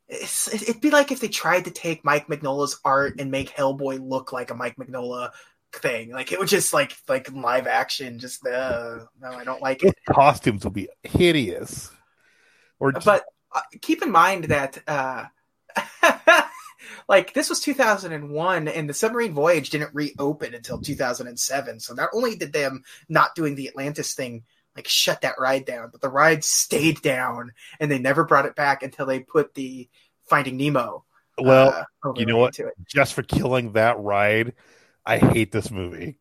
it's, 0.10 0.53
it'd 0.53 0.82
be 0.82 0.89
like 0.91 1.12
if 1.12 1.20
they 1.20 1.28
tried 1.28 1.66
to 1.66 1.72
take 1.72 2.05
Mike 2.05 2.28
Mignola's 2.28 2.80
art 2.86 3.20
and 3.20 3.32
make 3.32 3.49
Hellboy 3.55 3.99
look 4.01 4.32
like 4.32 4.51
a 4.51 4.55
Mike 4.55 4.76
Mignola 4.78 5.32
thing. 5.74 6.12
Like 6.12 6.32
it 6.32 6.39
would 6.39 6.47
just 6.47 6.74
like 6.74 6.95
like 7.10 7.32
live 7.32 7.68
action. 7.68 8.20
Just 8.20 8.45
uh, 8.47 8.99
no, 9.22 9.30
I 9.30 9.43
don't 9.43 9.62
like 9.62 9.84
it. 9.84 9.95
His 10.05 10.16
costumes 10.16 10.64
would 10.64 10.74
be 10.74 10.89
hideous. 11.03 11.91
Or 12.80 12.91
just... 12.93 13.05
but 13.05 13.26
uh, 13.53 13.62
keep 13.82 14.01
in 14.01 14.12
mind 14.12 14.45
that 14.45 14.78
uh, 14.88 15.26
like 17.10 17.34
this 17.34 17.49
was 17.49 17.60
2001, 17.60 18.68
and 18.70 18.89
the 18.89 18.93
submarine 18.93 19.34
voyage 19.34 19.72
didn't 19.72 19.93
reopen 19.93 20.53
until 20.53 20.80
2007. 20.80 21.80
So 21.82 21.93
not 21.93 22.10
only 22.14 22.36
did 22.38 22.53
them 22.53 22.84
not 23.10 23.36
doing 23.36 23.55
the 23.55 23.68
Atlantis 23.68 24.14
thing 24.14 24.43
like 24.78 24.88
shut 24.88 25.21
that 25.21 25.36
ride 25.39 25.65
down, 25.65 25.89
but 25.91 26.01
the 26.01 26.07
ride 26.09 26.43
stayed 26.43 27.01
down 27.01 27.51
and 27.80 27.91
they 27.91 27.97
never 27.99 28.23
brought 28.23 28.45
it 28.45 28.55
back 28.55 28.84
until 28.84 29.05
they 29.07 29.19
put 29.19 29.53
the 29.55 29.89
Finding 30.30 30.55
Nemo. 30.57 31.03
Well, 31.38 31.86
uh, 32.05 32.13
you 32.15 32.25
know 32.25 32.38
what? 32.38 32.57
Just 32.86 33.13
for 33.13 33.23
killing 33.23 33.73
that 33.73 33.99
ride, 33.99 34.53
I 35.05 35.17
hate 35.17 35.51
this 35.51 35.71
movie. 35.71 36.19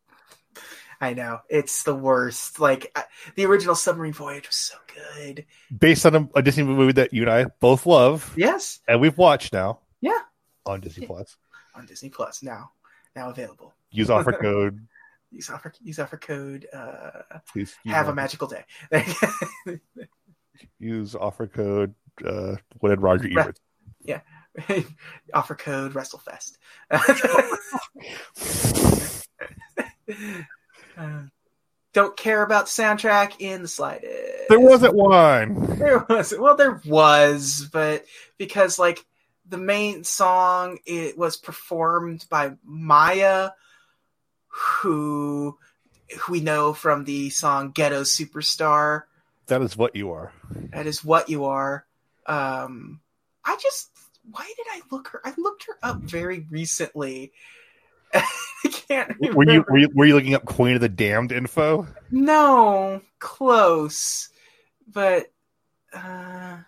I 1.00 1.12
know 1.12 1.40
it's 1.50 1.82
the 1.82 1.94
worst. 1.94 2.58
Like 2.58 2.90
I, 2.96 3.04
the 3.34 3.44
original 3.44 3.74
Submarine 3.74 4.14
Voyage 4.14 4.46
was 4.46 4.56
so 4.56 4.76
good, 5.14 5.44
based 5.78 6.06
on 6.06 6.14
a, 6.14 6.28
a, 6.36 6.42
Disney 6.42 6.64
movie 6.64 6.92
that 6.92 7.12
you 7.12 7.22
and 7.22 7.30
I 7.30 7.44
both 7.60 7.84
love. 7.86 8.32
Yes, 8.36 8.80
and 8.88 9.00
we've 9.00 9.16
watched 9.18 9.52
now. 9.52 9.80
Yeah, 10.00 10.18
on 10.64 10.80
Disney 10.80 11.06
Plus. 11.06 11.36
On 11.74 11.84
Disney 11.84 12.08
Plus 12.10 12.42
now, 12.42 12.70
now 13.14 13.30
available. 13.30 13.74
Use 13.90 14.08
offer 14.10 14.32
code 14.32 14.86
use 15.36 15.50
offer 15.50 15.72
use 15.82 15.98
offer 15.98 16.16
code. 16.16 16.66
Uh, 16.72 17.10
have 17.86 18.08
a 18.08 18.14
magical 18.14 18.48
day. 18.48 18.64
use 20.78 21.14
offer 21.14 21.46
code. 21.46 21.94
Uh, 22.26 22.56
what 22.80 22.88
did 22.90 23.00
Roger 23.02 23.28
Ebert? 23.38 23.58
Yeah, 24.02 24.20
offer 25.34 25.54
code 25.54 25.92
WrestleFest. 25.94 26.56
uh, 30.96 31.22
don't 31.92 32.16
care 32.16 32.42
about 32.42 32.66
soundtrack 32.66 33.34
in 33.38 33.62
the 33.62 33.68
slightest. 33.68 34.48
There 34.48 34.60
wasn't 34.60 34.94
one. 34.94 35.78
There 35.78 36.04
wasn't. 36.08 36.40
Well, 36.42 36.56
there 36.56 36.80
was, 36.86 37.68
but 37.72 38.04
because 38.38 38.78
like 38.78 39.04
the 39.48 39.58
main 39.58 40.04
song, 40.04 40.78
it 40.86 41.16
was 41.18 41.36
performed 41.36 42.24
by 42.30 42.52
Mya 42.64 43.52
who 44.56 45.56
we 46.30 46.40
know 46.40 46.72
from 46.72 47.04
the 47.04 47.30
song 47.30 47.70
Ghetto 47.72 48.02
Superstar. 48.02 49.02
That 49.46 49.62
is 49.62 49.76
what 49.76 49.94
you 49.94 50.10
are. 50.12 50.32
That 50.72 50.86
is 50.86 51.04
what 51.04 51.28
you 51.28 51.44
are. 51.44 51.84
Um, 52.26 53.00
I 53.44 53.56
just, 53.60 53.90
why 54.30 54.50
did 54.56 54.66
I 54.72 54.80
look 54.90 55.08
her? 55.08 55.20
I 55.24 55.34
looked 55.36 55.64
her 55.66 55.74
up 55.82 55.98
very 56.00 56.46
recently. 56.50 57.32
I 58.14 58.22
can't 58.72 59.16
remember. 59.20 59.36
Were 59.36 59.44
you, 59.52 59.64
were 59.68 59.78
you 59.78 59.88
were 59.94 60.04
you 60.06 60.14
looking 60.14 60.34
up 60.34 60.44
Queen 60.46 60.74
of 60.74 60.80
the 60.80 60.88
Damned 60.88 61.32
info? 61.32 61.86
No, 62.10 63.02
close, 63.18 64.28
but 64.90 65.26
uh, 65.92 66.58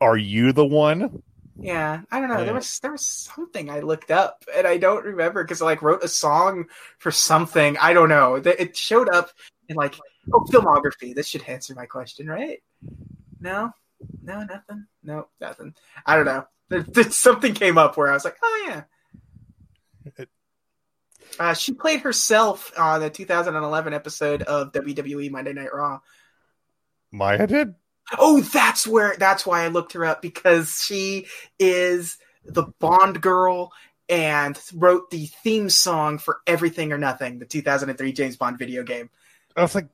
are 0.00 0.16
you 0.16 0.52
the 0.52 0.66
one? 0.66 1.22
Yeah, 1.62 2.02
I 2.10 2.18
don't 2.18 2.28
know. 2.28 2.38
Yeah. 2.38 2.44
There 2.46 2.54
was 2.54 2.80
there 2.80 2.90
was 2.90 3.06
something 3.06 3.70
I 3.70 3.80
looked 3.80 4.10
up 4.10 4.44
and 4.52 4.66
I 4.66 4.78
don't 4.78 5.04
remember 5.04 5.44
because 5.44 5.62
I 5.62 5.64
like 5.66 5.80
wrote 5.80 6.02
a 6.02 6.08
song 6.08 6.64
for 6.98 7.12
something. 7.12 7.78
I 7.78 7.92
don't 7.92 8.08
know. 8.08 8.34
It 8.34 8.76
showed 8.76 9.08
up 9.08 9.30
in 9.68 9.76
like 9.76 9.94
oh 10.34 10.40
filmography. 10.50 11.14
This 11.14 11.28
should 11.28 11.44
answer 11.44 11.72
my 11.76 11.86
question, 11.86 12.26
right? 12.26 12.60
No, 13.40 13.70
no, 14.24 14.42
nothing. 14.42 14.86
No, 15.04 15.28
nothing. 15.40 15.74
I 16.04 16.16
don't 16.16 16.24
know. 16.26 16.46
There, 16.68 16.82
there, 16.82 17.10
something 17.12 17.54
came 17.54 17.78
up 17.78 17.96
where 17.96 18.08
I 18.10 18.14
was 18.14 18.24
like, 18.24 18.36
oh 18.42 18.66
yeah. 20.08 20.26
Uh, 21.38 21.54
she 21.54 21.72
played 21.74 22.00
herself 22.00 22.72
on 22.76 23.00
the 23.00 23.08
2011 23.08 23.94
episode 23.94 24.42
of 24.42 24.72
WWE 24.72 25.30
Monday 25.30 25.52
Night 25.52 25.72
Raw. 25.72 26.00
Mya 27.12 27.46
did. 27.46 27.74
Oh, 28.18 28.40
that's 28.40 28.86
where 28.86 29.16
that's 29.18 29.46
why 29.46 29.64
I 29.64 29.68
looked 29.68 29.92
her 29.92 30.04
up 30.04 30.22
because 30.22 30.82
she 30.84 31.26
is 31.58 32.18
the 32.44 32.64
Bond 32.78 33.20
girl 33.20 33.72
and 34.08 34.58
wrote 34.74 35.10
the 35.10 35.26
theme 35.42 35.70
song 35.70 36.18
for 36.18 36.40
Everything 36.46 36.92
or 36.92 36.98
Nothing, 36.98 37.38
the 37.38 37.46
2003 37.46 38.12
James 38.12 38.36
Bond 38.36 38.58
video 38.58 38.82
game. 38.82 39.08
I 39.56 39.62
was 39.62 39.74
like, 39.74 39.86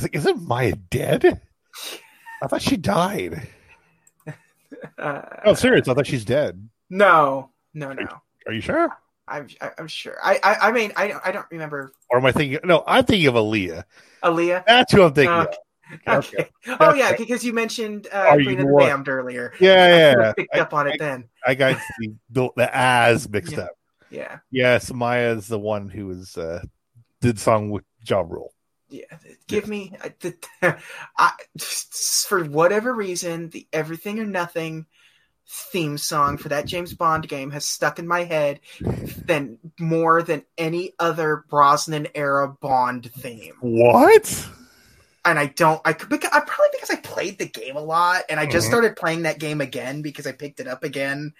like 0.00 0.14
isn't 0.16 0.48
Mya 0.48 0.74
dead? 0.90 1.40
I 2.42 2.46
thought 2.46 2.62
she 2.62 2.76
died. 2.76 3.48
Uh, 4.98 5.22
oh, 5.44 5.54
serious? 5.54 5.86
I 5.86 5.94
thought 5.94 6.08
she's 6.08 6.24
dead. 6.24 6.68
No, 6.90 7.50
no, 7.72 7.92
no. 7.92 8.02
Are 8.02 8.02
you, 8.12 8.18
are 8.48 8.52
you 8.54 8.60
sure? 8.62 8.88
I'm 9.28 9.46
I'm 9.78 9.86
sure. 9.86 10.16
I, 10.20 10.40
I 10.42 10.54
I, 10.54 10.72
mean 10.72 10.92
I 10.96 11.12
I 11.24 11.30
don't 11.30 11.46
remember. 11.52 11.92
Or 12.10 12.18
am 12.18 12.26
I 12.26 12.32
thinking? 12.32 12.58
No, 12.64 12.82
I'm 12.84 13.04
thinking 13.04 13.28
of 13.28 13.34
Aaliyah. 13.34 13.84
Aaliyah. 14.24 14.64
That's 14.66 14.92
who 14.92 15.02
I'm 15.02 15.12
thinking. 15.12 15.30
Uh, 15.30 15.46
Okay. 16.06 16.46
Oh 16.80 16.94
yeah, 16.94 17.14
because 17.16 17.44
you 17.44 17.52
mentioned 17.52 18.08
uh, 18.12 18.28
and 18.32 18.40
Bammed 18.40 19.08
earlier. 19.08 19.52
Yeah, 19.60 20.14
yeah. 20.16 20.30
I 20.30 20.32
picked 20.32 20.54
I, 20.56 20.60
up 20.60 20.74
on 20.74 20.86
I, 20.86 20.90
it 20.92 20.96
then. 20.98 21.24
I 21.46 21.54
got 21.54 21.78
the, 21.98 22.12
the, 22.30 22.48
the 22.56 22.76
as 22.76 23.28
mixed 23.28 23.52
yeah. 23.52 23.58
up. 23.60 23.70
Yeah. 24.10 24.38
Yeah, 24.50 24.78
Mya 24.94 25.32
is 25.36 25.48
the 25.48 25.58
one 25.58 25.88
who 25.88 26.12
uh, 26.36 26.60
did 27.20 27.38
song 27.38 27.70
with 27.70 27.84
Ja 28.06 28.20
Rule. 28.20 28.52
Yeah, 28.90 29.04
give 29.46 29.66
me 29.68 29.90
I, 30.02 30.12
the, 30.20 30.78
I, 31.16 31.32
for 31.58 32.44
whatever 32.44 32.92
reason 32.94 33.48
the 33.48 33.66
Everything 33.72 34.18
or 34.18 34.26
Nothing 34.26 34.84
theme 35.48 35.96
song 35.96 36.36
for 36.36 36.50
that 36.50 36.66
James 36.66 36.92
Bond 36.92 37.26
game 37.26 37.50
has 37.52 37.66
stuck 37.66 37.98
in 37.98 38.06
my 38.06 38.24
head 38.24 38.60
than 38.82 39.56
more 39.80 40.22
than 40.22 40.44
any 40.58 40.92
other 40.98 41.42
Brosnan 41.48 42.08
era 42.14 42.54
Bond 42.60 43.10
theme. 43.14 43.54
What? 43.62 44.46
and 45.24 45.38
I 45.38 45.46
don't. 45.46 45.80
I 45.84 45.92
could. 45.92 46.12
I 46.12 46.28
probably 46.28 46.68
because 46.72 46.90
I 46.90 46.96
played 46.96 47.38
the 47.38 47.46
game 47.46 47.76
a 47.76 47.80
lot, 47.80 48.24
and 48.28 48.40
I 48.40 48.46
just 48.46 48.64
mm-hmm. 48.66 48.72
started 48.74 48.96
playing 48.96 49.22
that 49.22 49.38
game 49.38 49.60
again 49.60 50.02
because 50.02 50.26
I 50.26 50.32
picked 50.32 50.60
it 50.60 50.66
up 50.66 50.82
again. 50.82 51.32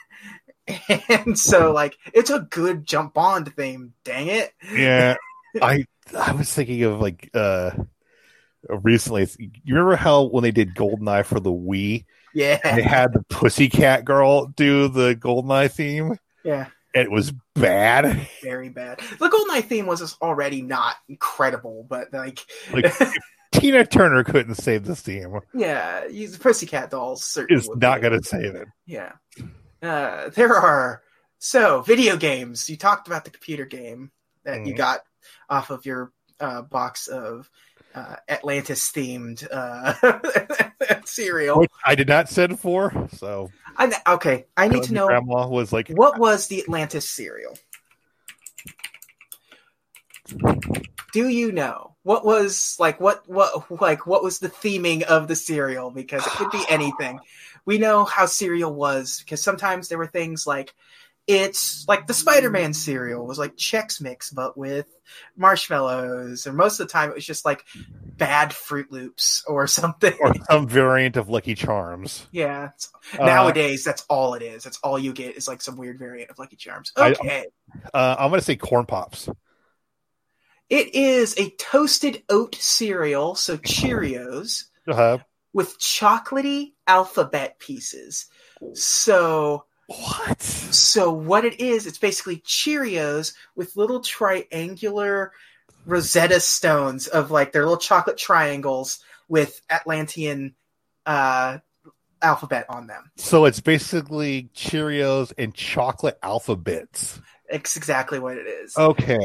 and 1.08 1.38
so, 1.38 1.72
like, 1.72 1.96
it's 2.14 2.30
a 2.30 2.40
good 2.40 2.84
jump 2.86 3.14
bond 3.14 3.52
theme. 3.56 3.94
Dang 4.04 4.28
it! 4.28 4.52
Yeah, 4.72 5.16
I 5.62 5.84
I 6.16 6.32
was 6.32 6.52
thinking 6.52 6.82
of 6.84 7.00
like 7.00 7.30
uh 7.34 7.72
recently. 8.68 9.26
You 9.64 9.74
remember 9.74 9.96
how 9.96 10.24
when 10.24 10.42
they 10.42 10.52
did 10.52 10.74
Goldeneye 10.74 11.24
for 11.24 11.40
the 11.40 11.52
Wii? 11.52 12.04
Yeah, 12.34 12.58
they 12.62 12.82
had 12.82 13.12
the 13.12 13.24
Pussycat 13.24 14.04
Girl 14.04 14.46
do 14.46 14.86
the 14.86 15.16
Goldeneye 15.16 15.72
theme. 15.72 16.16
Yeah, 16.44 16.66
it 16.94 17.10
was 17.10 17.32
bad. 17.54 18.18
Very 18.42 18.68
bad. 18.68 18.98
The 19.18 19.28
Goldeneye 19.28 19.64
theme 19.64 19.86
was 19.86 20.16
already 20.20 20.62
not 20.62 20.96
incredible, 21.08 21.86
but 21.88 22.12
like, 22.12 22.40
like 22.72 22.92
Tina 23.52 23.86
Turner 23.86 24.24
couldn't 24.24 24.56
save 24.56 24.84
this 24.84 25.00
theme. 25.00 25.38
Yeah, 25.54 26.06
the 26.08 26.36
Pussycat 26.40 26.90
Dolls 26.90 27.24
certainly 27.24 27.60
is 27.62 27.68
not 27.76 28.00
going 28.00 28.18
to 28.20 28.26
save 28.26 28.54
it. 28.54 28.68
Yeah, 28.86 29.12
uh, 29.82 30.30
there 30.30 30.54
are 30.54 31.02
so 31.38 31.82
video 31.82 32.16
games. 32.16 32.68
You 32.68 32.76
talked 32.76 33.06
about 33.06 33.24
the 33.24 33.30
computer 33.30 33.64
game 33.66 34.10
that 34.44 34.58
mm-hmm. 34.58 34.66
you 34.68 34.74
got 34.74 35.00
off 35.48 35.70
of 35.70 35.86
your 35.86 36.12
uh, 36.40 36.62
box 36.62 37.06
of 37.08 37.50
uh, 37.94 38.16
Atlantis 38.28 38.90
themed 38.92 39.46
uh, 39.50 41.00
cereal. 41.04 41.60
Which 41.60 41.70
I 41.84 41.94
did 41.94 42.08
not 42.08 42.28
send 42.28 42.60
for, 42.60 43.08
so 43.16 43.50
I, 43.76 43.92
okay. 44.06 44.46
I 44.56 44.68
need 44.68 44.84
to 44.84 44.92
know. 44.94 45.06
Grandma 45.06 45.48
was 45.48 45.72
like, 45.72 45.88
"What 45.88 46.18
was 46.18 46.46
the 46.48 46.60
Atlantis 46.62 47.08
cereal?" 47.08 47.54
Do 51.12 51.28
you 51.28 51.50
know 51.50 51.96
what 52.02 52.24
was 52.24 52.76
like 52.78 53.00
what 53.00 53.28
what 53.28 53.80
like 53.80 54.06
what 54.06 54.22
was 54.22 54.38
the 54.38 54.48
theming 54.50 55.02
of 55.02 55.26
the 55.26 55.36
cereal? 55.36 55.90
Because 55.90 56.24
it 56.26 56.32
could 56.34 56.50
be 56.50 56.64
anything. 56.68 57.18
We 57.64 57.78
know 57.78 58.04
how 58.04 58.26
cereal 58.26 58.72
was 58.72 59.18
because 59.20 59.42
sometimes 59.42 59.88
there 59.88 59.98
were 59.98 60.06
things 60.06 60.46
like 60.46 60.72
it's 61.30 61.86
like 61.86 62.08
the 62.08 62.14
Spider-Man 62.14 62.72
cereal 62.74 63.24
was 63.24 63.38
like 63.38 63.56
Chex 63.56 64.00
Mix, 64.00 64.30
but 64.30 64.56
with 64.58 64.86
marshmallows. 65.36 66.46
And 66.48 66.56
most 66.56 66.80
of 66.80 66.88
the 66.88 66.92
time, 66.92 67.08
it 67.10 67.14
was 67.14 67.24
just 67.24 67.44
like 67.44 67.64
bad 68.16 68.50
Froot 68.50 68.86
Loops 68.90 69.44
or 69.46 69.66
something, 69.68 70.12
or 70.20 70.34
some 70.50 70.66
variant 70.66 71.16
of 71.16 71.28
Lucky 71.28 71.54
Charms. 71.54 72.26
Yeah. 72.32 72.70
Uh, 73.16 73.26
Nowadays, 73.26 73.84
that's 73.84 74.04
all 74.08 74.34
it 74.34 74.42
is. 74.42 74.64
That's 74.64 74.78
all 74.80 74.98
you 74.98 75.12
get 75.12 75.36
is 75.36 75.46
like 75.46 75.62
some 75.62 75.76
weird 75.76 76.00
variant 76.00 76.30
of 76.32 76.38
Lucky 76.40 76.56
Charms. 76.56 76.90
Okay. 76.96 77.44
I, 77.84 77.96
uh, 77.96 78.16
I'm 78.18 78.30
gonna 78.30 78.42
say 78.42 78.56
Corn 78.56 78.86
Pops. 78.86 79.28
It 80.68 80.94
is 80.96 81.38
a 81.38 81.50
toasted 81.50 82.24
oat 82.28 82.56
cereal, 82.56 83.36
so 83.36 83.56
Cheerios, 83.56 84.64
uh-huh. 84.88 85.18
with 85.52 85.78
chocolaty 85.78 86.72
alphabet 86.88 87.58
pieces. 87.60 88.26
So 88.74 89.66
what? 89.98 90.40
So 90.40 91.10
what 91.10 91.44
it 91.44 91.58
is, 91.60 91.84
it's 91.86 91.98
basically 91.98 92.36
Cheerios 92.38 93.34
with 93.56 93.74
little 93.74 93.98
triangular 94.00 95.32
Rosetta 95.84 96.38
stones 96.38 97.08
of 97.08 97.32
like 97.32 97.50
their 97.50 97.62
little 97.64 97.76
chocolate 97.78 98.16
triangles 98.16 99.02
with 99.28 99.60
Atlantean 99.68 100.54
uh, 101.06 101.58
alphabet 102.22 102.66
on 102.68 102.86
them. 102.86 103.10
So 103.16 103.46
it's 103.46 103.58
basically 103.60 104.48
Cheerios 104.54 105.32
and 105.36 105.52
chocolate 105.52 106.18
alphabets. 106.22 107.20
It's 107.48 107.76
exactly 107.76 108.20
what 108.20 108.36
it 108.38 108.46
is. 108.46 108.76
Okay. 108.78 109.18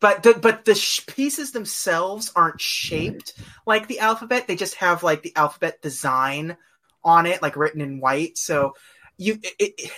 But 0.00 0.22
the, 0.22 0.34
but 0.40 0.64
the 0.64 0.76
sh- 0.76 1.04
pieces 1.06 1.50
themselves 1.50 2.30
aren't 2.36 2.60
shaped 2.60 3.32
like 3.66 3.88
the 3.88 3.98
alphabet. 3.98 4.46
They 4.46 4.54
just 4.54 4.76
have 4.76 5.02
like 5.02 5.22
the 5.22 5.32
alphabet 5.34 5.82
design 5.82 6.56
on 7.02 7.26
it, 7.26 7.42
like 7.42 7.56
written 7.56 7.80
in 7.80 7.98
white. 7.98 8.38
So 8.38 8.74
you 9.18 9.38
it, 9.42 9.74
it, 9.80 9.90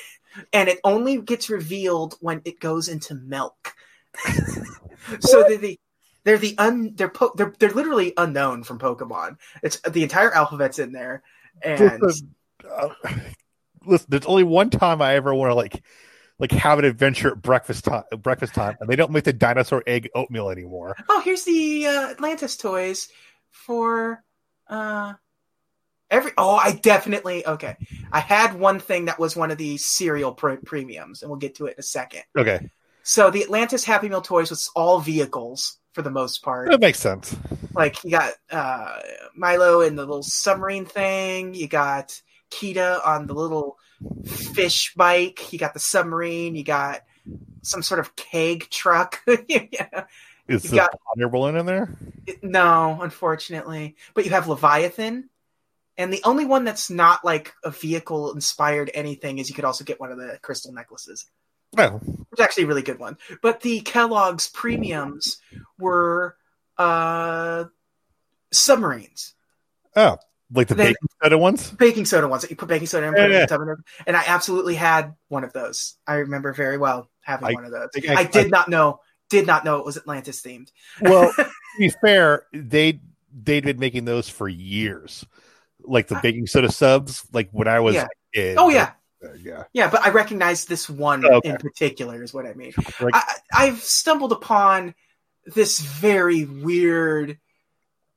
and 0.52 0.68
it 0.68 0.80
only 0.82 1.20
gets 1.20 1.50
revealed 1.50 2.16
when 2.20 2.40
it 2.44 2.58
goes 2.58 2.88
into 2.88 3.14
milk. 3.14 3.72
so 5.20 5.44
they're 5.46 5.56
the 5.58 5.78
they're 6.24 6.38
the 6.38 6.54
un 6.58 6.92
they're 6.96 7.10
po- 7.10 7.32
they're 7.36 7.54
they're 7.58 7.70
literally 7.70 8.12
Unown 8.18 8.64
from 8.66 8.78
Pokemon. 8.80 9.38
It's 9.62 9.76
the 9.80 10.02
entire 10.02 10.32
alphabet's 10.34 10.78
in 10.78 10.92
there, 10.92 11.22
and 11.62 12.00
listen, 12.00 12.34
uh, 12.68 12.88
listen 13.86 14.06
there's 14.08 14.26
only 14.26 14.44
one 14.44 14.70
time 14.70 15.00
I 15.00 15.14
ever 15.14 15.34
want 15.34 15.50
to 15.50 15.54
like 15.54 15.82
like 16.38 16.52
have 16.52 16.78
an 16.78 16.84
adventure 16.86 17.32
at 17.32 17.40
breakfast 17.42 17.84
time 17.84 18.04
breakfast 18.22 18.54
time 18.54 18.76
and 18.80 18.88
they 18.88 18.96
don't 18.96 19.12
make 19.12 19.24
the 19.24 19.32
dinosaur 19.32 19.82
egg 19.86 20.08
oatmeal 20.14 20.48
anymore 20.50 20.96
oh 21.10 21.20
here's 21.22 21.44
the 21.44 21.86
uh, 21.86 22.10
atlantis 22.10 22.56
toys 22.56 23.08
for 23.50 24.22
uh 24.68 25.12
Every 26.10 26.32
oh, 26.36 26.56
I 26.56 26.72
definitely 26.72 27.46
okay. 27.46 27.76
I 28.10 28.18
had 28.20 28.58
one 28.58 28.80
thing 28.80 29.04
that 29.04 29.18
was 29.18 29.36
one 29.36 29.50
of 29.52 29.58
the 29.58 29.76
cereal 29.76 30.32
premiums, 30.34 31.22
and 31.22 31.30
we'll 31.30 31.38
get 31.38 31.54
to 31.56 31.66
it 31.66 31.74
in 31.74 31.80
a 31.80 31.84
second. 31.84 32.22
Okay. 32.36 32.68
So 33.04 33.30
the 33.30 33.42
Atlantis 33.44 33.84
Happy 33.84 34.08
Meal 34.08 34.20
toys 34.20 34.50
was 34.50 34.70
all 34.74 34.98
vehicles 34.98 35.78
for 35.92 36.02
the 36.02 36.10
most 36.10 36.42
part. 36.42 36.68
That 36.70 36.80
makes 36.80 36.98
sense. 36.98 37.36
Like 37.72 38.02
you 38.02 38.10
got 38.10 38.32
uh, 38.50 38.98
Milo 39.36 39.82
in 39.82 39.94
the 39.94 40.02
little 40.02 40.22
submarine 40.24 40.84
thing. 40.84 41.54
You 41.54 41.68
got 41.68 42.20
Kida 42.50 43.04
on 43.06 43.26
the 43.28 43.34
little 43.34 43.78
fish 44.26 44.92
bike. 44.96 45.52
You 45.52 45.58
got 45.60 45.74
the 45.74 45.80
submarine. 45.80 46.56
You 46.56 46.64
got 46.64 47.02
some 47.62 47.82
sort 47.84 48.00
of 48.00 48.16
keg 48.16 48.68
truck. 48.70 49.20
yeah. 49.48 50.04
Is 50.48 50.64
you 50.64 50.70
the 50.70 50.76
got, 50.76 50.98
balloon 51.30 51.54
in 51.56 51.66
there? 51.66 51.96
It, 52.26 52.42
no, 52.42 52.98
unfortunately. 53.02 53.94
But 54.14 54.24
you 54.24 54.30
have 54.32 54.48
Leviathan. 54.48 55.28
And 55.96 56.12
the 56.12 56.20
only 56.24 56.44
one 56.44 56.64
that's 56.64 56.90
not 56.90 57.24
like 57.24 57.54
a 57.64 57.70
vehicle 57.70 58.32
inspired 58.34 58.90
anything 58.94 59.38
is 59.38 59.48
you 59.48 59.54
could 59.54 59.64
also 59.64 59.84
get 59.84 60.00
one 60.00 60.12
of 60.12 60.18
the 60.18 60.38
crystal 60.42 60.72
necklaces. 60.72 61.26
Well, 61.72 62.00
oh. 62.04 62.26
it's 62.32 62.40
actually 62.40 62.64
a 62.64 62.68
really 62.68 62.82
good 62.82 62.98
one. 62.98 63.16
But 63.42 63.60
the 63.60 63.80
Kellogg's 63.80 64.48
premiums 64.48 65.38
were 65.78 66.36
uh, 66.78 67.64
submarines. 68.52 69.34
Oh, 69.96 70.16
like 70.52 70.66
the 70.68 70.74
baking 70.74 70.96
soda 71.22 71.38
ones? 71.38 71.70
Baking 71.70 72.04
soda 72.06 72.26
ones. 72.26 72.44
You 72.48 72.56
put 72.56 72.68
baking 72.68 72.86
soda 72.88 73.06
in, 73.06 73.14
yeah, 73.16 73.46
yeah. 73.50 73.54
in 73.54 73.72
and 74.08 74.16
I 74.16 74.24
absolutely 74.26 74.74
had 74.74 75.14
one 75.28 75.44
of 75.44 75.52
those. 75.52 75.96
I 76.08 76.14
remember 76.16 76.52
very 76.52 76.76
well 76.78 77.08
having 77.20 77.48
I, 77.48 77.52
one 77.52 77.64
of 77.64 77.70
those. 77.70 77.88
I, 78.08 78.14
I, 78.14 78.16
I 78.20 78.24
did 78.24 78.50
not 78.50 78.68
know 78.68 78.98
did 79.28 79.46
not 79.46 79.64
know 79.64 79.78
it 79.78 79.84
was 79.84 79.96
Atlantis 79.96 80.42
themed. 80.42 80.72
well, 81.00 81.32
to 81.36 81.48
be 81.78 81.88
fair, 82.00 82.46
they 82.52 82.98
they'd 83.44 83.64
been 83.64 83.78
making 83.78 84.06
those 84.06 84.28
for 84.28 84.48
years 84.48 85.24
like 85.84 86.08
the 86.08 86.18
baking 86.22 86.46
soda 86.46 86.70
subs, 86.70 87.24
like 87.32 87.48
when 87.52 87.68
I 87.68 87.80
was 87.80 87.94
yeah. 87.96 88.54
oh 88.58 88.68
yeah. 88.70 88.92
Uh, 89.22 89.34
yeah. 89.42 89.64
Yeah, 89.74 89.90
but 89.90 90.00
I 90.04 90.10
recognize 90.10 90.64
this 90.64 90.88
one 90.88 91.24
oh, 91.26 91.34
okay. 91.36 91.50
in 91.50 91.56
particular 91.58 92.22
is 92.22 92.32
what 92.32 92.46
I 92.46 92.54
mean. 92.54 92.72
Like, 93.00 93.14
I, 93.14 93.32
I've 93.52 93.82
stumbled 93.82 94.32
upon 94.32 94.94
this 95.54 95.78
very 95.80 96.44
weird 96.46 97.38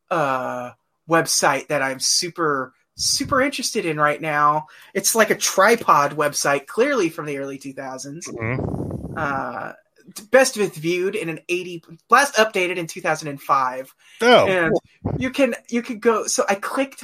uh, 0.10 0.72
website 1.10 1.68
that 1.68 1.82
I'm 1.82 2.00
super 2.00 2.74
super 2.96 3.42
interested 3.42 3.86
in 3.86 3.98
right 4.00 4.22
now. 4.22 4.68
It's 4.94 5.14
like 5.16 5.30
a 5.30 5.36
tripod 5.36 6.14
website, 6.16 6.68
clearly 6.68 7.10
from 7.10 7.26
the 7.26 7.40
early 7.40 7.58
2000s. 7.60 8.30
Mm-hmm. 8.30 9.14
Uh, 9.18 9.74
best 10.32 10.56
viewed 10.56 11.16
in 11.16 11.28
an 11.30 11.40
80 11.50 11.84
last 12.10 12.36
updated 12.36 12.78
in 12.78 12.86
2005. 12.88 13.94
Oh, 14.22 14.48
and 14.48 14.72
cool. 15.06 15.16
you 15.20 15.32
can 15.32 15.54
you 15.70 15.82
can 15.82 16.00
go. 16.00 16.28
So 16.28 16.46
I 16.48 16.56
clicked. 16.56 17.04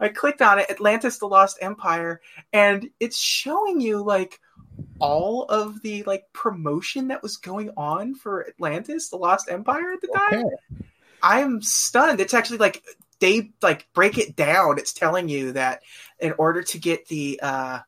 I 0.00 0.08
clicked 0.08 0.42
on 0.42 0.58
it, 0.58 0.70
Atlantis 0.70 1.18
the 1.18 1.26
Lost 1.26 1.58
Empire, 1.60 2.20
and 2.52 2.88
it's 3.00 3.18
showing 3.18 3.80
you 3.80 4.02
like 4.02 4.40
all 4.98 5.44
of 5.44 5.82
the 5.82 6.02
like 6.04 6.24
promotion 6.32 7.08
that 7.08 7.22
was 7.22 7.36
going 7.36 7.70
on 7.76 8.14
for 8.14 8.46
Atlantis 8.48 9.08
the 9.08 9.16
Lost 9.16 9.50
Empire 9.50 9.92
at 9.92 10.00
the 10.00 10.08
time. 10.14 10.44
Okay. 10.44 10.86
I'm 11.22 11.62
stunned. 11.62 12.20
It's 12.20 12.34
actually 12.34 12.58
like 12.58 12.82
they 13.20 13.52
like 13.62 13.88
break 13.94 14.18
it 14.18 14.36
down. 14.36 14.78
It's 14.78 14.92
telling 14.92 15.28
you 15.28 15.52
that 15.52 15.82
in 16.18 16.34
order 16.38 16.62
to 16.62 16.78
get 16.78 17.08
the 17.08 17.40
uh 17.42 17.78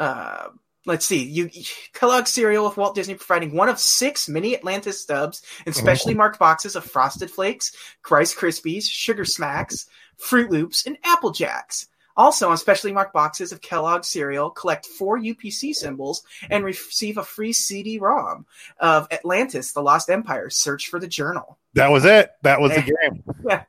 uh 0.00 0.48
let's 0.84 1.06
see, 1.06 1.22
you 1.22 1.48
Kellogg 1.94 2.26
cereal 2.26 2.64
with 2.68 2.76
Walt 2.76 2.94
Disney 2.96 3.14
providing 3.14 3.54
one 3.56 3.68
of 3.68 3.78
six 3.78 4.28
mini 4.28 4.56
Atlantis 4.56 5.00
stubs 5.00 5.42
and 5.64 5.74
specially 5.74 6.14
oh. 6.14 6.16
marked 6.16 6.40
boxes 6.40 6.74
of 6.74 6.84
Frosted 6.84 7.30
Flakes, 7.30 7.72
Rice 8.10 8.34
Krispies, 8.34 8.84
Sugar 8.88 9.24
Smacks, 9.24 9.86
Froot 10.20 10.50
Loops, 10.50 10.86
and 10.86 10.98
Apple 11.04 11.30
Jacks. 11.30 11.88
Also, 12.14 12.50
on 12.50 12.58
specially 12.58 12.92
marked 12.92 13.14
boxes 13.14 13.52
of 13.52 13.62
Kellogg 13.62 14.04
cereal, 14.04 14.50
collect 14.50 14.84
four 14.84 15.18
UPC 15.18 15.74
symbols 15.74 16.22
and 16.50 16.62
receive 16.62 17.16
a 17.16 17.24
free 17.24 17.54
CD-ROM 17.54 18.44
of 18.78 19.08
Atlantis: 19.10 19.72
The 19.72 19.80
Lost 19.82 20.10
Empire. 20.10 20.50
Search 20.50 20.88
for 20.88 21.00
the 21.00 21.06
journal. 21.08 21.58
That 21.72 21.90
was 21.90 22.04
it. 22.04 22.30
That 22.42 22.60
was 22.60 22.72
the 22.74 22.82
game. 22.82 23.22
Yeah. 23.48 23.62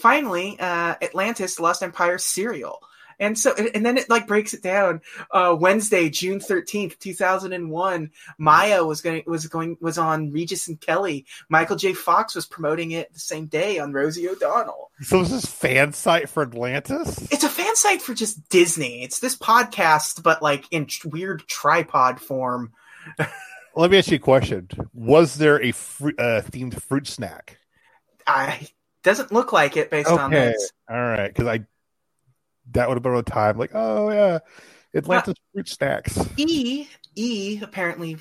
Finally, 0.00 0.56
uh, 0.58 0.96
Atlantis: 1.00 1.54
The 1.54 1.62
Lost 1.62 1.84
Empire 1.84 2.18
cereal. 2.18 2.82
And 3.18 3.38
so, 3.38 3.52
and 3.54 3.84
then 3.84 3.96
it 3.98 4.10
like 4.10 4.26
breaks 4.26 4.54
it 4.54 4.62
down. 4.62 5.00
Uh, 5.30 5.56
Wednesday, 5.58 6.10
June 6.10 6.40
thirteenth, 6.40 6.98
two 6.98 7.14
thousand 7.14 7.52
and 7.52 7.70
one, 7.70 8.10
Mya 8.38 8.84
was 8.84 9.00
going 9.00 9.22
was 9.26 9.46
going 9.46 9.76
was 9.80 9.98
on 9.98 10.30
Regis 10.30 10.68
and 10.68 10.80
Kelly. 10.80 11.26
Michael 11.48 11.76
J. 11.76 11.92
Fox 11.92 12.34
was 12.34 12.46
promoting 12.46 12.90
it 12.92 13.12
the 13.12 13.20
same 13.20 13.46
day 13.46 13.78
on 13.78 13.92
Rosie 13.92 14.28
O'Donnell. 14.28 14.90
So 15.02 15.20
is 15.20 15.30
this 15.30 15.44
fan 15.46 15.92
site 15.92 16.28
for 16.28 16.42
Atlantis? 16.42 17.18
It's 17.30 17.44
a 17.44 17.48
fan 17.48 17.76
site 17.76 18.02
for 18.02 18.14
just 18.14 18.48
Disney. 18.48 19.02
It's 19.02 19.18
this 19.20 19.36
podcast, 19.36 20.22
but 20.22 20.42
like 20.42 20.64
in 20.70 20.86
weird 21.04 21.42
tripod 21.46 22.20
form. 22.20 22.72
Let 23.74 23.90
me 23.90 23.98
ask 23.98 24.10
you 24.10 24.16
a 24.16 24.20
question: 24.20 24.68
Was 24.92 25.36
there 25.36 25.60
a 25.62 25.72
fr- 25.72 26.10
uh, 26.18 26.42
themed 26.50 26.80
fruit 26.82 27.06
snack? 27.06 27.58
I 28.26 28.68
doesn't 29.02 29.32
look 29.32 29.52
like 29.52 29.76
it 29.76 29.90
based 29.90 30.08
okay. 30.08 30.22
on 30.22 30.30
this. 30.30 30.72
All 30.88 30.96
right, 30.96 31.26
because 31.28 31.46
I 31.48 31.64
that 32.72 32.88
would 32.88 32.96
have 32.96 33.02
been 33.02 33.14
a 33.14 33.22
time 33.22 33.58
like, 33.58 33.72
oh 33.74 34.10
yeah, 34.10 34.38
Atlantis 34.94 35.30
uh, 35.30 35.42
fruit 35.52 35.68
snacks. 35.68 36.18
E 36.36 36.86
E 37.14 37.60
apparently 37.62 38.16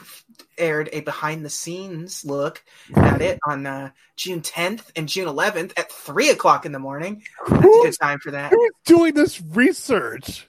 aired 0.57 0.89
a 0.91 0.99
behind 1.01 1.45
the 1.45 1.49
scenes 1.49 2.25
look 2.25 2.61
at 2.95 3.21
it 3.21 3.39
on 3.47 3.65
uh, 3.65 3.89
June 4.17 4.41
10th 4.41 4.83
and 4.97 5.07
June 5.07 5.27
11th 5.29 5.77
at 5.79 5.89
three 5.91 6.29
o'clock 6.29 6.65
in 6.65 6.71
the 6.73 6.79
morning. 6.79 7.23
That's 7.47 7.59
a 7.59 7.63
good 7.65 7.95
time 8.01 8.19
for 8.19 8.31
that. 8.31 8.51
Who's 8.51 8.71
doing 8.85 9.13
this 9.13 9.41
research? 9.41 10.45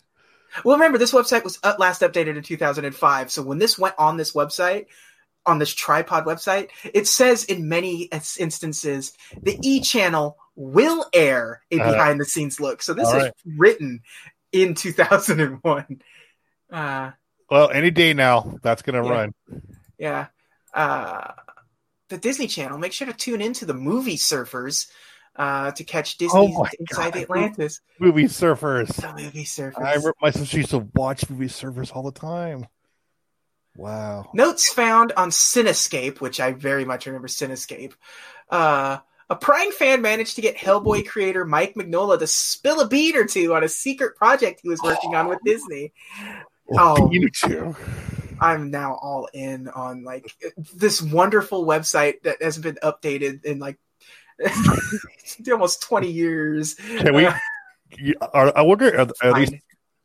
Well, 0.64 0.76
remember 0.76 0.98
this 0.98 1.12
website 1.12 1.44
was 1.44 1.58
uh, 1.62 1.74
last 1.78 2.02
updated 2.02 2.36
in 2.36 2.42
2005. 2.42 3.30
So 3.30 3.42
when 3.42 3.58
this 3.58 3.78
went 3.78 3.94
on 3.98 4.16
this 4.16 4.32
website, 4.32 4.86
on 5.46 5.58
this 5.60 5.72
tripod 5.72 6.24
website, 6.24 6.68
it 6.92 7.06
says 7.06 7.44
in 7.44 7.68
many 7.68 8.08
instances 8.38 9.12
the 9.42 9.56
E 9.62 9.80
channel 9.80 10.36
will 10.54 11.06
air 11.12 11.62
a 11.70 11.80
uh, 11.80 11.90
behind 11.92 12.20
the 12.20 12.24
scenes 12.24 12.60
look. 12.60 12.82
So 12.82 12.94
this 12.94 13.08
is 13.08 13.14
right. 13.14 13.32
written 13.56 14.00
in 14.52 14.74
2001. 14.74 16.02
Uh, 16.70 17.10
well, 17.50 17.70
any 17.70 17.90
day 17.90 18.14
now, 18.14 18.58
that's 18.62 18.82
going 18.82 19.02
to 19.02 19.08
yeah. 19.08 19.14
run. 19.14 19.34
Yeah. 19.98 20.26
Uh, 20.74 21.32
the 22.08 22.18
Disney 22.18 22.46
Channel. 22.46 22.78
Make 22.78 22.92
sure 22.92 23.06
to 23.06 23.12
tune 23.12 23.40
into 23.40 23.64
the 23.66 23.74
movie 23.74 24.16
Surfers 24.16 24.90
uh, 25.36 25.70
to 25.72 25.84
catch 25.84 26.14
oh 26.14 26.16
Disney 26.18 26.54
oh 26.58 26.66
Inside 26.80 27.12
God. 27.14 27.22
Atlantis. 27.22 27.80
Movie 27.98 28.24
Surfers. 28.24 28.94
The 28.94 29.22
movie 29.22 29.44
Surfers. 29.44 29.78
I 29.82 29.94
remember 29.94 30.14
my 30.20 30.30
sister 30.30 30.56
used 30.56 30.70
to 30.70 30.86
watch 30.94 31.28
movie 31.30 31.46
Surfers 31.46 31.94
all 31.94 32.02
the 32.02 32.12
time. 32.18 32.66
Wow. 33.74 34.30
Notes 34.34 34.70
found 34.70 35.12
on 35.16 35.30
Cinescape, 35.30 36.20
which 36.20 36.40
I 36.40 36.52
very 36.52 36.84
much 36.84 37.06
remember 37.06 37.28
Cinescape. 37.28 37.94
Uh, 38.50 38.98
a 39.30 39.36
prying 39.36 39.70
fan 39.72 40.02
managed 40.02 40.36
to 40.36 40.42
get 40.42 40.56
Hellboy 40.56 41.06
creator 41.06 41.44
Mike 41.44 41.74
Mignola 41.74 42.18
to 42.18 42.26
spill 42.26 42.80
a 42.80 42.88
bead 42.88 43.16
or 43.16 43.26
two 43.26 43.54
on 43.54 43.64
a 43.64 43.68
secret 43.68 44.16
project 44.16 44.60
he 44.62 44.68
was 44.68 44.80
working 44.82 45.14
oh, 45.14 45.18
on 45.18 45.28
with 45.28 45.38
oh. 45.40 45.46
Disney. 45.46 45.92
Oh, 46.76 47.76
I'm 48.40 48.70
now 48.70 48.94
all 49.00 49.28
in 49.32 49.68
on 49.68 50.04
like 50.04 50.32
this 50.74 51.00
wonderful 51.00 51.64
website 51.64 52.22
that 52.22 52.42
hasn't 52.42 52.64
been 52.64 52.78
updated 52.82 53.44
in 53.44 53.58
like 53.58 53.78
almost 55.50 55.82
20 55.82 56.10
years. 56.10 56.74
Can 56.74 57.14
we? 57.14 57.26
Uh, 57.26 58.52
I 58.56 58.62
wonder 58.62 58.98
are, 59.00 59.06
are 59.22 59.34
these 59.34 59.52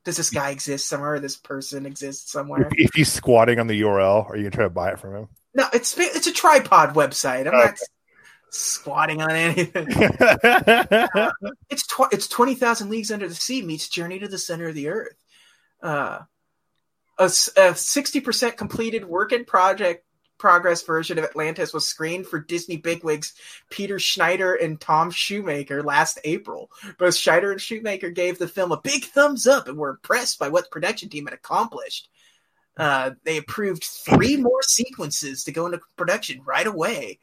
does 0.04 0.18
this 0.18 0.30
guy 0.30 0.52
exist 0.52 0.88
somewhere? 0.88 1.20
This 1.20 1.36
person 1.36 1.86
exists 1.86 2.32
somewhere. 2.32 2.70
If, 2.74 2.92
he's 2.94 3.12
squatting 3.12 3.60
on 3.60 3.68
the 3.68 3.82
URL, 3.82 4.30
are 4.30 4.36
you 4.38 4.44
gonna 4.44 4.52
try 4.52 4.64
to 4.66 4.70
buy 4.70 4.92
it 4.92 5.00
from 5.00 5.16
him? 5.16 5.30
No, 5.54 5.66
it's 5.74 5.98
it's 5.98 6.28
a 6.28 6.34
tripod 6.34 6.96
website. 6.96 7.42
I'm 7.42 7.48
okay. 7.48 7.58
not 7.58 7.80
squatting 8.50 9.22
on 9.22 9.32
anything. 9.32 9.88
uh, 10.20 11.32
it's 11.70 11.86
tw- 11.88 12.12
it's 12.12 12.28
twenty 12.28 12.56
thousand 12.56 12.90
leagues 12.90 13.12
under 13.12 13.28
the 13.28 13.36
sea 13.36 13.62
meets 13.62 13.90
Journey 13.90 14.20
to 14.20 14.28
the 14.28 14.38
Center 14.38 14.68
of 14.68 14.76
the 14.76 14.90
Earth. 14.90 15.16
Uh, 15.82 16.20
a 17.20 17.30
sixty 17.30 18.20
percent 18.20 18.58
completed 18.58 19.06
work 19.06 19.32
in 19.34 19.46
project 19.46 20.04
progress 20.38 20.84
version 20.84 21.18
of 21.18 21.24
Atlantis 21.24 21.74
was 21.74 21.88
screened 21.88 22.28
for 22.28 22.40
Disney 22.40 22.78
bigwigs 22.78 23.34
Peter 23.72 23.98
Schneider 23.98 24.54
and 24.54 24.80
Tom 24.80 25.10
Schumacher 25.10 25.82
last 25.82 26.20
April. 26.24 26.70
Both 27.00 27.16
Schneider 27.16 27.52
and 27.52 27.60
Schumacher 27.60 28.12
gave 28.12 28.38
the 28.38 28.48
film 28.48 28.72
a 28.72 28.80
big 28.80 29.06
thumbs 29.06 29.48
up 29.48 29.68
and 29.68 29.80
were 29.80 29.90
impressed 29.90 30.38
by 30.38 30.50
what 30.50 30.66
the 30.66 30.70
production 30.70 31.10
team 31.10 31.26
had 31.26 31.34
accomplished. 31.34 32.08
Uh, 32.78 33.12
they 33.24 33.38
approved 33.38 33.84
three 33.84 34.38
more 34.38 34.62
sequences 34.62 35.44
to 35.46 35.52
go 35.52 35.66
into 35.66 35.82
production 35.96 36.44
right 36.46 36.68
away. 36.68 37.18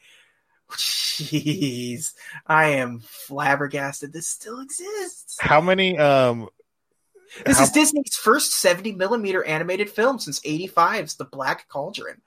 Jeez, 0.73 2.13
I 2.47 2.67
am 2.71 3.01
flabbergasted. 3.01 4.13
This 4.13 4.27
still 4.29 4.61
exists. 4.61 5.37
How 5.41 5.61
many? 5.61 5.97
Um, 5.99 6.49
this 7.45 7.59
how... 7.59 7.65
is 7.65 7.71
Disney's 7.71 8.17
first 8.17 8.55
70 8.55 8.93
millimeter 8.93 9.45
animated 9.45 9.91
film 9.91 10.19
since 10.19 10.41
85's 10.41 11.17
The 11.17 11.25
Black 11.27 11.69
Cauldron. 11.69 12.21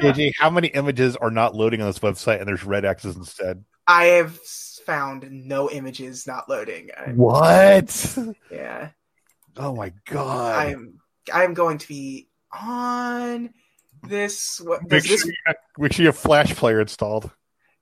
JJ, 0.00 0.32
how 0.38 0.50
many 0.50 0.68
images 0.68 1.16
are 1.16 1.30
not 1.30 1.54
loading 1.54 1.80
on 1.82 1.88
this 1.88 1.98
website 1.98 2.38
and 2.38 2.48
there's 2.48 2.64
red 2.64 2.84
X's 2.84 3.16
instead? 3.16 3.64
I 3.86 4.04
have 4.06 4.36
found 4.40 5.28
no 5.30 5.68
images 5.70 6.26
not 6.26 6.48
loading. 6.48 6.90
what? 7.14 8.16
Yeah. 8.50 8.90
Oh 9.56 9.74
my 9.74 9.92
god. 10.08 10.56
I'm 10.66 10.94
I'm 11.32 11.54
going 11.54 11.78
to 11.78 11.88
be 11.88 12.28
on 12.60 13.50
this 14.02 14.60
what 14.60 14.88
make 14.90 15.04
sure, 15.04 15.16
you 15.28 15.32
have, 15.46 15.56
make 15.78 15.92
sure 15.92 16.02
you 16.04 16.08
have 16.08 16.16
Flash 16.18 16.54
Player 16.54 16.80
installed. 16.80 17.30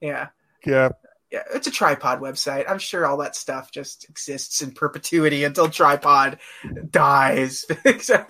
Yeah. 0.01 0.28
Yeah. 0.64 0.90
Yeah, 1.32 1.44
it's 1.55 1.68
a 1.68 1.70
tripod 1.70 2.20
website. 2.20 2.68
I'm 2.68 2.80
sure 2.80 3.06
all 3.06 3.18
that 3.18 3.36
stuff 3.36 3.70
just 3.70 4.09
exists 4.09 4.62
in 4.62 4.72
perpetuity 4.72 5.44
until 5.44 5.68
tripod 5.68 6.40
dies. 6.90 7.64
so, 8.01 8.24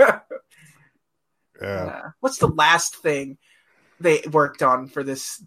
yeah. 1.61 1.67
Uh, 1.67 2.11
what's 2.21 2.37
the 2.37 2.49
last 2.49 2.97
thing 2.97 3.39
they 4.01 4.21
worked 4.31 4.63
on 4.63 4.87
for 4.87 5.03
this 5.03 5.43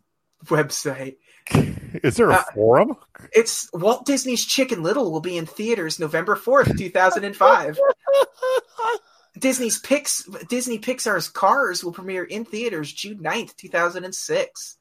website? 0.45 1.17
Is 2.03 2.15
there 2.15 2.31
a 2.31 2.37
uh, 2.37 2.43
forum? 2.55 2.95
It's 3.33 3.69
Walt 3.71 4.03
Disney's 4.07 4.43
Chicken 4.43 4.81
Little 4.81 5.11
will 5.11 5.21
be 5.21 5.37
in 5.37 5.45
theaters 5.45 5.99
November 5.99 6.35
4th, 6.35 6.75
2005. 6.75 7.79
Disney's 9.37 9.79
Pix 9.79 10.25
Disney 10.47 10.79
Pixar's 10.79 11.27
Cars 11.27 11.83
will 11.83 11.91
premiere 11.91 12.23
in 12.23 12.45
theaters 12.45 12.91
June 12.91 13.19
9th, 13.19 13.55
2006. 13.55 14.77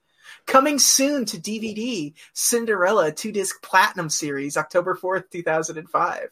Coming 0.47 0.79
soon 0.79 1.25
to 1.27 1.39
DVD, 1.39 2.13
Cinderella 2.33 3.13
two 3.13 3.33
disc 3.33 3.63
platinum 3.63 4.11
series, 4.11 4.57
October 4.57 4.95
4th, 4.97 5.31
2005. 5.31 6.29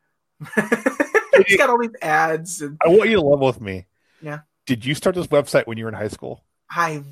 it's 0.56 1.56
got 1.56 1.70
all 1.70 1.78
these 1.78 1.90
ads. 2.00 2.62
And... 2.62 2.78
I 2.84 2.88
want 2.88 3.10
you 3.10 3.16
to 3.16 3.22
level 3.22 3.46
with 3.46 3.60
me. 3.60 3.86
Yeah. 4.20 4.40
Did 4.66 4.84
you 4.84 4.94
start 4.94 5.14
this 5.16 5.26
website 5.28 5.66
when 5.66 5.78
you 5.78 5.84
were 5.84 5.88
in 5.90 5.94
high 5.94 6.08
school? 6.08 6.42
I 6.70 7.02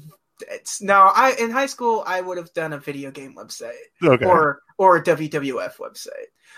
it's 0.48 0.80
no 0.80 1.10
i 1.14 1.34
in 1.38 1.50
high 1.50 1.66
school 1.66 2.02
i 2.06 2.18
would 2.20 2.38
have 2.38 2.52
done 2.54 2.72
a 2.72 2.78
video 2.78 3.10
game 3.10 3.34
website 3.34 3.72
okay. 4.02 4.24
or 4.24 4.60
or 4.78 4.96
a 4.96 5.04
wwf 5.04 5.74
website 5.76 6.08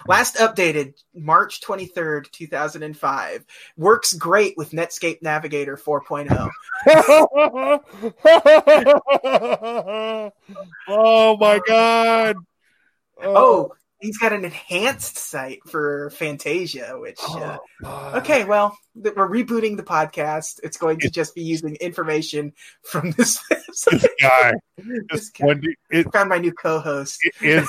last 0.07 0.37
updated 0.37 0.95
march 1.15 1.61
23rd 1.61 2.31
2005 2.31 3.45
works 3.77 4.13
great 4.15 4.55
with 4.57 4.71
netscape 4.73 5.21
navigator 5.23 5.77
4.0 5.77 6.51
oh 10.89 11.37
my 11.37 11.61
god 11.67 12.37
oh, 13.23 13.37
oh 13.37 13.71
he's 14.03 14.19
got 14.19 14.33
an 14.33 14.45
enhanced 14.45 15.17
site 15.17 15.65
for 15.69 16.11
Fantasia, 16.11 16.97
which 17.01 17.19
oh, 17.23 17.59
uh, 17.85 18.13
okay, 18.17 18.45
well, 18.45 18.77
th- 19.01 19.15
we're 19.15 19.29
rebooting 19.31 19.77
the 19.77 19.83
podcast. 19.83 20.61
It's 20.63 20.77
going 20.77 20.99
to 21.01 21.09
just 21.11 21.35
be 21.35 21.43
using 21.43 21.77
information 21.77 22.53
from 22.83 23.13
this. 23.13 23.39
this 23.49 24.07
guy, 24.21 24.53
this 25.11 25.31
guy. 25.31 25.55
It, 25.91 26.13
found 26.13 26.29
my 26.29 26.39
new 26.39 26.53
co-host. 26.53 27.21
no, 27.43 27.63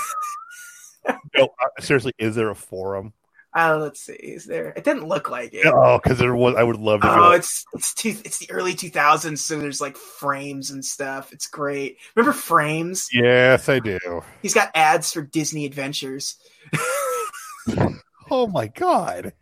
uh, 1.39 1.47
seriously, 1.79 2.13
is 2.17 2.35
there 2.35 2.49
a 2.49 2.55
forum? 2.55 3.13
Uh, 3.55 3.77
let's 3.79 3.99
see. 3.99 4.13
Is 4.13 4.45
there? 4.45 4.69
It 4.75 4.83
didn't 4.83 5.07
look 5.07 5.29
like 5.29 5.53
it. 5.53 5.65
Oh, 5.67 5.99
because 6.01 6.17
there 6.17 6.33
was. 6.33 6.55
I 6.55 6.63
would 6.63 6.77
love 6.79 7.01
to. 7.01 7.11
Oh, 7.11 7.31
it's 7.31 7.65
it's 7.73 7.93
too. 7.93 8.15
it's 8.25 8.39
the 8.39 8.51
early 8.51 8.73
two 8.73 8.89
thousands, 8.89 9.41
so 9.43 9.59
there's 9.59 9.79
like 9.81 9.95
frames 9.95 10.71
and 10.71 10.83
stuff. 10.83 11.31
It's 11.31 11.47
great. 11.47 11.97
Remember 12.15 12.33
frames? 12.33 13.09
Yes, 13.13 13.69
I 13.69 13.77
do. 13.79 13.99
He's 14.41 14.55
got 14.55 14.71
ads 14.73 15.13
for 15.13 15.21
Disney 15.21 15.65
Adventures. 15.65 16.35
oh 18.31 18.47
my 18.47 18.67
god. 18.67 19.33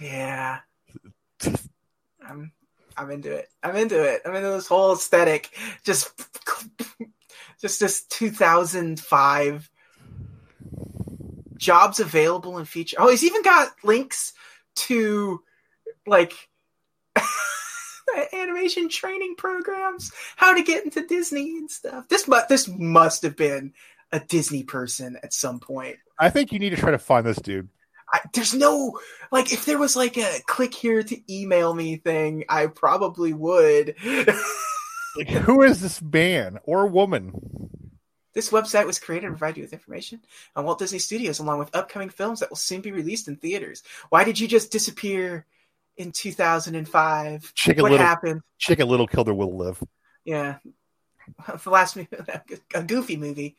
Yeah. 0.00 0.58
I'm 2.24 2.52
I'm 2.96 3.10
into 3.10 3.32
it. 3.32 3.48
I'm 3.64 3.74
into 3.74 4.00
it. 4.00 4.22
I'm 4.24 4.34
into 4.36 4.50
this 4.50 4.68
whole 4.68 4.92
aesthetic. 4.92 5.50
Just 5.82 6.12
just 7.60 7.80
this 7.80 8.02
2005 8.04 9.70
jobs 11.56 12.00
available 12.00 12.58
in 12.58 12.64
feature. 12.64 12.96
Oh, 13.00 13.08
he's 13.10 13.24
even 13.24 13.42
got 13.42 13.68
links 13.82 14.32
to 14.76 15.42
like 16.06 16.32
animation 18.32 18.88
training 18.88 19.34
programs, 19.36 20.12
how 20.36 20.54
to 20.54 20.62
get 20.62 20.84
into 20.84 21.06
Disney 21.06 21.58
and 21.58 21.70
stuff. 21.70 22.08
This 22.08 22.26
must 22.28 22.48
this 22.48 22.68
must 22.68 23.22
have 23.22 23.36
been 23.36 23.72
a 24.12 24.20
Disney 24.20 24.62
person 24.62 25.16
at 25.22 25.32
some 25.32 25.58
point. 25.60 25.96
I 26.18 26.30
think 26.30 26.52
you 26.52 26.58
need 26.58 26.70
to 26.70 26.76
try 26.76 26.90
to 26.92 26.98
find 26.98 27.26
this 27.26 27.38
dude. 27.40 27.68
I, 28.12 28.20
there's 28.34 28.54
no 28.54 28.98
like 29.32 29.52
if 29.52 29.64
there 29.64 29.78
was 29.78 29.96
like 29.96 30.16
a 30.16 30.40
click 30.46 30.72
here 30.72 31.02
to 31.02 31.32
email 31.34 31.74
me 31.74 31.96
thing, 31.96 32.44
I 32.48 32.66
probably 32.68 33.32
would. 33.32 33.96
like, 35.16 35.28
who 35.28 35.62
is 35.62 35.80
this 35.80 36.00
man 36.00 36.58
or 36.64 36.86
woman? 36.86 37.32
This 38.36 38.50
website 38.50 38.84
was 38.84 38.98
created 38.98 39.28
to 39.28 39.30
provide 39.34 39.56
you 39.56 39.62
with 39.62 39.72
information 39.72 40.20
on 40.54 40.66
Walt 40.66 40.78
Disney 40.78 40.98
Studios 40.98 41.38
along 41.38 41.58
with 41.58 41.74
upcoming 41.74 42.10
films 42.10 42.40
that 42.40 42.50
will 42.50 42.58
soon 42.58 42.82
be 42.82 42.92
released 42.92 43.28
in 43.28 43.36
theaters. 43.36 43.82
Why 44.10 44.24
did 44.24 44.38
you 44.38 44.46
just 44.46 44.70
disappear 44.70 45.46
in 45.96 46.12
2005? 46.12 47.54
Chicken 47.54 47.82
what 47.82 47.92
Little, 47.92 48.06
happened? 48.06 48.42
Chicken 48.58 48.88
Little 48.88 49.06
killed 49.06 49.28
her. 49.28 49.34
Will 49.34 49.56
Live. 49.56 49.82
Yeah. 50.24 50.58
The 51.64 51.70
last 51.70 51.96
movie, 51.96 52.08
a 52.74 52.84
goofy 52.84 53.16
movie. 53.16 53.56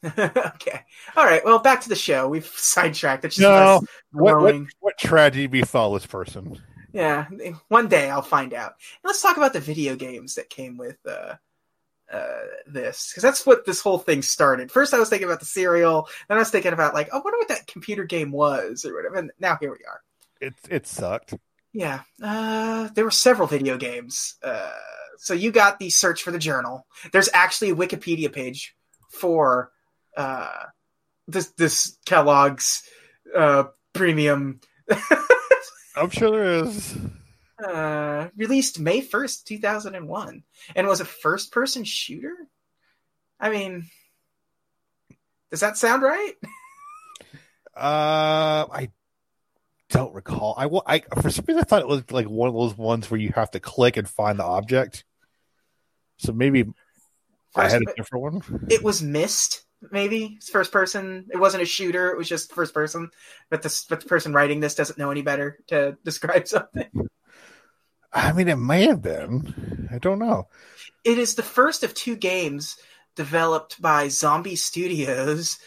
okay. 0.04 0.80
All 1.16 1.24
right. 1.24 1.44
Well, 1.44 1.58
back 1.58 1.80
to 1.80 1.88
the 1.88 1.96
show. 1.96 2.28
We've 2.28 2.46
sidetracked. 2.46 3.24
It's 3.24 3.34
just 3.34 3.42
no. 3.42 3.80
What, 4.12 4.40
what, 4.42 4.64
what 4.78 4.98
tragedy 4.98 5.48
befall 5.48 5.94
this 5.94 6.06
person? 6.06 6.56
Yeah. 6.92 7.24
One 7.66 7.88
day 7.88 8.10
I'll 8.10 8.22
find 8.22 8.54
out. 8.54 8.74
And 9.02 9.08
let's 9.08 9.20
talk 9.22 9.36
about 9.38 9.54
the 9.54 9.60
video 9.60 9.96
games 9.96 10.36
that 10.36 10.48
came 10.48 10.76
with 10.76 10.98
uh, 11.04 11.34
uh, 12.12 12.36
this 12.66 13.10
because 13.10 13.22
that's 13.22 13.44
what 13.44 13.66
this 13.66 13.80
whole 13.80 13.98
thing 13.98 14.22
started. 14.22 14.70
First, 14.70 14.94
I 14.94 14.98
was 14.98 15.08
thinking 15.08 15.26
about 15.26 15.40
the 15.40 15.46
serial, 15.46 16.08
then 16.28 16.38
I 16.38 16.40
was 16.40 16.50
thinking 16.50 16.72
about 16.72 16.94
like, 16.94 17.08
oh, 17.12 17.18
I 17.18 17.22
wonder 17.22 17.38
what 17.38 17.48
that 17.48 17.66
computer 17.66 18.04
game 18.04 18.30
was 18.30 18.84
or 18.84 18.94
whatever. 18.94 19.16
And 19.16 19.30
now 19.40 19.56
here 19.60 19.70
we 19.72 19.84
are. 19.88 20.00
It 20.40 20.54
it 20.70 20.86
sucked. 20.86 21.34
Yeah, 21.72 22.00
uh, 22.22 22.88
there 22.94 23.04
were 23.04 23.10
several 23.10 23.48
video 23.48 23.76
games. 23.76 24.36
Uh, 24.42 24.72
so 25.18 25.34
you 25.34 25.50
got 25.50 25.78
the 25.78 25.90
search 25.90 26.22
for 26.22 26.30
the 26.30 26.38
journal. 26.38 26.86
There's 27.12 27.28
actually 27.34 27.70
a 27.70 27.74
Wikipedia 27.74 28.32
page 28.32 28.74
for 29.10 29.72
uh, 30.16 30.48
this 31.26 31.48
this 31.50 31.98
Kellogg's 32.06 32.82
uh, 33.36 33.64
premium. 33.92 34.60
I'm 35.96 36.10
sure 36.10 36.30
there 36.30 36.52
is 36.64 36.96
uh, 37.64 38.28
released 38.36 38.78
May 38.78 39.00
1st, 39.02 39.44
2001, 39.44 40.42
and 40.74 40.86
was 40.86 41.00
a 41.00 41.04
first 41.04 41.52
person 41.52 41.84
shooter. 41.84 42.34
I 43.40 43.50
mean, 43.50 43.86
does 45.50 45.60
that 45.60 45.76
sound 45.76 46.02
right? 46.02 46.34
uh, 47.76 48.66
I 48.70 48.90
don't 49.90 50.14
recall. 50.14 50.54
I, 50.58 50.94
I 51.16 51.20
for 51.20 51.30
some 51.30 51.44
reason 51.46 51.60
I 51.60 51.64
thought 51.64 51.82
it 51.82 51.88
was 51.88 52.10
like 52.10 52.28
one 52.28 52.48
of 52.48 52.54
those 52.54 52.76
ones 52.76 53.10
where 53.10 53.20
you 53.20 53.32
have 53.34 53.50
to 53.52 53.60
click 53.60 53.96
and 53.96 54.08
find 54.08 54.38
the 54.38 54.44
object. 54.44 55.04
So 56.18 56.32
maybe 56.32 56.64
first, 56.64 56.72
I 57.56 57.70
had 57.70 57.82
a 57.82 57.92
different 57.96 58.22
one. 58.22 58.60
It 58.70 58.82
was 58.82 59.02
missed. 59.02 59.64
Maybe 59.92 60.34
it's 60.36 60.48
first 60.48 60.72
person. 60.72 61.26
It 61.32 61.36
wasn't 61.36 61.62
a 61.62 61.66
shooter. 61.66 62.08
It 62.10 62.16
was 62.18 62.28
just 62.28 62.52
first 62.52 62.74
person. 62.74 63.10
But 63.50 63.62
the 63.62 63.84
but 63.88 64.00
the 64.00 64.06
person 64.08 64.32
writing 64.32 64.60
this 64.60 64.74
doesn't 64.74 64.98
know 64.98 65.10
any 65.10 65.22
better 65.22 65.58
to 65.68 65.96
describe 66.04 66.48
something. 66.48 66.90
I 68.16 68.32
mean, 68.32 68.48
it 68.48 68.56
may 68.56 68.86
have 68.86 69.02
been. 69.02 69.88
I 69.92 69.98
don't 69.98 70.18
know. 70.18 70.48
It 71.04 71.18
is 71.18 71.34
the 71.34 71.42
first 71.42 71.84
of 71.84 71.92
two 71.92 72.16
games 72.16 72.78
developed 73.14 73.80
by 73.80 74.08
Zombie 74.08 74.56
Studios. 74.56 75.58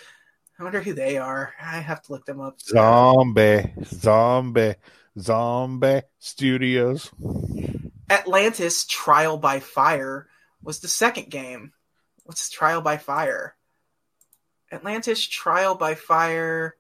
I 0.58 0.64
wonder 0.64 0.82
who 0.82 0.94
they 0.94 1.18
are. 1.18 1.54
I 1.62 1.78
have 1.78 2.02
to 2.04 2.12
look 2.12 2.26
them 2.26 2.42
up. 2.42 2.60
Zombie, 2.60 3.72
zombie, 3.86 4.76
zombie 5.20 6.02
studios. 6.18 7.12
Atlantis 8.10 8.86
Trial 8.86 9.38
by 9.38 9.60
Fire 9.60 10.28
was 10.64 10.80
the 10.80 10.88
second 10.88 11.30
game. 11.30 11.72
What's 12.24 12.50
Trial 12.50 12.82
by 12.82 12.98
Fire? 12.98 13.56
Atlantis 14.72 15.22
Trial 15.24 15.76
by 15.76 15.94
Fire 15.94 16.76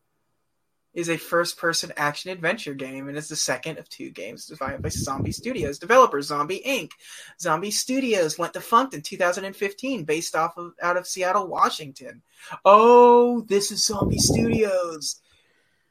is 1.00 1.10
a 1.10 1.18
first-person 1.18 1.94
action-adventure 1.98 2.74
game, 2.74 3.08
and 3.08 3.18
is 3.18 3.30
the 3.30 3.36
second 3.36 3.80
of 3.80 3.90
two 3.90 4.12
games 4.12 4.46
developed 4.46 4.82
by 4.82 4.90
Zombie 4.90 5.32
Studios. 5.32 5.80
Developer 5.80 6.22
Zombie 6.22 6.62
Inc. 6.66 6.92
Zombie 7.40 7.72
Studios 7.72 8.38
went 8.38 8.54
defunct 8.54 8.94
in 8.94 9.02
2015, 9.02 10.04
based 10.04 10.36
off 10.36 10.58
of 10.58 10.74
out 10.82 10.98
of 10.98 11.08
Seattle, 11.08 11.48
Washington. 11.48 12.22
Oh, 12.66 13.42
this 13.42 13.72
is 13.72 13.86
Zombie 13.86 14.18
Studios. 14.20 15.20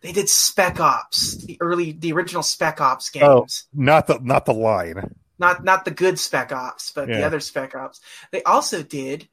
They 0.00 0.12
did 0.12 0.28
Spec 0.28 0.78
Ops, 0.78 1.38
the 1.44 1.56
early, 1.60 1.90
the 1.92 2.12
original 2.12 2.42
Spec 2.44 2.80
Ops 2.80 3.10
games. 3.10 3.24
Oh, 3.66 3.74
not 3.74 4.06
the 4.06 4.20
not 4.22 4.44
the 4.46 4.54
line. 4.54 5.12
Not 5.38 5.64
not 5.64 5.84
the 5.84 5.90
good 5.90 6.18
Spec 6.18 6.52
Ops, 6.52 6.92
but 6.92 7.08
yeah. 7.08 7.18
the 7.18 7.24
other 7.26 7.40
Spec 7.40 7.74
Ops. 7.74 8.00
They 8.30 8.42
also 8.42 8.82
did 8.82 9.28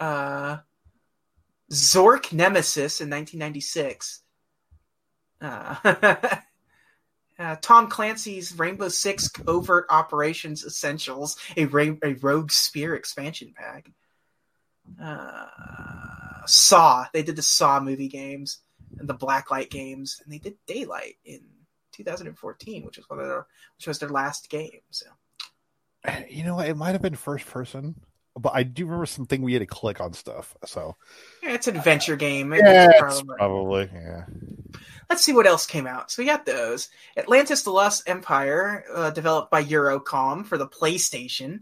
uh, 0.00 0.58
Zork 1.70 2.32
Nemesis 2.32 3.00
in 3.00 3.10
1996 3.10 4.22
uh, 5.40 6.16
uh, 7.38 7.56
Tom 7.60 7.88
Clancy's 7.88 8.58
Rainbow 8.58 8.88
Six 8.88 9.28
Covert 9.28 9.86
Operations 9.90 10.64
Essentials, 10.64 11.36
a, 11.56 11.66
ra- 11.66 11.96
a 12.02 12.14
Rogue 12.14 12.50
Spear 12.50 12.94
expansion 12.94 13.54
pack. 13.56 13.90
Uh, 15.02 15.46
Saw. 16.46 17.06
They 17.12 17.22
did 17.22 17.36
the 17.36 17.42
Saw 17.42 17.80
movie 17.80 18.08
games 18.08 18.58
and 18.98 19.08
the 19.08 19.14
Blacklight 19.14 19.70
games, 19.70 20.20
and 20.24 20.32
they 20.32 20.38
did 20.38 20.54
Daylight 20.66 21.16
in 21.24 21.40
2014, 21.92 22.84
which 22.84 22.96
was 22.98 23.08
one 23.10 23.18
of 23.20 23.26
their, 23.26 23.46
which 23.78 23.86
was 23.86 23.98
their 23.98 24.08
last 24.10 24.48
game. 24.48 24.80
So, 24.90 25.06
you 26.28 26.44
know, 26.44 26.60
it 26.60 26.76
might 26.76 26.92
have 26.92 27.02
been 27.02 27.16
first 27.16 27.46
person 27.46 27.96
but 28.38 28.52
I 28.54 28.62
do 28.64 28.84
remember 28.84 29.06
something 29.06 29.40
we 29.40 29.54
had 29.54 29.60
to 29.60 29.66
click 29.66 30.00
on 30.00 30.12
stuff. 30.12 30.54
So 30.66 30.96
yeah, 31.42 31.50
it's 31.54 31.68
an 31.68 31.76
adventure 31.76 32.16
game. 32.16 32.52
yeah, 32.52 32.90
probably. 32.98 33.34
probably. 33.36 33.90
Yeah. 33.92 34.24
Let's 35.08 35.22
see 35.24 35.32
what 35.32 35.46
else 35.46 35.66
came 35.66 35.86
out. 35.86 36.10
So 36.10 36.22
we 36.22 36.26
got 36.26 36.44
those 36.44 36.88
Atlantis: 37.16 37.62
The 37.62 37.70
Lost 37.70 38.08
Empire, 38.08 38.84
uh, 38.94 39.10
developed 39.10 39.50
by 39.50 39.64
Eurocom 39.64 40.44
for 40.46 40.58
the 40.58 40.68
PlayStation, 40.68 41.60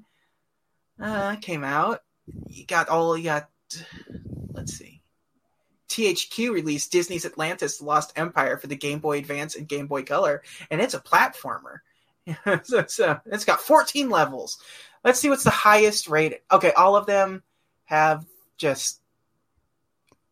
uh, 1.01 1.37
came 1.37 1.63
out. 1.65 2.03
You 2.49 2.67
got 2.67 2.89
all 2.89 3.17
you 3.17 3.25
got. 3.25 3.49
Let's 4.53 4.75
see. 4.77 5.01
THQ 5.91 6.51
released 6.53 6.91
Disney's 6.91 7.25
Atlantis: 7.27 7.79
The 7.79 7.85
Lost 7.85 8.13
Empire 8.17 8.57
for 8.57 8.67
the 8.67 8.77
Game 8.77 8.99
Boy 8.99 9.19
Advance 9.19 9.55
and 9.55 9.69
Game 9.69 9.87
Boy 9.87 10.03
Color, 10.03 10.43
and 10.71 10.81
it's 10.81 10.95
a 10.95 11.01
platformer. 11.01 11.81
so, 12.65 12.85
so 12.89 13.21
it's 13.27 13.45
got 13.45 13.61
14 13.61 14.09
levels. 14.11 14.59
Let's 15.05 15.21
see 15.21 15.29
what's 15.29 15.45
the 15.45 15.51
highest 15.51 16.09
rated. 16.09 16.41
Okay, 16.51 16.73
all 16.73 16.97
of 16.97 17.05
them 17.05 17.43
have 17.85 18.25
just 18.57 19.01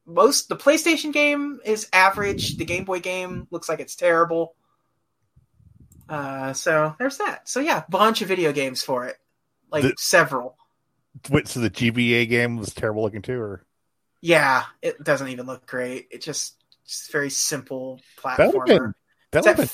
most 0.07 0.49
the 0.49 0.57
PlayStation 0.57 1.13
game 1.13 1.61
is 1.65 1.89
average. 1.93 2.57
The 2.57 2.65
Game 2.65 2.85
Boy 2.85 3.01
game 3.01 3.47
looks 3.51 3.69
like 3.69 3.81
it's 3.81 3.95
terrible. 3.95 4.55
Uh, 6.09 6.55
so 6.55 6.97
there's 6.99 7.19
that. 7.19 7.49
So 7.49 7.61
yeah, 7.61 7.85
bunch 7.91 8.23
of 8.23 8.29
video 8.29 8.53
games 8.53 8.83
for 8.83 9.05
it, 9.07 9.17
like 9.71 9.83
the, 9.83 9.95
several. 9.99 10.57
Wait, 11.31 11.47
so 11.49 11.61
the 11.61 11.71
GBA 11.71 12.27
game 12.31 12.57
was 12.57 12.73
terrible 12.73 13.03
looking 13.03 13.23
too, 13.23 13.39
or? 13.41 13.63
Yeah, 14.23 14.65
it 14.81 15.03
doesn't 15.05 15.29
even 15.29 15.47
look 15.47 15.67
great. 15.67 16.07
It 16.13 16.23
just, 16.23 16.55
very 17.11 17.29
simple 17.29 18.01
platform. 18.17 18.51
That 18.53 18.59
would 18.61 18.69
have 18.69 18.79
been, 18.79 18.95
that 19.33 19.43
would 19.43 19.47
have 19.49 19.57
been 19.57 19.69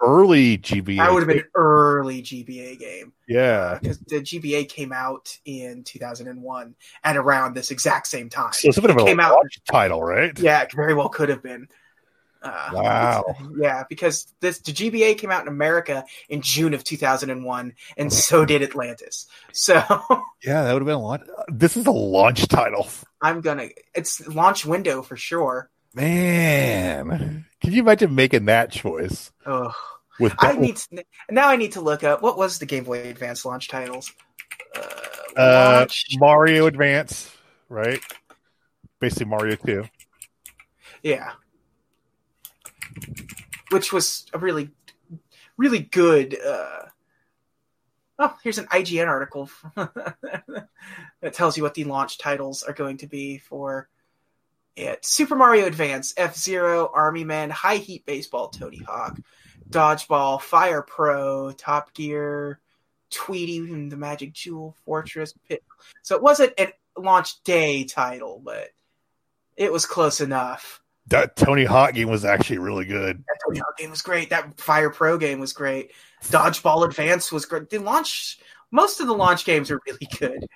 early 0.00 0.58
GBA. 0.58 0.98
That 0.98 1.12
would 1.12 1.20
have 1.20 1.28
been 1.28 1.44
early 1.54 2.22
GBA 2.22 2.78
game. 2.78 3.12
Yeah, 3.26 3.78
because 3.80 3.98
the 4.00 4.20
GBA 4.20 4.68
came 4.68 4.92
out 4.92 5.36
in 5.44 5.84
2001 5.84 6.74
at 7.04 7.16
around 7.16 7.54
this 7.54 7.70
exact 7.70 8.06
same 8.06 8.28
time. 8.28 8.52
So 8.52 8.68
it's 8.68 8.78
a 8.78 8.82
bit 8.82 8.90
it 8.90 8.96
of 8.96 9.02
a 9.02 9.04
came 9.04 9.20
out, 9.20 9.42
title, 9.70 10.02
right? 10.02 10.36
Yeah, 10.38 10.62
it 10.62 10.72
very 10.72 10.94
well 10.94 11.08
could 11.08 11.28
have 11.28 11.42
been. 11.42 11.68
Uh, 12.40 12.70
wow. 12.72 13.24
Yeah, 13.58 13.82
because 13.88 14.32
this 14.40 14.60
the 14.60 14.70
GBA 14.72 15.18
came 15.18 15.32
out 15.32 15.42
in 15.42 15.48
America 15.48 16.04
in 16.28 16.40
June 16.42 16.72
of 16.74 16.84
2001, 16.84 17.72
and 17.96 18.12
so 18.12 18.44
did 18.44 18.62
Atlantis. 18.62 19.26
So 19.52 19.74
yeah, 20.44 20.62
that 20.64 20.72
would 20.72 20.82
have 20.82 20.86
been 20.86 20.94
a 20.94 20.98
launch. 21.02 21.22
Uh, 21.36 21.42
this 21.48 21.76
is 21.76 21.86
a 21.86 21.90
launch 21.92 22.46
title. 22.46 22.88
I'm 23.20 23.40
gonna. 23.40 23.70
It's 23.94 24.26
launch 24.28 24.64
window 24.64 25.02
for 25.02 25.16
sure. 25.16 25.68
Man, 25.94 27.46
can 27.60 27.72
you 27.72 27.82
imagine 27.82 28.14
making 28.14 28.44
that 28.46 28.70
choice? 28.70 29.32
Oh, 29.44 29.72
I 30.38 30.56
need 30.56 30.76
to, 30.76 31.04
now. 31.30 31.48
I 31.48 31.56
need 31.56 31.72
to 31.72 31.80
look 31.80 32.04
up 32.04 32.22
what 32.22 32.36
was 32.36 32.58
the 32.58 32.66
Game 32.66 32.84
Boy 32.84 33.08
Advance 33.08 33.44
launch 33.44 33.68
titles. 33.68 34.12
Uh, 34.74 35.08
uh 35.38 35.86
Mario 36.14 36.66
Advance, 36.66 37.30
right? 37.68 38.00
Basically, 39.00 39.26
Mario 39.26 39.56
Two. 39.56 39.84
Yeah, 41.02 41.32
which 43.70 43.92
was 43.92 44.26
a 44.32 44.38
really, 44.38 44.70
really 45.56 45.80
good. 45.80 46.38
Uh, 46.40 46.82
oh, 48.20 48.36
here's 48.42 48.58
an 48.58 48.66
IGN 48.66 49.08
article 49.08 49.50
that 49.76 51.32
tells 51.32 51.56
you 51.56 51.62
what 51.64 51.74
the 51.74 51.84
launch 51.84 52.18
titles 52.18 52.62
are 52.62 52.72
going 52.72 52.98
to 52.98 53.06
be 53.08 53.38
for 53.38 53.88
it. 54.78 55.04
Super 55.04 55.34
Mario 55.36 55.66
Advance, 55.66 56.14
F 56.16 56.36
Zero, 56.36 56.90
Army 56.92 57.24
Men, 57.24 57.50
High 57.50 57.76
Heat 57.76 58.06
Baseball, 58.06 58.48
Tony 58.48 58.78
Hawk, 58.78 59.18
Dodgeball, 59.68 60.40
Fire 60.40 60.82
Pro, 60.82 61.52
Top 61.52 61.92
Gear, 61.94 62.60
Tweety, 63.10 63.60
the 63.88 63.96
Magic 63.96 64.32
Jewel, 64.32 64.74
Fortress, 64.84 65.34
Pit. 65.48 65.62
So 66.02 66.16
it 66.16 66.22
wasn't 66.22 66.54
a 66.58 66.68
launch 66.96 67.42
day 67.42 67.84
title, 67.84 68.40
but 68.42 68.68
it 69.56 69.72
was 69.72 69.86
close 69.86 70.20
enough. 70.20 70.80
That 71.08 71.36
Tony 71.36 71.64
Hawk 71.64 71.94
game 71.94 72.10
was 72.10 72.24
actually 72.26 72.58
really 72.58 72.84
good. 72.84 73.18
That 73.18 73.38
Tony 73.46 73.58
Hawk 73.58 73.78
game 73.78 73.90
was 73.90 74.02
great. 74.02 74.30
That 74.30 74.60
Fire 74.60 74.90
Pro 74.90 75.16
game 75.18 75.40
was 75.40 75.52
great. 75.54 75.92
Dodgeball 76.24 76.84
Advance 76.84 77.32
was 77.32 77.46
great. 77.46 77.70
The 77.70 77.78
launch, 77.78 78.38
most 78.70 79.00
of 79.00 79.06
the 79.06 79.14
launch 79.14 79.44
games 79.46 79.70
are 79.70 79.80
really 79.86 80.06
good. 80.18 80.46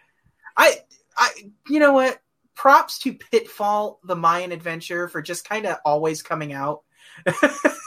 I, 0.55 0.77
I, 1.17 1.31
you 1.69 1.81
know 1.81 1.95
what? 1.95 2.19
props 2.63 3.01
to 3.01 3.13
Pitfall, 3.13 3.99
The 4.05 4.15
Mayan 4.15 4.53
Adventure 4.53 5.09
for 5.09 5.21
just 5.21 5.49
kind 5.49 5.67
of 5.67 5.79
always 5.85 6.23
coming 6.23 6.53
out. 6.53 6.83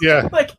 Yeah. 0.02 0.27
like 0.30 0.52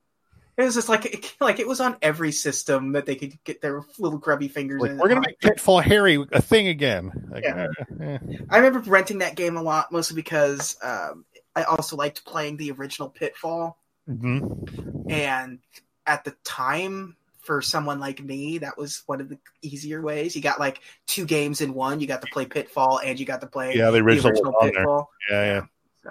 it 0.56 0.62
was 0.62 0.74
just 0.74 0.88
like 0.88 1.05
it, 1.05 1.34
like 1.43 1.59
it 1.59 1.68
was 1.68 1.78
on 1.78 1.98
every 2.01 2.32
system 2.32 2.93
that 2.93 3.05
they 3.05 3.14
could 3.16 3.34
get 3.44 3.60
their 3.60 3.82
little 3.98 4.18
grubby 4.18 4.48
fingers 4.48 4.80
like, 4.80 4.93
in. 4.93 4.98
We're 4.98 5.09
gonna 5.10 5.20
make 5.20 5.38
Pitfall 5.38 5.80
Harry 5.80 6.24
a 6.32 6.40
thing 6.40 6.68
again. 6.68 7.28
Like, 7.30 7.44
yeah. 7.44 7.66
Uh, 8.02 8.16
I 8.48 8.56
remember 8.56 8.78
renting 8.90 9.18
that 9.18 9.36
game 9.36 9.59
a 9.59 9.62
lot, 9.62 9.93
mostly 9.93 10.14
because 10.14 10.78
um, 10.82 11.26
I 11.55 11.64
also 11.64 11.97
liked 11.97 12.24
playing 12.24 12.56
the 12.56 12.70
original 12.70 13.10
Pitfall. 13.10 13.76
Mm-hmm. 14.09 15.10
And 15.10 15.59
at 16.06 16.24
the 16.24 16.34
time, 16.43 17.18
for 17.47 17.62
someone 17.62 18.01
like 18.01 18.23
me, 18.23 18.59
that 18.59 18.77
was 18.77 19.02
one 19.06 19.20
of 19.20 19.28
the 19.28 19.39
easier 19.62 20.02
ways. 20.02 20.35
You 20.36 20.43
got 20.43 20.59
like 20.59 20.81
two 21.06 21.24
games 21.24 21.60
in 21.60 21.73
one. 21.73 22.01
You 22.01 22.06
got 22.06 22.20
to 22.23 22.28
play 22.31 22.44
Pitfall 22.44 22.98
and 23.02 23.18
you 23.18 23.24
got 23.24 23.40
to 23.40 23.47
play 23.47 23.74
yeah 23.74 23.89
the 23.90 23.98
original, 24.02 24.32
the 24.35 24.43
original 24.43 24.55
Pitfall. 24.60 25.10
Yeah, 25.31 25.44
yeah. 25.55 25.60
So, 26.02 26.10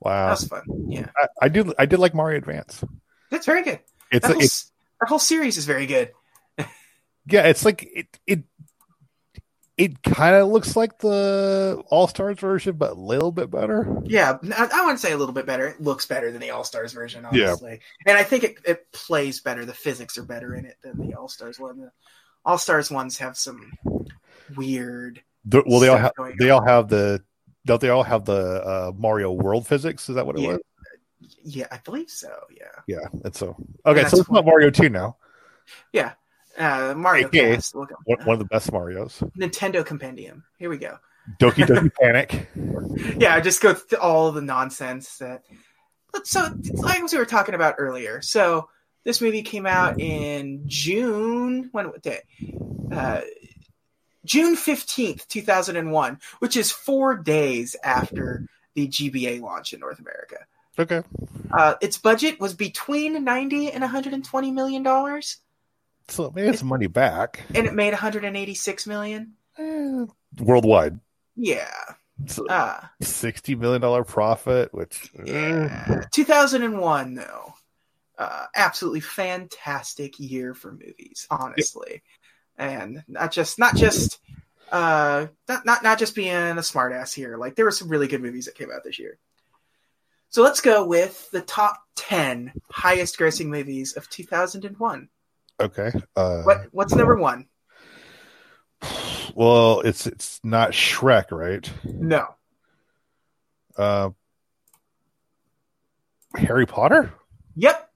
wow, 0.00 0.24
that 0.26 0.30
was 0.30 0.48
fun. 0.48 0.62
Yeah, 0.88 1.10
I, 1.16 1.26
I 1.42 1.48
do. 1.48 1.72
I 1.78 1.86
did 1.86 1.98
like 1.98 2.14
Mario 2.14 2.38
Advance. 2.38 2.82
That's 3.30 3.46
very 3.46 3.62
good. 3.62 3.80
It's 4.10 4.22
that, 4.22 4.30
a, 4.32 4.34
whole, 4.34 4.42
it's, 4.42 4.72
that 5.00 5.08
whole 5.08 5.18
series 5.18 5.58
is 5.58 5.66
very 5.66 5.86
good. 5.86 6.10
yeah, 7.28 7.42
it's 7.44 7.64
like 7.64 7.88
it. 7.94 8.18
It 8.26 8.42
it 9.80 10.02
kind 10.02 10.36
of 10.36 10.48
looks 10.48 10.76
like 10.76 10.98
the 10.98 11.82
All 11.88 12.06
Stars 12.06 12.38
version, 12.38 12.76
but 12.76 12.90
a 12.92 13.00
little 13.00 13.32
bit 13.32 13.50
better. 13.50 13.86
Yeah, 14.04 14.36
I, 14.54 14.68
I 14.74 14.80
wouldn't 14.82 15.00
say 15.00 15.10
a 15.12 15.16
little 15.16 15.32
bit 15.32 15.46
better. 15.46 15.68
It 15.68 15.80
looks 15.80 16.04
better 16.04 16.30
than 16.30 16.42
the 16.42 16.50
All 16.50 16.64
Stars 16.64 16.92
version, 16.92 17.24
honestly. 17.24 17.70
Yeah. 17.72 17.76
And 18.04 18.18
I 18.18 18.22
think 18.22 18.44
it, 18.44 18.54
it 18.66 18.92
plays 18.92 19.40
better. 19.40 19.64
The 19.64 19.72
physics 19.72 20.18
are 20.18 20.22
better 20.22 20.54
in 20.54 20.66
it 20.66 20.76
than 20.82 20.98
the 20.98 21.14
All 21.14 21.28
Stars 21.28 21.58
one. 21.58 21.78
The 21.80 21.90
All 22.44 22.58
Stars 22.58 22.90
ones 22.90 23.16
have 23.18 23.38
some 23.38 23.72
weird. 24.54 25.22
The, 25.46 25.62
well, 25.66 25.80
they 25.80 25.88
all 25.88 25.96
have. 25.96 26.12
They 26.38 26.50
on. 26.50 26.60
all 26.60 26.66
have 26.66 26.88
the. 26.88 27.22
Don't 27.64 27.80
they 27.80 27.88
all 27.88 28.02
have 28.02 28.26
the 28.26 28.32
uh, 28.62 28.92
Mario 28.96 29.32
World 29.32 29.66
physics? 29.66 30.10
Is 30.10 30.16
that 30.16 30.26
what 30.26 30.36
it 30.36 30.42
yeah. 30.42 30.48
was? 30.52 30.60
Yeah, 31.42 31.66
I 31.72 31.78
believe 31.82 32.10
so. 32.10 32.30
Yeah. 32.54 32.64
Yeah, 32.86 33.06
and 33.24 33.34
so 33.34 33.56
okay, 33.86 34.00
and 34.00 34.10
so 34.10 34.18
it's 34.18 34.30
not 34.30 34.44
Mario 34.44 34.68
Two 34.68 34.90
now. 34.90 35.16
Yeah, 35.92 36.12
uh, 36.58 36.94
Mario 36.96 37.28
AKA, 37.28 37.54
Cast. 37.54 37.74
one, 37.74 37.88
of 38.26 38.38
the 38.38 38.44
best 38.44 38.72
Mario's. 38.72 39.18
Nintendo 39.38 39.84
Compendium. 39.84 40.44
Here 40.58 40.68
we 40.70 40.78
go. 40.78 40.98
Doki 41.38 41.64
Doki 41.64 41.90
Panic. 42.00 42.48
yeah, 43.20 43.38
just 43.40 43.62
go 43.62 43.74
through 43.74 43.98
all 43.98 44.32
the 44.32 44.42
nonsense 44.42 45.18
that. 45.18 45.44
So, 46.24 46.48
like 46.74 47.08
we 47.10 47.18
were 47.18 47.24
talking 47.24 47.54
about 47.54 47.76
earlier, 47.78 48.20
so 48.20 48.68
this 49.04 49.20
movie 49.20 49.42
came 49.42 49.64
out 49.64 50.00
in 50.00 50.64
June. 50.66 51.68
When 51.70 51.86
what 51.86 52.02
day? 52.02 52.20
Uh, 52.90 53.20
June 54.24 54.56
fifteenth, 54.56 55.28
two 55.28 55.42
thousand 55.42 55.76
and 55.76 55.92
one, 55.92 56.18
which 56.40 56.56
is 56.56 56.72
four 56.72 57.16
days 57.16 57.76
after 57.84 58.44
the 58.74 58.88
GBA 58.88 59.40
launch 59.40 59.72
in 59.72 59.78
North 59.78 60.00
America. 60.00 60.38
Okay. 60.78 61.02
Uh, 61.52 61.74
its 61.80 61.96
budget 61.96 62.40
was 62.40 62.54
between 62.54 63.22
ninety 63.22 63.70
and 63.70 63.82
one 63.82 63.90
hundred 63.90 64.12
and 64.14 64.24
twenty 64.24 64.50
million 64.50 64.82
dollars 64.82 65.36
so 66.12 66.30
made 66.34 66.46
had 66.46 66.58
some 66.58 66.68
money 66.68 66.86
back. 66.86 67.40
And 67.54 67.66
it 67.66 67.74
made 67.74 67.92
186 67.92 68.86
million 68.86 69.32
eh, 69.58 70.04
worldwide. 70.38 70.98
Yeah. 71.36 71.70
So 72.26 72.46
uh, 72.46 72.46
ah. 72.52 72.92
sixty 73.00 73.54
million 73.54 73.80
dollar 73.80 74.04
profit, 74.04 74.74
which 74.74 75.10
eh. 75.26 75.32
yeah. 75.32 75.84
eh. 76.02 76.04
2001 76.12 77.14
though, 77.14 77.54
uh, 78.18 78.46
absolutely 78.54 79.00
fantastic 79.00 80.18
year 80.20 80.52
for 80.52 80.72
movies, 80.72 81.26
honestly, 81.30 82.02
yeah. 82.58 82.82
and 82.82 83.02
not 83.08 83.32
just 83.32 83.58
not 83.58 83.74
just 83.74 84.18
uh, 84.70 85.28
not 85.48 85.64
not 85.64 85.82
not 85.82 85.98
just 85.98 86.14
being 86.14 86.34
a 86.34 86.54
smartass 86.56 87.14
here. 87.14 87.38
Like 87.38 87.54
there 87.56 87.64
were 87.64 87.70
some 87.70 87.88
really 87.88 88.06
good 88.08 88.20
movies 88.20 88.44
that 88.46 88.54
came 88.54 88.70
out 88.70 88.84
this 88.84 88.98
year. 88.98 89.16
So 90.28 90.42
let's 90.42 90.60
go 90.60 90.84
with 90.86 91.30
the 91.30 91.40
top 91.40 91.78
ten 91.96 92.52
highest 92.70 93.18
grossing 93.18 93.46
movies 93.46 93.94
of 93.96 94.10
2001. 94.10 95.08
Okay. 95.60 95.92
Uh, 96.16 96.42
what 96.42 96.66
What's 96.72 96.94
number 96.94 97.16
one? 97.16 97.46
Well, 99.34 99.80
it's 99.82 100.06
it's 100.06 100.40
not 100.42 100.70
Shrek, 100.72 101.30
right? 101.30 101.70
No. 101.84 102.26
Uh, 103.76 104.10
Harry 106.34 106.66
Potter. 106.66 107.12
Yep. 107.56 107.90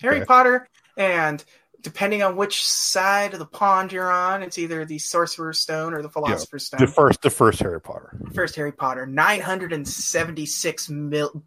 Harry 0.00 0.16
okay. 0.18 0.24
Potter, 0.26 0.68
and 0.96 1.42
depending 1.80 2.22
on 2.22 2.36
which 2.36 2.64
side 2.64 3.32
of 3.32 3.38
the 3.38 3.46
pond 3.46 3.90
you're 3.90 4.10
on, 4.10 4.42
it's 4.42 4.58
either 4.58 4.84
the 4.84 4.98
Sorcerer's 4.98 5.58
Stone 5.58 5.92
or 5.92 6.02
the 6.02 6.08
Philosopher's 6.08 6.68
yeah, 6.72 6.76
Stone. 6.76 6.86
The 6.86 6.92
first, 6.92 7.22
the 7.22 7.30
first 7.30 7.58
Harry 7.60 7.80
Potter. 7.80 8.16
The 8.20 8.30
first 8.32 8.54
Harry 8.56 8.70
Potter, 8.72 9.06
976 9.06 10.88
mil- 10.88 11.42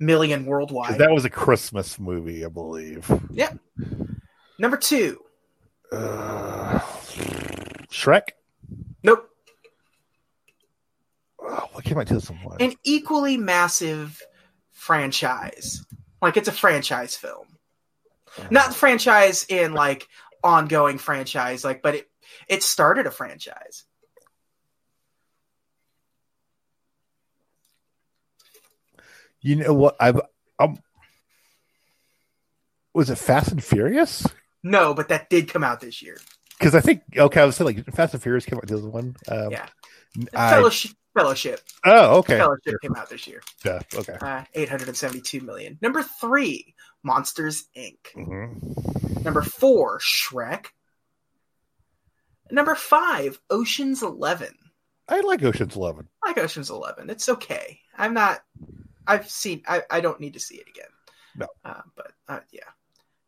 million 0.00 0.46
worldwide. 0.46 0.98
That 0.98 1.12
was 1.12 1.24
a 1.24 1.30
Christmas 1.30 2.00
movie, 2.00 2.44
I 2.44 2.48
believe. 2.48 3.08
Yep. 3.30 3.58
Yeah. 3.78 3.86
Number 4.58 4.76
two. 4.76 5.18
Uh, 5.90 6.78
Shrek? 7.90 8.22
Nope. 9.02 9.28
Oh, 11.40 11.66
can 11.84 11.98
I 11.98 12.04
tell 12.04 12.20
someone? 12.20 12.56
An 12.60 12.74
equally 12.84 13.36
massive 13.36 14.22
franchise. 14.70 15.84
Like 16.20 16.36
it's 16.36 16.48
a 16.48 16.52
franchise 16.52 17.16
film. 17.16 17.46
Not 18.50 18.74
franchise 18.74 19.44
in 19.48 19.74
like 19.74 20.08
ongoing 20.42 20.96
franchise, 20.98 21.64
like, 21.64 21.82
but 21.82 21.96
it 21.96 22.08
it 22.48 22.62
started 22.62 23.06
a 23.06 23.10
franchise. 23.10 23.84
You 29.42 29.56
know 29.56 29.74
what? 29.74 29.96
I've 30.00 30.20
um, 30.58 30.78
was 32.94 33.10
it 33.10 33.16
Fast 33.18 33.50
and 33.52 33.62
Furious? 33.62 34.26
No, 34.62 34.94
but 34.94 35.08
that 35.08 35.28
did 35.28 35.48
come 35.48 35.64
out 35.64 35.80
this 35.80 36.02
year. 36.02 36.18
Because 36.58 36.74
I 36.74 36.80
think 36.80 37.02
okay, 37.16 37.40
I 37.40 37.44
was 37.44 37.56
saying 37.56 37.74
like 37.74 37.94
Fast 37.94 38.14
and 38.14 38.22
Furious 38.22 38.44
came 38.46 38.58
out 38.58 38.66
this 38.68 38.80
one. 38.80 39.16
Um, 39.28 39.50
yeah, 39.50 39.66
I, 40.34 40.50
Fellowship. 40.50 40.92
Fellowship. 41.14 41.60
Oh, 41.84 42.18
okay. 42.20 42.38
Fellowship 42.38 42.74
came 42.80 42.94
out 42.94 43.10
this 43.10 43.26
year. 43.26 43.42
Yeah. 43.64 43.80
Okay. 43.94 44.12
Uh, 44.20 44.44
Eight 44.54 44.68
hundred 44.68 44.88
and 44.88 44.96
seventy-two 44.96 45.40
million. 45.40 45.78
Number 45.82 46.02
three, 46.02 46.74
Monsters 47.02 47.64
Inc. 47.76 47.98
Mm-hmm. 48.16 49.24
Number 49.24 49.42
four, 49.42 49.98
Shrek. 49.98 50.66
Number 52.50 52.74
five, 52.76 53.38
Ocean's 53.50 54.02
Eleven. 54.04 54.54
I 55.08 55.20
like 55.22 55.42
Ocean's 55.42 55.74
Eleven. 55.74 56.06
I 56.22 56.28
like 56.28 56.38
Ocean's 56.38 56.70
Eleven. 56.70 57.10
It's 57.10 57.28
okay. 57.28 57.80
I'm 57.98 58.14
not. 58.14 58.40
I've 59.06 59.28
seen. 59.28 59.64
I, 59.66 59.82
I 59.90 60.00
don't 60.00 60.20
need 60.20 60.34
to 60.34 60.40
see 60.40 60.56
it 60.58 60.68
again. 60.68 60.86
No. 61.36 61.48
Uh, 61.64 61.80
but 61.96 62.12
uh, 62.28 62.40
yeah. 62.52 62.60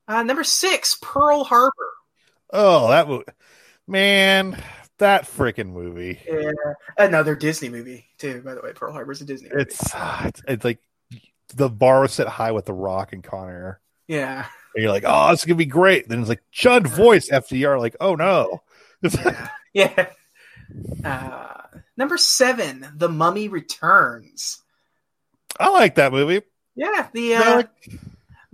Uh, 0.07 0.23
number 0.23 0.45
six, 0.45 0.97
Pearl 1.01 1.45
Harbor. 1.45 1.93
Oh, 2.51 2.89
that 2.89 3.09
movie, 3.09 3.25
man, 3.87 4.61
that 4.99 5.25
freaking 5.25 5.73
movie. 5.73 6.21
Yeah, 6.29 6.53
another 6.99 7.33
uh, 7.35 7.39
Disney 7.39 7.69
movie 7.71 8.07
too. 8.19 8.43
By 8.43 8.55
the 8.55 8.61
way, 8.61 8.73
Pearl 8.75 8.93
Harbor's 8.93 9.21
a 9.23 9.25
Disney. 9.25 9.49
It's, 9.53 9.95
uh, 9.95 10.23
it's, 10.27 10.43
it's 10.47 10.65
like 10.65 10.79
the 11.55 11.71
bar 11.71 12.01
was 12.03 12.13
set 12.13 12.29
high 12.29 12.53
with 12.53 12.67
The 12.67 12.75
Rock 12.75 13.13
and 13.13 13.25
Con 13.25 13.49
Air. 13.49 13.81
Yeah, 14.07 14.45
and 14.75 14.83
you're 14.83 14.93
like, 14.93 15.05
oh, 15.07 15.33
it's 15.33 15.45
gonna 15.47 15.55
be 15.57 15.65
great. 15.65 16.07
Then 16.09 16.21
it's 16.21 16.29
like 16.29 16.43
Chud 16.53 16.87
voice 16.87 17.31
FDR. 17.31 17.79
Like, 17.81 17.97
oh 17.99 18.15
no. 18.15 18.63
yeah. 19.03 19.49
yeah. 19.73 20.07
Uh, 21.03 21.63
number 21.97 22.19
seven, 22.19 22.87
The 22.95 23.09
Mummy 23.09 23.49
Returns. 23.49 24.61
I 25.59 25.71
like 25.71 25.95
that 25.95 26.13
movie. 26.13 26.43
Yeah, 26.77 27.09
the 27.13 27.35
uh, 27.37 27.63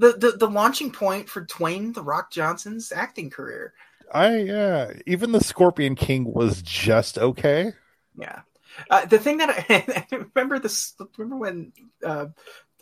the, 0.01 0.13
the, 0.13 0.31
the 0.33 0.49
launching 0.51 0.91
point 0.91 1.29
for 1.29 1.45
Dwayne 1.45 1.93
the 1.93 2.03
Rock 2.03 2.31
Johnson's 2.31 2.91
acting 2.91 3.29
career. 3.29 3.75
I 4.13 4.39
yeah, 4.39 4.93
even 5.07 5.31
the 5.33 5.45
Scorpion 5.45 5.95
King 5.95 6.25
was 6.25 6.63
just 6.63 7.19
okay. 7.19 7.73
Yeah, 8.19 8.41
uh, 8.89 9.05
the 9.05 9.19
thing 9.19 9.37
that 9.37 9.51
I, 9.51 10.07
I, 10.11 10.25
remember 10.35 10.59
this. 10.59 10.95
Remember 11.19 11.37
when 11.37 11.73
uh, 12.05 12.27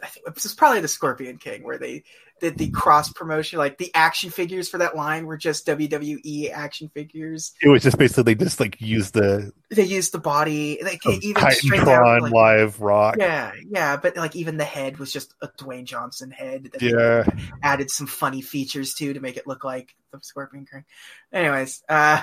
I 0.02 0.06
think 0.06 0.32
this 0.32 0.46
is 0.46 0.54
probably 0.54 0.80
the 0.80 0.88
Scorpion 0.88 1.36
King 1.38 1.64
where 1.64 1.76
they 1.76 2.04
that 2.40 2.56
the 2.56 2.70
cross 2.70 3.12
promotion, 3.12 3.58
like 3.58 3.78
the 3.78 3.90
action 3.94 4.30
figures 4.30 4.68
for 4.68 4.78
that 4.78 4.94
line 4.96 5.26
were 5.26 5.36
just 5.36 5.66
WWE 5.66 6.50
action 6.52 6.88
figures. 6.88 7.52
It 7.62 7.68
was 7.68 7.82
just 7.82 7.98
basically 7.98 8.34
they 8.34 8.44
just 8.44 8.60
like 8.60 8.80
used 8.80 9.14
the 9.14 9.52
they 9.70 9.84
used 9.84 10.12
the 10.12 10.18
body, 10.18 10.78
like 10.82 11.04
even 11.06 11.42
Titantron 11.42 11.88
out 11.88 12.22
like, 12.22 12.32
live 12.32 12.80
rock. 12.80 13.16
Yeah, 13.18 13.52
yeah, 13.68 13.96
but 13.96 14.16
like 14.16 14.36
even 14.36 14.56
the 14.56 14.64
head 14.64 14.98
was 14.98 15.12
just 15.12 15.34
a 15.40 15.48
Dwayne 15.48 15.84
Johnson 15.84 16.30
head. 16.30 16.70
yeah, 16.80 17.24
added 17.62 17.90
some 17.90 18.06
funny 18.06 18.40
features 18.40 18.94
too 18.94 19.14
to 19.14 19.20
make 19.20 19.36
it 19.36 19.46
look 19.46 19.64
like 19.64 19.94
the 20.12 20.18
Scorpion 20.22 20.66
King. 20.70 20.84
Anyways, 21.32 21.82
uh, 21.88 22.22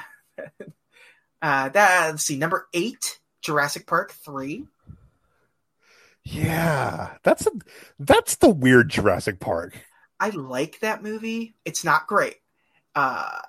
uh, 1.42 1.70
that 1.70 2.08
let's 2.10 2.24
see, 2.24 2.38
number 2.38 2.68
eight, 2.74 3.20
Jurassic 3.42 3.86
Park 3.86 4.12
three. 4.12 4.66
Yeah, 6.28 7.18
that's 7.22 7.46
a 7.46 7.52
that's 8.00 8.38
the 8.38 8.50
weird 8.50 8.90
Jurassic 8.90 9.40
Park. 9.40 9.78
I 10.20 10.30
like 10.30 10.80
that 10.80 11.04
movie. 11.04 11.56
It's 11.66 11.84
not 11.84 12.08
great. 12.08 12.38
Uh, 12.94 13.40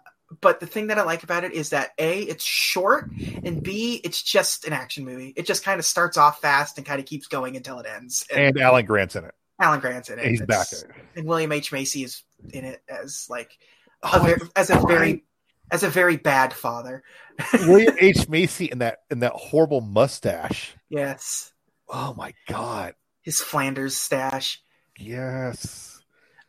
but 0.40 0.58
the 0.58 0.66
thing 0.66 0.88
that 0.88 0.98
I 0.98 1.02
like 1.02 1.22
about 1.22 1.44
it 1.44 1.52
is 1.52 1.70
that 1.70 1.90
A, 1.98 2.20
it's 2.22 2.42
short, 2.44 3.10
and 3.44 3.62
B, 3.62 4.00
it's 4.02 4.20
just 4.20 4.64
an 4.66 4.72
action 4.72 5.04
movie. 5.04 5.32
It 5.36 5.46
just 5.46 5.64
kind 5.64 5.78
of 5.78 5.86
starts 5.86 6.16
off 6.16 6.40
fast 6.40 6.78
and 6.78 6.86
kind 6.86 6.98
of 6.98 7.06
keeps 7.06 7.28
going 7.28 7.56
until 7.56 7.78
it 7.78 7.86
ends. 7.86 8.26
And, 8.32 8.44
and 8.44 8.60
Alan 8.60 8.84
Grant's 8.84 9.14
in 9.14 9.24
it. 9.24 9.34
Alan 9.60 9.78
Grant's 9.78 10.08
in 10.10 10.18
it. 10.18 10.26
He's 10.26 10.40
it's, 10.40 10.48
back 10.48 10.66
in 10.72 10.90
it. 10.90 10.96
And 11.14 11.26
William 11.26 11.52
H. 11.52 11.70
Macy 11.70 12.02
is 12.02 12.22
in 12.52 12.64
it 12.64 12.82
as 12.88 13.26
like 13.30 13.56
oh, 14.02 14.34
as 14.56 14.68
a 14.70 14.78
very 14.86 15.22
as 15.70 15.82
a 15.84 15.88
very 15.88 16.16
bad 16.16 16.52
father. 16.52 17.02
William 17.66 17.94
H. 18.00 18.28
Macy 18.28 18.66
in 18.66 18.80
that 18.80 18.98
in 19.10 19.20
that 19.20 19.32
horrible 19.32 19.80
mustache. 19.80 20.74
Yes. 20.90 21.52
Oh 21.88 22.12
my 22.18 22.34
god. 22.48 22.94
His 23.22 23.40
Flanders 23.40 23.96
stash. 23.96 24.60
Yes 24.98 25.95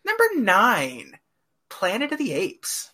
Number 0.08 0.36
nine, 0.42 1.20
Planet 1.70 2.14
of 2.14 2.18
the 2.18 2.32
Apes. 2.32 2.92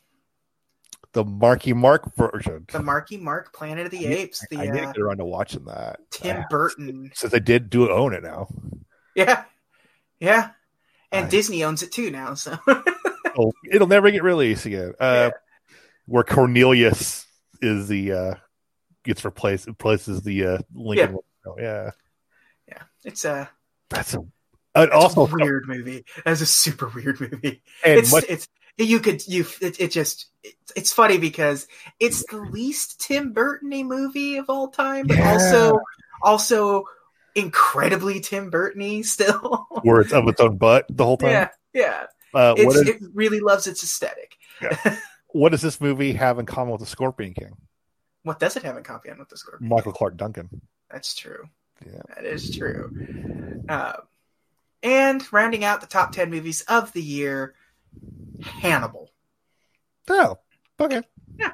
The 1.11 1.23
Marky 1.23 1.71
Mark 1.73 2.11
version. 2.15 2.65
The 2.71 2.81
Marky 2.81 3.17
Mark 3.17 3.53
Planet 3.53 3.85
of 3.85 3.91
the 3.91 4.07
I 4.07 4.11
Apes. 4.13 4.43
Need, 4.49 4.59
the, 4.59 4.63
I 4.63 4.65
need 4.71 4.79
uh, 4.79 4.85
to 4.87 4.93
get 4.93 4.97
around 5.01 5.17
to 5.17 5.25
watching 5.25 5.65
that. 5.65 5.99
Tim 6.09 6.37
uh, 6.39 6.43
Burton. 6.49 7.11
Since 7.13 7.31
I 7.31 7.37
did 7.39 7.69
do 7.69 7.91
own 7.91 8.15
it 8.15 8.23
now. 8.23 8.47
Yeah. 9.15 9.43
Yeah. 10.19 10.49
And 11.11 11.27
I, 11.27 11.29
Disney 11.29 11.63
owns 11.63 11.83
it 11.83 11.91
too 11.91 12.09
now, 12.09 12.33
so 12.33 12.57
it'll, 12.67 12.83
oh, 13.37 13.51
it'll, 13.71 13.87
never 13.87 14.09
get 14.09 14.23
released 14.23 14.65
again. 14.65 14.93
Uh, 14.99 15.29
yeah. 15.29 15.29
where 16.07 16.23
Cornelius 16.23 17.27
is 17.61 17.87
the 17.87 18.11
uh, 18.11 18.33
gets 19.03 19.23
replaced 19.23 19.67
replaces 19.67 20.23
the 20.23 20.45
uh, 20.47 20.57
Lincoln 20.73 21.11
yeah. 21.11 21.19
Oh, 21.51 21.55
yeah. 21.59 21.91
Yeah. 22.67 22.81
It's 23.05 23.23
a 23.25 23.31
uh, 23.33 23.45
that's 23.91 24.15
a 24.15 24.23
an 24.75 24.89
it's 24.91 24.95
awful 24.95 25.27
weird 25.31 25.67
movie. 25.67 26.05
That's 26.25 26.41
a 26.41 26.45
super 26.45 26.87
weird 26.87 27.19
movie. 27.19 27.61
And 27.83 27.99
it's 27.99 28.11
much- 28.11 28.25
it's 28.29 28.47
you 28.77 28.99
could 28.99 29.25
you 29.27 29.45
it, 29.61 29.79
it 29.79 29.91
just 29.91 30.27
it, 30.43 30.55
it's 30.75 30.91
funny 30.91 31.17
because 31.19 31.67
it's 31.99 32.25
the 32.25 32.37
least 32.37 32.99
Tim 33.01 33.31
Burtony 33.33 33.85
movie 33.85 34.37
of 34.37 34.49
all 34.49 34.69
time, 34.69 35.05
but 35.05 35.17
yeah. 35.17 35.31
also 35.33 35.79
also 36.23 36.85
incredibly 37.35 38.19
Tim 38.19 38.49
Burtony 38.49 39.05
still. 39.05 39.67
Where 39.83 40.01
it's 40.01 40.11
of 40.13 40.27
its 40.27 40.41
own 40.41 40.57
butt 40.57 40.85
the 40.89 41.03
whole 41.05 41.17
time. 41.17 41.29
Yeah, 41.29 41.49
yeah. 41.73 42.03
Uh, 42.33 42.55
it 42.57 42.99
really 43.13 43.41
loves 43.41 43.67
its 43.67 43.83
aesthetic. 43.83 44.37
Yeah. 44.59 44.97
what 45.29 45.49
does 45.49 45.61
this 45.61 45.79
movie 45.79 46.13
have 46.13 46.39
in 46.39 46.47
common 46.47 46.71
with 46.71 46.81
the 46.81 46.87
Scorpion 46.87 47.35
King? 47.35 47.51
What 48.23 48.39
does 48.39 48.57
it 48.57 48.63
have 48.63 48.75
in 48.75 48.81
common 48.83 49.19
with 49.19 49.29
the 49.29 49.37
Scorpion? 49.37 49.69
Michael 49.69 49.91
King? 49.91 49.97
Clarke 49.99 50.17
Duncan. 50.17 50.61
That's 50.89 51.13
true. 51.13 51.47
Yeah, 51.85 52.01
that 52.15 52.25
is 52.25 52.55
true. 52.57 53.55
Uh, 53.69 53.93
and 54.83 55.25
rounding 55.31 55.63
out 55.63 55.79
the 55.79 55.87
top 55.87 56.11
10 56.11 56.29
movies 56.29 56.61
of 56.67 56.91
the 56.91 57.01
year, 57.01 57.55
Hannibal. 58.43 59.09
Oh, 60.09 60.39
okay. 60.77 61.01
Yeah. 61.39 61.53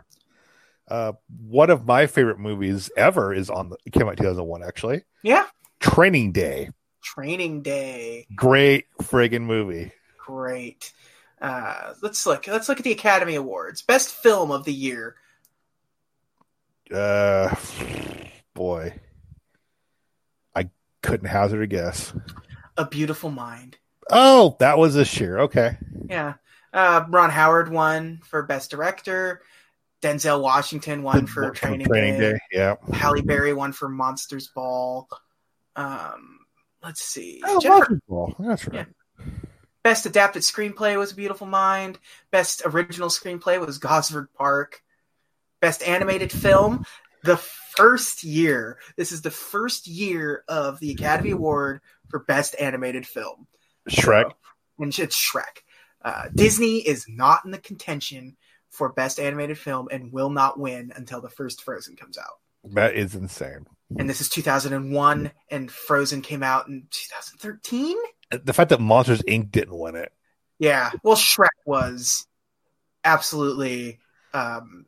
Uh, 0.88 1.12
one 1.48 1.70
of 1.70 1.86
my 1.86 2.08
favorite 2.08 2.40
movies 2.40 2.90
ever 2.98 3.32
is 3.32 3.52
on 3.52 3.70
the 3.70 3.78
came 3.92 4.10
out 4.10 4.18
2001 4.18 4.64
actually. 4.64 5.04
Yeah. 5.22 5.46
Training 5.80 6.32
Day. 6.32 6.72
Training 7.04 7.62
Day. 7.62 8.26
Great 8.36 8.88
friggin' 9.04 9.44
movie. 9.44 9.92
Great. 10.26 10.92
Uh, 11.40 11.94
let's 12.02 12.26
look. 12.26 12.48
Let's 12.48 12.68
look 12.68 12.80
at 12.80 12.84
the 12.84 12.92
Academy 12.92 13.36
Awards. 13.36 13.84
Best 13.84 14.12
film 14.12 14.52
of 14.52 14.64
the 14.66 14.74
year. 14.74 15.16
Uh, 16.94 17.54
boy, 18.56 19.00
I 20.56 20.72
couldn't 21.04 21.28
hazard 21.28 21.62
a 21.62 21.68
guess. 21.68 22.12
A 22.80 22.86
Beautiful 22.86 23.30
Mind. 23.30 23.78
Oh, 24.10 24.56
that 24.62 24.78
was 24.78 24.96
this 24.96 25.20
year. 25.20 25.40
Okay. 25.42 25.78
Yeah. 26.10 26.36
Uh, 26.74 27.04
Ron 27.10 27.30
Howard 27.30 27.70
won 27.70 28.22
for 28.24 28.42
Best 28.44 28.72
Director. 28.72 29.42
Denzel 30.02 30.42
Washington 30.42 31.04
won 31.04 31.28
for 31.28 31.52
Training, 31.52 31.88
for 31.88 31.90
training 31.94 32.20
Day. 32.22 32.32
Day. 32.34 32.40
Yeah. 32.54 32.76
Halle 32.94 33.22
Berry 33.22 33.54
won 33.54 33.74
for 33.74 33.90
Monsters 33.90 34.48
Ball. 34.48 35.10
Um, 35.76 36.40
let's 36.82 37.02
see. 37.02 37.42
Oh, 37.44 37.60
Jennifer, 37.60 38.00
Ball. 38.08 38.34
That's 38.40 38.66
right. 38.70 38.88
Yeah. 39.18 39.24
Best 39.84 40.06
adapted 40.06 40.44
screenplay 40.44 40.98
was 40.98 41.12
Beautiful 41.12 41.48
Mind. 41.48 42.00
Best 42.32 42.62
original 42.66 43.10
screenplay 43.10 43.64
was 43.64 43.78
Gosford 43.78 44.30
Park. 44.36 44.82
Best 45.60 45.84
animated 45.86 46.32
film, 46.32 46.86
the 47.24 47.36
first 47.36 48.24
year. 48.24 48.80
This 48.96 49.12
is 49.12 49.22
the 49.22 49.32
first 49.32 49.88
year 49.88 50.46
of 50.48 50.80
the 50.80 50.92
Academy 50.92 51.32
Award 51.32 51.82
for 52.10 52.20
best 52.20 52.56
animated 52.60 53.06
film. 53.08 53.48
Shrek. 53.90 54.24
So, 54.26 54.34
and 54.80 55.00
it's 55.00 55.16
Shrek. 55.16 55.62
Uh, 56.04 56.26
Disney 56.34 56.78
is 56.78 57.06
not 57.10 57.46
in 57.46 57.52
the 57.52 57.58
contention 57.58 58.38
for 58.70 58.90
best 58.92 59.20
animated 59.20 59.58
film 59.58 59.88
and 59.92 60.12
will 60.12 60.30
not 60.30 60.60
win 60.60 60.92
until 60.96 61.22
the 61.22 61.30
first 61.30 61.64
Frozen 61.64 61.96
comes 61.96 62.18
out. 62.18 62.72
That 62.74 62.96
is 62.96 63.16
insane. 63.16 63.66
And 63.98 64.08
this 64.10 64.22
is 64.22 64.30
2001, 64.30 65.32
and 65.50 65.72
Frozen 65.72 66.22
came 66.22 66.44
out 66.44 66.68
in 66.68 66.88
2013. 66.92 67.98
The 68.44 68.54
fact 68.54 68.70
that 68.70 68.80
Monsters 68.80 69.24
Inc. 69.24 69.52
didn't 69.52 69.78
win 69.78 69.96
it. 69.96 70.12
Yeah, 70.60 70.92
well, 71.04 71.16
Shrek 71.16 71.48
was 71.66 72.28
absolutely 73.04 74.00
um, 74.34 74.86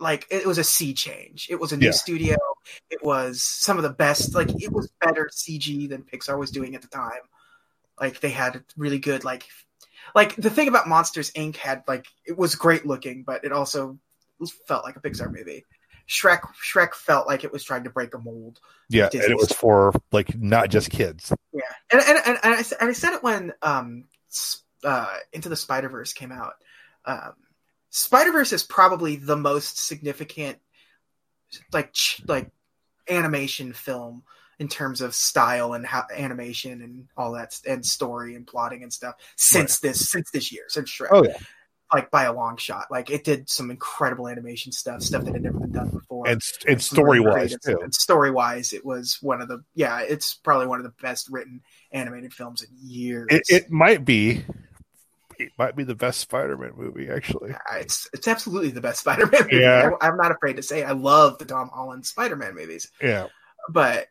like 0.00 0.26
it 0.30 0.46
was 0.46 0.58
a 0.58 0.64
sea 0.64 0.94
change. 0.94 1.46
It 1.48 1.58
was 1.60 1.72
a 1.72 1.76
new 1.76 1.86
yeah. 1.86 1.92
studio. 1.92 2.36
It 2.90 3.02
was 3.02 3.42
some 3.42 3.76
of 3.76 3.82
the 3.82 3.90
best. 3.90 4.34
Like 4.34 4.48
it 4.62 4.72
was 4.72 4.90
better 5.00 5.28
CG 5.32 5.88
than 5.88 6.02
Pixar 6.02 6.38
was 6.38 6.50
doing 6.50 6.74
at 6.74 6.82
the 6.82 6.88
time. 6.88 7.22
Like 8.00 8.20
they 8.20 8.30
had 8.30 8.62
really 8.76 8.98
good 8.98 9.24
like 9.24 9.46
like 10.14 10.34
the 10.36 10.50
thing 10.50 10.68
about 10.68 10.88
Monsters 10.88 11.30
Inc. 11.32 11.56
had 11.56 11.84
like 11.86 12.06
it 12.24 12.36
was 12.36 12.54
great 12.54 12.86
looking, 12.86 13.22
but 13.24 13.44
it 13.44 13.52
also 13.52 13.98
felt 14.66 14.84
like 14.84 14.96
a 14.96 15.00
Pixar 15.00 15.30
movie. 15.32 15.64
Shrek 16.08 16.40
Shrek 16.62 16.94
felt 16.94 17.26
like 17.26 17.44
it 17.44 17.52
was 17.52 17.62
trying 17.62 17.84
to 17.84 17.90
break 17.90 18.14
a 18.14 18.18
mold. 18.18 18.60
Yeah, 18.88 19.08
and 19.12 19.22
it 19.22 19.36
was 19.36 19.52
for 19.52 19.92
like 20.10 20.36
not 20.38 20.68
just 20.70 20.90
kids. 20.90 21.32
Yeah, 21.52 21.60
and 21.92 22.00
and, 22.02 22.18
and, 22.26 22.38
I, 22.54 22.64
and 22.80 22.90
I 22.90 22.92
said 22.92 23.14
it 23.14 23.22
when 23.22 23.52
um 23.62 24.04
uh, 24.82 25.14
Into 25.32 25.48
the 25.48 25.56
Spider 25.56 25.88
Verse 25.88 26.12
came 26.12 26.32
out. 26.32 26.54
Um, 27.04 27.34
Spider 27.90 28.32
Verse 28.32 28.52
is 28.52 28.64
probably 28.64 29.16
the 29.16 29.36
most 29.36 29.78
significant 29.78 30.58
like 31.72 31.94
like 32.26 32.50
animation 33.08 33.72
film 33.72 34.22
in 34.58 34.68
terms 34.68 35.00
of 35.00 35.14
style 35.14 35.72
and 35.72 35.84
how 35.84 36.04
animation 36.16 36.82
and 36.82 37.08
all 37.16 37.32
that 37.32 37.58
and 37.66 37.84
story 37.84 38.34
and 38.34 38.46
plotting 38.46 38.82
and 38.82 38.92
stuff 38.92 39.14
since 39.36 39.80
right. 39.82 39.90
this 39.90 40.10
since 40.10 40.30
this 40.30 40.52
year 40.52 40.64
since 40.68 40.90
Shrek. 40.90 41.08
Oh 41.10 41.24
yeah. 41.24 41.36
Like 41.92 42.10
by 42.10 42.22
a 42.24 42.32
long 42.32 42.56
shot, 42.56 42.86
like 42.90 43.10
it 43.10 43.22
did 43.22 43.50
some 43.50 43.70
incredible 43.70 44.26
animation 44.26 44.72
stuff, 44.72 45.02
stuff 45.02 45.24
that 45.26 45.34
had 45.34 45.42
never 45.42 45.58
been 45.60 45.72
done 45.72 45.90
before, 45.90 46.26
and, 46.26 46.40
and 46.66 46.80
story 46.80 47.20
wise 47.20 47.54
too. 47.58 47.80
And 47.82 47.94
story 47.94 48.30
wise, 48.30 48.72
it 48.72 48.82
was 48.82 49.18
one 49.20 49.42
of 49.42 49.48
the 49.48 49.62
yeah, 49.74 50.00
it's 50.00 50.32
probably 50.32 50.68
one 50.68 50.78
of 50.78 50.84
the 50.84 50.94
best 51.02 51.28
written 51.30 51.60
animated 51.92 52.32
films 52.32 52.62
in 52.62 52.70
years. 52.80 53.26
It, 53.30 53.42
it 53.50 53.70
might 53.70 54.06
be 54.06 54.42
it 55.46 55.52
might 55.58 55.76
be 55.76 55.84
the 55.84 55.94
best 55.94 56.20
Spider-Man 56.20 56.72
movie, 56.76 57.08
actually. 57.08 57.52
Uh, 57.52 57.76
it's, 57.80 58.08
it's 58.12 58.28
absolutely 58.28 58.70
the 58.70 58.80
best 58.80 59.00
Spider-Man 59.00 59.42
movie. 59.42 59.56
Yeah. 59.56 59.90
I, 60.00 60.08
am 60.08 60.16
not 60.16 60.32
afraid 60.32 60.56
to 60.56 60.62
say 60.62 60.82
I 60.82 60.92
love 60.92 61.38
the 61.38 61.44
Tom 61.44 61.68
Holland 61.72 62.06
Spider-Man 62.06 62.54
movies. 62.54 62.88
Yeah, 63.02 63.28
but 63.68 64.08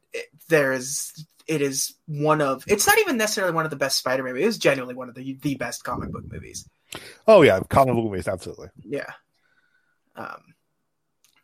there 0.50 0.74
is 0.74 1.26
it 1.48 1.62
is 1.62 1.96
one 2.08 2.40
of 2.42 2.64
it's 2.68 2.86
not 2.88 3.00
even 3.00 3.18
necessarily 3.18 3.54
one 3.54 3.66
of 3.66 3.72
the 3.72 3.78
best 3.78 3.98
Spider-Man 4.00 4.34
movies. 4.34 4.48
It's 4.50 4.58
genuinely 4.58 4.96
one 4.96 5.10
of 5.10 5.16
the 5.16 5.34
the 5.42 5.56
best 5.56 5.84
comic 5.84 6.12
book 6.12 6.24
movies. 6.32 6.68
Oh 7.28 7.42
yeah, 7.42 7.60
comic 7.70 7.96
book 7.96 8.06
movies, 8.06 8.28
absolutely. 8.28 8.70
Yeah. 8.84 9.08
Um, 10.16 10.54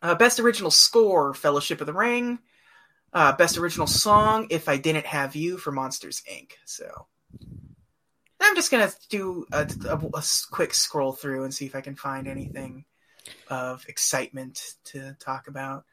uh, 0.02 0.14
best 0.14 0.40
original 0.40 0.70
score: 0.70 1.34
Fellowship 1.34 1.80
of 1.80 1.86
the 1.86 1.92
Ring. 1.94 2.38
Uh, 3.12 3.32
best 3.32 3.56
original 3.58 3.86
song: 3.86 4.46
If 4.50 4.68
I 4.68 4.76
Didn't 4.78 5.06
Have 5.06 5.34
You 5.36 5.56
for 5.58 5.70
Monsters 5.72 6.22
Inc. 6.30 6.52
So 6.66 7.06
I'm 8.40 8.54
just 8.54 8.70
gonna 8.70 8.90
do 9.08 9.46
a, 9.52 9.68
a, 9.88 9.94
a, 9.96 10.22
quick 10.50 10.72
scroll 10.74 11.12
through 11.12 11.44
and 11.44 11.52
see 11.52 11.66
if 11.66 11.74
I 11.74 11.80
can 11.80 11.96
find 11.96 12.28
anything 12.28 12.84
of 13.48 13.84
excitement 13.88 14.62
to 14.84 15.16
talk 15.18 15.48
about. 15.48 15.84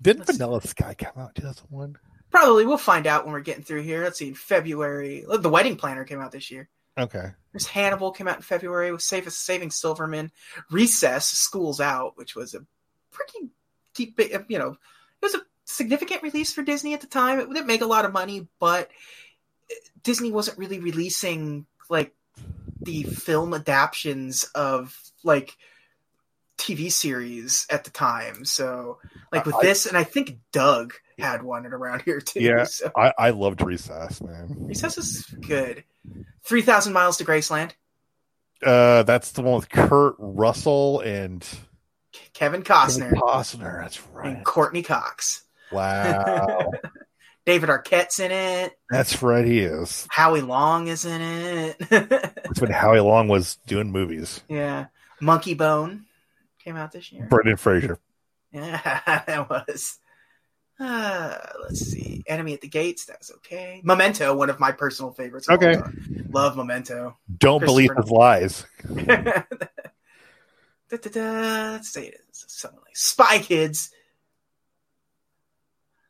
did 0.00 0.24
Vanilla 0.24 0.62
see. 0.62 0.68
Sky 0.68 0.94
come 0.94 1.12
out 1.22 1.34
2001? 1.34 1.98
Probably. 2.30 2.64
We'll 2.64 2.78
find 2.78 3.06
out 3.06 3.24
when 3.24 3.34
we're 3.34 3.40
getting 3.40 3.62
through 3.62 3.82
here. 3.82 4.02
Let's 4.04 4.18
see. 4.18 4.32
February, 4.32 5.24
the 5.28 5.50
Wedding 5.50 5.76
Planner 5.76 6.04
came 6.04 6.20
out 6.20 6.32
this 6.32 6.50
year. 6.50 6.68
Okay. 6.96 7.28
There's 7.52 7.66
Hannibal 7.66 8.10
came 8.10 8.26
out 8.26 8.36
in 8.36 8.42
February 8.42 8.90
with 8.90 9.02
Saving 9.02 9.70
Silverman. 9.70 10.30
Recess, 10.70 11.26
School's 11.26 11.80
Out, 11.80 12.16
which 12.16 12.34
was 12.34 12.54
a 12.54 12.60
pretty 13.10 13.48
deep, 13.94 14.18
uh, 14.34 14.40
you 14.48 14.58
know, 14.58 14.70
it 14.72 14.78
was 15.22 15.34
a 15.34 15.40
significant 15.64 16.22
release 16.22 16.52
for 16.52 16.62
Disney 16.62 16.94
at 16.94 17.02
the 17.02 17.06
time. 17.06 17.38
It 17.38 17.48
didn't 17.48 17.66
make 17.66 17.82
a 17.82 17.86
lot 17.86 18.04
of 18.06 18.12
money, 18.12 18.48
but 18.58 18.88
uh, 19.70 19.74
Disney 20.02 20.32
wasn't 20.32 20.58
really 20.58 20.80
releasing 20.80 21.66
like 21.88 22.14
the 22.80 23.02
film 23.04 23.54
adaptations 23.54 24.44
of 24.54 24.98
like 25.22 25.56
TV 26.58 26.90
series 26.90 27.66
at 27.70 27.84
the 27.84 27.90
time. 27.90 28.44
So 28.44 28.98
like 29.30 29.46
with 29.46 29.56
I, 29.56 29.62
this, 29.62 29.86
and 29.86 29.96
I 29.96 30.04
think 30.04 30.38
Doug 30.52 30.92
had 31.18 31.42
one 31.42 31.66
around 31.66 32.02
here 32.02 32.20
too. 32.20 32.40
Yeah, 32.40 32.64
so. 32.64 32.90
I, 32.96 33.12
I 33.18 33.30
loved 33.30 33.62
Recess, 33.62 34.20
man. 34.22 34.54
Recess 34.58 34.98
is 34.98 35.22
good. 35.26 35.84
Three 36.44 36.62
thousand 36.62 36.92
miles 36.92 37.18
to 37.18 37.24
Graceland. 37.24 37.72
Uh, 38.64 39.02
that's 39.02 39.32
the 39.32 39.42
one 39.42 39.56
with 39.56 39.68
Kurt 39.68 40.14
Russell 40.18 41.00
and 41.00 41.46
Kevin 42.32 42.62
Costner. 42.62 43.00
Kevin 43.10 43.18
Costner, 43.20 43.82
that's 43.82 44.04
right. 44.08 44.28
And 44.36 44.44
Courteney 44.44 44.82
Cox. 44.82 45.42
Wow. 45.72 46.70
David 47.44 47.70
Arquette's 47.70 48.20
in 48.20 48.30
it. 48.30 48.72
That's 48.88 49.20
right, 49.22 49.44
he 49.44 49.60
is. 49.60 50.06
Howie 50.10 50.42
Long 50.42 50.86
is 50.86 51.04
in 51.04 51.20
it. 51.20 51.78
That's 51.88 52.60
when 52.60 52.70
Howie 52.70 53.00
Long 53.00 53.26
was 53.28 53.56
doing 53.66 53.90
movies. 53.90 54.40
Yeah, 54.48 54.86
Monkey 55.20 55.54
Bone 55.54 56.04
came 56.62 56.76
out 56.76 56.92
this 56.92 57.10
year. 57.12 57.26
Brendan 57.28 57.56
Fraser. 57.56 57.98
Yeah, 58.54 58.80
that 59.26 59.48
was. 59.48 59.96
Uh, 60.78 61.38
let's 61.62 61.80
see. 61.90 62.22
Enemy 62.26 62.52
at 62.52 62.60
the 62.60 62.68
Gates. 62.68 63.06
That 63.06 63.20
was 63.20 63.30
okay. 63.36 63.80
Memento, 63.82 64.34
one 64.36 64.50
of 64.50 64.60
my 64.60 64.72
personal 64.72 65.10
favorites. 65.10 65.48
Okay. 65.48 65.78
Love 66.28 66.58
Memento. 66.58 67.16
Don't 67.34 67.64
believe 67.64 67.92
his 67.98 68.10
lies. 68.10 68.66
da, 68.94 69.42
da, 70.90 70.96
da, 70.98 71.70
let's 71.70 71.88
say 71.90 72.08
it 72.08 72.18
is 72.30 72.44
something 72.48 72.78
like 72.84 72.94
Spy 72.94 73.38
Kids. 73.38 73.90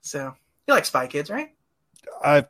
So 0.00 0.34
you 0.66 0.74
like 0.74 0.84
Spy 0.84 1.06
Kids, 1.06 1.30
right? 1.30 1.51
I 2.24 2.47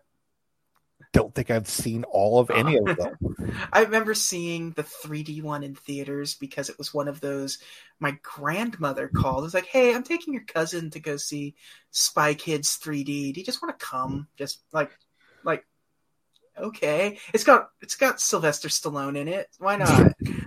don't 1.13 1.35
think 1.35 1.51
I've 1.51 1.69
seen 1.69 2.05
all 2.05 2.39
of 2.39 2.51
any 2.51 2.77
of 2.77 2.85
them. 2.85 3.17
I 3.73 3.83
remember 3.83 4.15
seeing 4.15 4.73
the 4.73 4.83
3D 4.85 5.43
one 5.43 5.63
in 5.63 5.75
theaters 5.75 6.35
because 6.35 6.69
it 6.71 6.79
was 6.79 6.93
one 6.95 7.09
of 7.09 7.21
those 7.21 7.59
my 8.01 8.17
grandmother 8.23 9.09
called. 9.09 9.41
It 9.41 9.45
was 9.45 9.55
like, 9.55 9.67
"Hey, 9.67 9.95
I'm 9.95 10.03
taking 10.05 10.35
your 10.35 10.45
cousin 10.45 10.91
to 10.91 11.01
go 11.01 11.17
see 11.17 11.55
Spy 11.91 12.35
Kids 12.35 12.79
3D. 12.79 13.35
Do 13.35 13.41
you 13.41 13.45
just 13.45 13.63
want 13.63 13.79
to 13.79 13.85
come?" 13.85 14.29
Just 14.37 14.61
like 14.73 14.91
like 15.43 15.65
okay. 16.59 17.19
It's 17.33 17.45
got 17.45 17.71
it's 17.81 17.97
got 17.97 18.21
Sylvester 18.21 18.69
Stallone 18.69 19.17
in 19.17 19.29
it. 19.29 19.49
Why 19.59 19.77
not? 19.77 20.13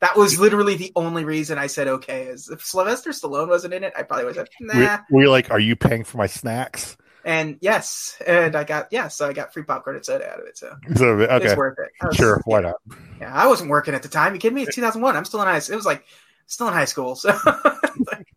That 0.00 0.16
was 0.16 0.38
literally 0.38 0.76
the 0.76 0.92
only 0.96 1.24
reason 1.26 1.58
I 1.58 1.66
said 1.66 1.86
okay. 1.86 2.22
Is 2.24 2.48
if 2.48 2.64
Sylvester 2.64 3.10
Stallone 3.10 3.48
wasn't 3.48 3.74
in 3.74 3.84
it, 3.84 3.92
I 3.96 4.02
probably 4.02 4.24
would 4.24 4.36
have. 4.36 4.48
Nah. 4.60 4.98
Were 5.10 5.24
are 5.24 5.28
like, 5.28 5.50
are 5.50 5.60
you 5.60 5.76
paying 5.76 6.04
for 6.04 6.16
my 6.16 6.26
snacks? 6.26 6.96
And 7.22 7.58
yes, 7.60 8.16
and 8.26 8.56
I 8.56 8.64
got 8.64 8.88
yeah, 8.90 9.08
so 9.08 9.28
I 9.28 9.34
got 9.34 9.52
free 9.52 9.62
popcorn 9.62 9.96
and 9.96 10.04
soda 10.04 10.32
out 10.32 10.40
of 10.40 10.46
it. 10.46 10.56
So, 10.56 10.74
so 10.94 11.04
okay. 11.06 11.44
it's 11.46 11.56
worth 11.56 11.76
it. 11.78 11.90
Was, 12.02 12.16
sure, 12.16 12.40
why 12.46 12.60
not? 12.60 12.76
Yeah, 13.20 13.32
I 13.32 13.46
wasn't 13.46 13.68
working 13.68 13.92
at 13.94 14.02
the 14.02 14.08
time. 14.08 14.32
you 14.34 14.40
kidding 14.40 14.54
me? 14.54 14.62
It's 14.62 14.74
2001. 14.74 15.16
I'm 15.16 15.26
still 15.26 15.42
in 15.42 15.46
high. 15.46 15.58
It 15.58 15.68
was 15.70 15.84
like 15.84 16.02
still 16.46 16.66
in 16.68 16.72
high 16.72 16.86
school. 16.86 17.14
So, 17.14 17.38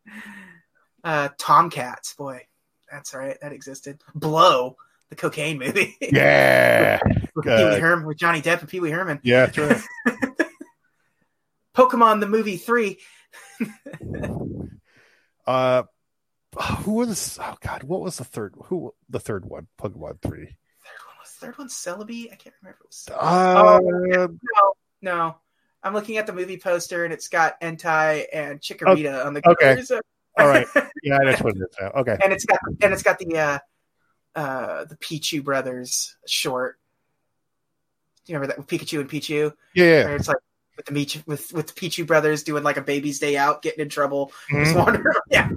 uh, 1.05 1.29
Tomcats, 1.37 2.13
boy, 2.15 2.45
that's 2.91 3.13
right, 3.13 3.37
that 3.41 3.53
existed. 3.53 4.01
Blow 4.13 4.75
the 5.09 5.15
cocaine 5.15 5.59
movie. 5.59 5.95
Yeah. 6.01 6.99
with, 7.33 7.47
uh, 7.47 7.57
Pee 7.57 7.75
Wee 7.75 7.79
Herman 7.79 8.05
with 8.05 8.17
Johnny 8.17 8.41
Depp 8.41 8.59
and 8.59 8.67
Pee 8.67 8.81
Wee 8.81 8.91
Herman. 8.91 9.21
Yeah, 9.23 9.45
true. 9.45 9.71
Pokemon 11.75 12.19
the 12.19 12.27
movie 12.27 12.57
three. 12.57 12.99
uh, 15.47 15.83
who 16.83 16.93
was 16.93 17.39
oh 17.41 17.55
god, 17.61 17.83
what 17.83 18.01
was 18.01 18.17
the 18.17 18.23
third? 18.23 18.55
Who 18.65 18.93
the 19.09 19.19
third 19.19 19.45
one? 19.45 19.67
Pokemon 19.79 20.21
three. 20.21 20.43
Third 20.83 21.03
one 21.05 21.15
was 21.19 21.29
third 21.29 21.57
one 21.57 21.67
Celebi. 22.07 22.31
I 22.31 22.35
can't 22.35 22.55
remember. 22.61 22.79
uh, 23.11 23.79
oh, 23.81 24.27
no, 24.31 24.37
no. 25.01 25.35
I'm 25.85 25.93
looking 25.93 26.17
at 26.17 26.25
the 26.27 26.33
movie 26.33 26.57
poster 26.57 27.03
and 27.03 27.11
it's 27.13 27.27
got 27.27 27.59
Entei 27.59 28.23
and 28.31 28.61
Chikorita 28.61 29.21
oh, 29.23 29.27
on 29.27 29.33
the 29.33 29.41
cover. 29.41 29.57
Okay. 29.61 29.83
All 30.39 30.47
right. 30.47 30.65
Yeah, 31.03 31.17
I 31.21 31.25
just 31.31 31.43
what 31.43 31.55
it 31.55 31.59
is 31.61 31.67
now. 31.79 31.87
Okay. 31.89 32.17
And 32.23 32.31
it's 32.31 32.45
got 32.45 32.59
and 32.81 32.93
it's 32.93 33.03
got 33.03 33.19
the 33.19 33.35
uh 33.37 33.59
uh 34.39 34.85
the 34.85 34.95
Pichu 34.95 35.43
brothers 35.43 36.15
short. 36.25 36.79
Do 38.25 38.31
you 38.31 38.39
remember 38.39 38.55
that 38.63 38.67
Pikachu 38.67 39.01
and 39.01 39.09
Pichu? 39.09 39.53
Yeah. 39.73 39.83
yeah. 39.85 40.09
it's 40.11 40.27
like 40.29 40.37
with 40.75 40.85
the 40.85 40.93
Peach 40.93 41.19
with 41.25 41.51
with 41.53 41.67
the 41.67 41.73
Peachy 41.73 42.03
brothers 42.03 42.43
doing 42.43 42.63
like 42.63 42.77
a 42.77 42.81
baby's 42.81 43.19
day 43.19 43.37
out, 43.37 43.61
getting 43.61 43.81
in 43.81 43.89
trouble. 43.89 44.31
Mm-hmm. 44.51 45.09
yeah. 45.29 45.49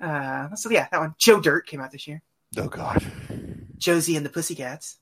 Uh, 0.00 0.54
so 0.56 0.70
yeah, 0.70 0.88
that 0.90 1.00
one. 1.00 1.14
Joe 1.18 1.40
Dirt 1.40 1.66
came 1.66 1.80
out 1.80 1.92
this 1.92 2.06
year. 2.06 2.22
Oh 2.56 2.68
God. 2.68 3.04
Josie 3.78 4.16
and 4.16 4.24
the 4.26 4.30
Pussycats. 4.30 4.96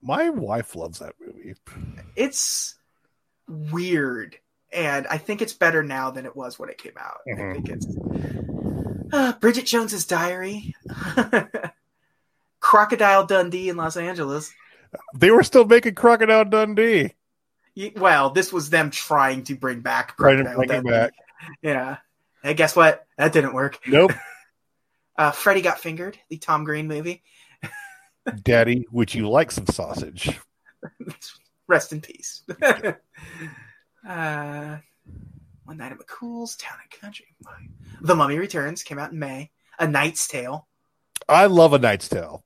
My 0.00 0.30
wife 0.30 0.76
loves 0.76 1.00
that 1.00 1.14
movie. 1.24 1.54
It's 2.14 2.76
weird, 3.48 4.36
and 4.72 5.06
I 5.08 5.18
think 5.18 5.42
it's 5.42 5.52
better 5.52 5.82
now 5.82 6.10
than 6.12 6.24
it 6.24 6.36
was 6.36 6.58
when 6.58 6.68
it 6.68 6.78
came 6.78 6.92
out. 6.98 7.18
Mm-hmm. 7.26 7.50
I 7.50 7.54
think 7.54 7.68
it's 7.68 9.14
uh, 9.14 9.32
Bridget 9.34 9.66
Jones's 9.66 10.06
Diary. 10.06 10.74
Crocodile 12.60 13.26
Dundee 13.26 13.68
in 13.70 13.76
Los 13.76 13.96
Angeles. 13.96 14.52
They 15.16 15.30
were 15.30 15.42
still 15.42 15.64
making 15.64 15.94
Crocodile 15.94 16.44
Dundee 16.44 17.14
well, 17.96 18.30
this 18.30 18.52
was 18.52 18.70
them 18.70 18.90
trying 18.90 19.44
to 19.44 19.54
bring 19.54 19.80
back 19.80 20.16
trying 20.16 20.38
to 20.44 20.54
bring 20.54 20.70
it 20.70 20.84
back. 20.84 21.12
Yeah, 21.62 21.96
and 22.42 22.56
guess 22.56 22.74
what? 22.74 23.06
That 23.16 23.32
didn't 23.32 23.54
work. 23.54 23.78
Nope. 23.86 24.12
uh, 25.18 25.30
Freddy 25.30 25.62
got 25.62 25.78
fingered. 25.80 26.18
The 26.28 26.38
Tom 26.38 26.64
Green 26.64 26.88
movie. 26.88 27.22
Daddy, 28.42 28.86
would 28.90 29.14
you 29.14 29.28
like 29.30 29.50
some 29.50 29.66
sausage? 29.66 30.30
Rest 31.68 31.92
in 31.92 32.00
peace. 32.00 32.42
uh, 32.60 32.96
One 35.64 35.76
Night 35.76 35.92
at 35.92 35.98
McCool's, 35.98 36.56
Town 36.56 36.78
and 36.82 37.00
Country. 37.00 37.26
The 38.00 38.14
Mummy 38.16 38.38
Returns 38.38 38.82
came 38.82 38.98
out 38.98 39.12
in 39.12 39.18
May. 39.18 39.50
A 39.78 39.86
Knight's 39.86 40.26
Tale. 40.26 40.66
I 41.28 41.46
love 41.46 41.72
A 41.74 41.78
Knight's 41.78 42.08
Tale. 42.08 42.42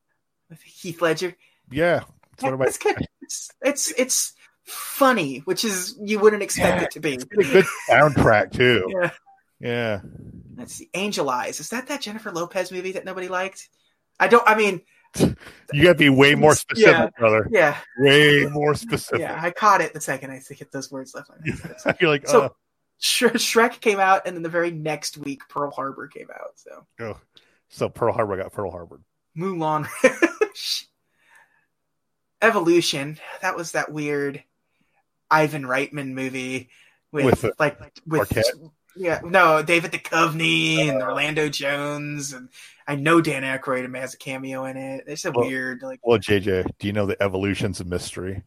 Heath 0.65 1.01
Ledger. 1.01 1.35
Yeah, 1.71 2.03
it's 2.35 2.43
one 2.43 2.53
of 2.53 2.59
my. 2.59 2.67
It's, 2.67 3.51
it's 3.63 3.93
it's 3.97 4.35
funny, 4.65 5.39
which 5.41 5.65
is 5.65 5.97
you 6.01 6.19
wouldn't 6.19 6.43
expect 6.43 6.79
yeah, 6.81 6.85
it 6.85 6.91
to 6.93 7.01
be. 7.01 7.15
It's 7.15 7.25
a 7.25 7.27
good 7.27 7.65
soundtrack 7.89 8.53
too. 8.53 8.87
yeah. 9.01 9.11
yeah. 9.61 10.01
Let's 10.57 10.75
see. 10.75 10.91
Angel 10.95 11.29
Eyes. 11.29 11.61
Is 11.61 11.71
that 11.71 11.89
that 11.89 12.01
Jennifer 12.03 12.31
Lopez 12.31 12.71
movie 12.71 12.93
that 12.93 13.05
nobody 13.05 13.29
liked? 13.29 13.69
I 14.21 14.29
don't. 14.29 14.45
I 14.47 14.57
mean, 14.57 14.83
you 15.21 15.83
got 15.83 15.93
to 15.93 15.95
be 15.95 16.09
way 16.09 16.35
more 16.35 16.55
specific, 16.55 16.93
yeah, 16.93 17.09
brother. 17.19 17.49
Yeah. 17.51 17.77
Way 17.99 18.47
more 18.51 18.75
specific. 18.75 19.21
Yeah, 19.21 19.39
I 19.41 19.51
caught 19.51 19.81
it 19.81 19.93
the 19.95 20.01
second 20.01 20.31
I 20.31 20.41
hit 20.49 20.71
those 20.73 20.91
words 20.91 21.15
left. 21.15 21.31
You're 22.01 22.11
like, 22.11 22.29
so 22.29 22.43
uh. 22.43 22.49
Sh- 22.99 23.23
Shrek 23.25 23.81
came 23.81 23.99
out, 23.99 24.27
and 24.27 24.37
then 24.37 24.43
the 24.43 24.49
very 24.49 24.71
next 24.71 25.17
week, 25.19 25.43
Pearl 25.49 25.71
Harbor 25.71 26.07
came 26.09 26.29
out. 26.33 26.53
So. 26.57 26.87
Oh, 27.01 27.19
so 27.69 27.89
Pearl 27.89 28.13
Harbor 28.13 28.37
got 28.37 28.53
Pearl 28.53 28.71
Harbor. 28.71 29.01
Mulan, 29.37 29.89
Evolution. 32.43 33.19
That 33.41 33.57
was 33.57 33.73
that 33.73 33.91
weird 33.91 34.45
Ivan 35.33 35.63
Reitman 35.63 36.13
movie 36.13 36.69
with, 37.11 37.25
with 37.43 37.45
uh, 37.47 37.51
like 37.59 37.81
with 37.81 37.93
Marquette? 38.07 38.45
yeah 38.95 39.21
no 39.25 39.63
David 39.63 39.93
Duchovny 39.93 40.77
uh, 40.89 40.93
and 40.93 41.03
oh. 41.03 41.07
Orlando 41.07 41.49
Jones 41.49 42.33
and 42.35 42.51
I 42.87 42.97
know 42.97 43.21
Dan 43.23 43.43
Aykroyd 43.43 43.93
has 43.97 44.13
a 44.13 44.19
cameo 44.19 44.65
in 44.65 44.77
it. 44.77 45.05
It's 45.07 45.25
a 45.25 45.31
well, 45.31 45.47
weird 45.47 45.83
like. 45.83 46.01
Well, 46.03 46.19
JJ, 46.19 46.67
do 46.81 46.87
you 46.89 46.93
know 46.93 47.07
the 47.07 47.23
evolution's 47.23 47.79
a 47.79 47.85
mystery? 47.85 48.43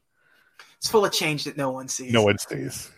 It's 0.77 0.89
full 0.89 1.05
of 1.05 1.13
change 1.13 1.45
that 1.45 1.55
no 1.55 1.71
one 1.71 1.87
sees. 1.87 2.11
No 2.11 2.23
one 2.23 2.37
sees. 2.37 2.91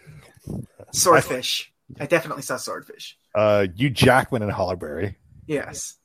Swordfish. 0.92 1.72
I, 2.00 2.06
I 2.06 2.08
definitely 2.08 2.42
saw 2.42 2.58
swordfish. 2.58 3.20
Uh, 3.36 3.68
Hugh 3.76 3.92
Jackman 3.92 4.42
and 4.42 4.52
Halle 4.52 4.78
Berry. 4.78 5.16
Yes. 5.46 5.98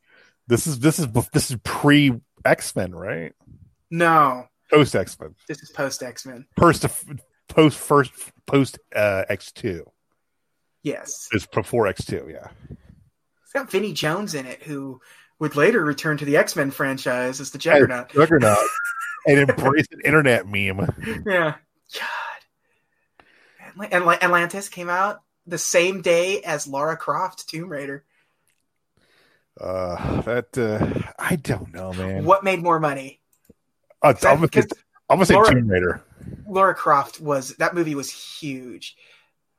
This 0.49 0.67
is 0.67 0.81
this 0.81 0.99
is 0.99 1.07
this 1.33 1.51
is 1.51 1.57
pre 1.65 2.21
X 2.45 2.77
Men, 2.77 2.95
right? 2.95 3.33
No. 3.91 4.45
Post 4.71 4.95
X 4.95 5.19
Men. 5.19 5.35
This 5.49 5.63
is 5.63 5.71
post 5.71 6.03
X 6.03 6.27
Men. 6.27 6.45
First 6.59 6.85
post 7.53 7.79
first 7.79 8.12
post 8.47 8.79
uh, 8.95 9.24
X 9.29 9.53
two. 9.53 9.91
Yes, 10.83 11.29
it's 11.33 11.47
before 11.47 11.87
X 11.87 12.05
two. 12.05 12.27
Yeah, 12.31 12.49
it's 12.70 13.53
got 13.53 13.70
Vinnie 13.70 13.93
Jones 13.93 14.35
in 14.35 14.47
it, 14.47 14.62
who 14.62 15.01
would 15.39 15.55
later 15.57 15.83
return 15.85 16.19
to 16.19 16.24
the 16.24 16.39
X 16.39 16.57
Men 16.57 16.70
franchise 16.70 17.41
as 17.41 17.51
the 17.51 17.59
Juggernaut. 17.59 18.11
juggernaut, 18.11 18.59
and 19.27 19.39
embrace 19.49 19.87
an 19.93 20.01
internet 20.05 20.47
meme. 20.47 20.91
Yeah, 21.27 21.55
God, 23.79 23.89
and 23.91 24.05
Atlantis 24.23 24.69
came 24.69 24.89
out 24.89 25.23
the 25.47 25.59
same 25.59 26.03
day 26.03 26.43
as 26.43 26.66
Lara 26.66 26.97
Croft 26.97 27.49
Tomb 27.49 27.69
Raider. 27.69 28.05
Uh, 29.61 30.23
that 30.23 30.57
uh, 30.59 31.07
I 31.19 31.37
don't 31.37 31.73
know, 31.74 31.93
man. 31.93 32.24
What 32.24 32.43
made 32.43 32.62
more 32.62 32.81
money? 32.81 33.20
Uh, 34.03 34.15
I'm, 34.24 34.41
gonna, 34.41 34.66
I'm 35.09 35.16
gonna 35.19 35.27
say 35.27 35.35
Laura, 35.35 35.55
Tomb 35.55 35.69
Raider. 35.69 36.03
Laura 36.53 36.74
Croft 36.74 37.19
was 37.20 37.57
that 37.57 37.74
movie 37.74 37.95
was 37.95 38.11
huge, 38.11 38.95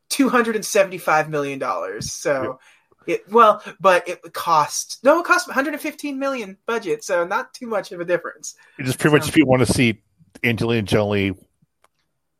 two 0.10 0.30
hundred 0.30 0.56
and 0.56 0.66
seventy 0.66 0.98
five 0.98 1.30
million 1.30 1.60
dollars. 1.60 2.12
So. 2.12 2.60
It, 3.06 3.30
well, 3.30 3.62
but 3.82 4.08
it 4.08 4.22
cost 4.32 5.00
no, 5.04 5.20
it 5.20 5.26
cost 5.26 5.46
115 5.50 6.18
million 6.18 6.58
budget, 6.66 7.04
so 7.04 7.26
not 7.28 7.54
too 7.54 7.68
much 7.68 7.92
of 7.92 8.00
a 8.00 8.06
difference. 8.06 8.56
It 8.80 8.84
just 8.84 8.98
pretty 8.98 9.14
much 9.18 9.28
if 9.28 9.34
people 9.34 9.50
want 9.52 9.60
to 9.68 9.74
see 9.74 10.02
Angelina 10.42 10.84
Jolie 10.84 11.34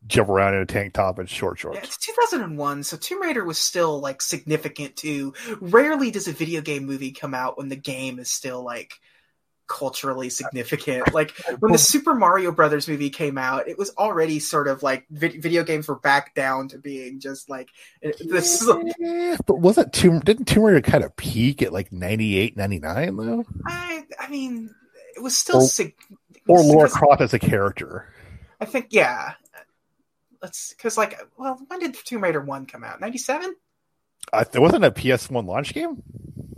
jump 0.06 0.30
around 0.30 0.54
in 0.54 0.62
a 0.62 0.64
tank 0.64 0.94
top 0.94 1.18
and 1.18 1.28
short 1.28 1.58
shorts. 1.58 1.76
Yeah, 1.76 1.84
it's 1.84 1.98
2001, 1.98 2.82
so 2.82 2.96
Tomb 2.96 3.20
Raider 3.20 3.44
was 3.44 3.58
still 3.58 4.00
like 4.00 4.22
significant 4.22 4.96
too. 4.96 5.34
Rarely 5.60 6.10
does 6.10 6.28
a 6.28 6.32
video 6.32 6.62
game 6.62 6.86
movie 6.86 7.12
come 7.12 7.34
out 7.34 7.58
when 7.58 7.68
the 7.68 7.76
game 7.76 8.18
is 8.18 8.30
still 8.30 8.64
like 8.64 8.94
culturally 9.66 10.28
significant. 10.30 10.84
Like 11.14 11.30
when 11.60 11.70
the 11.72 11.78
Super 11.78 12.14
Mario 12.14 12.50
Brothers 12.50 12.88
movie 12.88 13.10
came 13.10 13.38
out, 13.38 13.68
it 13.68 13.78
was 13.78 13.90
already 13.96 14.38
sort 14.40 14.66
of 14.68 14.82
like 14.82 15.06
vi- 15.10 15.38
video 15.38 15.62
games 15.62 15.86
were 15.86 15.96
back 15.98 16.34
down 16.34 16.68
to 16.68 16.78
being 16.78 17.20
just 17.20 17.48
like 17.48 17.68
eh, 18.02 18.12
this. 18.18 18.68
Yeah, 18.98 19.36
but 19.46 19.58
wasn't 19.60 19.92
Tomb 19.92 20.20
didn't 20.20 20.46
Tomb 20.46 20.64
Raider 20.64 20.80
kind 20.80 21.04
of 21.04 21.14
peak 21.16 21.62
at 21.62 21.72
like 21.72 21.92
98, 21.92 22.56
99 22.56 23.16
though? 23.16 23.44
I 23.66 24.04
I 24.18 24.28
mean, 24.28 24.74
it 25.14 25.20
was 25.22 25.36
still 25.36 25.58
or, 25.58 25.62
sig- 25.66 25.94
or 26.48 26.62
Laura 26.62 26.88
Croft 26.88 27.20
as 27.20 27.32
a 27.34 27.38
character. 27.38 28.12
I 28.60 28.64
think 28.64 28.86
yeah. 28.90 29.34
Let's 30.42 30.72
because 30.74 30.96
like 30.96 31.18
well, 31.38 31.58
when 31.68 31.78
did 31.80 31.94
Tomb 31.94 32.22
Raider 32.24 32.40
one 32.40 32.66
come 32.66 32.82
out? 32.84 33.00
Ninety 33.00 33.18
seven. 33.18 33.54
Uh, 34.32 34.44
there 34.50 34.62
wasn't 34.62 34.84
a 34.84 34.90
PS 34.90 35.30
one 35.30 35.46
launch 35.46 35.74
game. 35.74 36.02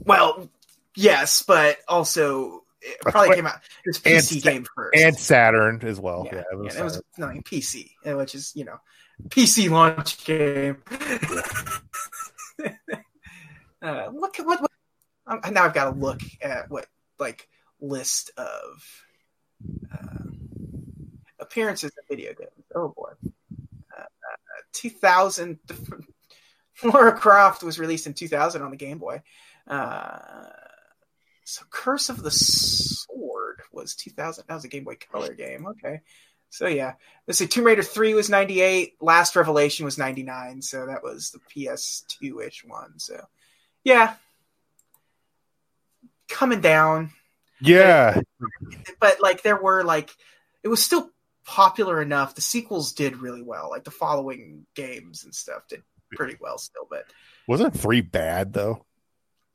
Well, 0.06 0.48
yes, 0.94 1.42
but 1.42 1.78
also 1.88 2.62
it 2.86 3.00
probably 3.00 3.34
came 3.34 3.46
out. 3.46 3.56
It 3.84 3.88
was 3.88 3.98
PC 3.98 4.34
and, 4.34 4.42
game 4.42 4.64
first, 4.74 4.96
and 4.96 5.14
Saturn 5.16 5.80
as 5.82 5.98
well. 6.00 6.26
Yeah, 6.30 6.34
yeah 6.36 6.42
it 6.52 6.56
was, 6.58 6.76
it 6.76 6.84
was 6.84 7.00
no, 7.18 7.26
like 7.26 7.42
PC, 7.44 7.90
which 8.04 8.34
is 8.34 8.52
you 8.54 8.64
know, 8.64 8.78
PC 9.28 9.68
launch 9.70 10.24
game. 10.24 10.78
uh, 13.82 14.08
look 14.12 14.38
at 14.38 14.46
what, 14.46 14.62
what 14.62 14.70
now 15.52 15.64
I've 15.64 15.74
got 15.74 15.92
to 15.92 15.98
look 15.98 16.20
at 16.40 16.70
what 16.70 16.86
like 17.18 17.46
list 17.80 18.30
of 18.36 19.02
uh, 19.92 20.30
appearances 21.40 21.90
in 21.98 22.04
video 22.16 22.32
games. 22.34 22.52
Oh 22.74 22.88
boy, 22.96 23.12
uh, 23.98 24.02
uh 24.02 24.60
2000. 24.72 25.58
Flora 26.74 27.12
Croft 27.20 27.62
was 27.62 27.78
released 27.78 28.06
in 28.06 28.12
2000 28.14 28.60
on 28.62 28.70
the 28.70 28.76
Game 28.76 28.98
Boy. 28.98 29.22
Uh, 29.66 30.18
so 31.48 31.62
Curse 31.70 32.08
of 32.08 32.22
the 32.22 32.30
Sword 32.30 33.60
was 33.72 33.94
2000. 33.94 34.46
That 34.48 34.54
was 34.54 34.64
a 34.64 34.68
Game 34.68 34.82
Boy 34.82 34.96
Color 35.12 35.32
game. 35.32 35.64
Okay. 35.68 36.00
So 36.50 36.66
yeah, 36.66 36.94
let's 37.26 37.38
see. 37.38 37.46
Tomb 37.46 37.64
Raider 37.64 37.84
3 37.84 38.14
was 38.14 38.28
98. 38.28 38.94
Last 39.00 39.36
Revelation 39.36 39.84
was 39.84 39.96
99. 39.96 40.60
So 40.62 40.86
that 40.86 41.04
was 41.04 41.30
the 41.30 41.38
PS2 41.38 42.44
ish 42.46 42.64
one. 42.66 42.98
So 42.98 43.24
yeah, 43.84 44.14
coming 46.28 46.60
down. 46.60 47.12
Yeah. 47.60 48.20
But, 48.40 48.50
but 49.00 49.22
like 49.22 49.42
there 49.42 49.60
were 49.60 49.84
like 49.84 50.10
it 50.64 50.68
was 50.68 50.82
still 50.84 51.08
popular 51.44 52.02
enough. 52.02 52.34
The 52.34 52.40
sequels 52.40 52.92
did 52.92 53.18
really 53.18 53.42
well. 53.42 53.68
Like 53.70 53.84
the 53.84 53.92
following 53.92 54.66
games 54.74 55.22
and 55.22 55.32
stuff 55.32 55.68
did 55.68 55.82
pretty 56.10 56.36
well 56.40 56.58
still. 56.58 56.88
But 56.90 57.04
wasn't 57.46 57.78
three 57.78 58.00
bad 58.00 58.52
though? 58.52 58.82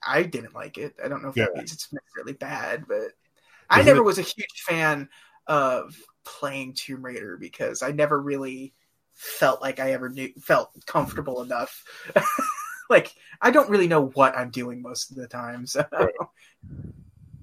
I 0.05 0.23
didn't 0.23 0.55
like 0.55 0.77
it. 0.77 0.95
I 1.03 1.07
don't 1.07 1.21
know 1.21 1.29
if 1.29 1.37
yeah. 1.37 1.45
that 1.45 1.55
means 1.57 1.73
it's 1.73 1.91
necessarily 1.91 2.33
bad, 2.33 2.85
but 2.87 2.95
Isn't 2.97 3.13
I 3.69 3.81
never 3.83 3.99
it... 3.99 4.03
was 4.05 4.17
a 4.19 4.23
huge 4.23 4.63
fan 4.67 5.09
of 5.47 5.95
playing 6.25 6.73
Tomb 6.73 7.03
Raider 7.03 7.37
because 7.37 7.81
I 7.83 7.91
never 7.91 8.19
really 8.19 8.73
felt 9.13 9.61
like 9.61 9.79
I 9.79 9.91
ever 9.91 10.09
knew 10.09 10.29
felt 10.41 10.71
comfortable 10.85 11.41
enough. 11.43 11.83
like 12.89 13.13
I 13.41 13.51
don't 13.51 13.69
really 13.69 13.87
know 13.87 14.05
what 14.07 14.35
I'm 14.35 14.49
doing 14.49 14.81
most 14.81 15.11
of 15.11 15.17
the 15.17 15.27
time. 15.27 15.65
So 15.67 15.85
right. 15.91 16.13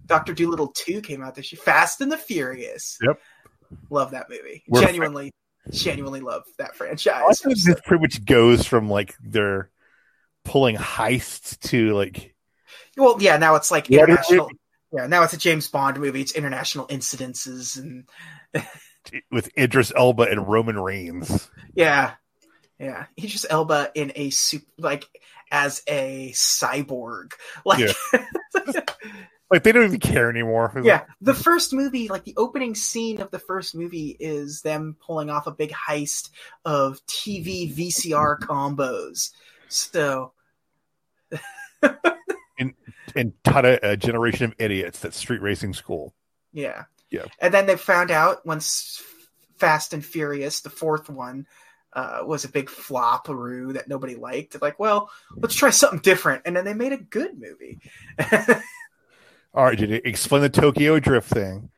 Doctor 0.06 0.32
Dolittle 0.32 0.68
two 0.68 1.00
came 1.02 1.22
out 1.22 1.34
this 1.34 1.52
year. 1.52 1.60
Fast 1.60 2.00
and 2.00 2.10
the 2.10 2.16
Furious. 2.16 2.98
Yep. 3.06 3.20
Love 3.90 4.12
that 4.12 4.30
movie. 4.30 4.64
We're 4.66 4.80
genuinely, 4.80 5.32
genuinely 5.70 6.20
love 6.20 6.44
that 6.56 6.74
franchise. 6.74 7.40
So. 7.40 7.50
This 7.50 7.66
pretty 7.84 8.00
much 8.00 8.24
goes 8.24 8.66
from 8.66 8.88
like 8.88 9.14
their 9.22 9.68
pulling 10.44 10.76
heists 10.76 11.58
to 11.68 11.92
like 11.94 12.34
well, 12.98 13.16
yeah, 13.20 13.36
now 13.36 13.54
it's 13.54 13.70
like 13.70 13.86
what 13.86 14.00
international. 14.08 14.50
Yeah, 14.92 15.06
now 15.06 15.22
it's 15.22 15.32
a 15.32 15.36
James 15.38 15.68
Bond 15.68 16.00
movie. 16.00 16.20
It's 16.22 16.32
international 16.32 16.86
incidences 16.88 17.78
and 17.78 18.08
with 19.30 19.56
Idris 19.56 19.92
Elba 19.94 20.24
and 20.24 20.48
Roman 20.48 20.78
Reigns. 20.78 21.48
Yeah, 21.74 22.12
yeah, 22.78 23.06
Idris 23.16 23.46
Elba 23.48 23.92
in 23.94 24.12
a 24.16 24.30
super 24.30 24.66
like 24.78 25.06
as 25.50 25.82
a 25.88 26.32
cyborg. 26.34 27.32
Like, 27.64 27.88
yeah. 28.14 28.26
like 29.50 29.62
they 29.62 29.70
don't 29.72 29.84
even 29.84 30.00
care 30.00 30.28
anymore. 30.28 30.72
Yeah, 30.82 31.04
the 31.20 31.34
first 31.34 31.72
movie, 31.72 32.08
like 32.08 32.24
the 32.24 32.34
opening 32.36 32.74
scene 32.74 33.20
of 33.20 33.30
the 33.30 33.38
first 33.38 33.74
movie, 33.76 34.16
is 34.18 34.62
them 34.62 34.96
pulling 35.00 35.30
off 35.30 35.46
a 35.46 35.52
big 35.52 35.70
heist 35.72 36.30
of 36.64 36.98
TV 37.06 37.72
VCR 37.72 38.40
combos. 38.40 39.30
So. 39.68 40.32
and 43.16 43.32
taught 43.44 43.64
a, 43.64 43.92
a 43.92 43.96
generation 43.96 44.44
of 44.46 44.54
idiots 44.58 45.00
that 45.00 45.14
street 45.14 45.42
racing 45.42 45.74
school. 45.74 46.14
Yeah. 46.52 46.84
Yeah. 47.10 47.24
And 47.40 47.52
then 47.52 47.66
they 47.66 47.76
found 47.76 48.10
out 48.10 48.44
once 48.44 49.02
Fast 49.56 49.92
and 49.94 50.04
Furious, 50.04 50.60
the 50.60 50.70
fourth 50.70 51.08
one, 51.08 51.46
uh, 51.92 52.20
was 52.24 52.44
a 52.44 52.48
big 52.48 52.66
floparoo 52.68 53.72
that 53.74 53.88
nobody 53.88 54.14
liked. 54.14 54.52
They're 54.52 54.60
like, 54.60 54.78
well, 54.78 55.10
let's 55.36 55.54
try 55.54 55.70
something 55.70 56.00
different. 56.00 56.42
And 56.44 56.54
then 56.56 56.64
they 56.64 56.74
made 56.74 56.92
a 56.92 56.98
good 56.98 57.38
movie. 57.40 57.78
All 59.54 59.64
right, 59.64 59.78
did 59.78 59.88
you 59.90 60.00
explain 60.04 60.42
the 60.42 60.50
Tokyo 60.50 61.00
Drift 61.00 61.30
thing 61.32 61.70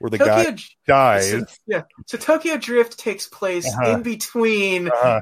where 0.00 0.10
the 0.10 0.18
Tokyo, 0.18 0.52
guy 0.86 1.20
dies? 1.22 1.30
So, 1.30 1.44
yeah. 1.68 1.82
So 2.06 2.18
Tokyo 2.18 2.56
Drift 2.58 2.98
takes 2.98 3.28
place 3.28 3.66
uh-huh. 3.72 3.90
in 3.92 4.02
between 4.02 4.88
uh-huh 4.88 5.20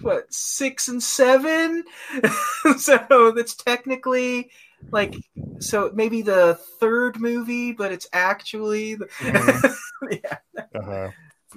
what 0.00 0.32
six 0.32 0.88
and 0.88 1.02
seven, 1.02 1.84
so 2.78 3.32
that's 3.34 3.54
technically 3.54 4.50
like 4.90 5.14
so 5.58 5.90
maybe 5.94 6.22
the 6.22 6.58
third 6.80 7.18
movie, 7.20 7.72
but 7.72 7.92
it's 7.92 8.08
actually 8.12 8.96
the, 8.96 9.06
mm-hmm. 9.06 10.08
yeah, 10.12 10.30
uh-huh. 10.74 11.08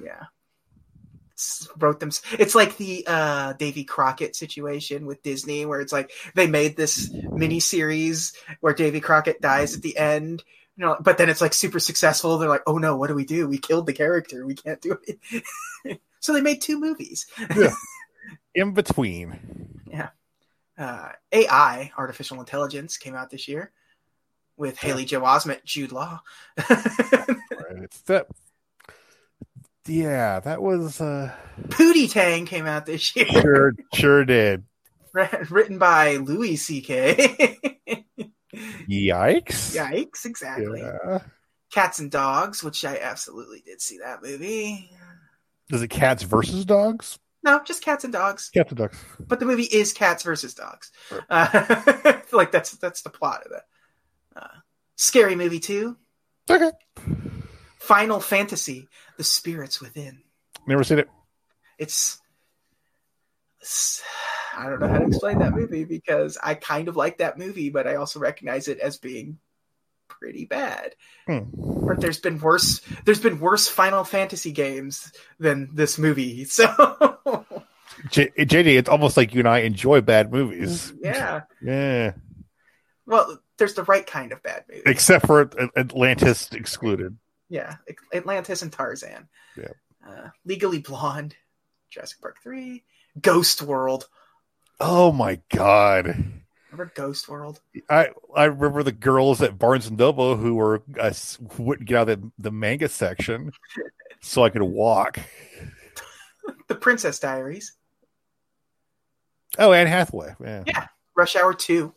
yeah. 0.03 0.24
wrote 1.78 1.99
them. 1.99 2.11
It's 2.38 2.56
like 2.56 2.78
the 2.78 3.03
uh, 3.07 3.53
Davy 3.53 3.84
Crockett 3.84 4.36
situation 4.36 5.06
with 5.06 5.22
Disney, 5.24 5.66
where 5.66 5.82
it's 5.82 5.94
like 5.94 6.11
they 6.36 6.48
made 6.48 6.78
this 6.78 7.11
mini 7.32 7.60
series 7.60 8.34
where 8.61 8.74
Davy 8.74 9.02
Crockett 9.02 9.41
dies 9.41 9.76
at 9.76 9.82
the 9.82 9.98
end, 9.98 10.44
you 10.78 10.86
know, 10.86 10.95
but 11.02 11.18
then 11.18 11.30
it's 11.30 11.41
like 11.41 11.53
super 11.53 11.80
successful. 11.80 12.38
They're 12.38 12.48
like, 12.49 12.64
oh 12.68 12.78
no, 12.78 12.95
what 12.95 13.07
do 13.07 13.16
we 13.16 13.26
do? 13.26 13.48
We 13.48 13.57
killed 13.57 13.86
the 13.86 13.94
character. 13.94 14.45
We 14.45 14.56
can't 14.56 14.82
do 14.82 14.98
it. 15.03 16.02
so 16.22 16.34
they 16.34 16.41
made 16.41 16.61
two 16.61 16.80
movies. 16.80 17.28
Yeah 17.56 17.74
in 18.60 18.73
between. 18.73 19.72
Yeah. 19.88 20.10
Uh, 20.77 21.10
AI, 21.31 21.91
artificial 21.98 22.40
intelligence, 22.40 22.98
came 22.98 23.15
out 23.15 23.30
this 23.30 23.48
year 23.48 23.72
with 24.57 24.81
yeah. 24.81 24.90
Haley 24.90 25.06
Joel 25.06 25.27
Osment, 25.27 25.64
Jude 25.64 25.91
Law. 25.91 26.19
it's 26.57 28.02
that. 28.02 28.27
Yeah, 29.88 30.40
that 30.41 30.61
was. 30.61 31.02
Uh... 31.02 31.31
Pootie 31.69 32.11
Tang 32.11 32.45
came 32.45 32.68
out 32.68 32.86
this 32.86 33.15
year. 33.15 33.26
Sure, 33.26 33.73
sure 33.94 34.26
did. 34.26 34.64
Written 35.49 35.80
by 35.80 36.18
Louis 36.18 36.56
C.K. 36.57 37.57
Yikes! 38.88 39.76
Yikes! 39.76 40.26
Exactly. 40.26 40.81
Yeah. 40.81 41.19
Cats 41.72 41.99
and 41.99 42.11
Dogs, 42.11 42.64
which 42.64 42.86
I 42.86 42.98
absolutely 42.99 43.64
did 43.65 43.81
see 43.81 43.99
that 44.03 44.22
movie. 44.22 44.91
Is 45.72 45.81
it 45.81 45.88
Cats 45.88 46.22
versus 46.23 46.65
Dogs? 46.65 47.18
No, 47.44 47.61
just 47.64 47.84
cats 47.84 48.03
and 48.03 48.11
dogs. 48.11 48.49
Cats 48.53 48.70
and 48.70 48.78
dogs. 48.78 48.98
But 49.20 49.40
the 49.40 49.45
movie 49.45 49.64
is 49.64 49.94
cats 49.94 50.24
versus 50.24 50.53
dogs. 50.53 50.91
Right. 51.11 51.24
Uh, 51.30 52.20
like 52.34 52.52
that's 52.52 52.72
that's 52.74 53.02
the 53.02 53.10
plot 53.10 53.44
of 53.45 53.52
it. 53.53 53.61
Uh, 54.36 54.48
scary 54.98 55.36
movie 55.36 55.60
too. 55.60 55.95
Okay. 56.49 56.72
Final 57.78 58.20
Fantasy: 58.20 58.88
The 59.18 59.24
Spirits 59.24 59.82
Within. 59.82 60.22
Never 60.68 60.84
seen 60.84 60.99
it. 60.99 61.10
It's, 61.78 62.20
it's 63.61 64.03
I 64.57 64.68
don't 64.70 64.82
know 64.82 64.90
how 64.90 64.98
to 64.99 65.06
explain 65.07 65.40
that 65.40 65.53
movie 65.56 65.86
because 65.86 66.38
I 66.44 66.53
kind 66.56 66.90
of 66.90 66.98
like 66.98 67.20
that 67.20 67.38
movie, 67.38 67.70
but 67.70 67.88
I 67.88 67.95
also 67.95 68.20
recognize 68.20 68.68
it 68.68 68.80
as 68.80 68.98
being 68.98 69.40
pretty 70.10 70.45
bad. 70.45 70.95
Mm. 71.30 71.48
Or 71.57 71.95
there's 71.98 72.19
been 72.19 72.40
worse 72.40 72.81
there's 73.06 73.22
been 73.22 73.40
worse 73.40 73.68
Final 73.69 74.03
Fantasy 74.03 74.52
games 74.52 75.14
than 75.40 75.69
this 75.73 75.98
movie. 75.98 76.45
So 76.60 77.45
J- 78.11 78.30
JD, 78.38 78.77
it's 78.77 78.90
almost 78.90 79.18
like 79.18 79.34
you 79.34 79.40
and 79.40 79.48
I 79.48 79.60
enjoy 79.60 80.02
bad 80.02 80.31
movies. 80.31 80.94
Yeah. 81.02 81.41
Yeah. 81.61 82.14
Well, 83.06 83.40
there's 83.57 83.73
the 83.73 83.84
right 83.84 84.06
kind 84.07 84.31
of 84.31 84.41
bad 84.41 84.65
movie. 84.69 84.84
Except 84.86 85.26
for 85.27 85.49
Atlantis 85.76 86.49
excluded. 86.53 87.18
Yeah, 87.49 87.76
Atlantis 88.14 88.61
and 88.61 88.72
Tarzan. 88.72 89.27
Yeah. 89.57 89.73
Uh, 90.07 90.30
Legally 90.45 90.80
Blonde, 90.80 91.36
Jurassic 91.90 92.22
Park 92.22 92.38
3, 92.41 92.84
Ghost 93.19 93.64
World. 93.64 94.07
Oh 94.80 95.11
my 95.11 95.41
god. 95.49 96.23
Remember 96.72 96.91
Ghost 96.96 97.28
World? 97.28 97.60
I 97.90 98.10
I 98.36 98.46
remember 98.46 98.84
the 98.84 98.91
girls 98.91 99.41
at 99.41 99.58
Barnes 99.58 99.88
and 99.88 99.98
Noble 99.98 100.36
who 100.36 100.56
were 100.56 100.84
uh, 101.00 101.14
wouldn't 101.58 101.88
get 101.88 101.98
out 101.98 102.10
of 102.10 102.22
the, 102.22 102.32
the 102.40 102.52
manga 102.52 102.88
section, 102.90 103.52
so 104.22 104.44
I 104.44 104.50
could 104.50 104.62
walk. 104.62 105.20
the 106.68 106.76
Princess 106.76 107.18
Diaries. 107.20 107.76
Oh, 109.58 109.74
Anne 109.74 109.88
Hathaway. 109.88 110.36
Yeah. 110.41 110.64
yeah. 110.68 110.86
Rush 111.16 111.36
Hour 111.36 111.54
Two. 111.54 111.94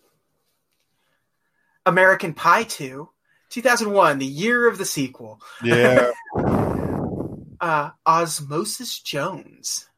American 1.84 2.32
Pie 2.34 2.64
Two. 2.64 3.08
2001, 3.50 4.18
the 4.18 4.24
year 4.24 4.66
of 4.66 4.78
the 4.78 4.84
sequel. 4.86 5.38
Yeah. 5.62 6.10
uh, 7.60 7.90
Osmosis 8.06 8.98
Jones. 9.00 9.88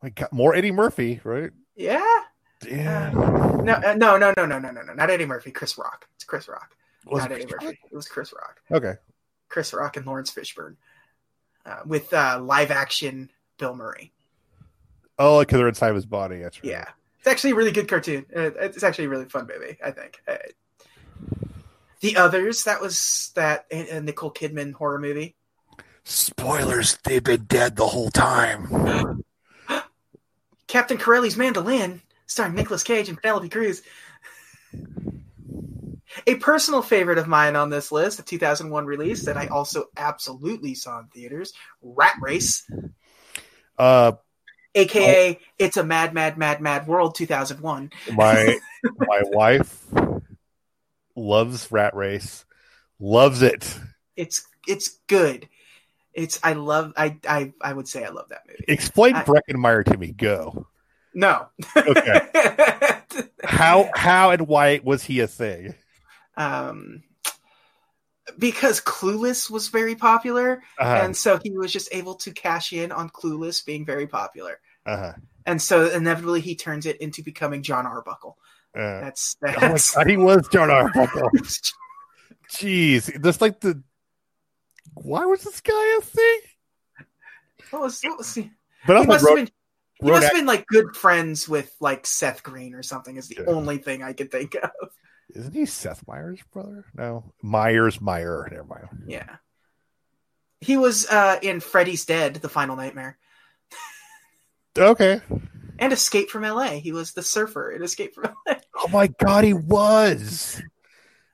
My 0.00 0.10
God, 0.10 0.28
more 0.30 0.54
Eddie 0.54 0.70
Murphy, 0.70 1.18
right? 1.24 1.50
Yeah. 1.74 2.00
Damn. 2.60 3.18
Uh, 3.18 3.56
no, 3.62 3.72
uh, 3.74 3.94
no, 3.96 4.18
no, 4.18 4.32
no, 4.36 4.44
no, 4.46 4.58
no, 4.58 4.70
no, 4.70 4.82
no, 4.82 4.92
not 4.94 5.10
Eddie 5.10 5.26
Murphy. 5.26 5.50
Chris 5.50 5.78
Rock. 5.78 6.06
It's 6.16 6.24
Chris 6.24 6.46
Rock. 6.46 6.70
Was 7.06 7.22
not 7.22 7.32
Eddie 7.32 7.46
Murphy. 7.46 7.66
Rock? 7.66 7.74
It 7.90 7.96
was 7.96 8.06
Chris 8.06 8.32
Rock. 8.34 8.60
Okay. 8.70 8.94
Chris 9.48 9.72
Rock 9.72 9.96
and 9.96 10.06
Laurence 10.06 10.30
Fishburne 10.32 10.76
uh, 11.64 11.80
with 11.86 12.12
uh, 12.12 12.38
live 12.42 12.70
action 12.70 13.30
Bill 13.58 13.74
Murray. 13.74 14.12
Oh, 15.18 15.40
because 15.40 15.56
they're 15.58 15.68
inside 15.68 15.94
his 15.94 16.06
body. 16.06 16.38
That's 16.38 16.62
right. 16.62 16.70
Yeah, 16.70 16.84
it's 17.18 17.26
actually 17.26 17.50
a 17.50 17.54
really 17.56 17.72
good 17.72 17.88
cartoon. 17.88 18.24
Uh, 18.34 18.50
it's 18.60 18.82
actually 18.82 19.06
a 19.06 19.08
really 19.08 19.24
fun 19.26 19.48
movie. 19.52 19.76
I 19.84 19.90
think. 19.90 20.22
Uh, 20.28 20.36
the 22.00 22.16
others. 22.16 22.64
That 22.64 22.80
was 22.80 23.32
that 23.34 23.66
a 23.70 24.00
Nicole 24.00 24.32
Kidman 24.32 24.72
horror 24.74 24.98
movie. 25.00 25.34
Spoilers. 26.04 26.98
They've 27.04 27.24
been 27.24 27.44
dead 27.44 27.76
the 27.76 27.86
whole 27.88 28.10
time. 28.10 28.68
Captain 30.66 30.98
Corelli's 30.98 31.36
mandolin 31.36 32.00
starring 32.30 32.54
Nicolas 32.54 32.84
Cage 32.84 33.08
and 33.08 33.20
Penelope 33.20 33.48
Cruz. 33.48 33.82
A 36.26 36.36
personal 36.36 36.80
favorite 36.80 37.18
of 37.18 37.26
mine 37.26 37.56
on 37.56 37.70
this 37.70 37.90
list, 37.90 38.20
a 38.20 38.22
2001 38.22 38.86
release 38.86 39.24
that 39.26 39.36
I 39.36 39.48
also 39.48 39.86
absolutely 39.96 40.74
saw 40.74 41.00
in 41.00 41.06
theaters, 41.08 41.52
Rat 41.82 42.14
Race. 42.20 42.70
Uh, 43.76 44.12
AKA, 44.76 45.38
oh, 45.40 45.44
It's 45.58 45.76
a 45.76 45.82
Mad, 45.84 46.14
Mad, 46.14 46.38
Mad, 46.38 46.60
Mad 46.60 46.86
World 46.86 47.16
2001. 47.16 47.90
My, 48.14 48.58
my 48.96 49.20
wife 49.26 49.84
loves 51.16 51.70
Rat 51.72 51.94
Race, 51.94 52.44
loves 53.00 53.42
it. 53.42 53.76
It's, 54.14 54.46
it's 54.68 54.98
good. 55.08 55.48
It's, 56.12 56.38
I 56.44 56.52
love, 56.52 56.92
I, 56.96 57.16
I, 57.28 57.52
I 57.60 57.72
would 57.72 57.88
say 57.88 58.04
I 58.04 58.10
love 58.10 58.28
that 58.28 58.42
movie. 58.46 58.64
Explain 58.68 59.14
Breckin 59.14 59.56
Meyer 59.56 59.82
to 59.84 59.96
me. 59.96 60.12
Go. 60.12 60.66
No. 61.14 61.48
okay. 61.76 62.28
how 63.44 63.90
how 63.94 64.30
and 64.30 64.46
why 64.46 64.80
was 64.82 65.02
he 65.02 65.20
a 65.20 65.26
thing? 65.26 65.74
Um 66.36 67.02
because 68.38 68.80
Clueless 68.80 69.50
was 69.50 69.68
very 69.68 69.96
popular, 69.96 70.62
uh-huh. 70.78 71.00
and 71.02 71.16
so 71.16 71.38
he 71.42 71.50
was 71.50 71.72
just 71.72 71.92
able 71.92 72.14
to 72.16 72.30
cash 72.30 72.72
in 72.72 72.92
on 72.92 73.10
Clueless 73.10 73.64
being 73.64 73.84
very 73.84 74.06
popular. 74.06 74.60
Uh-huh. 74.86 75.12
And 75.46 75.60
so 75.60 75.88
inevitably 75.90 76.40
he 76.40 76.54
turns 76.54 76.86
it 76.86 76.98
into 76.98 77.22
becoming 77.22 77.62
Jon 77.62 77.86
Arbuckle. 77.86 78.36
Uh, 78.76 79.00
that's, 79.00 79.34
that's... 79.40 79.94
Oh 79.96 80.00
God, 80.00 80.10
he 80.10 80.16
was 80.16 80.46
Jon 80.48 80.70
Arbuckle. 80.70 81.28
Jeez, 82.52 83.20
that's 83.20 83.40
like 83.40 83.60
the 83.60 83.82
why 84.94 85.24
was 85.26 85.42
this 85.42 85.60
guy 85.60 85.96
a 85.98 86.00
thing? 86.02 86.40
What 87.70 87.82
was, 87.82 88.00
what 88.02 88.18
was 88.18 88.32
he? 88.34 88.50
But 88.86 89.00
he 89.00 89.06
must, 89.06 89.24
wrote... 89.24 89.36
been, 89.36 89.48
he 90.02 90.10
must 90.10 90.24
have 90.24 90.32
been 90.32 90.46
like 90.46 90.66
good 90.66 90.96
friends 90.96 91.48
with 91.48 91.74
like 91.80 92.06
Seth 92.06 92.42
Green 92.42 92.74
or 92.74 92.82
something. 92.82 93.16
Is 93.16 93.28
the 93.28 93.38
yeah. 93.40 93.44
only 93.46 93.78
thing 93.78 94.02
I 94.02 94.12
could 94.12 94.30
think 94.30 94.54
of. 94.62 94.70
Isn't 95.34 95.52
he 95.52 95.66
Seth 95.66 96.06
Meyers' 96.08 96.40
brother? 96.52 96.84
No, 96.94 97.32
Myers 97.42 98.00
Meyer. 98.00 98.48
Never 98.50 98.64
mind. 98.64 98.88
Yeah, 99.06 99.36
he 100.60 100.76
was 100.76 101.06
uh, 101.06 101.38
in 101.42 101.60
Freddy's 101.60 102.06
Dead: 102.06 102.34
The 102.36 102.48
Final 102.48 102.76
Nightmare. 102.76 103.18
okay. 104.78 105.20
And 105.78 105.94
Escape 105.94 106.28
from 106.28 106.44
L.A. 106.44 106.78
He 106.78 106.92
was 106.92 107.12
the 107.12 107.22
surfer 107.22 107.70
in 107.70 107.82
Escape 107.82 108.14
from 108.14 108.26
L.A. 108.26 108.56
oh 108.76 108.88
my 108.88 109.06
god, 109.06 109.44
he 109.44 109.54
was. 109.54 110.60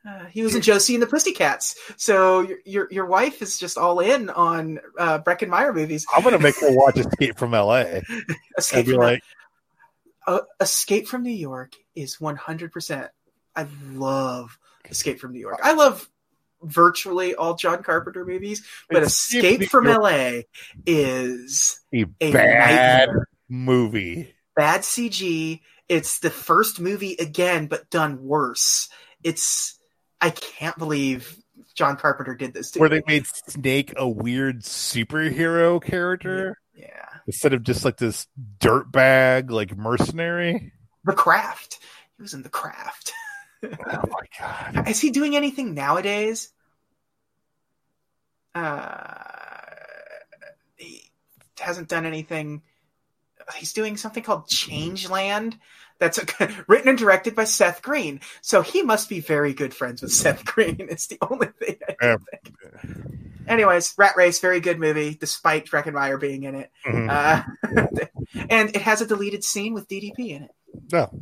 Uh, 0.06 0.24
he 0.26 0.42
was 0.42 0.54
in 0.54 0.62
Josie 0.62 0.94
and 0.94 1.02
the 1.02 1.06
Pussycats. 1.06 1.74
So 1.96 2.46
your, 2.64 2.86
your 2.92 3.06
wife 3.06 3.42
is 3.42 3.58
just 3.58 3.76
all 3.76 3.98
in 4.00 4.30
on 4.30 4.78
uh, 4.98 5.18
Meyer 5.48 5.72
movies. 5.72 6.06
I'm 6.14 6.22
gonna 6.22 6.38
make 6.38 6.54
her 6.60 6.68
watch 6.76 6.96
Escape 6.98 7.36
from 7.38 7.54
L.A. 7.54 8.02
Escape 8.58 8.86
from 8.86 8.94
like, 8.96 9.22
uh, 10.26 10.40
Escape 10.60 11.08
from 11.08 11.22
New 11.24 11.30
York 11.32 11.72
is 11.96 12.20
100. 12.20 12.72
percent 12.72 13.08
I 13.56 13.66
love 13.92 14.56
Escape 14.88 15.18
from 15.18 15.32
New 15.32 15.40
York. 15.40 15.58
I 15.62 15.72
love 15.72 16.08
virtually 16.62 17.34
all 17.34 17.56
John 17.56 17.82
Carpenter 17.82 18.24
movies, 18.24 18.64
but 18.88 19.02
Escape, 19.02 19.60
Escape 19.62 19.70
from 19.70 19.86
York. 19.86 19.98
L.A. 19.98 20.46
is 20.86 21.80
a, 21.92 22.02
a 22.20 22.30
bad 22.32 23.08
nightmare. 23.08 23.26
movie. 23.48 24.34
Bad 24.54 24.82
CG. 24.82 25.62
It's 25.88 26.18
the 26.20 26.30
first 26.30 26.78
movie 26.80 27.14
again, 27.14 27.66
but 27.66 27.90
done 27.90 28.22
worse. 28.22 28.88
It's 29.24 29.72
I 30.20 30.30
can't 30.30 30.76
believe 30.78 31.36
John 31.74 31.96
Carpenter 31.96 32.34
did 32.34 32.54
this 32.54 32.74
Where 32.74 32.88
they 32.88 33.02
made 33.06 33.26
Snake 33.26 33.92
a 33.96 34.08
weird 34.08 34.62
superhero 34.62 35.82
character. 35.82 36.58
Yeah. 36.74 36.86
yeah. 36.88 37.08
Instead 37.26 37.52
of 37.52 37.62
just 37.62 37.84
like 37.84 37.96
this 37.96 38.26
dirtbag, 38.60 39.50
like 39.50 39.76
mercenary. 39.76 40.72
The 41.04 41.12
craft. 41.12 41.80
He 42.16 42.22
was 42.22 42.34
in 42.34 42.42
the 42.42 42.48
craft. 42.48 43.12
oh 43.62 44.04
my 44.10 44.26
god. 44.38 44.88
Is 44.88 45.00
he 45.00 45.10
doing 45.10 45.36
anything 45.36 45.74
nowadays? 45.74 46.50
Uh 48.54 49.14
he 50.76 51.10
hasn't 51.58 51.88
done 51.88 52.06
anything. 52.06 52.62
He's 53.54 53.72
doing 53.72 53.96
something 53.96 54.22
called 54.22 54.48
Changeland, 54.48 55.56
that's 55.98 56.18
written 56.68 56.88
and 56.88 56.98
directed 56.98 57.34
by 57.34 57.44
Seth 57.44 57.82
Green. 57.82 58.20
So 58.42 58.62
he 58.62 58.82
must 58.82 59.08
be 59.08 59.20
very 59.20 59.52
good 59.52 59.74
friends 59.74 60.02
with 60.02 60.12
Seth 60.12 60.44
Green. 60.44 60.76
It's 60.90 61.06
the 61.08 61.18
only 61.28 61.48
thing 61.58 61.76
I 61.88 61.92
can 62.02 62.18
think. 62.18 63.08
Anyways, 63.48 63.94
Rat 63.96 64.16
Race, 64.16 64.40
very 64.40 64.60
good 64.60 64.80
movie, 64.80 65.16
despite 65.18 65.66
Breckin 65.66 65.92
Meyer 65.92 66.18
being 66.18 66.42
in 66.44 66.56
it. 66.56 66.70
Mm-hmm. 66.84 67.08
Uh, 67.78 67.82
and 68.50 68.70
it 68.70 68.82
has 68.82 69.00
a 69.02 69.06
deleted 69.06 69.44
scene 69.44 69.72
with 69.72 69.88
DDP 69.88 70.18
in 70.30 70.42
it. 70.44 70.50
No. 70.92 71.12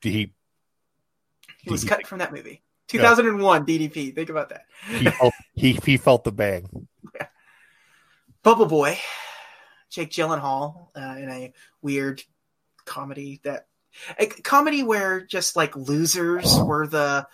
he, 0.00 0.32
he 1.62 1.70
was 1.70 1.84
cut 1.84 2.06
from 2.06 2.18
that 2.18 2.32
movie. 2.32 2.62
2001 2.88 3.64
DDP. 3.64 4.14
Think 4.14 4.28
about 4.28 4.48
that. 4.50 4.62
he, 4.88 5.04
felt, 5.04 5.34
he, 5.54 5.72
he 5.84 5.96
felt 5.96 6.24
the 6.24 6.32
bang. 6.32 6.68
Yeah. 7.14 7.28
Bubble 8.42 8.66
Boy, 8.66 8.98
Jake 9.90 10.10
Gyllenhaal 10.10 10.88
uh, 10.96 11.14
in 11.16 11.30
a 11.30 11.52
weird 11.80 12.20
comedy 12.84 13.40
that 13.44 13.66
a 14.18 14.26
comedy 14.26 14.82
where 14.82 15.20
just 15.22 15.56
like 15.56 15.74
losers 15.76 16.44
oh. 16.48 16.64
were 16.64 16.86
the 16.86 17.26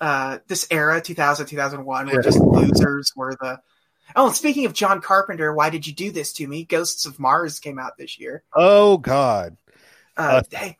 uh 0.00 0.38
this 0.46 0.66
era 0.70 1.00
2000 1.00 1.46
2001 1.46 2.06
where 2.06 2.22
just 2.22 2.38
losers 2.38 3.12
were 3.16 3.34
the 3.40 3.60
oh 4.16 4.26
and 4.28 4.34
speaking 4.36 4.64
of 4.66 4.72
john 4.72 5.00
carpenter 5.00 5.52
why 5.52 5.70
did 5.70 5.86
you 5.86 5.92
do 5.92 6.10
this 6.10 6.32
to 6.32 6.46
me 6.46 6.64
ghosts 6.64 7.06
of 7.06 7.18
mars 7.18 7.60
came 7.60 7.78
out 7.78 7.96
this 7.96 8.18
year 8.18 8.42
oh 8.54 8.96
god 8.98 9.56
uh, 10.16 10.42
uh, 10.52 10.56
hey 10.56 10.78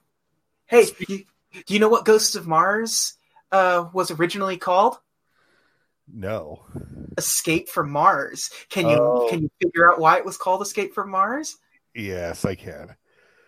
hey 0.67 0.87
do 1.09 1.75
you 1.75 1.79
know 1.81 1.89
what 1.89 2.05
ghosts 2.05 2.35
of 2.35 2.47
mars 2.47 3.15
uh 3.53 3.85
was 3.93 4.11
originally 4.13 4.57
called 4.57 4.99
no 6.13 6.63
escape 7.19 7.69
from 7.69 7.91
mars 7.91 8.51
can 8.69 8.89
you 8.89 8.97
oh. 8.99 9.27
can 9.31 9.43
you 9.43 9.51
figure 9.61 9.91
out 9.91 9.99
why 9.99 10.17
it 10.19 10.25
was 10.25 10.37
called 10.37 10.61
escape 10.63 10.93
from 10.95 11.11
mars 11.11 11.57
yes 11.95 12.45
i 12.45 12.55
can 12.55 12.95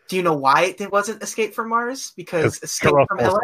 do 0.09 0.17
you 0.17 0.23
know 0.23 0.37
why 0.37 0.75
it 0.79 0.93
wasn't 0.93 1.23
Escape 1.23 1.55
from 1.55 1.69
Mars? 1.69 2.13
Because 2.17 2.63
Escape 2.63 2.93
from 3.09 3.19
LA, 3.19 3.41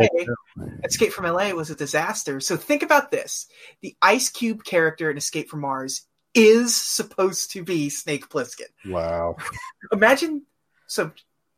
Escape 0.85 1.13
from 1.13 1.25
LA 1.25 1.51
was 1.51 1.71
a 1.71 1.75
disaster. 1.75 2.39
So 2.41 2.57
think 2.57 2.83
about 2.83 3.11
this: 3.11 3.47
the 3.81 3.97
Ice 4.01 4.29
Cube 4.31 4.63
character 4.65 5.11
in 5.11 5.17
Escape 5.17 5.49
from 5.49 5.61
Mars 5.63 6.03
is 6.35 6.75
supposed 6.75 7.53
to 7.53 7.65
be 7.65 7.89
Snake 7.89 8.29
Plissken. 8.29 8.69
Wow! 8.87 9.37
Imagine 9.93 10.43
so 10.87 11.11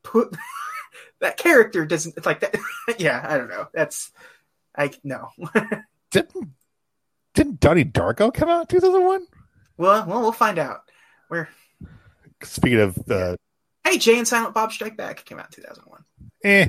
put 0.03 0.35
that 1.21 1.37
character 1.37 1.85
doesn't 1.85 2.17
It's 2.17 2.27
like 2.27 2.41
that. 2.41 2.57
yeah, 2.99 3.25
I 3.27 3.37
don't 3.37 3.51
know. 3.51 3.69
That's 3.75 4.11
I 4.77 4.91
no. 5.03 5.29
didn't 6.11 6.49
didn't 7.35 7.61
Donnie 7.61 7.85
Darko 7.85 8.33
come 8.33 8.49
out 8.49 8.71
two 8.71 8.81
thousand 8.81 9.05
one? 9.05 9.27
Well, 9.77 10.07
well, 10.07 10.21
we'll 10.21 10.33
find 10.33 10.59
out. 10.59 10.81
Where 11.29 11.49
speaking 12.43 12.81
of 12.81 12.97
uh, 13.11 13.37
Hey, 13.85 13.99
Jay 13.99 14.17
and 14.17 14.27
Silent 14.27 14.55
Bob 14.55 14.73
Strike 14.73 14.97
Back 14.97 15.25
came 15.27 15.39
out 15.39 15.55
in 15.57 15.63
2001. 15.63 16.05
Eh. 16.43 16.69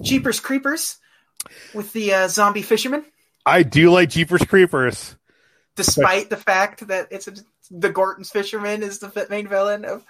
Jeepers 0.00 0.40
Creepers 0.40 0.96
with 1.74 1.92
the 1.92 2.14
uh, 2.14 2.28
zombie 2.28 2.62
fisherman. 2.62 3.04
I 3.44 3.62
do 3.62 3.90
like 3.90 4.08
Jeepers 4.08 4.42
Creepers. 4.42 5.14
Despite 5.76 6.30
but... 6.30 6.36
the 6.38 6.42
fact 6.42 6.86
that 6.88 7.08
it's 7.10 7.28
a, 7.28 7.34
the 7.70 7.90
Gorton's 7.90 8.30
fisherman 8.30 8.82
is 8.82 8.98
the 8.98 9.26
main 9.28 9.46
villain 9.46 9.84
of. 9.84 10.02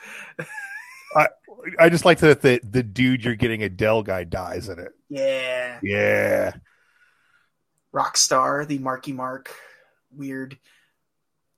I 1.17 1.29
I 1.79 1.89
just 1.89 2.05
like 2.05 2.19
that 2.19 2.43
the, 2.43 2.61
the 2.63 2.83
dude 2.85 3.25
you're 3.25 3.35
getting 3.35 3.63
a 3.63 3.69
Dell 3.69 4.03
guy 4.03 4.25
dies 4.25 4.69
in 4.69 4.79
it. 4.79 4.93
Yeah. 5.09 5.81
Yeah. 5.83 6.53
Rockstar, 7.93 8.67
the 8.67 8.79
Marky 8.79 9.13
Mark, 9.13 9.51
weird. 10.13 10.57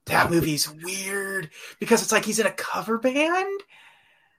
That 0.06 0.30
movie's 0.30 0.70
weird 0.70 1.50
because 1.80 2.02
it's 2.02 2.12
like 2.12 2.24
he's 2.24 2.38
in 2.38 2.46
a 2.46 2.52
cover 2.52 2.98
band 2.98 3.60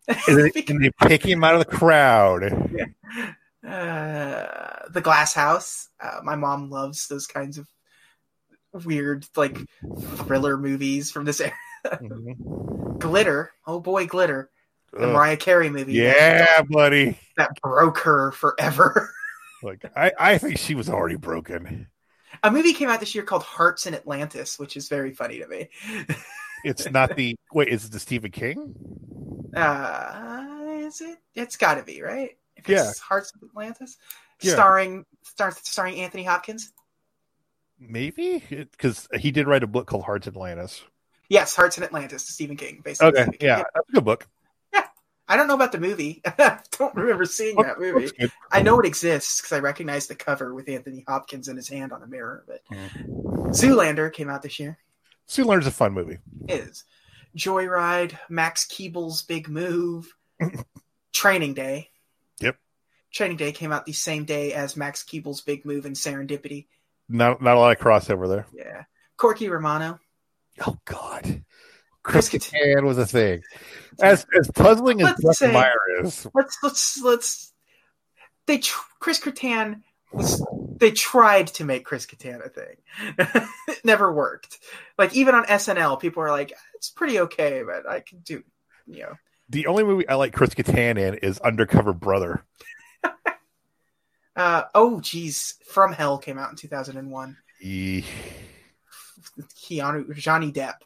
and, 0.08 0.52
they, 0.54 0.64
and 0.68 0.84
they 0.84 0.92
pick 1.08 1.24
him 1.26 1.44
out 1.44 1.54
of 1.56 1.60
the 1.60 1.78
crowd. 1.78 2.44
Yeah. 2.74 3.32
Uh, 3.66 4.90
the 4.90 5.02
Glass 5.02 5.34
House. 5.34 5.90
Uh, 6.02 6.20
my 6.24 6.36
mom 6.36 6.70
loves 6.70 7.08
those 7.08 7.28
kinds 7.28 7.58
of 7.58 7.68
weird, 8.86 9.26
like 9.36 9.58
thriller 10.26 10.58
movies 10.58 11.12
from 11.12 11.26
this 11.26 11.42
era. 11.42 11.54
Mm-hmm. 11.86 12.98
glitter. 13.00 13.52
Oh 13.66 13.80
boy, 13.80 14.06
glitter. 14.06 14.50
The 14.94 15.08
Ugh. 15.08 15.14
Mariah 15.14 15.38
Carey 15.38 15.70
movie. 15.70 15.94
Yeah, 15.94 16.62
buddy. 16.70 17.18
That 17.38 17.52
broke 17.62 18.00
her 18.00 18.32
forever. 18.32 19.10
like 19.64 19.84
I, 19.96 20.12
I 20.20 20.38
think 20.38 20.58
she 20.58 20.76
was 20.76 20.90
already 20.90 21.16
broken. 21.16 21.88
A 22.44 22.52
movie 22.52 22.74
came 22.74 22.90
out 22.90 23.00
this 23.00 23.16
year 23.16 23.24
called 23.24 23.44
Hearts 23.44 23.86
in 23.88 23.94
Atlantis, 23.94 24.60
which 24.60 24.76
is 24.78 24.90
very 24.90 25.14
funny 25.14 25.40
to 25.40 25.48
me. 25.48 25.70
it's 26.64 26.90
not 26.92 27.16
the 27.16 27.36
wait, 27.54 27.70
is 27.70 27.86
it 27.86 27.92
the 27.92 28.00
Stephen 28.00 28.32
King? 28.32 28.76
Uh, 29.56 30.46
is 30.84 31.02
it? 31.02 31.18
It's 31.34 31.58
got 31.58 31.76
to 31.76 31.84
be 31.84 32.02
right. 32.02 32.38
If 32.56 32.70
yeah. 32.70 32.92
Hearts 33.02 33.32
of 33.36 33.44
Atlantis, 33.50 33.98
yeah. 34.42 34.54
starring 34.54 35.06
star, 35.24 35.52
starring 35.64 36.02
Anthony 36.02 36.24
Hopkins. 36.24 36.72
Maybe 37.80 38.44
because 38.50 39.08
he 39.20 39.32
did 39.32 39.48
write 39.48 39.64
a 39.64 39.68
book 39.68 39.88
called 39.88 40.04
Hearts 40.04 40.28
Atlantis. 40.28 40.82
Yes, 41.30 41.56
Hearts 41.56 41.78
in 41.78 41.84
Atlantis, 41.84 42.26
Stephen 42.28 42.58
King. 42.58 42.82
Basically, 42.84 43.20
okay, 43.20 43.32
King. 43.32 43.40
yeah, 43.48 43.64
that's 43.74 43.90
a 43.90 43.92
good 43.94 44.06
book. 44.06 44.28
Yeah, 44.74 44.86
I 45.28 45.36
don't 45.38 45.48
know 45.48 45.56
about 45.56 45.72
the 45.72 45.80
movie. 45.80 46.22
I 46.26 46.60
don't 46.78 46.94
remember 46.96 47.26
seeing 47.26 47.56
that 47.58 47.80
movie. 47.80 48.12
I 48.52 48.62
know 48.62 48.80
it 48.80 48.86
exists 48.86 49.42
because 49.42 49.54
I 49.54 49.60
recognize 49.60 50.08
the 50.08 50.16
cover 50.16 50.54
with 50.54 50.70
Anthony 50.70 51.04
Hopkins 51.08 51.48
in 51.48 51.56
his 51.56 51.68
hand 51.70 51.92
on 51.94 52.04
a 52.04 52.08
mirror. 52.08 52.44
But 52.48 52.62
mm. 52.72 53.48
Zoolander 53.50 54.12
came 54.14 54.30
out 54.30 54.44
this 54.44 54.60
year. 54.60 54.78
Zoolander's 55.28 55.68
a 55.68 55.72
fun 55.72 55.94
movie. 55.94 56.20
It 56.48 56.54
is. 56.60 56.84
Joyride, 57.38 58.18
Max 58.30 58.66
Keeble's 58.66 59.22
Big 59.24 59.48
Move, 59.48 60.14
Training 61.14 61.54
Day. 61.54 61.90
Yep. 62.40 62.58
Training 63.14 63.38
Day 63.38 63.52
came 63.52 63.72
out 63.72 63.86
the 63.86 63.94
same 63.94 64.26
day 64.26 64.54
as 64.54 64.76
Max 64.78 65.04
Keeble's 65.04 65.42
Big 65.42 65.66
Move 65.66 65.86
and 65.86 65.96
Serendipity. 65.96 66.68
Not 67.10 67.42
not 67.42 67.58
a 67.58 67.60
lot 67.60 67.76
of 67.78 67.84
crossover 67.84 68.28
there. 68.28 68.48
Yeah. 68.54 68.84
Corky 69.18 69.50
Romano. 69.50 70.00
Oh 70.66 70.78
God. 70.86 71.44
Chris 72.04 72.30
Kattan 72.30 72.84
was 72.84 72.98
a 72.98 73.06
thing. 73.06 73.42
As 74.02 74.26
as 74.40 74.50
puzzling 74.52 75.02
as 75.02 75.16
Jeff 75.40 75.54
Meyer 75.54 75.76
is. 76.04 76.26
Let's 76.34 76.58
let's 76.64 77.02
let's 77.04 77.54
they 78.48 78.62
Chris 79.00 79.20
Kattan 79.20 79.82
was 80.14 80.42
they 80.82 80.92
tried 80.92 81.46
to 81.48 81.64
make 81.64 81.86
Chris 81.86 82.06
Kattan 82.06 82.44
a 82.46 82.50
thing. 82.50 83.46
it 83.70 83.78
never 83.86 84.12
worked. 84.12 84.58
Like 84.98 85.16
even 85.16 85.36
on 85.36 85.46
SNL, 85.46 86.00
people 86.02 86.24
are 86.24 86.32
like, 86.32 86.52
it's 86.76 86.90
pretty 86.90 87.20
okay, 87.20 87.62
but 87.66 87.88
I 87.88 88.02
can 88.02 88.20
do 88.20 88.44
you 88.88 89.04
know. 89.04 89.14
The 89.50 89.68
only 89.68 89.84
movie 89.84 90.10
I 90.10 90.16
like 90.16 90.34
Chris 90.34 90.54
Kattan 90.56 90.98
in 90.98 91.14
is 91.16 91.38
Undercover 91.40 91.94
Brother. 91.94 92.44
uh, 94.36 94.64
oh 94.74 95.00
geez, 95.00 95.54
From 95.68 95.94
Hell 95.94 96.18
came 96.18 96.40
out 96.40 96.50
in 96.50 96.56
two 96.58 96.68
thousand 96.68 96.98
and 96.98 97.12
one. 97.12 97.38
E... 97.62 98.04
Keanu 99.40 100.14
Johnny 100.16 100.52
Depp. 100.52 100.78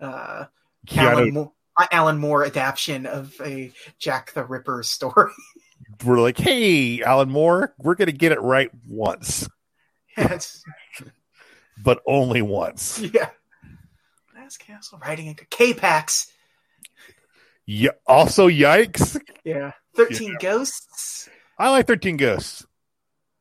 Uh, 0.00 0.46
Keanu... 0.86 1.36
Alan, 1.76 1.90
Alan 1.92 2.18
Moore 2.18 2.46
adaptation 2.46 3.04
of 3.04 3.34
a 3.44 3.70
Jack 3.98 4.32
the 4.32 4.44
Ripper 4.44 4.82
story. 4.82 5.30
we're 6.04 6.20
like, 6.20 6.38
hey, 6.38 7.02
Alan 7.02 7.30
Moore, 7.30 7.74
we're 7.78 7.94
going 7.94 8.06
to 8.08 8.12
get 8.16 8.32
it 8.32 8.40
right 8.40 8.70
once. 8.86 9.48
Yes. 10.16 10.62
but 11.82 12.00
only 12.06 12.42
once. 12.42 13.00
Yeah. 13.00 13.30
That's 14.34 14.56
Castle 14.56 14.98
riding 15.00 15.26
into 15.26 15.44
K 15.46 15.74
Pax. 15.74 16.30
Yeah. 17.66 17.90
Also, 18.06 18.48
yikes. 18.48 19.20
Yeah. 19.44 19.72
13 19.96 20.32
yeah. 20.32 20.36
Ghosts. 20.40 21.28
I 21.58 21.70
like 21.70 21.86
13 21.86 22.16
Ghosts. 22.16 22.66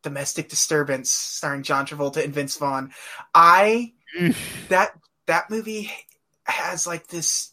Domestic 0.04 0.50
Disturbance, 0.50 1.12
starring 1.12 1.64
John 1.64 1.86
Travolta 1.86 2.24
and 2.24 2.34
Vince 2.34 2.58
Vaughn. 2.58 2.92
I, 3.36 3.94
that, 4.70 4.94
that 5.28 5.50
movie 5.52 5.92
has 6.44 6.88
like 6.88 7.08
this 7.08 7.52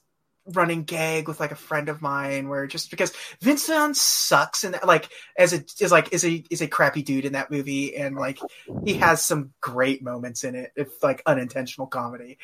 running 0.52 0.84
gag 0.84 1.28
with 1.28 1.40
like 1.40 1.52
a 1.52 1.56
friend 1.56 1.88
of 1.88 2.00
mine 2.00 2.48
where 2.48 2.66
just 2.66 2.90
because 2.90 3.12
Vincent 3.40 3.96
sucks 3.96 4.64
and 4.64 4.78
like 4.86 5.08
as 5.36 5.52
a 5.52 5.62
is 5.80 5.92
like 5.92 6.12
is 6.12 6.24
a 6.24 6.42
is 6.50 6.62
a 6.62 6.68
crappy 6.68 7.02
dude 7.02 7.24
in 7.26 7.32
that 7.34 7.50
movie 7.50 7.96
and 7.96 8.16
like 8.16 8.38
he 8.84 8.94
has 8.94 9.22
some 9.22 9.52
great 9.60 10.02
moments 10.02 10.44
in 10.44 10.54
it 10.54 10.72
It's 10.74 11.02
like 11.02 11.22
unintentional 11.26 11.86
comedy. 11.86 12.38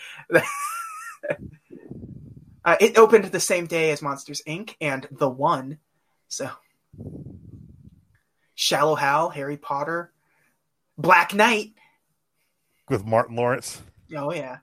uh, 2.65 2.77
it 2.81 2.99
opened 2.99 3.25
the 3.27 3.41
same 3.41 3.67
day 3.67 3.91
as 3.91 4.03
Monsters 4.03 4.43
Inc. 4.47 4.75
and 4.81 5.07
The 5.11 5.29
One, 5.29 5.79
so 6.29 6.51
Shallow 8.55 8.97
Hal, 8.97 9.31
Harry 9.31 9.57
Potter, 9.57 10.13
Black 10.99 11.33
Knight 11.35 11.73
with 12.89 13.07
Martin 13.07 13.35
Lawrence. 13.37 13.81
Oh 14.15 14.33
yeah. 14.33 14.59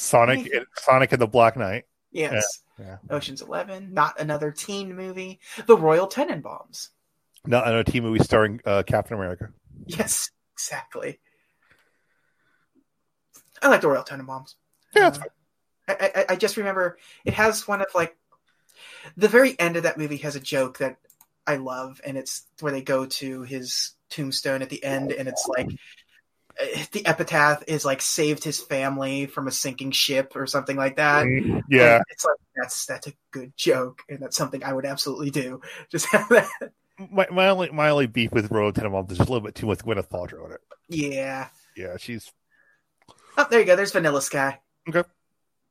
Sonic, 0.00 0.50
and, 0.52 0.66
Sonic 0.76 1.12
and 1.12 1.20
the 1.20 1.26
Black 1.26 1.56
Knight. 1.56 1.84
Yes. 2.10 2.62
Yeah. 2.78 2.96
yeah. 3.10 3.14
Ocean's 3.14 3.42
Eleven, 3.42 3.92
not 3.92 4.18
another 4.18 4.50
teen 4.50 4.96
movie. 4.96 5.40
The 5.66 5.76
Royal 5.76 6.08
Tenenbaums. 6.08 6.88
Not 7.46 7.64
another 7.64 7.84
teen 7.84 8.02
movie 8.02 8.24
starring 8.24 8.60
uh, 8.64 8.82
Captain 8.84 9.16
America. 9.16 9.50
Yes, 9.86 10.30
exactly. 10.54 11.20
I 13.62 13.68
like 13.68 13.82
the 13.82 13.88
Royal 13.88 14.02
Tenenbaums. 14.02 14.54
Yeah, 14.94 15.08
uh, 15.08 15.18
I, 15.88 16.10
I, 16.16 16.24
I 16.30 16.36
just 16.36 16.56
remember 16.56 16.96
it 17.24 17.34
has 17.34 17.68
one 17.68 17.80
of 17.82 17.88
like 17.94 18.16
the 19.18 19.28
very 19.28 19.58
end 19.60 19.76
of 19.76 19.82
that 19.82 19.98
movie 19.98 20.16
has 20.18 20.34
a 20.34 20.40
joke 20.40 20.78
that 20.78 20.96
I 21.46 21.56
love, 21.56 22.00
and 22.06 22.16
it's 22.16 22.46
where 22.60 22.72
they 22.72 22.82
go 22.82 23.04
to 23.06 23.42
his 23.42 23.92
tombstone 24.08 24.62
at 24.62 24.70
the 24.70 24.82
end, 24.82 25.12
and 25.12 25.28
it's 25.28 25.46
like 25.46 25.68
uh, 26.60 26.66
the 26.92 27.06
epitaph 27.06 27.62
is 27.68 27.84
like 27.84 28.02
saved 28.02 28.42
his 28.44 28.60
family 28.60 29.26
from 29.26 29.46
a 29.46 29.50
sinking 29.50 29.90
ship 29.90 30.32
or 30.36 30.46
something 30.46 30.76
like 30.76 30.96
that. 30.96 31.24
Mm, 31.24 31.62
yeah, 31.68 31.96
and 31.96 32.04
it's 32.10 32.24
like 32.24 32.34
that's 32.56 32.86
that's 32.86 33.06
a 33.08 33.12
good 33.30 33.52
joke, 33.56 34.02
and 34.08 34.20
that's 34.20 34.36
something 34.36 34.62
I 34.64 34.72
would 34.72 34.84
absolutely 34.86 35.30
do. 35.30 35.60
Just 35.90 36.06
have 36.06 36.28
that. 36.30 36.48
My, 37.10 37.26
my 37.30 37.48
only 37.48 37.70
my 37.70 37.90
only 37.90 38.06
beef 38.06 38.32
with 38.32 38.50
Road 38.50 38.74
to 38.76 38.98
is 38.98 39.08
just 39.08 39.20
a 39.20 39.24
little 39.32 39.40
bit 39.46 39.54
too 39.54 39.66
much 39.66 39.78
Gwyneth 39.78 40.08
Paltrow 40.10 40.44
in 40.46 40.52
it. 40.52 40.60
Yeah, 40.88 41.48
yeah, 41.76 41.96
she's. 41.98 42.30
Oh, 43.38 43.46
there 43.48 43.60
you 43.60 43.64
go. 43.66 43.74
There's 43.76 43.92
Vanilla 43.92 44.20
Sky. 44.20 44.60
Okay. 44.88 45.04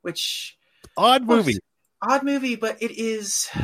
Which 0.01 0.57
odd 0.97 1.25
movie. 1.27 1.59
odd 2.01 2.23
movie, 2.23 2.55
but 2.55 2.81
it 2.81 2.91
is. 2.91 3.49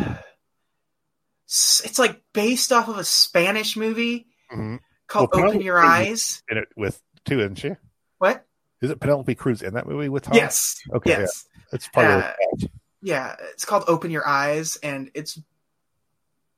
It's 1.47 1.99
like 1.99 2.19
based 2.34 2.72
off 2.72 2.88
of 2.88 2.97
a 2.97 3.03
Spanish 3.03 3.77
movie. 3.77 4.26
Mm-hmm 4.52 4.77
called 5.07 5.30
well, 5.34 5.49
Open 5.49 5.61
Your 5.61 5.77
Eyes. 5.80 6.41
In 6.49 6.57
it 6.57 6.68
with 6.76 6.99
too, 7.26 7.39
isn't 7.39 7.56
she? 7.56 7.72
What? 8.19 8.45
Is 8.81 8.91
it 8.91 8.99
Penelope 8.99 9.34
Cruz 9.35 9.61
in 9.61 9.73
that 9.73 9.88
movie 9.88 10.10
with 10.10 10.23
Tom? 10.23 10.35
Yes. 10.35 10.77
Okay. 10.93 11.10
Yes. 11.11 11.45
Yeah. 11.73 11.80
part 11.93 12.07
uh, 12.11 12.31
of 12.53 12.69
Yeah. 13.02 13.35
It's 13.53 13.65
called 13.65 13.84
Open 13.88 14.11
Your 14.11 14.26
Eyes, 14.27 14.77
and 14.81 15.10
it's 15.14 15.39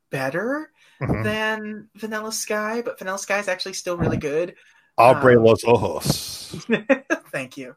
better 0.10 0.70
mm-hmm. 1.02 1.24
than 1.24 1.90
Vanilla 1.96 2.32
Sky, 2.34 2.82
but 2.82 3.00
Vanilla 3.00 3.20
Sky 3.20 3.40
is 3.40 3.48
actually 3.48 3.74
still 3.74 3.98
really 3.98 4.18
good. 4.18 4.56
Abre 5.00 5.38
um, 5.38 5.44
los 5.46 5.64
ojos. 5.66 6.66
thank 7.32 7.58
you. 7.58 7.76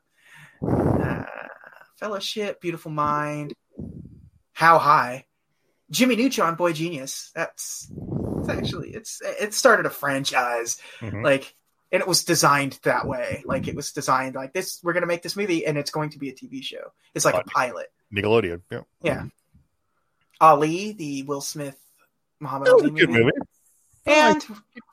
Uh, 0.66 1.24
Fellowship, 1.98 2.60
Beautiful 2.60 2.90
Mind, 2.90 3.52
How 4.52 4.78
High, 4.78 5.26
Jimmy 5.90 6.16
Neutron, 6.16 6.54
Boy 6.54 6.72
Genius. 6.72 7.30
That's 7.34 7.90
it's 8.38 8.48
actually 8.48 8.90
it's 8.90 9.20
it 9.22 9.52
started 9.52 9.84
a 9.84 9.90
franchise. 9.90 10.80
Mm-hmm. 11.00 11.22
Like 11.22 11.54
and 11.92 12.00
it 12.02 12.08
was 12.08 12.24
designed 12.24 12.78
that 12.82 13.06
way. 13.06 13.42
Like 13.44 13.66
it 13.68 13.74
was 13.74 13.92
designed 13.92 14.34
like 14.34 14.52
this. 14.52 14.80
We're 14.82 14.92
gonna 14.92 15.06
make 15.06 15.22
this 15.22 15.36
movie, 15.36 15.66
and 15.66 15.76
it's 15.76 15.90
going 15.90 16.10
to 16.10 16.18
be 16.18 16.28
a 16.28 16.34
TV 16.34 16.62
show. 16.62 16.92
It's 17.14 17.24
like 17.24 17.34
uh, 17.34 17.40
a 17.44 17.44
pilot. 17.44 17.86
Nickelodeon. 18.14 18.62
Yeah. 18.70 18.80
Yeah. 19.02 19.24
Ali, 20.40 20.92
the 20.92 21.22
Will 21.24 21.40
Smith 21.40 21.78
Muhammad 22.38 22.68
that 22.68 22.74
Ali 22.74 22.90
movie. 22.90 23.06
movie. 23.06 23.30
And 24.06 24.42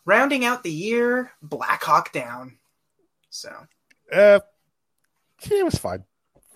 rounding 0.06 0.44
out 0.44 0.64
the 0.64 0.72
year, 0.72 1.32
Black 1.42 1.82
Hawk 1.84 2.12
Down. 2.12 2.58
So. 3.30 3.50
Uh, 4.12 4.40
it 5.50 5.64
was 5.66 5.76
fine. 5.76 6.04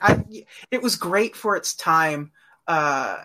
I, 0.02 0.22
it 0.70 0.82
was 0.84 0.98
great 0.98 1.36
for 1.38 1.56
its 1.56 1.74
time. 1.76 2.32
Uh, 2.68 3.18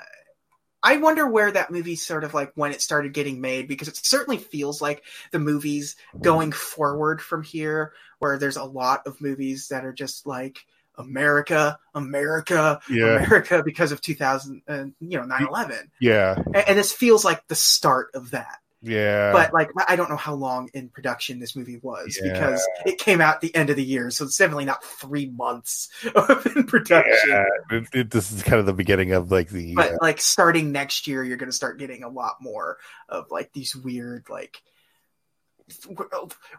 I 0.88 0.98
wonder 0.98 1.26
where 1.26 1.50
that 1.50 1.72
movie 1.72 1.96
sort 1.96 2.22
of 2.22 2.32
like 2.32 2.52
when 2.54 2.70
it 2.70 2.80
started 2.80 3.12
getting 3.12 3.40
made 3.40 3.66
because 3.66 3.88
it 3.88 3.96
certainly 3.96 4.38
feels 4.38 4.80
like 4.80 5.02
the 5.32 5.40
movies 5.40 5.96
going 6.22 6.52
forward 6.52 7.20
from 7.20 7.42
here, 7.42 7.92
where 8.20 8.38
there's 8.38 8.56
a 8.56 8.62
lot 8.62 9.04
of 9.04 9.20
movies 9.20 9.66
that 9.70 9.84
are 9.84 9.92
just 9.92 10.28
like 10.28 10.64
America, 10.96 11.76
America, 11.92 12.78
yeah. 12.88 13.16
America 13.16 13.64
because 13.64 13.90
of 13.90 14.00
2000, 14.00 14.62
and, 14.68 14.94
you 15.00 15.18
know, 15.18 15.24
9 15.24 15.48
11. 15.48 15.90
Yeah. 15.98 16.36
And, 16.36 16.56
and, 16.56 16.78
this 16.78 16.92
feels 16.92 17.24
like 17.24 17.44
the 17.48 17.56
start 17.56 18.10
of 18.14 18.30
that. 18.30 18.58
Yeah. 18.86 19.32
But 19.32 19.52
like 19.52 19.70
I 19.88 19.96
don't 19.96 20.08
know 20.08 20.16
how 20.16 20.34
long 20.34 20.70
in 20.72 20.88
production 20.88 21.40
this 21.40 21.56
movie 21.56 21.78
was 21.82 22.18
yeah. 22.22 22.32
because 22.32 22.66
it 22.86 22.98
came 22.98 23.20
out 23.20 23.40
the 23.40 23.54
end 23.54 23.68
of 23.68 23.76
the 23.76 23.84
year, 23.84 24.10
so 24.10 24.24
it's 24.24 24.38
definitely 24.38 24.64
not 24.64 24.84
three 24.84 25.28
months 25.28 25.88
of 26.14 26.46
in 26.54 26.64
production. 26.66 27.20
Yeah. 27.28 27.44
It, 27.70 27.86
it, 27.92 28.10
this 28.10 28.30
is 28.30 28.42
kind 28.42 28.60
of 28.60 28.66
the 28.66 28.72
beginning 28.72 29.12
of 29.12 29.30
like 29.32 29.48
the 29.48 29.74
But 29.74 29.94
uh, 29.94 29.98
like 30.00 30.20
starting 30.20 30.70
next 30.72 31.06
year 31.08 31.24
you're 31.24 31.36
gonna 31.36 31.52
start 31.52 31.78
getting 31.78 32.04
a 32.04 32.08
lot 32.08 32.36
more 32.40 32.78
of 33.08 33.30
like 33.30 33.52
these 33.52 33.74
weird 33.74 34.26
like 34.30 34.62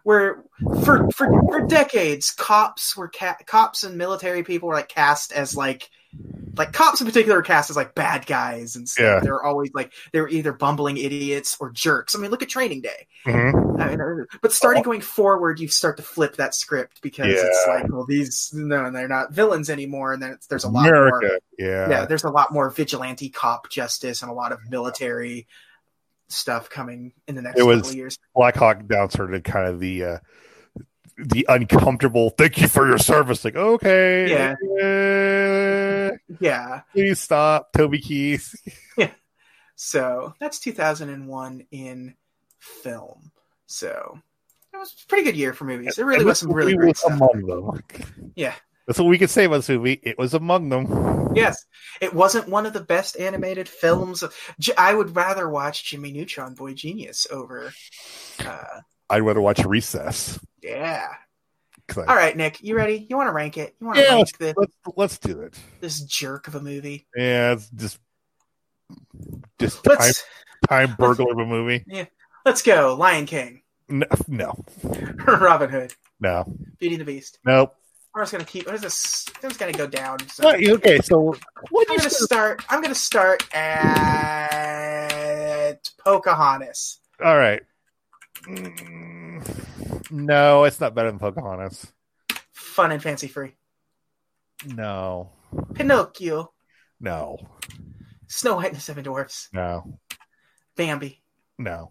where 0.03 0.43
for 0.83 1.09
for 1.11 1.29
for 1.47 1.61
decades 1.65 2.31
cops 2.31 2.97
were 2.97 3.07
ca- 3.07 3.37
cops 3.45 3.85
and 3.85 3.97
military 3.97 4.43
people 4.43 4.67
were 4.67 4.75
like 4.75 4.89
cast 4.89 5.31
as 5.31 5.55
like 5.55 5.89
like 6.57 6.73
cops 6.73 7.01
in 7.01 7.07
particular 7.07 7.39
are 7.39 7.43
cast 7.43 7.69
as 7.69 7.75
like 7.75 7.95
bad 7.95 8.25
guys 8.25 8.75
and 8.75 8.87
stuff. 8.87 9.03
Yeah. 9.05 9.19
They're 9.21 9.43
always 9.43 9.71
like 9.73 9.93
they're 10.11 10.27
either 10.27 10.53
bumbling 10.53 10.97
idiots 10.97 11.57
or 11.59 11.71
jerks. 11.71 12.15
I 12.15 12.19
mean, 12.19 12.31
look 12.31 12.41
at 12.43 12.49
Training 12.49 12.81
Day. 12.81 13.07
Mm-hmm. 13.25 13.81
I 13.81 13.89
mean, 13.89 14.01
uh, 14.01 14.37
but 14.41 14.51
starting 14.51 14.83
going 14.83 15.01
forward, 15.01 15.59
you 15.59 15.67
start 15.67 15.97
to 15.97 16.03
flip 16.03 16.35
that 16.37 16.55
script 16.55 17.01
because 17.01 17.27
yeah. 17.27 17.43
it's 17.45 17.67
like, 17.67 17.91
well, 17.91 18.05
these 18.05 18.51
no, 18.53 18.89
they're 18.91 19.07
not 19.07 19.31
villains 19.31 19.69
anymore, 19.69 20.13
and 20.13 20.21
then 20.21 20.37
there's 20.49 20.63
a 20.63 20.69
lot 20.69 20.87
America. 20.87 21.17
more. 21.27 21.31
Yeah, 21.57 21.89
yeah, 21.89 22.05
there's 22.05 22.23
a 22.23 22.29
lot 22.31 22.51
more 22.53 22.69
vigilante 22.69 23.29
cop 23.29 23.69
justice 23.69 24.21
and 24.21 24.31
a 24.31 24.33
lot 24.33 24.51
of 24.51 24.59
military 24.69 25.47
stuff 26.29 26.69
coming 26.69 27.13
in 27.27 27.35
the 27.35 27.41
next 27.41 27.59
it 27.59 27.63
was 27.63 27.93
years. 27.93 28.17
Black 28.35 28.55
Hawk 28.55 28.85
Down 28.87 29.09
started 29.09 29.43
kind 29.43 29.67
of 29.67 29.79
the 29.79 30.03
uh, 30.03 30.17
the 31.17 31.45
uncomfortable 31.49 32.29
thank 32.31 32.61
you 32.61 32.67
for 32.67 32.87
your 32.87 32.97
service 32.99 33.43
like 33.43 33.55
okay 33.55 34.29
yeah 34.29 36.11
yeah 36.39 36.81
please 36.93 37.19
stop 37.19 37.71
toby 37.73 37.99
keith 37.99 38.53
yeah 38.97 39.09
so 39.75 40.33
that's 40.39 40.59
2001 40.59 41.65
in 41.71 42.15
film 42.59 43.31
so 43.65 44.19
it 44.73 44.77
was 44.77 44.95
a 45.03 45.07
pretty 45.07 45.23
good 45.23 45.35
year 45.35 45.53
for 45.53 45.65
movies 45.65 45.97
it 45.97 46.05
really 46.05 46.23
was 46.23 46.39
some 46.39 46.51
really 46.53 46.75
great 46.75 46.95
stuff. 46.97 47.11
among 47.13 47.41
them 47.47 48.33
yeah 48.35 48.53
that's 48.85 48.99
what 48.99 49.05
we 49.05 49.17
could 49.17 49.29
say 49.31 49.45
about 49.45 49.57
this 49.57 49.69
movie 49.69 49.99
it 50.03 50.19
was 50.19 50.35
among 50.35 50.69
them 50.69 51.35
yes 51.35 51.65
it 51.99 52.13
wasn't 52.13 52.47
one 52.47 52.67
of 52.67 52.73
the 52.73 52.81
best 52.83 53.17
animated 53.17 53.67
films 53.67 54.23
i 54.77 54.93
would 54.93 55.15
rather 55.15 55.49
watch 55.49 55.83
jimmy 55.85 56.11
neutron 56.11 56.53
boy 56.53 56.75
genius 56.75 57.25
over 57.31 57.71
uh, 58.45 58.63
I'd 59.09 59.19
rather 59.21 59.39
watch 59.39 59.63
Recess. 59.63 60.37
Yeah. 60.67 61.07
All 61.95 62.03
right, 62.15 62.35
Nick, 62.35 62.61
you 62.61 62.75
ready? 62.75 63.05
You 63.09 63.15
want 63.15 63.29
to 63.29 63.33
rank 63.33 63.57
it? 63.57 63.73
You 63.79 63.87
want 63.87 63.95
to 63.97 64.03
yeah, 64.03 64.15
rank 64.15 64.37
this? 64.37 64.53
Let's, 64.57 64.75
let's, 64.97 65.17
do 65.17 65.39
it. 65.41 65.57
This 65.79 66.01
jerk 66.01 66.49
of 66.49 66.55
a 66.55 66.59
movie. 66.59 67.07
Yeah, 67.15 67.53
it's 67.53 67.69
just 67.69 67.97
just 69.59 69.81
time, 69.85 70.11
time 70.67 70.95
burglar 70.99 71.31
of 71.31 71.39
a 71.39 71.45
movie. 71.45 71.85
Yeah, 71.87 72.03
let's 72.45 72.61
go. 72.61 72.93
Lion 72.95 73.25
King. 73.25 73.61
No, 73.87 74.05
no. 74.27 74.65
Robin 75.25 75.69
Hood. 75.69 75.93
No. 76.19 76.43
Beauty 76.77 76.95
and 76.95 77.01
the 77.01 77.05
Beast. 77.05 77.39
Nope. 77.45 77.73
I'm 78.13 78.21
just 78.23 78.33
gonna 78.33 78.43
keep. 78.43 78.67
I'm 78.69 78.77
just, 78.81 79.31
gonna 79.57 79.71
go 79.71 79.87
down. 79.87 80.27
So. 80.27 80.53
Okay, 80.55 80.99
so 80.99 81.37
what? 81.69 81.87
I'm 81.89 81.95
gonna 81.97 82.09
start. 82.09 82.65
I'm 82.69 82.81
gonna 82.81 82.95
start 82.95 83.45
at 83.55 85.89
Pocahontas. 86.03 86.99
All 87.23 87.37
right. 87.37 87.61
Mm, 88.47 90.11
no, 90.11 90.63
it's 90.63 90.79
not 90.79 90.95
better 90.95 91.09
than 91.11 91.19
Pocahontas. 91.19 91.91
Fun 92.53 92.91
and 92.91 93.03
fancy 93.03 93.27
free. 93.27 93.55
No. 94.65 95.31
Pinocchio. 95.73 96.51
No. 96.99 97.37
Snow 98.27 98.55
White 98.55 98.67
and 98.67 98.75
the 98.77 98.81
Seven 98.81 99.03
Dwarfs. 99.03 99.49
No. 99.53 99.99
Bambi. 100.75 101.21
No. 101.57 101.89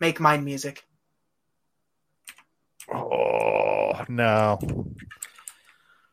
Make 0.00 0.18
mine 0.20 0.44
music. 0.44 0.84
Oh 2.92 3.92
no. 4.08 4.58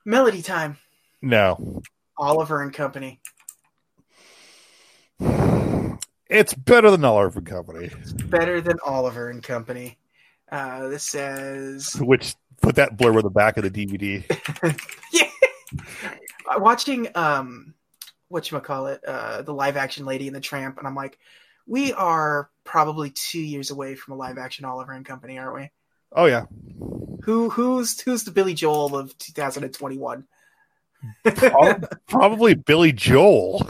Melody 0.05 0.41
time. 0.41 0.77
No. 1.21 1.81
Oliver 2.17 2.61
and 2.61 2.73
Company. 2.73 3.21
It's 6.29 6.53
better 6.53 6.91
than 6.91 7.05
Oliver 7.05 7.37
and 7.39 7.47
Company. 7.47 7.89
It's 8.01 8.11
better 8.11 8.59
than 8.59 8.77
Oliver 8.85 9.29
and 9.29 9.41
Company. 9.41 9.97
Uh, 10.51 10.87
this 10.87 11.03
says 11.03 11.93
which 11.99 12.35
put 12.61 12.75
that 12.75 12.97
blur 12.97 13.13
on 13.13 13.21
the 13.21 13.29
back 13.29 13.57
of 13.57 13.63
the 13.63 13.69
DVD. 13.69 14.23
yeah, 15.11 15.23
uh, 16.49 16.59
watching 16.59 17.07
um, 17.15 17.73
what 18.29 18.49
you 18.49 18.59
call 18.59 18.87
it, 18.87 19.01
uh, 19.05 19.41
the 19.41 19.53
live 19.53 19.77
action 19.77 20.05
Lady 20.05 20.27
and 20.27 20.35
the 20.35 20.39
Tramp, 20.41 20.77
and 20.77 20.87
I'm 20.87 20.95
like, 20.95 21.17
we 21.65 21.91
are 21.93 22.49
probably 22.63 23.09
two 23.09 23.41
years 23.41 23.71
away 23.71 23.95
from 23.95 24.13
a 24.13 24.17
live 24.17 24.37
action 24.37 24.63
Oliver 24.65 24.93
and 24.93 25.05
Company, 25.05 25.37
aren't 25.37 25.55
we? 25.55 25.71
Oh 26.13 26.25
yeah. 26.25 26.45
Who 27.23 27.49
who's 27.49 27.99
who's 28.01 28.23
the 28.23 28.31
Billy 28.31 28.53
Joel 28.53 28.97
of 28.97 29.17
2021? 29.17 30.25
probably 32.07 32.53
Billy 32.55 32.91
Joel. 32.91 33.69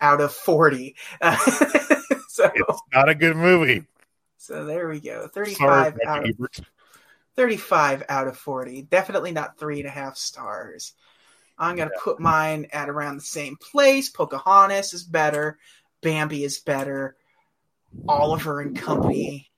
out 0.00 0.20
of 0.20 0.32
40. 0.32 0.94
Uh, 1.20 1.36
so, 2.28 2.50
it's 2.54 2.82
not 2.92 3.08
a 3.08 3.14
good 3.14 3.36
movie. 3.36 3.84
So 4.36 4.64
there 4.64 4.88
we 4.88 5.00
go. 5.00 5.28
35 5.28 5.56
Sorry, 5.56 5.94
out 6.06 6.28
of, 6.28 6.36
35 7.36 8.04
out 8.08 8.28
of 8.28 8.36
40. 8.36 8.82
Definitely 8.82 9.32
not 9.32 9.58
three 9.58 9.80
and 9.80 9.88
a 9.88 9.90
half 9.90 10.16
stars. 10.16 10.92
I'm 11.58 11.76
going 11.76 11.88
to 11.88 11.94
yeah. 11.96 12.02
put 12.04 12.20
mine 12.20 12.68
at 12.72 12.88
around 12.90 13.16
the 13.16 13.22
same 13.22 13.56
place. 13.56 14.08
Pocahontas 14.08 14.92
is 14.94 15.02
better. 15.04 15.58
Bambi 16.02 16.44
is 16.44 16.58
better. 16.58 17.16
Oliver 18.06 18.60
and 18.60 18.76
Company. 18.76 19.48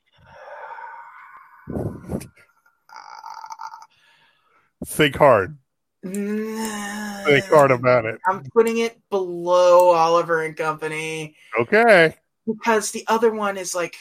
Think 4.86 5.16
hard. 5.16 5.59
Mm. 6.05 7.25
Think 7.25 7.45
hard 7.47 7.70
about 7.70 8.05
it. 8.05 8.20
I'm 8.27 8.45
putting 8.55 8.79
it 8.79 8.99
below 9.11 9.91
Oliver 9.91 10.43
and 10.43 10.57
Company. 10.57 11.37
Okay. 11.59 12.15
Because 12.47 12.93
the 12.93 13.05
other 13.09 13.33
one 13.33 13.57
is 13.57 13.75
like, 13.75 13.97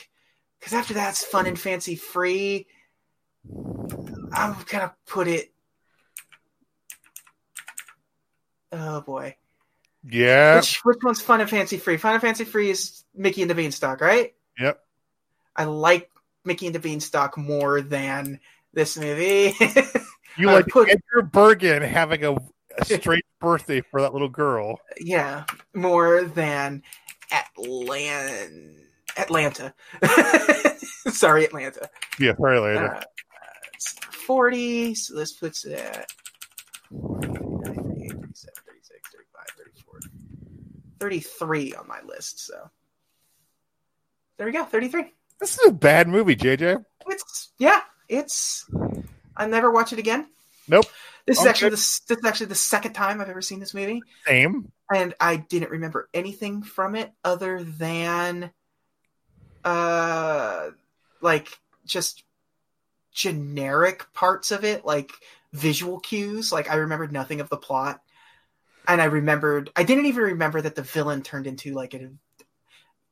because 0.59 0.73
after 0.73 0.93
that's 0.93 1.23
fun 1.23 1.45
and 1.47 1.59
fancy 1.59 1.95
free. 1.95 2.67
I'm 4.33 4.55
gonna 4.67 4.93
put 5.07 5.27
it. 5.27 5.51
Oh 8.71 9.01
boy. 9.01 9.35
Yeah. 10.03 10.57
Which, 10.57 10.79
which 10.83 10.97
one's 11.03 11.21
fun 11.21 11.41
and 11.41 11.49
fancy 11.49 11.77
free? 11.77 11.97
Fun 11.97 12.13
and 12.13 12.21
fancy 12.21 12.43
free 12.45 12.69
is 12.69 13.03
Mickey 13.15 13.41
and 13.41 13.49
the 13.49 13.55
Beanstalk, 13.55 14.01
right? 14.01 14.33
Yep. 14.59 14.79
I 15.55 15.63
like 15.65 16.09
Mickey 16.45 16.67
and 16.67 16.75
the 16.75 16.79
Beanstalk 16.79 17.37
more 17.37 17.81
than 17.81 18.39
this 18.73 18.97
movie. 18.97 19.53
You 20.37 20.47
like 20.51 20.67
put, 20.67 20.89
Edgar 20.89 21.23
Bergen 21.23 21.81
having 21.81 22.23
a, 22.23 22.33
a 22.77 22.85
straight 22.85 23.25
birthday 23.41 23.81
for 23.81 24.01
that 24.01 24.13
little 24.13 24.29
girl. 24.29 24.79
Yeah, 24.99 25.45
more 25.73 26.23
than 26.23 26.83
Atlan- 27.31 28.75
Atlanta. 29.17 29.73
sorry, 31.09 31.43
Atlanta. 31.45 31.89
Yeah, 32.19 32.33
sorry, 32.39 32.57
Atlanta. 32.57 32.87
Uh, 32.97 33.01
40, 34.27 34.93
so 34.95 35.15
this 35.15 35.31
puts 35.33 35.63
it 35.65 35.79
at 35.79 36.07
33 40.99 41.73
on 41.75 41.87
my 41.87 41.99
list. 42.05 42.45
So 42.45 42.69
there 44.37 44.45
we 44.47 44.53
go, 44.53 44.65
33. 44.65 45.13
This 45.39 45.57
is 45.57 45.67
a 45.67 45.71
bad 45.71 46.07
movie, 46.07 46.35
JJ. 46.35 46.83
It's 47.07 47.51
yeah, 47.57 47.79
it's 48.09 48.69
i 49.37 49.47
never 49.47 49.71
watch 49.71 49.93
it 49.93 49.99
again. 49.99 50.27
Nope. 50.67 50.85
This 51.25 51.39
is 51.39 51.45
actually 51.45 51.69
the, 51.71 52.01
this 52.07 52.17
is 52.17 52.25
actually 52.25 52.45
the 52.47 52.55
second 52.55 52.93
time 52.93 53.21
I've 53.21 53.29
ever 53.29 53.41
seen 53.41 53.59
this 53.59 53.73
movie. 53.73 54.01
Same. 54.25 54.71
And 54.93 55.13
I 55.19 55.35
didn't 55.37 55.71
remember 55.71 56.09
anything 56.13 56.61
from 56.63 56.95
it 56.95 57.11
other 57.23 57.63
than, 57.63 58.49
uh, 59.63 60.69
like 61.21 61.49
just 61.85 62.23
generic 63.13 64.05
parts 64.13 64.51
of 64.51 64.63
it, 64.63 64.85
like 64.85 65.11
visual 65.53 65.99
cues. 65.99 66.51
Like 66.51 66.69
I 66.71 66.75
remembered 66.75 67.11
nothing 67.11 67.41
of 67.41 67.49
the 67.49 67.57
plot, 67.57 68.01
and 68.87 69.01
I 69.01 69.05
remembered 69.05 69.69
I 69.75 69.83
didn't 69.83 70.05
even 70.05 70.23
remember 70.23 70.61
that 70.61 70.75
the 70.75 70.81
villain 70.83 71.21
turned 71.21 71.47
into 71.47 71.73
like 71.73 71.93
a, 71.93 72.09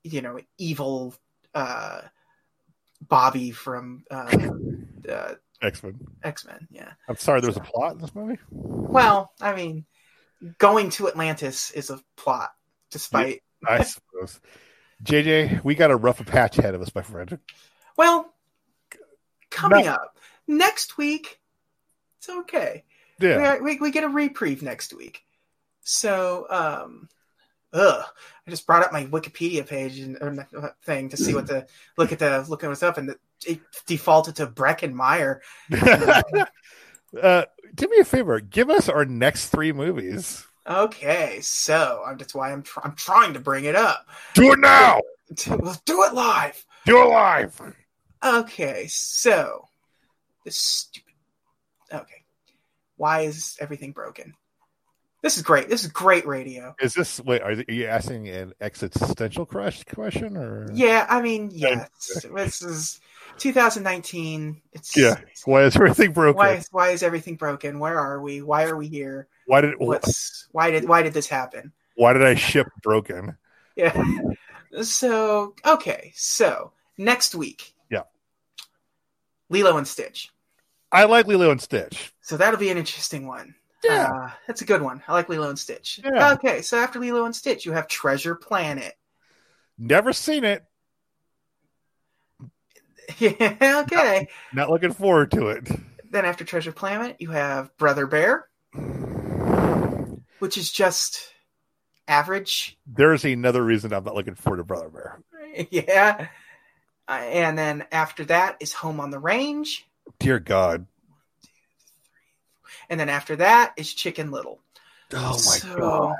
you 0.03 0.21
know, 0.21 0.39
evil, 0.57 1.13
uh, 1.53 2.01
Bobby 3.01 3.51
from 3.51 4.05
uh, 4.09 4.37
uh 5.09 5.33
X 5.65 5.83
Men. 5.83 5.99
X 6.23 6.45
Men. 6.45 6.67
Yeah. 6.71 6.91
I'm 7.09 7.17
sorry, 7.17 7.41
there 7.41 7.49
was 7.49 7.55
so, 7.55 7.61
a 7.61 7.65
plot 7.65 7.93
in 7.93 7.97
this 7.99 8.13
movie. 8.15 8.37
Well, 8.51 9.31
I 9.41 9.53
mean, 9.55 9.85
going 10.57 10.89
to 10.91 11.07
Atlantis 11.09 11.71
is 11.71 11.89
a 11.89 11.99
plot, 12.15 12.51
despite. 12.91 13.41
Yeah, 13.63 13.73
I 13.73 13.83
suppose. 13.83 14.39
JJ, 15.03 15.63
we 15.63 15.75
got 15.75 15.91
a 15.91 15.95
rough 15.95 16.23
patch 16.25 16.57
ahead 16.59 16.75
of 16.75 16.81
us, 16.81 16.93
my 16.93 17.01
friend. 17.01 17.39
Well, 17.97 18.31
coming 19.49 19.87
up 19.87 20.17
next 20.47 20.97
week, 20.97 21.39
it's 22.19 22.29
okay. 22.29 22.85
Yeah. 23.19 23.55
We, 23.57 23.75
we, 23.75 23.79
we 23.79 23.91
get 23.91 24.03
a 24.03 24.09
reprieve 24.09 24.61
next 24.61 24.93
week. 24.93 25.23
So, 25.81 26.47
um, 26.49 27.09
ugh. 27.75 28.05
I 28.47 28.51
just 28.51 28.65
brought 28.65 28.83
up 28.83 28.93
my 28.93 29.05
Wikipedia 29.05 29.67
page 29.67 29.99
and 29.99 30.17
or 30.21 30.75
thing 30.83 31.09
to 31.09 31.17
see 31.17 31.33
what 31.35 31.47
the 31.47 31.67
look 31.97 32.11
at 32.11 32.19
the 32.19 32.45
look 32.47 32.63
at 32.63 32.69
what's 32.69 32.83
up, 32.83 32.97
and 32.97 33.09
the, 33.09 33.15
it 33.45 33.59
defaulted 33.85 34.37
to 34.37 34.47
Breckin 34.47 34.93
Meyer. 34.93 35.41
uh, 35.81 37.45
do 37.73 37.87
me 37.87 37.97
a 37.99 38.05
favor, 38.05 38.39
give 38.39 38.69
us 38.69 38.87
our 38.87 39.03
next 39.05 39.49
three 39.49 39.71
movies. 39.73 40.45
Okay, 40.67 41.39
so 41.41 42.03
that's 42.17 42.33
why 42.35 42.51
I'm 42.51 42.61
tr- 42.63 42.79
I'm 42.83 42.95
trying 42.95 43.33
to 43.33 43.39
bring 43.39 43.65
it 43.65 43.75
up. 43.75 44.07
Do 44.35 44.53
it 44.53 44.59
now. 44.59 45.01
do 45.33 45.55
it 45.87 46.13
live. 46.13 46.63
Do 46.85 47.01
it 47.01 47.05
live. 47.05 47.61
Okay, 48.23 48.85
so 48.87 49.65
this 50.43 50.57
stupid. 50.57 51.13
Okay, 51.91 52.23
why 52.97 53.21
is 53.21 53.57
everything 53.59 53.91
broken? 53.91 54.33
This 55.25 55.37
is 55.37 55.41
great. 55.41 55.69
This 55.69 55.83
is 55.83 55.91
great 55.91 56.27
radio. 56.27 56.75
Is 56.79 56.93
this 56.93 57.19
wait? 57.19 57.41
Are 57.41 57.53
you 57.53 57.87
asking 57.87 58.29
an 58.29 58.53
existential 58.61 59.43
question 59.43 60.37
or? 60.37 60.67
Yeah, 60.71 61.03
I 61.09 61.19
mean, 61.23 61.49
yes. 61.51 61.89
this 62.31 62.61
is 62.61 63.01
2019. 63.39 64.61
It's 64.73 64.95
yeah. 64.95 65.15
Why 65.45 65.63
is 65.63 65.75
everything 65.77 66.13
broken? 66.13 66.37
Why 66.37 66.51
is, 66.57 66.67
why 66.71 66.89
is 66.91 67.01
everything 67.01 67.37
broken? 67.37 67.79
Where 67.79 67.99
are 67.99 68.21
we? 68.21 68.43
Why 68.43 68.65
are 68.65 68.77
we 68.77 68.87
here? 68.87 69.27
Why 69.47 69.61
did 69.61 69.73
What's, 69.79 70.47
why 70.51 70.69
did 70.69 70.87
why 70.87 71.01
did 71.01 71.13
this 71.13 71.27
happen? 71.27 71.71
Why 71.95 72.13
did 72.13 72.23
I 72.23 72.35
ship 72.35 72.67
broken? 72.83 73.35
Yeah. 73.75 73.99
So 74.83 75.55
okay, 75.65 76.11
so 76.15 76.71
next 76.99 77.33
week. 77.33 77.73
Yeah. 77.89 78.03
Lilo 79.49 79.75
and 79.77 79.87
Stitch. 79.87 80.29
I 80.91 81.05
like 81.05 81.25
Lilo 81.25 81.49
and 81.49 81.59
Stitch. 81.59 82.13
So 82.21 82.37
that'll 82.37 82.59
be 82.59 82.69
an 82.69 82.77
interesting 82.77 83.25
one. 83.25 83.55
Yeah. 83.87 84.11
Uh, 84.11 84.29
that's 84.47 84.61
a 84.61 84.65
good 84.65 84.81
one. 84.81 85.03
I 85.07 85.13
like 85.13 85.29
Lilo 85.29 85.49
and 85.49 85.59
Stitch. 85.59 85.99
Yeah. 86.03 86.33
Okay, 86.33 86.61
so 86.61 86.77
after 86.77 86.99
Lilo 86.99 87.25
and 87.25 87.35
Stitch, 87.35 87.65
you 87.65 87.71
have 87.73 87.87
Treasure 87.87 88.35
Planet. 88.35 88.93
Never 89.77 90.13
seen 90.13 90.43
it. 90.43 90.63
Yeah, 93.19 93.83
okay. 93.83 94.27
Not, 94.51 94.63
not 94.63 94.69
looking 94.71 94.91
forward 94.91 95.29
to 95.31 95.49
it. 95.49 95.69
Then 96.09 96.25
after 96.25 96.43
Treasure 96.43 96.71
Planet, 96.71 97.15
you 97.19 97.29
have 97.29 97.69
Brother 97.77 98.07
Bear, 98.07 98.47
which 100.39 100.57
is 100.57 100.71
just 100.71 101.31
average. 102.07 102.77
There's 102.87 103.23
another 103.23 103.63
reason 103.63 103.93
I'm 103.93 104.03
not 104.05 104.15
looking 104.15 104.33
forward 104.33 104.57
to 104.57 104.63
Brother 104.63 104.89
Bear. 104.89 105.21
yeah. 105.69 106.29
Uh, 107.07 107.11
and 107.11 107.55
then 107.57 107.85
after 107.91 108.25
that 108.25 108.57
is 108.59 108.73
Home 108.73 108.99
on 108.99 109.11
the 109.11 109.19
Range. 109.19 109.87
Dear 110.19 110.39
God 110.39 110.87
and 112.89 112.99
then 112.99 113.09
after 113.09 113.35
that 113.37 113.73
is 113.77 113.93
Chicken 113.93 114.31
Little. 114.31 114.59
Oh 115.13 115.31
my 115.31 115.35
so, 115.57 115.75
god! 115.77 116.15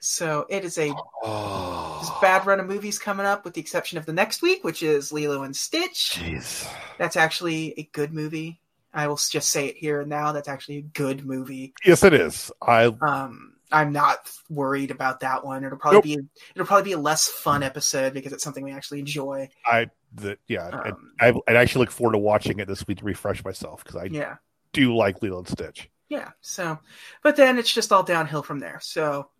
So 0.00 0.46
it 0.50 0.64
is 0.64 0.78
a 0.78 0.92
oh. 1.22 2.18
bad 2.20 2.46
run 2.46 2.60
of 2.60 2.66
movies 2.66 2.98
coming 2.98 3.24
up, 3.26 3.44
with 3.44 3.54
the 3.54 3.60
exception 3.60 3.98
of 3.98 4.06
the 4.06 4.12
next 4.12 4.42
week, 4.42 4.64
which 4.64 4.82
is 4.82 5.12
Lilo 5.12 5.42
and 5.42 5.56
Stitch. 5.56 6.16
Jeez. 6.20 6.66
That's 6.98 7.16
actually 7.16 7.74
a 7.78 7.88
good 7.92 8.12
movie. 8.12 8.60
I 8.92 9.08
will 9.08 9.16
just 9.16 9.48
say 9.50 9.66
it 9.68 9.76
here 9.76 10.00
and 10.00 10.10
now. 10.10 10.32
That's 10.32 10.48
actually 10.48 10.78
a 10.78 10.82
good 10.82 11.24
movie. 11.24 11.74
Yes, 11.84 12.02
it 12.04 12.14
is. 12.14 12.50
I 12.60 12.86
um. 12.86 13.50
I'm 13.72 13.92
not 13.92 14.30
worried 14.48 14.92
about 14.92 15.20
that 15.20 15.44
one. 15.44 15.64
It'll 15.64 15.78
probably 15.78 16.16
nope. 16.16 16.22
be 16.28 16.42
it'll 16.54 16.66
probably 16.66 16.84
be 16.84 16.92
a 16.92 16.98
less 16.98 17.26
fun 17.28 17.64
episode 17.64 18.12
because 18.14 18.32
it's 18.32 18.44
something 18.44 18.62
we 18.62 18.70
actually 18.70 19.00
enjoy. 19.00 19.48
I 19.66 19.88
the, 20.14 20.38
yeah, 20.46 20.68
um, 20.68 21.10
I, 21.18 21.30
I, 21.30 21.32
I, 21.48 21.54
actually 21.56 21.80
look 21.86 21.90
forward 21.90 22.12
to 22.12 22.18
watching 22.18 22.60
it 22.60 22.68
this 22.68 22.86
week 22.86 22.98
to 22.98 23.04
refresh 23.04 23.44
myself 23.44 23.82
because 23.82 23.96
I 23.96 24.04
yeah 24.04 24.36
do 24.74 24.82
you 24.82 24.94
like 24.94 25.22
Lilo 25.22 25.38
and 25.38 25.48
Stitch? 25.48 25.88
Yeah. 26.10 26.30
So, 26.42 26.78
but 27.22 27.36
then 27.36 27.58
it's 27.58 27.72
just 27.72 27.92
all 27.92 28.02
downhill 28.02 28.42
from 28.42 28.58
there. 28.58 28.78
So, 28.82 29.30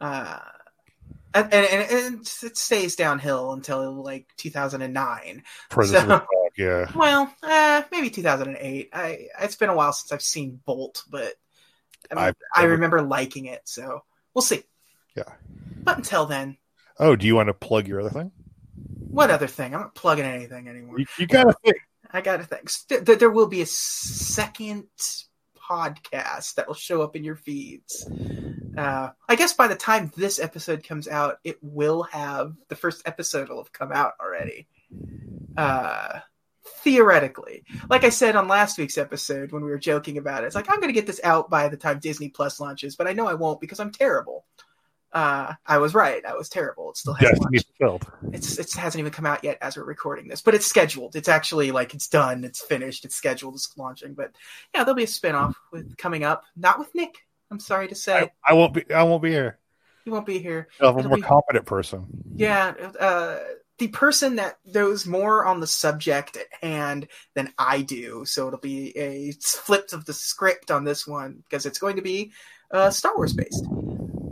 uh, 0.00 0.38
and, 1.34 1.52
and, 1.52 1.90
and 1.90 2.20
it 2.20 2.26
stays 2.56 2.94
downhill 2.94 3.52
until 3.54 3.92
like 4.04 4.28
2009. 4.36 5.42
Predator 5.70 6.22
yeah. 6.56 6.86
Well, 6.94 7.34
uh, 7.42 7.82
maybe 7.90 8.10
2008. 8.10 8.90
I 8.92 9.26
it's 9.40 9.56
been 9.56 9.70
a 9.70 9.74
while 9.74 9.94
since 9.94 10.12
I've 10.12 10.20
seen 10.20 10.60
Bolt, 10.66 11.02
but 11.08 11.32
I, 12.14 12.26
mean, 12.26 12.34
I 12.54 12.64
remember 12.64 13.00
liking 13.00 13.46
it. 13.46 13.62
So 13.64 14.04
we'll 14.34 14.42
see. 14.42 14.62
Yeah. 15.16 15.24
But 15.82 15.96
until 15.96 16.26
then. 16.26 16.58
Oh, 16.98 17.16
do 17.16 17.26
you 17.26 17.34
want 17.34 17.46
to 17.48 17.54
plug 17.54 17.88
your 17.88 18.00
other 18.02 18.10
thing? 18.10 18.30
What 19.08 19.30
other 19.30 19.46
thing? 19.46 19.74
I'm 19.74 19.80
not 19.80 19.94
plugging 19.94 20.24
anything 20.26 20.68
anymore. 20.68 21.00
You, 21.00 21.06
you 21.18 21.26
gotta 21.26 21.54
think. 21.64 21.76
I 22.12 22.20
gotta 22.20 22.44
think. 22.44 22.70
There, 22.88 23.16
there 23.16 23.30
will 23.30 23.46
be 23.48 23.62
a 23.62 23.66
second 23.66 24.86
podcast 25.68 26.54
that 26.54 26.66
will 26.66 26.74
show 26.74 27.02
up 27.02 27.16
in 27.16 27.24
your 27.24 27.36
feeds. 27.36 28.08
Uh, 28.76 29.10
I 29.28 29.36
guess 29.36 29.54
by 29.54 29.68
the 29.68 29.74
time 29.76 30.12
this 30.16 30.38
episode 30.38 30.84
comes 30.84 31.08
out, 31.08 31.38
it 31.44 31.58
will 31.62 32.02
have 32.04 32.54
the 32.68 32.76
first 32.76 33.02
episode 33.06 33.48
will 33.48 33.62
have 33.62 33.72
come 33.72 33.92
out 33.92 34.12
already. 34.20 34.66
Uh, 35.56 36.20
theoretically, 36.82 37.64
like 37.88 38.04
I 38.04 38.08
said 38.10 38.36
on 38.36 38.46
last 38.48 38.76
week's 38.78 38.98
episode 38.98 39.52
when 39.52 39.62
we 39.64 39.70
were 39.70 39.78
joking 39.78 40.18
about 40.18 40.44
it, 40.44 40.48
it's 40.48 40.54
like 40.54 40.68
I'm 40.68 40.80
going 40.80 40.88
to 40.88 40.98
get 40.98 41.06
this 41.06 41.20
out 41.24 41.48
by 41.48 41.68
the 41.68 41.76
time 41.76 41.98
Disney 41.98 42.28
Plus 42.28 42.60
launches, 42.60 42.96
but 42.96 43.06
I 43.06 43.12
know 43.14 43.26
I 43.26 43.34
won't 43.34 43.60
because 43.60 43.80
I'm 43.80 43.90
terrible 43.90 44.44
uh, 45.12 45.52
I 45.66 45.78
was 45.78 45.94
right. 45.94 46.24
I 46.24 46.34
was 46.34 46.48
terrible. 46.48 46.90
It 46.90 46.96
still 46.96 47.12
hasn't 47.14 47.46
yes, 47.52 47.64
It's 48.32 48.58
it 48.58 48.72
hasn't 48.80 49.00
even 49.00 49.12
come 49.12 49.26
out 49.26 49.44
yet 49.44 49.58
as 49.60 49.76
we're 49.76 49.84
recording 49.84 50.26
this, 50.26 50.40
but 50.40 50.54
it's 50.54 50.66
scheduled. 50.66 51.16
It's 51.16 51.28
actually 51.28 51.70
like 51.70 51.92
it's 51.94 52.08
done. 52.08 52.44
It's 52.44 52.62
finished. 52.62 53.04
It's 53.04 53.14
scheduled. 53.14 53.54
It's 53.54 53.70
launching. 53.76 54.14
But 54.14 54.32
yeah, 54.74 54.84
there'll 54.84 54.96
be 54.96 55.02
a 55.02 55.06
spinoff 55.06 55.54
with 55.70 55.96
coming 55.98 56.24
up. 56.24 56.44
Not 56.56 56.78
with 56.78 56.94
Nick. 56.94 57.16
I'm 57.50 57.60
sorry 57.60 57.88
to 57.88 57.94
say. 57.94 58.14
I, 58.18 58.30
I 58.52 58.52
won't 58.54 58.72
be. 58.72 58.84
I 58.92 59.02
won't 59.02 59.22
be 59.22 59.30
here. 59.30 59.58
He 60.04 60.10
won't 60.10 60.26
be 60.26 60.38
here. 60.38 60.68
I'll 60.80 60.94
have 60.96 61.04
a 61.04 61.08
more 61.08 61.16
be, 61.18 61.22
competent 61.22 61.66
person. 61.66 62.06
Yeah. 62.34 62.72
Uh, 62.98 63.38
the 63.78 63.88
person 63.88 64.36
that 64.36 64.58
knows 64.64 65.06
more 65.06 65.44
on 65.44 65.60
the 65.60 65.66
subject 65.66 66.36
at 66.38 66.46
hand 66.66 67.08
than 67.34 67.52
I 67.58 67.82
do. 67.82 68.24
So 68.24 68.46
it'll 68.46 68.58
be 68.58 68.96
a 68.96 69.32
flip 69.32 69.90
of 69.92 70.04
the 70.06 70.12
script 70.14 70.70
on 70.70 70.84
this 70.84 71.06
one 71.06 71.42
because 71.48 71.66
it's 71.66 71.78
going 71.78 71.96
to 71.96 72.02
be 72.02 72.32
uh, 72.70 72.90
Star 72.90 73.14
Wars 73.16 73.32
based 73.32 73.66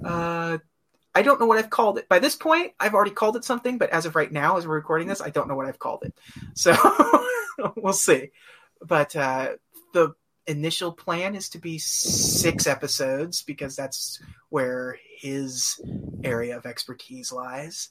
uh, 0.05 0.59
I 1.15 1.23
don't 1.23 1.41
know 1.41 1.47
what 1.47 1.59
I've 1.59 1.71
called 1.71 1.99
it. 1.99 2.09
By 2.09 2.19
this 2.19 2.37
point, 2.37 2.73
I've 2.79 2.95
already 2.95 3.11
called 3.11 3.37
it 3.37 3.45
something, 3.45 3.79
but 3.79 3.91
as 3.91 4.07
of 4.07 4.15
right 4.17 4.31
now, 4.31 4.57
as 4.57 4.67
we're 4.67 4.75
recording 4.77 5.09
this, 5.09 5.21
I 5.21 5.31
don't 5.31 5.49
know 5.49 5.57
what 5.57 5.67
I've 5.67 5.79
called 5.79 6.05
it. 6.05 6.15
So 6.55 6.75
we'll 7.77 7.93
see. 7.93 8.31
But 8.81 9.17
uh, 9.17 9.53
the 9.93 10.11
initial 10.47 10.93
plan 10.93 11.35
is 11.35 11.49
to 11.51 11.59
be 11.59 11.79
six 11.79 12.67
episodes 12.67 13.43
because 13.43 13.77
that's 13.77 14.21
where 14.51 14.99
his 15.19 15.81
area 16.25 16.57
of 16.57 16.67
expertise 16.67 17.33
lies 17.33 17.91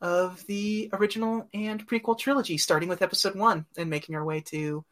of 0.00 0.46
the 0.46 0.90
original 0.92 1.48
and 1.54 1.86
prequel 1.88 2.18
trilogy, 2.18 2.58
starting 2.58 2.88
with 2.88 3.02
episode 3.02 3.34
one 3.36 3.66
and 3.76 3.88
making 3.90 4.14
our 4.16 4.24
way 4.24 4.40
to 4.40 4.84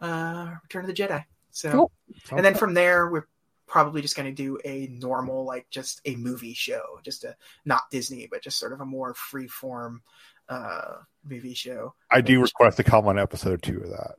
uh, 0.00 0.54
Return 0.62 0.82
of 0.84 0.94
the 0.94 1.02
Jedi. 1.02 1.24
So, 1.50 1.70
cool. 1.72 1.90
and 2.30 2.44
then 2.44 2.54
from 2.54 2.74
there, 2.74 3.10
we're 3.10 3.24
probably 3.66 4.00
just 4.00 4.16
going 4.16 4.32
to 4.32 4.34
do 4.34 4.58
a 4.64 4.86
normal, 4.86 5.44
like 5.44 5.66
just 5.70 6.00
a 6.04 6.14
movie 6.16 6.54
show, 6.54 7.00
just 7.04 7.24
a 7.24 7.36
not 7.64 7.82
Disney, 7.90 8.26
but 8.30 8.42
just 8.42 8.58
sort 8.58 8.72
of 8.72 8.80
a 8.80 8.84
more 8.84 9.12
free 9.14 9.48
form 9.48 10.02
uh, 10.48 10.96
movie 11.28 11.54
show. 11.54 11.94
I 12.10 12.20
do 12.20 12.40
request 12.40 12.76
to 12.78 12.84
come 12.84 13.06
on 13.08 13.18
episode 13.18 13.62
two 13.62 13.82
of 13.82 13.90
that. 13.90 14.14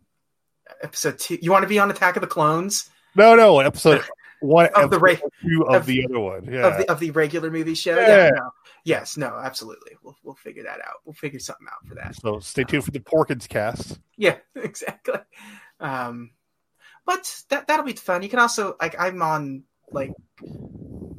Episode 0.84 1.18
two, 1.18 1.38
you 1.41 1.52
want 1.52 1.64
to 1.64 1.68
be 1.69 1.80
on 1.80 1.90
Attack 1.90 2.18
of 2.18 2.22
the 2.22 2.28
Clones? 2.28 2.90
No, 3.15 3.36
no, 3.36 3.60
episode 3.61 4.03
one 4.41 4.68
of 4.76 4.90
the 4.91 5.19
two 5.41 5.64
of, 5.68 5.76
of, 5.76 5.86
the 5.86 6.06
other 6.06 6.19
one, 6.19 6.44
yeah, 6.44 6.68
of 6.68 6.78
the, 6.78 6.91
of 6.91 6.99
the 6.99 7.11
regular 7.11 7.49
movie 7.49 7.74
show. 7.74 7.95
Yeah, 7.95 8.07
yeah 8.26 8.30
no. 8.36 8.49
yes, 8.84 9.15
no, 9.18 9.28
absolutely. 9.28 9.94
We'll 10.03 10.18
we'll 10.24 10.36
figure 10.36 10.64
that 10.64 10.80
out. 10.82 10.98
We'll 11.06 11.14
figure 11.14 11.40
something 11.40 11.65
out 11.72 11.88
for 11.88 11.95
that. 11.95 12.15
So 12.18 12.40
stay 12.41 12.65
tuned 12.65 12.82
um, 12.82 12.86
for 12.86 12.91
the 12.91 12.99
Porkins 12.99 13.48
cast. 13.48 13.98
Yeah, 14.18 14.36
exactly. 14.56 15.19
Um, 15.80 16.32
but 17.08 17.44
that 17.50 17.66
that'll 17.68 17.86
be 17.86 17.94
fun. 17.94 18.22
You 18.22 18.30
can 18.30 18.38
also 18.38 18.76
like 18.80 18.96
I'm 19.00 19.20
on 19.24 19.64
like 19.92 20.12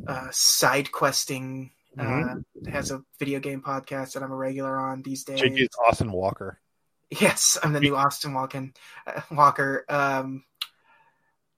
uh, 0.07 0.29
side 0.31 0.93
questing. 0.93 1.71
Uh, 1.99 2.03
mm-hmm. 2.05 2.69
Uh, 2.69 2.71
has 2.71 2.93
a 2.93 3.03
video 3.19 3.41
game 3.41 3.61
podcast 3.61 4.13
that 4.13 4.23
I'm 4.23 4.31
a 4.31 4.37
regular 4.37 4.77
on 4.77 5.03
these 5.03 5.25
days. 5.25 5.41
Jake 5.41 5.59
is 5.59 5.69
Austin 5.89 6.13
Walker. 6.13 6.61
Yes, 7.11 7.59
I'm 7.61 7.73
the 7.73 7.81
new 7.81 7.97
Austin 7.97 8.35
Walken, 8.35 8.77
uh, 9.07 9.23
Walker. 9.33 9.85
Um, 9.89 10.45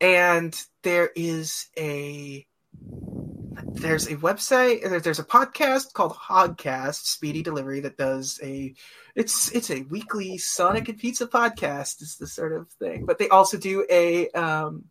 and 0.01 0.59
there 0.83 1.11
is 1.15 1.67
a 1.77 2.47
there's 3.67 4.07
a 4.09 4.17
website 4.17 5.03
there's 5.03 5.19
a 5.19 5.25
podcast 5.25 5.93
called 5.93 6.13
Hogcast 6.13 7.05
Speedy 7.07 7.43
Delivery 7.43 7.81
that 7.81 7.97
does 7.97 8.39
a 8.43 8.75
it's 9.15 9.55
it's 9.55 9.71
a 9.71 9.83
weekly 9.83 10.39
Sonic 10.39 10.89
and 10.89 10.99
Pizza 10.99 11.27
podcast 11.27 12.03
is 12.03 12.17
the 12.17 12.27
sort 12.27 12.53
of 12.53 12.69
thing. 12.73 13.05
But 13.07 13.19
they 13.19 13.29
also 13.29 13.57
do 13.57 13.87
a 13.91 14.29
um, 14.31 14.85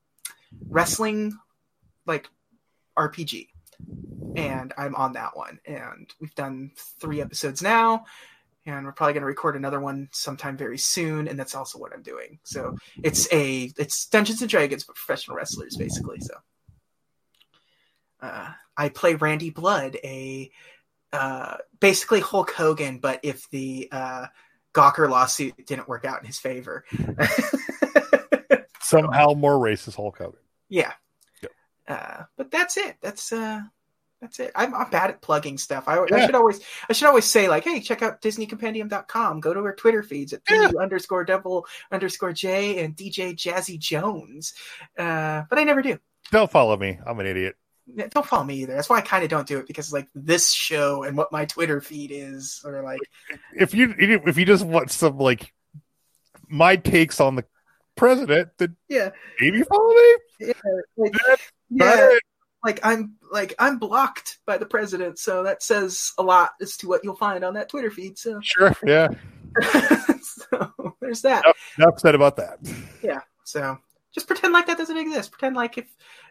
wrestling 0.68 1.34
like 2.06 2.30
RPG. 2.98 3.48
And 4.36 4.74
I'm 4.78 4.94
on 4.96 5.14
that 5.14 5.36
one 5.36 5.60
and 5.66 6.10
we've 6.20 6.36
done 6.36 6.72
3 7.02 7.22
episodes 7.22 7.62
now 7.62 8.06
and 8.66 8.86
we're 8.86 8.91
probably 8.91 9.14
going 9.14 9.22
to 9.22 9.28
record 9.28 9.56
another 9.56 9.80
one 9.80 10.10
sometime 10.12 10.58
very 10.58 10.78
soon 10.78 11.28
and 11.30 11.40
that's 11.40 11.56
also 11.56 11.80
what 11.80 11.94
I'm 11.94 12.04
doing. 12.04 12.40
So 12.44 12.76
it's 13.02 13.32
a 13.32 13.72
it's 13.78 14.08
Dungeons 14.08 14.41
and 14.41 14.50
Dragons 14.50 14.84
but 14.84 14.96
professional 14.98 15.38
wrestlers 15.38 15.78
basically. 15.78 16.20
So 16.20 16.36
uh, 18.22 18.50
I 18.76 18.90
play 18.90 19.16
Randy 19.16 19.50
Blood, 19.50 19.98
a 20.04 20.52
uh, 21.14 21.58
basically 21.80 22.20
Hulk 22.20 22.52
Hogan, 22.52 23.00
but 23.00 23.20
if 23.24 23.50
the 23.50 23.90
uh, 23.91 24.28
Gawker 24.74 25.10
lawsuit 25.10 25.66
didn't 25.66 25.88
work 25.88 26.06
out 26.06 26.20
in 26.20 26.26
his 26.28 26.40
favor, 26.40 26.86
somehow 28.82 29.34
more 29.34 29.56
racist 29.58 29.96
Hulk 29.96 30.18
Hogan. 30.18 30.40
Yeah, 30.70 30.91
uh, 31.88 32.24
but 32.38 32.52
that's 32.52 32.78
it. 32.78 32.98
That's 33.02 33.32
uh, 33.34 33.62
that's 34.22 34.40
it. 34.40 34.52
I'm, 34.56 34.74
I'm 34.76 34.90
bad 34.91 35.10
at 35.12 35.22
plugging 35.22 35.58
stuff. 35.58 35.88
I, 35.88 35.96
yeah. 35.96 36.18
I, 36.18 36.26
should 36.26 36.36
always 36.36 36.60
I 36.90 36.94
should 36.94 37.08
always 37.08 37.26
say 37.26 37.48
like, 37.50 37.64
hey, 37.64 37.80
check 37.80 38.02
out 38.02 38.22
DisneyCompendium.com. 38.22 39.40
Go 39.40 39.54
to 39.54 39.60
our 39.62 39.76
Twitter 39.76 40.04
feeds 40.04 40.34
at 40.34 40.41
yeah. 40.50 40.70
underscore 40.80 41.24
double 41.26 41.66
underscore 41.91 42.34
J 42.34 42.84
and 42.84 42.96
DJ 42.96 43.34
Jazzy 43.34 43.80
Jones. 43.80 44.54
Uh, 44.98 45.44
but 45.50 45.58
I 45.58 45.64
never 45.64 45.82
do. 45.82 45.98
Don't 46.32 46.52
follow 46.52 46.78
me. 46.78 47.00
I'm 47.08 47.20
an 47.20 47.26
idiot 47.26 47.56
don't 48.14 48.26
follow 48.26 48.44
me 48.44 48.56
either. 48.61 48.74
That's 48.76 48.90
why 48.90 48.98
I 48.98 49.02
kind 49.02 49.24
of 49.24 49.30
don't 49.30 49.48
do 49.48 49.60
it 49.60 49.68
because 49.68 49.91
like 49.94 50.07
this 50.14 50.52
show 50.52 51.03
and 51.03 51.18
what 51.18 51.32
my 51.32 51.45
Twitter 51.45 51.82
feed 51.82 52.11
is, 52.14 52.61
or 52.66 52.82
like 52.84 52.99
if 53.53 53.74
you 53.74 53.94
if 53.98 54.38
you 54.38 54.45
just 54.45 54.66
want 54.66 54.91
some 54.91 55.18
like 55.18 55.53
my 56.48 56.76
takes 56.76 57.20
on 57.20 57.36
the 57.36 57.45
president, 57.95 58.49
then 58.57 58.76
yeah, 58.88 59.10
maybe 59.40 59.64
follow 59.64 59.90
me. 59.94 60.16
Yeah, 60.40 60.53
like, 60.98 61.14
yeah, 61.70 62.14
like 62.64 62.80
I'm 62.84 63.16
like 63.32 63.53
I'm 63.60 63.78
blocked 63.78 64.38
by 64.45 64.57
the 64.57 64.66
president, 64.66 65.20
so 65.20 65.44
that 65.44 65.64
says 65.64 66.14
a 66.18 66.24
lot 66.24 66.52
as 66.61 66.78
to 66.78 66.88
what 66.88 67.03
you'll 67.03 67.16
find 67.16 67.44
on 67.44 67.56
that 67.56 67.70
Twitter 67.70 67.91
feed. 67.91 68.18
So 68.18 68.40
sure, 68.41 68.76
yeah. 68.86 69.10
so 70.52 70.74
there's 71.02 71.22
that. 71.24 71.44
Enough, 71.45 71.57
enough 71.80 71.99
said 71.99 72.16
about 72.16 72.36
that. 72.38 72.60
Yeah. 73.02 73.22
So 73.44 73.80
just 74.14 74.27
pretend 74.27 74.53
like 74.53 74.68
that 74.68 74.77
doesn't 74.77 74.95
exist. 74.98 75.31
Pretend 75.31 75.56
like 75.56 75.77
if 75.80 75.86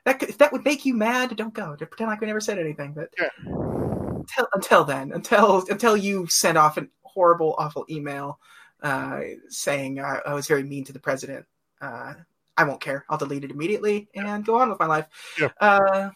that 0.04 0.22
if 0.22 0.38
that 0.38 0.52
would 0.52 0.64
make 0.64 0.84
you 0.86 0.94
mad, 0.94 1.34
don't 1.36 1.52
go. 1.54 1.74
Just 1.76 1.90
pretend 1.90 2.08
like 2.10 2.20
we 2.20 2.26
never 2.28 2.40
said 2.40 2.58
anything. 2.58 2.92
But 2.92 3.08
yeah. 3.18 3.28
until 3.44 4.48
until 4.54 4.84
then, 4.84 5.12
until 5.12 5.64
until 5.68 5.96
you 5.96 6.26
send 6.26 6.58
off 6.58 6.76
a 6.76 6.88
horrible, 7.02 7.54
awful 7.56 7.86
email 7.88 8.40
uh, 8.82 9.20
saying 9.48 10.00
I, 10.00 10.02
uh, 10.02 10.20
I, 10.26 10.34
was 10.34 10.46
very 10.46 10.62
mean 10.64 10.84
to 10.84 10.92
the 10.92 10.98
president, 11.00 11.46
uh, 11.80 12.12
I 12.56 12.64
won't 12.64 12.80
care. 12.80 13.04
I'll 13.08 13.18
delete 13.18 13.44
it 13.44 13.50
immediately 13.52 14.08
and 14.14 14.44
go 14.44 14.58
on 14.60 14.68
with 14.70 14.78
my 14.80 14.86
life. 14.86 15.06
Yeah. 15.40 15.48
Uh, 15.60 16.10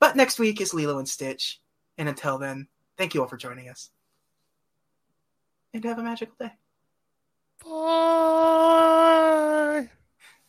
but 0.00 0.14
next 0.16 0.38
week 0.38 0.60
is 0.60 0.72
Lilo 0.74 0.98
and 0.98 1.08
Stitch, 1.08 1.60
and 1.98 2.08
until 2.08 2.38
then, 2.38 2.66
thank 2.98 3.14
you 3.14 3.22
all 3.22 3.28
for 3.28 3.36
joining 3.36 3.68
us, 3.68 3.90
and 5.72 5.84
have 5.84 5.98
a 6.00 6.02
magical 6.02 6.34
day. 6.40 6.52
Bye. 7.64 9.88